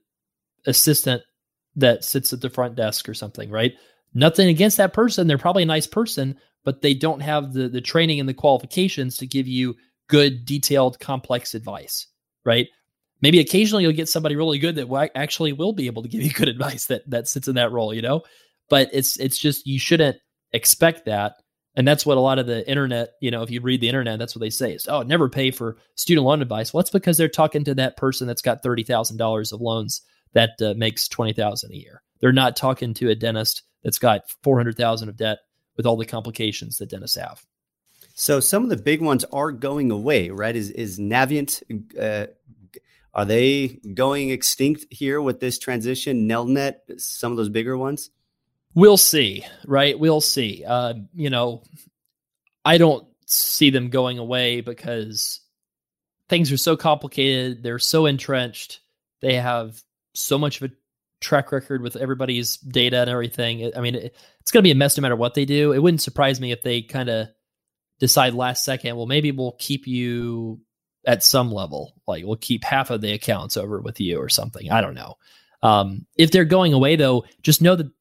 assistant 0.66 1.22
that 1.76 2.04
sits 2.04 2.34
at 2.34 2.41
the 2.41 2.50
front 2.50 2.74
desk 2.74 3.08
or 3.08 3.14
something, 3.14 3.52
right? 3.52 3.76
Nothing 4.16 4.50
against 4.50 4.78
that 4.78 4.93
person. 4.93 5.28
They're 5.28 5.38
probably 5.38 5.62
a 5.62 5.68
nice 5.68 5.86
person, 5.86 6.39
but 6.66 6.82
they 6.82 6.95
don't 6.95 7.22
have 7.22 7.54
the 7.54 7.70
the 7.70 7.82
training 7.82 8.20
and 8.20 8.28
the 8.28 8.34
qualifications 8.34 9.18
to 9.18 9.28
give 9.28 9.47
you 9.47 9.76
good, 10.08 10.43
detailed, 10.43 11.00
complex 11.00 11.54
advice, 11.54 12.08
right? 12.43 12.68
Maybe 13.22 13.39
occasionally 13.39 13.84
you'll 13.84 13.93
get 13.93 14.09
somebody 14.09 14.36
really 14.36 14.59
good 14.59 14.76
that 14.76 15.11
actually 15.15 15.53
will 15.53 15.74
be 15.74 15.88
able 15.88 16.03
to 16.03 16.09
give 16.09 16.22
you 16.22 16.32
good 16.34 16.47
advice 16.47 16.86
that 16.88 17.09
that 17.09 17.28
sits 17.28 17.47
in 17.47 17.55
that 17.55 17.72
role 17.72 17.93
you 17.93 18.01
know? 18.01 18.24
But 18.70 18.89
it's 18.93 19.17
it's 19.17 19.38
just 19.38 19.65
you 19.65 19.80
shouldn't 19.80 20.17
expect 20.51 21.05
that. 21.05 21.36
And 21.76 21.88
that's 21.88 22.05
what 22.05 22.17
a 22.17 22.22
lot 22.22 22.39
of 22.39 22.47
the 22.47 22.67
internet 22.70 23.11
you 23.22 23.32
know 23.32 23.43
if 23.43 23.51
you 23.51 23.61
read 23.61 23.82
the 23.82 23.89
internet 23.89 24.20
that's 24.20 24.36
what 24.36 24.41
they 24.41 24.49
say 24.49 24.74
is 24.74 24.88
oh 24.88 25.01
never 25.03 25.30
pay 25.30 25.51
for 25.51 25.78
student 25.95 26.26
loan 26.26 26.41
advice. 26.41 26.74
Well 26.74 26.84
because 26.91 27.17
they're 27.17 27.30
talking 27.30 27.63
to 27.65 27.76
that 27.76 27.97
person 27.97 28.28
that's 28.28 28.41
got 28.41 28.63
$30000 28.63 29.53
of 29.53 29.61
loans 29.61 30.01
that 30.34 30.51
uh, 30.61 30.74
makes 30.76 31.07
20000 31.07 31.72
a 31.72 31.76
year. 31.76 32.01
They're 32.20 32.32
not 32.32 32.55
talking 32.55 32.93
to 32.95 33.09
a 33.09 33.15
dentist 33.15 33.63
that's 33.84 33.99
got 33.99 34.30
400000 34.43 35.09
of 35.09 35.17
debt 35.17 35.39
with 35.78 35.86
all 35.86 35.97
the 35.97 36.05
complications 36.05 36.78
that 36.78 36.89
dentists 36.89 37.17
have. 37.17 37.43
So 38.13 38.41
some 38.41 38.63
of 38.63 38.70
the 38.70 38.76
big 38.76 39.01
ones 39.01 39.24
are 39.32 39.51
going 39.51 39.91
away, 39.91 40.30
right? 40.30 40.53
Is 40.53 40.72
is 40.72 40.99
Navient 40.99 41.63
uh, 41.97 42.28
are 43.14 43.26
they 43.26 43.80
going 43.93 44.30
extinct 44.30 44.86
here 44.89 45.22
with 45.22 45.39
this 45.39 45.57
transition? 45.60 46.28
Nelnet, 46.28 46.99
some 46.99 47.32
of 47.32 47.38
those 47.38 47.49
bigger 47.49 47.78
ones? 47.78 48.12
We'll 48.76 48.97
see, 48.97 49.45
right? 49.66 49.97
We'll 49.97 50.22
see. 50.22 50.64
Uh, 50.66 50.93
you 51.14 51.30
know, 51.30 51.64
I 52.64 52.78
don't 52.78 53.07
see 53.26 53.72
them 53.72 53.89
going 53.89 54.20
away 54.20 54.62
because 54.62 55.41
things 56.30 56.51
are 56.51 56.57
so 56.57 56.78
complicated. 56.78 57.64
They're 57.64 57.80
so 57.80 58.05
entrenched. 58.05 58.80
They 59.22 59.36
have 59.36 59.82
so 60.14 60.38
much 60.38 60.62
of 60.62 60.72
a 60.72 60.76
track 61.20 61.51
record 61.51 61.82
with 61.82 61.95
everybody's 61.95 62.57
data 62.57 63.01
and 63.01 63.10
everything. 63.10 63.72
I 63.76 63.82
mean, 63.82 63.95
it, 63.95 64.16
it's 64.39 64.51
going 64.51 64.62
to 64.64 64.68
be 64.68 64.72
a 64.72 64.76
mess 64.76 64.97
no 64.97 65.01
matter 65.01 65.16
what 65.16 65.34
they 65.34 65.45
do. 65.45 65.74
It 65.74 65.80
wouldn't 65.80 66.01
surprise 66.01 66.39
me 66.39 66.51
if 66.51 66.62
they 66.62 66.82
kind 66.82 67.10
of 67.10 67.28
decide 67.99 68.34
last 68.34 68.64
second, 68.64 68.95
well, 68.95 69.05
maybe 69.05 69.32
we'll 69.32 69.55
keep 69.60 69.86
you 69.86 70.62
at 71.10 71.24
some 71.24 71.51
level. 71.51 71.95
Like 72.07 72.24
we'll 72.24 72.36
keep 72.36 72.64
half 72.64 72.91
of 72.91 73.01
the 73.01 73.14
accounts 73.14 73.57
over 73.57 73.82
with 73.82 73.99
you 73.99 74.20
or 74.22 74.30
something. 74.30 74.72
I 74.72 74.80
don't 74.80 74.93
know. 74.93 75.18
Um, 75.64 76.05
if 76.16 76.30
they're 76.30 76.45
going 76.45 76.72
away 76.72 76.95
though, 76.95 77.26
just 77.41 77.64
know 77.64 77.76
that 77.76 77.91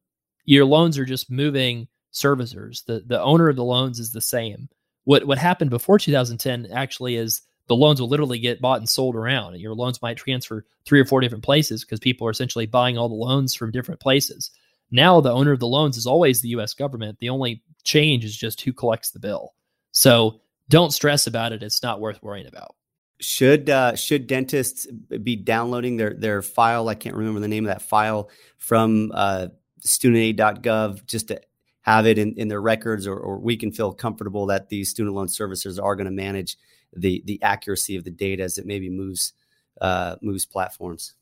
your 0.44 0.66
loans 0.66 0.98
are 0.98 1.06
just 1.06 1.30
moving 1.30 1.88
servicers. 2.12 2.84
The 2.84 3.02
the 3.06 3.20
owner 3.20 3.48
of 3.48 3.56
the 3.56 3.64
loans 3.64 3.98
is 3.98 4.12
the 4.12 4.20
same. 4.20 4.68
What 5.04 5.26
what 5.26 5.38
happened 5.38 5.70
before 5.70 5.98
2010 5.98 6.68
actually 6.70 7.16
is 7.16 7.40
the 7.66 7.74
loans 7.74 7.98
will 7.98 8.10
literally 8.10 8.38
get 8.38 8.60
bought 8.60 8.80
and 8.80 8.88
sold 8.88 9.16
around. 9.16 9.54
And 9.54 9.62
your 9.62 9.74
loans 9.74 10.02
might 10.02 10.18
transfer 10.18 10.66
three 10.84 11.00
or 11.00 11.06
four 11.06 11.22
different 11.22 11.44
places 11.44 11.84
because 11.84 12.00
people 12.00 12.26
are 12.26 12.30
essentially 12.30 12.66
buying 12.66 12.98
all 12.98 13.08
the 13.08 13.14
loans 13.14 13.54
from 13.54 13.72
different 13.72 14.00
places. 14.00 14.50
Now 14.90 15.22
the 15.22 15.32
owner 15.32 15.52
of 15.52 15.60
the 15.60 15.66
loans 15.66 15.96
is 15.96 16.06
always 16.06 16.42
the 16.42 16.50
US 16.50 16.74
government. 16.74 17.20
The 17.20 17.30
only 17.30 17.62
change 17.84 18.26
is 18.26 18.36
just 18.36 18.60
who 18.60 18.74
collects 18.74 19.12
the 19.12 19.18
bill. 19.18 19.54
So 19.92 20.42
don't 20.68 20.92
stress 20.92 21.26
about 21.26 21.52
it. 21.52 21.62
It's 21.62 21.82
not 21.82 22.00
worth 22.00 22.22
worrying 22.22 22.46
about. 22.46 22.74
Should 23.20 23.68
uh, 23.68 23.96
should 23.96 24.26
dentists 24.26 24.86
be 25.22 25.36
downloading 25.36 25.96
their 25.96 26.14
their 26.14 26.40
file? 26.42 26.88
I 26.88 26.94
can't 26.94 27.16
remember 27.16 27.40
the 27.40 27.48
name 27.48 27.66
of 27.66 27.72
that 27.72 27.82
file 27.82 28.30
from 28.58 29.10
uh, 29.12 29.48
studentaid.gov 29.80 31.04
just 31.04 31.28
to 31.28 31.40
have 31.82 32.06
it 32.06 32.18
in, 32.18 32.34
in 32.36 32.48
their 32.48 32.60
records, 32.60 33.06
or, 33.06 33.16
or 33.16 33.38
we 33.38 33.56
can 33.56 33.72
feel 33.72 33.92
comfortable 33.92 34.46
that 34.46 34.68
these 34.68 34.90
student 34.90 35.16
loan 35.16 35.26
servicers 35.26 35.82
are 35.82 35.96
going 35.96 36.04
to 36.04 36.12
manage 36.12 36.56
the 36.94 37.22
the 37.26 37.42
accuracy 37.42 37.96
of 37.96 38.04
the 38.04 38.10
data 38.10 38.42
as 38.42 38.58
it 38.58 38.66
maybe 38.66 38.90
moves 38.90 39.32
uh, 39.80 40.16
moves 40.22 40.46
platforms. 40.46 41.14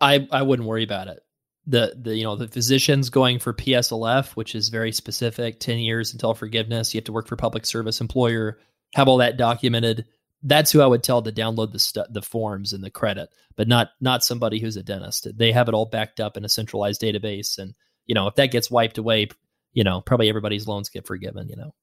I 0.00 0.26
I 0.30 0.42
wouldn't 0.42 0.68
worry 0.68 0.84
about 0.84 1.08
it. 1.08 1.22
The 1.66 1.96
the 2.00 2.16
you 2.16 2.24
know 2.24 2.36
the 2.36 2.48
physicians 2.48 3.10
going 3.10 3.38
for 3.38 3.52
PSLF, 3.52 4.32
which 4.32 4.54
is 4.54 4.68
very 4.68 4.92
specific, 4.92 5.60
ten 5.60 5.78
years 5.78 6.12
until 6.12 6.34
forgiveness. 6.34 6.94
You 6.94 6.98
have 6.98 7.04
to 7.04 7.12
work 7.12 7.28
for 7.28 7.36
public 7.36 7.66
service 7.66 8.00
employer, 8.00 8.58
have 8.94 9.08
all 9.08 9.18
that 9.18 9.36
documented 9.36 10.06
that's 10.46 10.70
who 10.70 10.80
I 10.80 10.86
would 10.86 11.02
tell 11.02 11.22
to 11.22 11.32
download 11.32 11.72
the 11.72 12.06
the 12.10 12.22
forms 12.22 12.72
and 12.72 12.82
the 12.82 12.90
credit, 12.90 13.28
but 13.56 13.66
not 13.66 13.90
not 14.00 14.24
somebody 14.24 14.60
who's 14.60 14.76
a 14.76 14.82
dentist. 14.82 15.26
They 15.36 15.50
have 15.52 15.68
it 15.68 15.74
all 15.74 15.86
backed 15.86 16.20
up 16.20 16.36
in 16.36 16.44
a 16.44 16.48
centralized 16.48 17.02
database, 17.02 17.58
and 17.58 17.74
you 18.06 18.14
know 18.14 18.28
if 18.28 18.36
that 18.36 18.52
gets 18.52 18.70
wiped 18.70 18.96
away, 18.96 19.28
you 19.72 19.82
know 19.82 20.00
probably 20.00 20.28
everybody's 20.28 20.68
loans 20.68 20.88
get 20.88 21.06
forgiven. 21.06 21.48
You 21.48 21.56
know, 21.56 21.74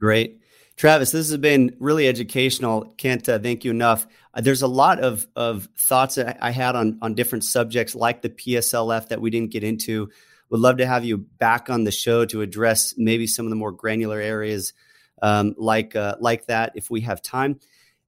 great. 0.00 0.40
Travis, 0.76 1.10
this 1.10 1.28
has 1.28 1.38
been 1.38 1.76
really 1.80 2.06
educational. 2.06 2.94
Can't 2.96 3.28
uh, 3.28 3.40
thank 3.40 3.64
you 3.64 3.72
enough. 3.72 4.06
Uh, 4.32 4.40
there's 4.40 4.62
a 4.62 4.68
lot 4.68 5.00
of 5.00 5.26
of 5.36 5.68
thoughts 5.76 6.14
that 6.14 6.38
I 6.40 6.50
had 6.50 6.76
on 6.76 6.98
on 7.02 7.14
different 7.14 7.44
subjects, 7.44 7.94
like 7.94 8.22
the 8.22 8.30
PSLF 8.30 9.08
that 9.08 9.20
we 9.20 9.28
didn't 9.28 9.52
get 9.52 9.64
into. 9.64 10.08
Would 10.48 10.60
love 10.60 10.78
to 10.78 10.86
have 10.86 11.04
you 11.04 11.18
back 11.18 11.68
on 11.68 11.84
the 11.84 11.90
show 11.90 12.24
to 12.24 12.40
address 12.40 12.94
maybe 12.96 13.26
some 13.26 13.44
of 13.44 13.50
the 13.50 13.56
more 13.56 13.70
granular 13.70 14.18
areas, 14.18 14.72
um, 15.20 15.54
like 15.58 15.94
uh, 15.94 16.16
like 16.20 16.46
that, 16.46 16.72
if 16.74 16.90
we 16.90 17.02
have 17.02 17.20
time 17.20 17.60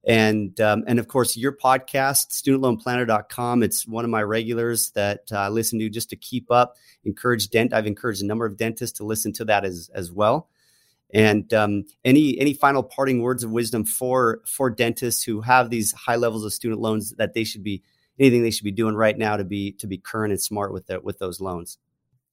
and 0.05 0.59
um, 0.59 0.83
and 0.87 0.97
of 0.97 1.07
course 1.07 1.37
your 1.37 1.55
podcast 1.55 2.31
studentloanplanner.com 2.31 3.61
it's 3.61 3.87
one 3.87 4.03
of 4.03 4.09
my 4.09 4.23
regulars 4.23 4.89
that 4.91 5.21
uh, 5.31 5.37
i 5.37 5.47
listen 5.47 5.77
to 5.77 5.89
just 5.89 6.09
to 6.09 6.15
keep 6.15 6.49
up 6.49 6.75
encourage 7.05 7.49
dent 7.49 7.71
i've 7.71 7.85
encouraged 7.85 8.23
a 8.23 8.25
number 8.25 8.45
of 8.45 8.57
dentists 8.57 8.97
to 8.97 9.03
listen 9.05 9.31
to 9.31 9.45
that 9.45 9.63
as 9.63 9.91
as 9.93 10.11
well. 10.11 10.49
And 11.13 11.53
um, 11.53 11.85
any 12.05 12.39
any 12.39 12.53
final 12.53 12.83
parting 12.83 13.21
words 13.21 13.43
of 13.43 13.51
wisdom 13.51 13.83
for 13.83 14.41
for 14.45 14.69
dentists 14.69 15.23
who 15.23 15.41
have 15.41 15.69
these 15.69 15.91
high 15.91 16.15
levels 16.15 16.45
of 16.45 16.53
student 16.53 16.79
loans 16.79 17.11
that 17.17 17.33
they 17.33 17.43
should 17.43 17.63
be 17.63 17.83
anything 18.17 18.43
they 18.43 18.51
should 18.51 18.63
be 18.63 18.71
doing 18.71 18.95
right 18.95 19.17
now 19.17 19.35
to 19.35 19.43
be 19.43 19.73
to 19.73 19.87
be 19.87 19.97
current 19.97 20.31
and 20.31 20.41
smart 20.41 20.71
with 20.71 20.87
that 20.87 21.03
with 21.03 21.19
those 21.19 21.41
loans? 21.41 21.77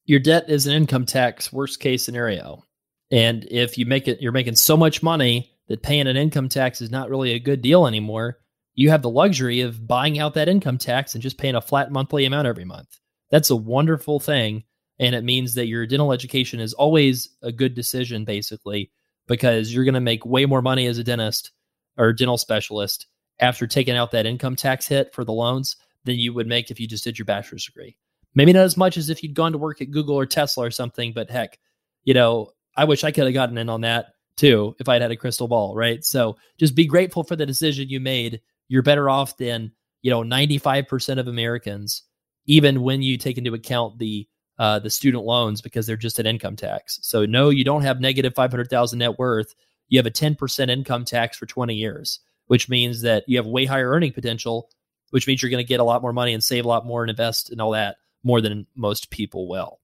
Your 0.05 0.21
debt 0.21 0.49
is 0.49 0.67
an 0.67 0.75
income 0.75 1.07
tax 1.07 1.53
worst 1.53 1.81
case 1.81 2.05
scenario. 2.05 2.65
And 3.11 3.45
if 3.51 3.79
you 3.79 3.87
make 3.87 4.07
it 4.07 4.23
you're 4.23 4.33
making 4.33 4.55
so 4.55 4.77
much 4.77 5.03
money 5.03 5.53
that 5.69 5.83
paying 5.83 6.07
an 6.07 6.17
income 6.17 6.49
tax 6.49 6.81
is 6.81 6.91
not 6.91 7.11
really 7.11 7.33
a 7.33 7.39
good 7.39 7.63
deal 7.63 7.87
anymore, 7.87 8.39
you 8.75 8.91
have 8.91 9.03
the 9.03 9.11
luxury 9.11 9.61
of 9.61 9.87
buying 9.87 10.19
out 10.19 10.35
that 10.35 10.49
income 10.49 10.79
tax 10.79 11.15
and 11.15 11.23
just 11.23 11.39
paying 11.39 11.55
a 11.55 11.61
flat 11.61 11.91
monthly 11.91 12.25
amount 12.25 12.47
every 12.47 12.65
month. 12.65 12.89
That's 13.31 13.51
a 13.51 13.57
wonderful 13.57 14.21
thing. 14.21 14.65
And 14.99 15.15
it 15.15 15.25
means 15.25 15.55
that 15.55 15.67
your 15.67 15.87
dental 15.87 16.13
education 16.13 16.61
is 16.61 16.75
always 16.75 17.29
a 17.43 17.53
good 17.53 17.75
decision, 17.75 18.25
basically, 18.25 18.91
because 19.27 19.73
you're 19.73 19.85
going 19.85 19.95
to 19.95 20.01
make 20.01 20.25
way 20.25 20.47
more 20.47 20.63
money 20.63 20.87
as 20.87 20.99
a 20.99 21.05
dentist 21.05 21.53
or 21.97 22.13
dental 22.13 22.39
specialist 22.39 23.07
after 23.39 23.67
taking 23.67 23.97
out 23.97 24.11
that 24.13 24.27
income 24.27 24.57
tax 24.57 24.89
hit 24.89 25.13
for 25.13 25.25
the 25.25 25.33
loans 25.33 25.77
than 26.05 26.17
you 26.17 26.33
would 26.33 26.47
make 26.47 26.71
if 26.71 26.81
you 26.81 26.89
just 26.89 27.05
did 27.05 27.19
your 27.19 27.27
bachelor's 27.27 27.67
degree. 27.67 27.97
Maybe 28.35 28.53
not 28.53 28.65
as 28.65 28.77
much 28.77 28.97
as 28.97 29.11
if 29.11 29.23
you'd 29.23 29.35
gone 29.35 29.53
to 29.53 29.59
work 29.59 29.81
at 29.81 29.91
Google 29.91 30.17
or 30.17 30.27
Tesla 30.27 30.67
or 30.67 30.71
something, 30.71 31.13
but 31.13 31.31
heck, 31.31 31.59
you 32.05 32.15
know, 32.15 32.51
I 32.77 32.85
wish 32.85 33.05
I 33.05 33.11
could 33.11 33.25
have 33.25 33.35
gotten 33.35 33.59
in 33.59 33.69
on 33.69 33.83
that 33.83 34.07
too 34.39 34.75
if 34.79 34.89
I'd 34.89 35.03
had 35.03 35.11
a 35.11 35.17
crystal 35.17 35.49
ball, 35.49 35.75
right? 35.75 36.05
So 36.05 36.37
just 36.59 36.75
be 36.75 36.87
grateful 36.87 37.25
for 37.25 37.37
the 37.37 37.47
decision 37.47 37.89
you 37.89 38.01
made. 38.01 38.41
You're 38.69 38.83
better 38.83 39.11
off 39.11 39.37
than, 39.37 39.73
you 40.03 40.11
know, 40.11 40.23
95% 40.23 41.19
of 41.19 41.29
Americans, 41.29 42.05
even 42.47 42.83
when 42.83 43.03
you 43.03 43.19
take 43.19 43.39
into 43.39 43.55
account 43.55 43.99
the 43.99 44.27
uh, 44.59 44.79
the 44.79 44.91
student 44.91 45.25
loans 45.25 45.61
because 45.61 45.87
they're 45.87 45.97
just 45.97 46.19
an 46.19 46.27
income 46.27 46.57
tax. 46.57 46.99
So 47.03 47.25
no, 47.25 47.51
you 47.51 47.63
don't 47.63 47.83
have 47.83 48.01
negative 48.01 48.35
500,000 48.35 48.99
net 48.99 49.19
worth. 49.19 49.55
You 49.89 49.99
have 49.99 50.07
a 50.07 50.11
10% 50.11 50.69
income 50.69 51.05
tax 51.05 51.37
for 51.37 51.47
20 51.47 51.75
years, 51.75 52.21
which 52.47 52.69
means 52.69 53.03
that 53.03 53.23
you 53.29 53.37
have 53.37 53.47
way 53.47 53.67
higher 53.67 53.89
earning 53.89 54.13
potential, 54.13 54.69
which 55.11 55.29
means 55.29 55.43
you're 55.43 55.51
going 55.51 55.65
to 55.65 55.69
get 55.69 55.79
a 55.79 55.85
lot 55.85 56.03
more 56.03 56.13
money 56.13 56.35
and 56.35 56.43
save 56.43 56.65
a 56.65 56.69
lot 56.69 56.85
more 56.85 57.03
and 57.05 57.11
invest 57.11 57.51
and 57.51 57.61
all 57.61 57.71
that 57.71 57.99
more 58.25 58.41
than 58.41 58.67
most 58.75 59.11
people 59.11 59.49
will. 59.49 59.79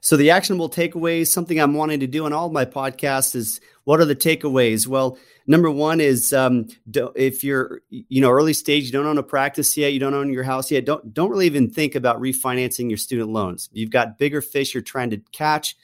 So 0.00 0.16
the 0.16 0.30
actionable 0.30 0.68
takeaways, 0.68 1.28
something 1.28 1.58
I'm 1.58 1.74
wanting 1.74 2.00
to 2.00 2.06
do 2.06 2.24
on 2.26 2.32
all 2.32 2.50
my 2.50 2.64
podcasts 2.64 3.34
is 3.34 3.60
what 3.84 4.00
are 4.00 4.04
the 4.04 4.16
takeaways? 4.16 4.86
Well, 4.86 5.18
number 5.46 5.70
one 5.70 6.00
is 6.00 6.32
um, 6.32 6.68
if 7.14 7.44
you're 7.44 7.82
you 7.90 8.20
know 8.20 8.30
early 8.30 8.52
stage, 8.52 8.84
you 8.84 8.92
don't 8.92 9.06
own 9.06 9.18
a 9.18 9.22
practice 9.22 9.76
yet, 9.76 9.92
you 9.92 10.00
don't 10.00 10.14
own 10.14 10.32
your 10.32 10.44
house 10.44 10.70
yet, 10.70 10.84
don't 10.84 11.12
don't 11.12 11.30
really 11.30 11.46
even 11.46 11.70
think 11.70 11.94
about 11.94 12.20
refinancing 12.20 12.88
your 12.88 12.98
student 12.98 13.30
loans. 13.30 13.68
You've 13.72 13.90
got 13.90 14.18
bigger 14.18 14.40
fish 14.40 14.74
you're 14.74 14.82
trying 14.82 15.10
to 15.10 15.18
catch. 15.32 15.76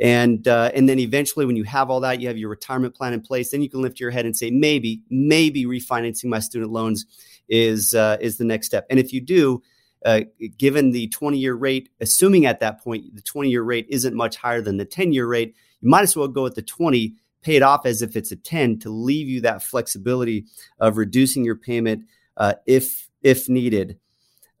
And 0.00 0.48
uh, 0.48 0.70
and 0.74 0.88
then 0.88 0.98
eventually, 0.98 1.44
when 1.44 1.56
you 1.56 1.64
have 1.64 1.90
all 1.90 2.00
that, 2.00 2.20
you 2.20 2.28
have 2.28 2.38
your 2.38 2.48
retirement 2.48 2.94
plan 2.94 3.12
in 3.12 3.20
place. 3.20 3.50
Then 3.50 3.60
you 3.60 3.68
can 3.68 3.82
lift 3.82 4.00
your 4.00 4.10
head 4.10 4.24
and 4.24 4.34
say, 4.34 4.50
maybe, 4.50 5.02
maybe 5.10 5.66
refinancing 5.66 6.24
my 6.24 6.38
student 6.38 6.72
loans 6.72 7.04
is 7.48 7.94
uh, 7.94 8.16
is 8.20 8.38
the 8.38 8.44
next 8.44 8.68
step. 8.68 8.86
And 8.88 8.98
if 8.98 9.12
you 9.12 9.20
do, 9.20 9.62
uh, 10.04 10.20
given 10.58 10.92
the 10.92 11.08
20 11.08 11.38
year 11.38 11.54
rate, 11.54 11.88
assuming 12.00 12.46
at 12.46 12.60
that 12.60 12.82
point 12.82 13.14
the 13.14 13.22
20 13.22 13.50
year 13.50 13.62
rate 13.62 13.86
isn't 13.88 14.14
much 14.14 14.36
higher 14.36 14.60
than 14.60 14.76
the 14.76 14.84
10 14.84 15.12
year 15.12 15.26
rate, 15.26 15.54
you 15.80 15.88
might 15.88 16.02
as 16.02 16.16
well 16.16 16.28
go 16.28 16.42
with 16.42 16.54
the 16.54 16.62
20, 16.62 17.14
pay 17.42 17.56
it 17.56 17.62
off 17.62 17.86
as 17.86 18.02
if 18.02 18.16
it's 18.16 18.32
a 18.32 18.36
10 18.36 18.78
to 18.80 18.90
leave 18.90 19.28
you 19.28 19.40
that 19.40 19.62
flexibility 19.62 20.46
of 20.78 20.96
reducing 20.96 21.44
your 21.44 21.56
payment 21.56 22.04
uh, 22.36 22.54
if 22.66 23.08
if 23.22 23.48
needed. 23.48 23.98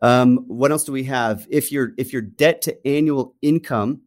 Um, 0.00 0.38
what 0.48 0.72
else 0.72 0.84
do 0.84 0.92
we 0.92 1.04
have? 1.04 1.46
If 1.50 1.70
your 1.70 1.92
if 1.96 2.12
your 2.12 2.22
debt 2.22 2.62
to 2.62 2.86
annual 2.86 3.36
income 3.40 4.02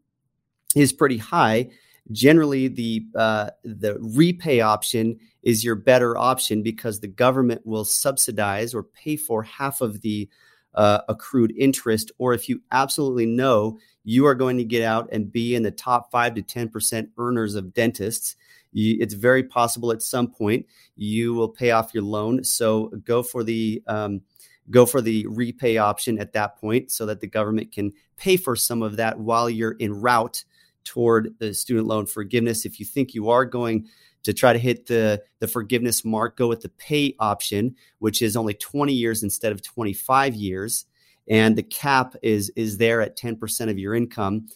is 0.75 0.91
pretty 0.91 1.17
high, 1.17 1.69
generally 2.11 2.67
the 2.67 3.05
uh, 3.15 3.49
the 3.63 3.97
REPAYE 3.99 4.61
option 4.61 5.19
is 5.41 5.63
your 5.63 5.75
better 5.75 6.17
option 6.17 6.63
because 6.63 6.99
the 6.99 7.07
government 7.07 7.61
will 7.65 7.85
subsidize 7.85 8.73
or 8.73 8.83
pay 8.83 9.15
for 9.15 9.43
half 9.43 9.81
of 9.81 10.01
the 10.01 10.29
uh, 10.75 11.01
accrued 11.07 11.53
interest, 11.57 12.11
or 12.17 12.33
if 12.33 12.47
you 12.47 12.61
absolutely 12.71 13.25
know 13.25 13.79
you 14.03 14.25
are 14.25 14.35
going 14.35 14.57
to 14.57 14.63
get 14.63 14.83
out 14.83 15.09
and 15.11 15.31
be 15.31 15.55
in 15.55 15.63
the 15.63 15.71
top 15.71 16.11
five 16.11 16.35
to 16.35 16.41
10% 16.41 17.09
earners 17.17 17.55
of 17.55 17.73
dentists, 17.73 18.35
you, 18.71 18.97
it's 18.99 19.13
very 19.13 19.43
possible 19.43 19.91
at 19.91 20.01
some 20.01 20.29
point 20.29 20.65
you 20.95 21.33
will 21.33 21.49
pay 21.49 21.71
off 21.71 21.93
your 21.93 22.03
loan. 22.03 22.43
So 22.43 22.87
go 23.03 23.23
for 23.23 23.43
the 23.43 23.81
um, 23.87 24.21
go 24.69 24.85
for 24.85 25.01
the 25.01 25.25
REPAYE 25.27 25.77
option 25.77 26.19
at 26.19 26.33
that 26.33 26.57
point 26.57 26.91
so 26.91 27.05
that 27.05 27.21
the 27.21 27.27
government 27.27 27.71
can 27.71 27.91
pay 28.17 28.37
for 28.37 28.55
some 28.55 28.81
of 28.81 28.97
that 28.97 29.19
while 29.19 29.49
you're 29.49 29.75
en 29.79 29.93
route 29.93 30.43
toward 30.83 31.33
the 31.39 31.53
student 31.53 31.87
loan 31.87 32.05
forgiveness. 32.05 32.65
If 32.65 32.79
you 32.79 32.85
think 32.85 33.13
you 33.13 33.29
are 33.29 33.45
going 33.45 33.87
to 34.25 34.33
try 34.33 34.51
to 34.53 34.59
hit 34.59 34.87
the, 34.87 35.23
the 35.39 35.47
forgiveness 35.47 36.03
mark, 36.03 36.35
go 36.35 36.47
with 36.47 36.61
the 36.61 36.69
PAYE 36.69 37.15
option, 37.19 37.75
which 37.99 38.21
is 38.21 38.35
only 38.35 38.55
20 38.55 38.91
years 38.91 39.21
instead 39.21 39.51
of 39.51 39.61
25 39.61 40.33
years. 40.33 40.85
And 41.27 41.55
the 41.55 41.63
cap 41.63 42.15
is, 42.23 42.51
is 42.55 42.77
there 42.77 43.01
at 43.01 43.17
10% 43.17 43.69
of 43.69 43.77
your 43.77 43.93
income. 43.93 44.47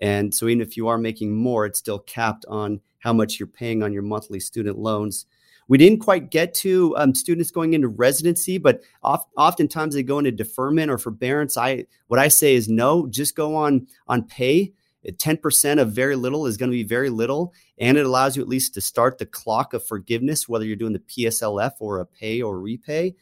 And 0.00 0.34
so 0.34 0.48
even 0.48 0.62
if 0.62 0.76
you 0.76 0.88
are 0.88 0.96
making 0.96 1.36
more, 1.36 1.66
it's 1.66 1.78
still 1.78 1.98
capped 1.98 2.46
on 2.48 2.80
how 3.00 3.12
much 3.12 3.38
you're 3.38 3.46
paying 3.46 3.82
on 3.82 3.92
your 3.92 4.02
monthly 4.02 4.40
student 4.40 4.78
loans. 4.78 5.26
We 5.68 5.76
didn't 5.76 6.00
quite 6.00 6.30
get 6.30 6.54
to 6.54 6.96
um, 6.96 7.14
students 7.14 7.50
going 7.50 7.74
into 7.74 7.88
residency, 7.88 8.56
but 8.56 8.80
oft, 9.02 9.28
oftentimes 9.36 9.94
they 9.94 10.02
go 10.02 10.18
into 10.18 10.32
deferment 10.32 10.90
or 10.90 10.96
forbearance. 10.96 11.58
I 11.58 11.84
what 12.06 12.18
I 12.18 12.28
say 12.28 12.54
is 12.54 12.68
no, 12.70 13.06
just 13.08 13.36
go 13.36 13.54
on 13.54 13.86
on 14.06 14.24
PAYE 14.24 14.72
10% 15.06 15.80
of 15.80 15.92
very 15.92 16.16
little 16.16 16.46
is 16.46 16.56
going 16.56 16.70
to 16.70 16.76
be 16.76 16.82
very 16.82 17.10
little. 17.10 17.52
And 17.78 17.96
it 17.96 18.06
allows 18.06 18.36
you 18.36 18.42
at 18.42 18.48
least 18.48 18.74
to 18.74 18.80
start 18.80 19.18
the 19.18 19.26
clock 19.26 19.74
of 19.74 19.86
forgiveness, 19.86 20.48
whether 20.48 20.64
you're 20.64 20.76
doing 20.76 20.92
the 20.92 20.98
PSLF 20.98 21.72
or 21.80 22.00
a 22.00 22.06
pay 22.06 22.42
or 22.42 22.58
REPAYE. 22.58 23.14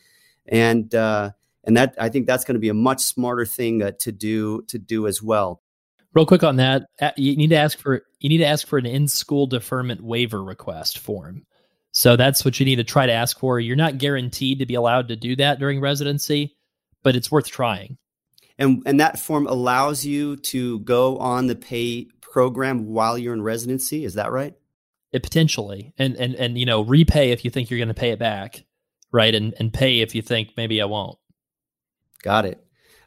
And, 0.48 0.94
uh, 0.94 1.30
and 1.64 1.76
that 1.76 1.94
I 1.98 2.08
think 2.08 2.26
that's 2.26 2.44
going 2.44 2.54
to 2.54 2.60
be 2.60 2.68
a 2.68 2.74
much 2.74 3.00
smarter 3.00 3.44
thing 3.44 3.82
uh, 3.82 3.92
to 3.98 4.12
do 4.12 4.62
to 4.68 4.78
do 4.78 5.06
as 5.06 5.20
well. 5.20 5.62
Real 6.14 6.24
quick 6.24 6.44
on 6.44 6.56
that, 6.56 6.84
you 7.16 7.36
need 7.36 7.50
to 7.50 7.56
ask 7.56 7.78
for 7.78 8.04
you 8.20 8.28
need 8.28 8.38
to 8.38 8.46
ask 8.46 8.66
for 8.66 8.78
an 8.78 8.86
in-school 8.86 9.48
deferment 9.48 10.00
waiver 10.00 10.42
request 10.42 10.98
form. 10.98 11.44
So 11.92 12.14
that's 12.14 12.44
what 12.44 12.60
you 12.60 12.66
need 12.66 12.76
to 12.76 12.84
try 12.84 13.04
to 13.06 13.12
ask 13.12 13.38
for. 13.38 13.58
You're 13.58 13.74
not 13.74 13.98
guaranteed 13.98 14.58
to 14.60 14.66
be 14.66 14.74
allowed 14.74 15.08
to 15.08 15.16
do 15.16 15.34
that 15.36 15.58
during 15.58 15.80
residency, 15.80 16.56
but 17.02 17.16
it's 17.16 17.30
worth 17.30 17.48
trying 17.48 17.98
and 18.59 18.82
and 18.86 19.00
that 19.00 19.18
form 19.18 19.46
allows 19.46 20.04
you 20.04 20.36
to 20.36 20.80
go 20.80 21.18
on 21.18 21.46
the 21.46 21.57
PAYE 21.57 22.09
program 22.20 22.86
while 22.86 23.16
you're 23.16 23.34
in 23.34 23.42
residency 23.42 24.04
is 24.04 24.14
that 24.14 24.32
right? 24.32 24.54
It 25.12 25.22
potentially. 25.22 25.94
And 25.98 26.16
and 26.16 26.34
and 26.34 26.59
you 26.59 26.66
know 26.66 26.84
REPAYE 26.84 27.32
if 27.32 27.44
you 27.44 27.50
think 27.50 27.70
you're 27.70 27.78
going 27.78 27.88
to 27.88 27.94
pay 27.94 28.11
it 28.11 28.18
back 28.18 28.64
right? 29.12 29.34
And 29.34 29.54
and 29.59 29.72
PAYE 29.72 30.02
if 30.02 30.14
you 30.14 30.22
think 30.22 30.50
maybe 30.57 30.80
i 30.82 30.84
won't. 30.84 31.18
Got 32.22 32.44
it. 32.44 32.62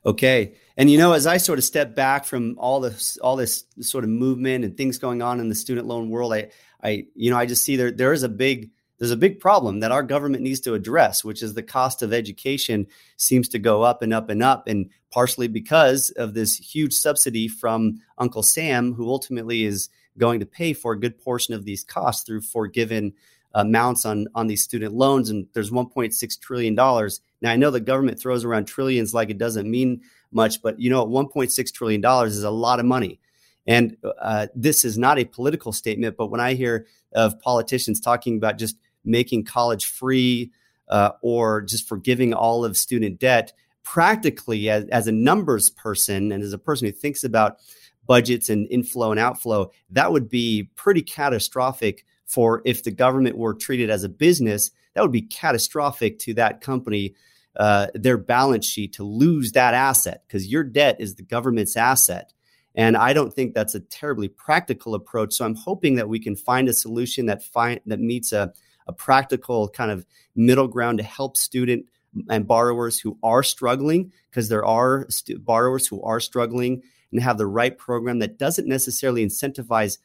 Okay. 0.06 0.56
And 0.78 0.90
you 0.90 0.98
know 0.98 1.14
as 1.14 1.28
i 1.28 1.38
sort 1.38 1.60
of 1.60 1.66
step 1.66 1.96
back 1.96 2.26
from 2.26 2.56
all 2.58 2.80
this 2.80 3.18
all 3.18 3.36
this 3.36 3.66
sort 3.82 4.04
of 4.04 4.10
movement 4.10 4.64
and 4.64 4.78
things 4.78 4.98
going 4.98 5.22
on 5.22 5.40
in 5.40 5.50
the 5.50 5.56
student 5.56 5.88
loan 5.88 6.10
world 6.10 6.34
i 6.34 6.50
i 6.82 7.06
you 7.16 7.30
know 7.30 7.38
i 7.38 7.46
just 7.46 7.64
see 7.64 7.76
there 7.76 7.92
there 7.92 8.14
is 8.14 8.24
a 8.24 8.30
big 8.30 8.72
there's 9.00 9.12
a 9.12 9.18
big 9.18 9.40
problem 9.40 9.80
that 9.80 9.92
our 9.92 10.04
government 10.04 10.44
needs 10.44 10.60
to 10.62 10.74
address, 10.74 11.24
which 11.24 11.42
is 11.42 11.54
the 11.54 11.64
cost 11.64 12.04
of 12.04 12.14
education 12.14 12.86
seems 13.16 13.48
to 13.50 13.60
go 13.60 13.82
up 13.82 14.02
and 14.02 14.14
up 14.14 14.30
and 14.30 14.44
up, 14.44 14.68
and 14.68 14.90
partially 15.10 15.48
because 15.48 16.10
of 16.12 16.34
this 16.34 16.58
huge 16.58 16.94
subsidy 16.94 17.48
from 17.48 18.02
Uncle 18.18 18.44
Sam, 18.44 18.94
who 18.94 19.10
ultimately 19.10 19.64
is 19.64 19.90
going 20.18 20.42
to 20.42 20.46
pay 20.46 20.74
for 20.74 20.92
a 20.92 21.00
good 21.00 21.18
portion 21.18 21.54
of 21.54 21.64
these 21.64 21.84
costs 21.84 22.24
through 22.24 22.42
forgiven 22.42 23.14
amounts 23.54 24.06
on 24.06 24.28
on 24.36 24.48
these 24.48 24.62
student 24.62 24.94
loans. 24.94 25.30
And 25.30 25.48
there's 25.54 25.72
1.6 25.72 26.40
trillion 26.40 26.76
dollars. 26.76 27.22
Now 27.42 27.52
I 27.52 27.56
know 27.56 27.72
the 27.72 27.80
government 27.80 28.20
throws 28.20 28.44
around 28.44 28.66
trillions 28.66 29.14
like 29.14 29.30
it 29.30 29.38
doesn't 29.38 29.72
mean 29.72 30.02
much, 30.32 30.62
but 30.62 30.80
you 30.80 30.90
know, 30.90 31.08
1.6 31.08 31.74
trillion 31.74 32.02
dollars 32.02 32.36
is 32.36 32.44
a 32.44 32.52
lot 32.52 32.80
of 32.80 32.86
money. 32.86 33.20
And 33.66 33.98
uh, 34.20 34.48
this 34.56 34.84
is 34.84 34.98
not 34.98 35.20
a 35.20 35.26
political 35.26 35.72
statement, 35.72 36.18
but 36.18 36.28
when 36.28 36.40
I 36.40 36.54
hear 36.54 36.88
of 37.14 37.40
politicians 37.42 38.00
talking 38.00 38.38
about 38.38 38.58
just 38.58 38.78
making 39.10 39.44
college 39.44 39.86
free 39.86 40.52
uh, 40.88 41.12
or 41.22 41.62
just 41.62 41.88
forgiving 41.88 42.34
all 42.34 42.64
of 42.64 42.78
student 42.78 43.20
debt 43.20 43.54
practically 43.84 44.70
as, 44.70 44.86
as 44.86 45.08
a 45.08 45.12
numbers 45.12 45.70
person 45.70 46.32
and 46.32 46.44
as 46.44 46.54
a 46.54 46.58
person 46.58 46.88
who 46.88 46.92
thinks 46.92 47.24
about 47.24 47.58
budgets 48.06 48.50
and 48.50 48.68
inflow 48.72 49.12
and 49.12 49.20
outflow 49.20 49.70
that 49.90 50.12
would 50.12 50.30
be 50.30 50.70
pretty 50.76 51.02
catastrophic 51.02 52.06
for 52.26 52.62
if 52.66 52.84
the 52.84 52.92
government 52.92 53.38
were 53.38 53.54
treated 53.54 53.90
as 53.90 54.04
a 54.04 54.10
business 54.10 54.72
that 54.94 55.02
would 55.02 55.12
be 55.12 55.22
catastrophic 55.22 56.20
to 56.20 56.34
that 56.34 56.62
company 56.62 57.14
uh, 57.58 57.88
their 57.94 58.18
balance 58.18 58.66
sheet 58.66 58.94
to 58.94 59.04
lose 59.04 59.52
that 59.52 59.74
asset 59.74 60.24
because 60.28 60.48
your 60.48 60.64
debt 60.64 60.96
is 61.00 61.16
the 61.16 61.24
government's 61.24 61.76
asset 61.78 62.34
and 62.76 62.96
I 62.96 63.14
don't 63.14 63.34
think 63.34 63.54
that's 63.54 63.76
a 63.76 63.80
terribly 63.80 64.28
practical 64.28 64.96
approach. 64.96 65.34
So 65.34 65.46
I'm 65.46 65.56
hoping 65.56 65.96
that 65.96 66.08
we 66.08 66.20
can 66.20 66.36
find 66.36 66.70
a 66.70 66.74
solution 66.74 67.26
that 67.26 67.44
find 67.44 67.80
that 67.88 68.00
meets 68.00 68.32
a 68.32 68.54
a 68.90 68.94
practical 68.94 69.70
kind 69.70 69.92
of 69.92 70.06
middle 70.36 70.68
ground 70.68 70.98
to 70.98 71.04
help 71.04 71.38
student 71.38 71.86
and 72.28 72.48
borrowers 72.48 73.00
who 73.00 73.18
are 73.22 73.44
struggling 73.44 74.12
because 74.30 74.50
there 74.50 74.66
are 74.66 75.06
st- 75.10 75.46
borrowers 75.46 75.86
who 75.86 76.02
are 76.02 76.20
struggling 76.20 76.82
and 77.12 77.22
have 77.22 77.38
the 77.38 77.46
right 77.46 77.78
program 77.78 78.20
that 78.20 78.40
doesn't 78.40 78.68
necessarily 78.68 79.24
incentivize 79.24 80.00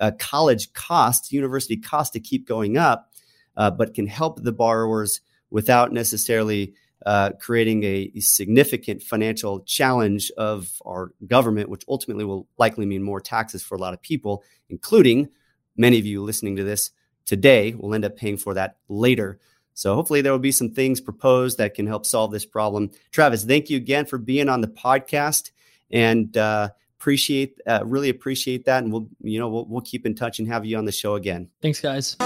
uh, 0.00 0.10
college 0.18 0.72
costs, 0.72 1.32
university 1.32 1.76
costs 1.76 2.12
to 2.14 2.20
keep 2.20 2.48
going 2.48 2.78
up, 2.78 3.12
uh, 3.58 3.70
but 3.70 3.92
can 3.92 4.06
help 4.06 4.42
the 4.42 4.52
borrowers 4.52 5.20
without 5.50 5.92
necessarily 5.92 6.72
uh, 7.04 7.30
creating 7.40 7.82
a, 7.84 8.10
significant 8.20 9.02
financial 9.02 9.60
challenge 9.60 10.30
of 10.36 10.80
our 10.86 11.12
government, 11.26 11.68
which 11.68 11.84
ultimately 11.88 12.24
will 12.24 12.46
likely 12.58 12.86
mean 12.86 13.02
more 13.02 13.20
taxes 13.20 13.62
for 13.62 13.74
a 13.74 13.78
lot 13.78 13.94
of 13.94 14.00
people, 14.00 14.42
including 14.68 15.28
many 15.76 15.98
of 15.98 16.06
you 16.06 16.22
listening 16.22 16.56
to 16.56 16.64
this 16.64 16.90
today. 17.24 17.74
We'll 17.74 17.94
end 17.94 18.04
up 18.04 18.16
paying 18.16 18.36
for 18.36 18.54
that 18.54 18.76
later. 18.88 19.38
So 19.74 19.94
hopefully 19.94 20.20
there 20.20 20.32
will 20.32 20.38
be 20.38 20.52
some 20.52 20.70
things 20.70 21.00
proposed 21.00 21.58
that 21.58 21.74
can 21.74 21.86
help 21.86 22.04
solve 22.04 22.32
this 22.32 22.44
problem. 22.44 22.90
Travis, 23.12 23.44
thank 23.44 23.70
you 23.70 23.76
again 23.76 24.04
for 24.04 24.18
being 24.18 24.48
on 24.48 24.60
the 24.60 24.68
podcast 24.68 25.52
and 25.90 26.36
uh, 26.36 26.70
appreciate 26.98 27.60
uh, 27.66 27.80
really 27.84 28.10
appreciate 28.10 28.64
that. 28.66 28.82
And 28.82 28.92
we'll 28.92 29.08
you 29.22 29.38
know 29.38 29.48
we'll, 29.48 29.66
we'll 29.66 29.80
keep 29.80 30.06
in 30.06 30.14
touch 30.14 30.38
and 30.38 30.48
have 30.48 30.64
you 30.64 30.76
on 30.76 30.84
the 30.84 30.92
show 30.92 31.14
again. 31.14 31.48
Thanks, 31.62 31.80
guys. 31.80 32.16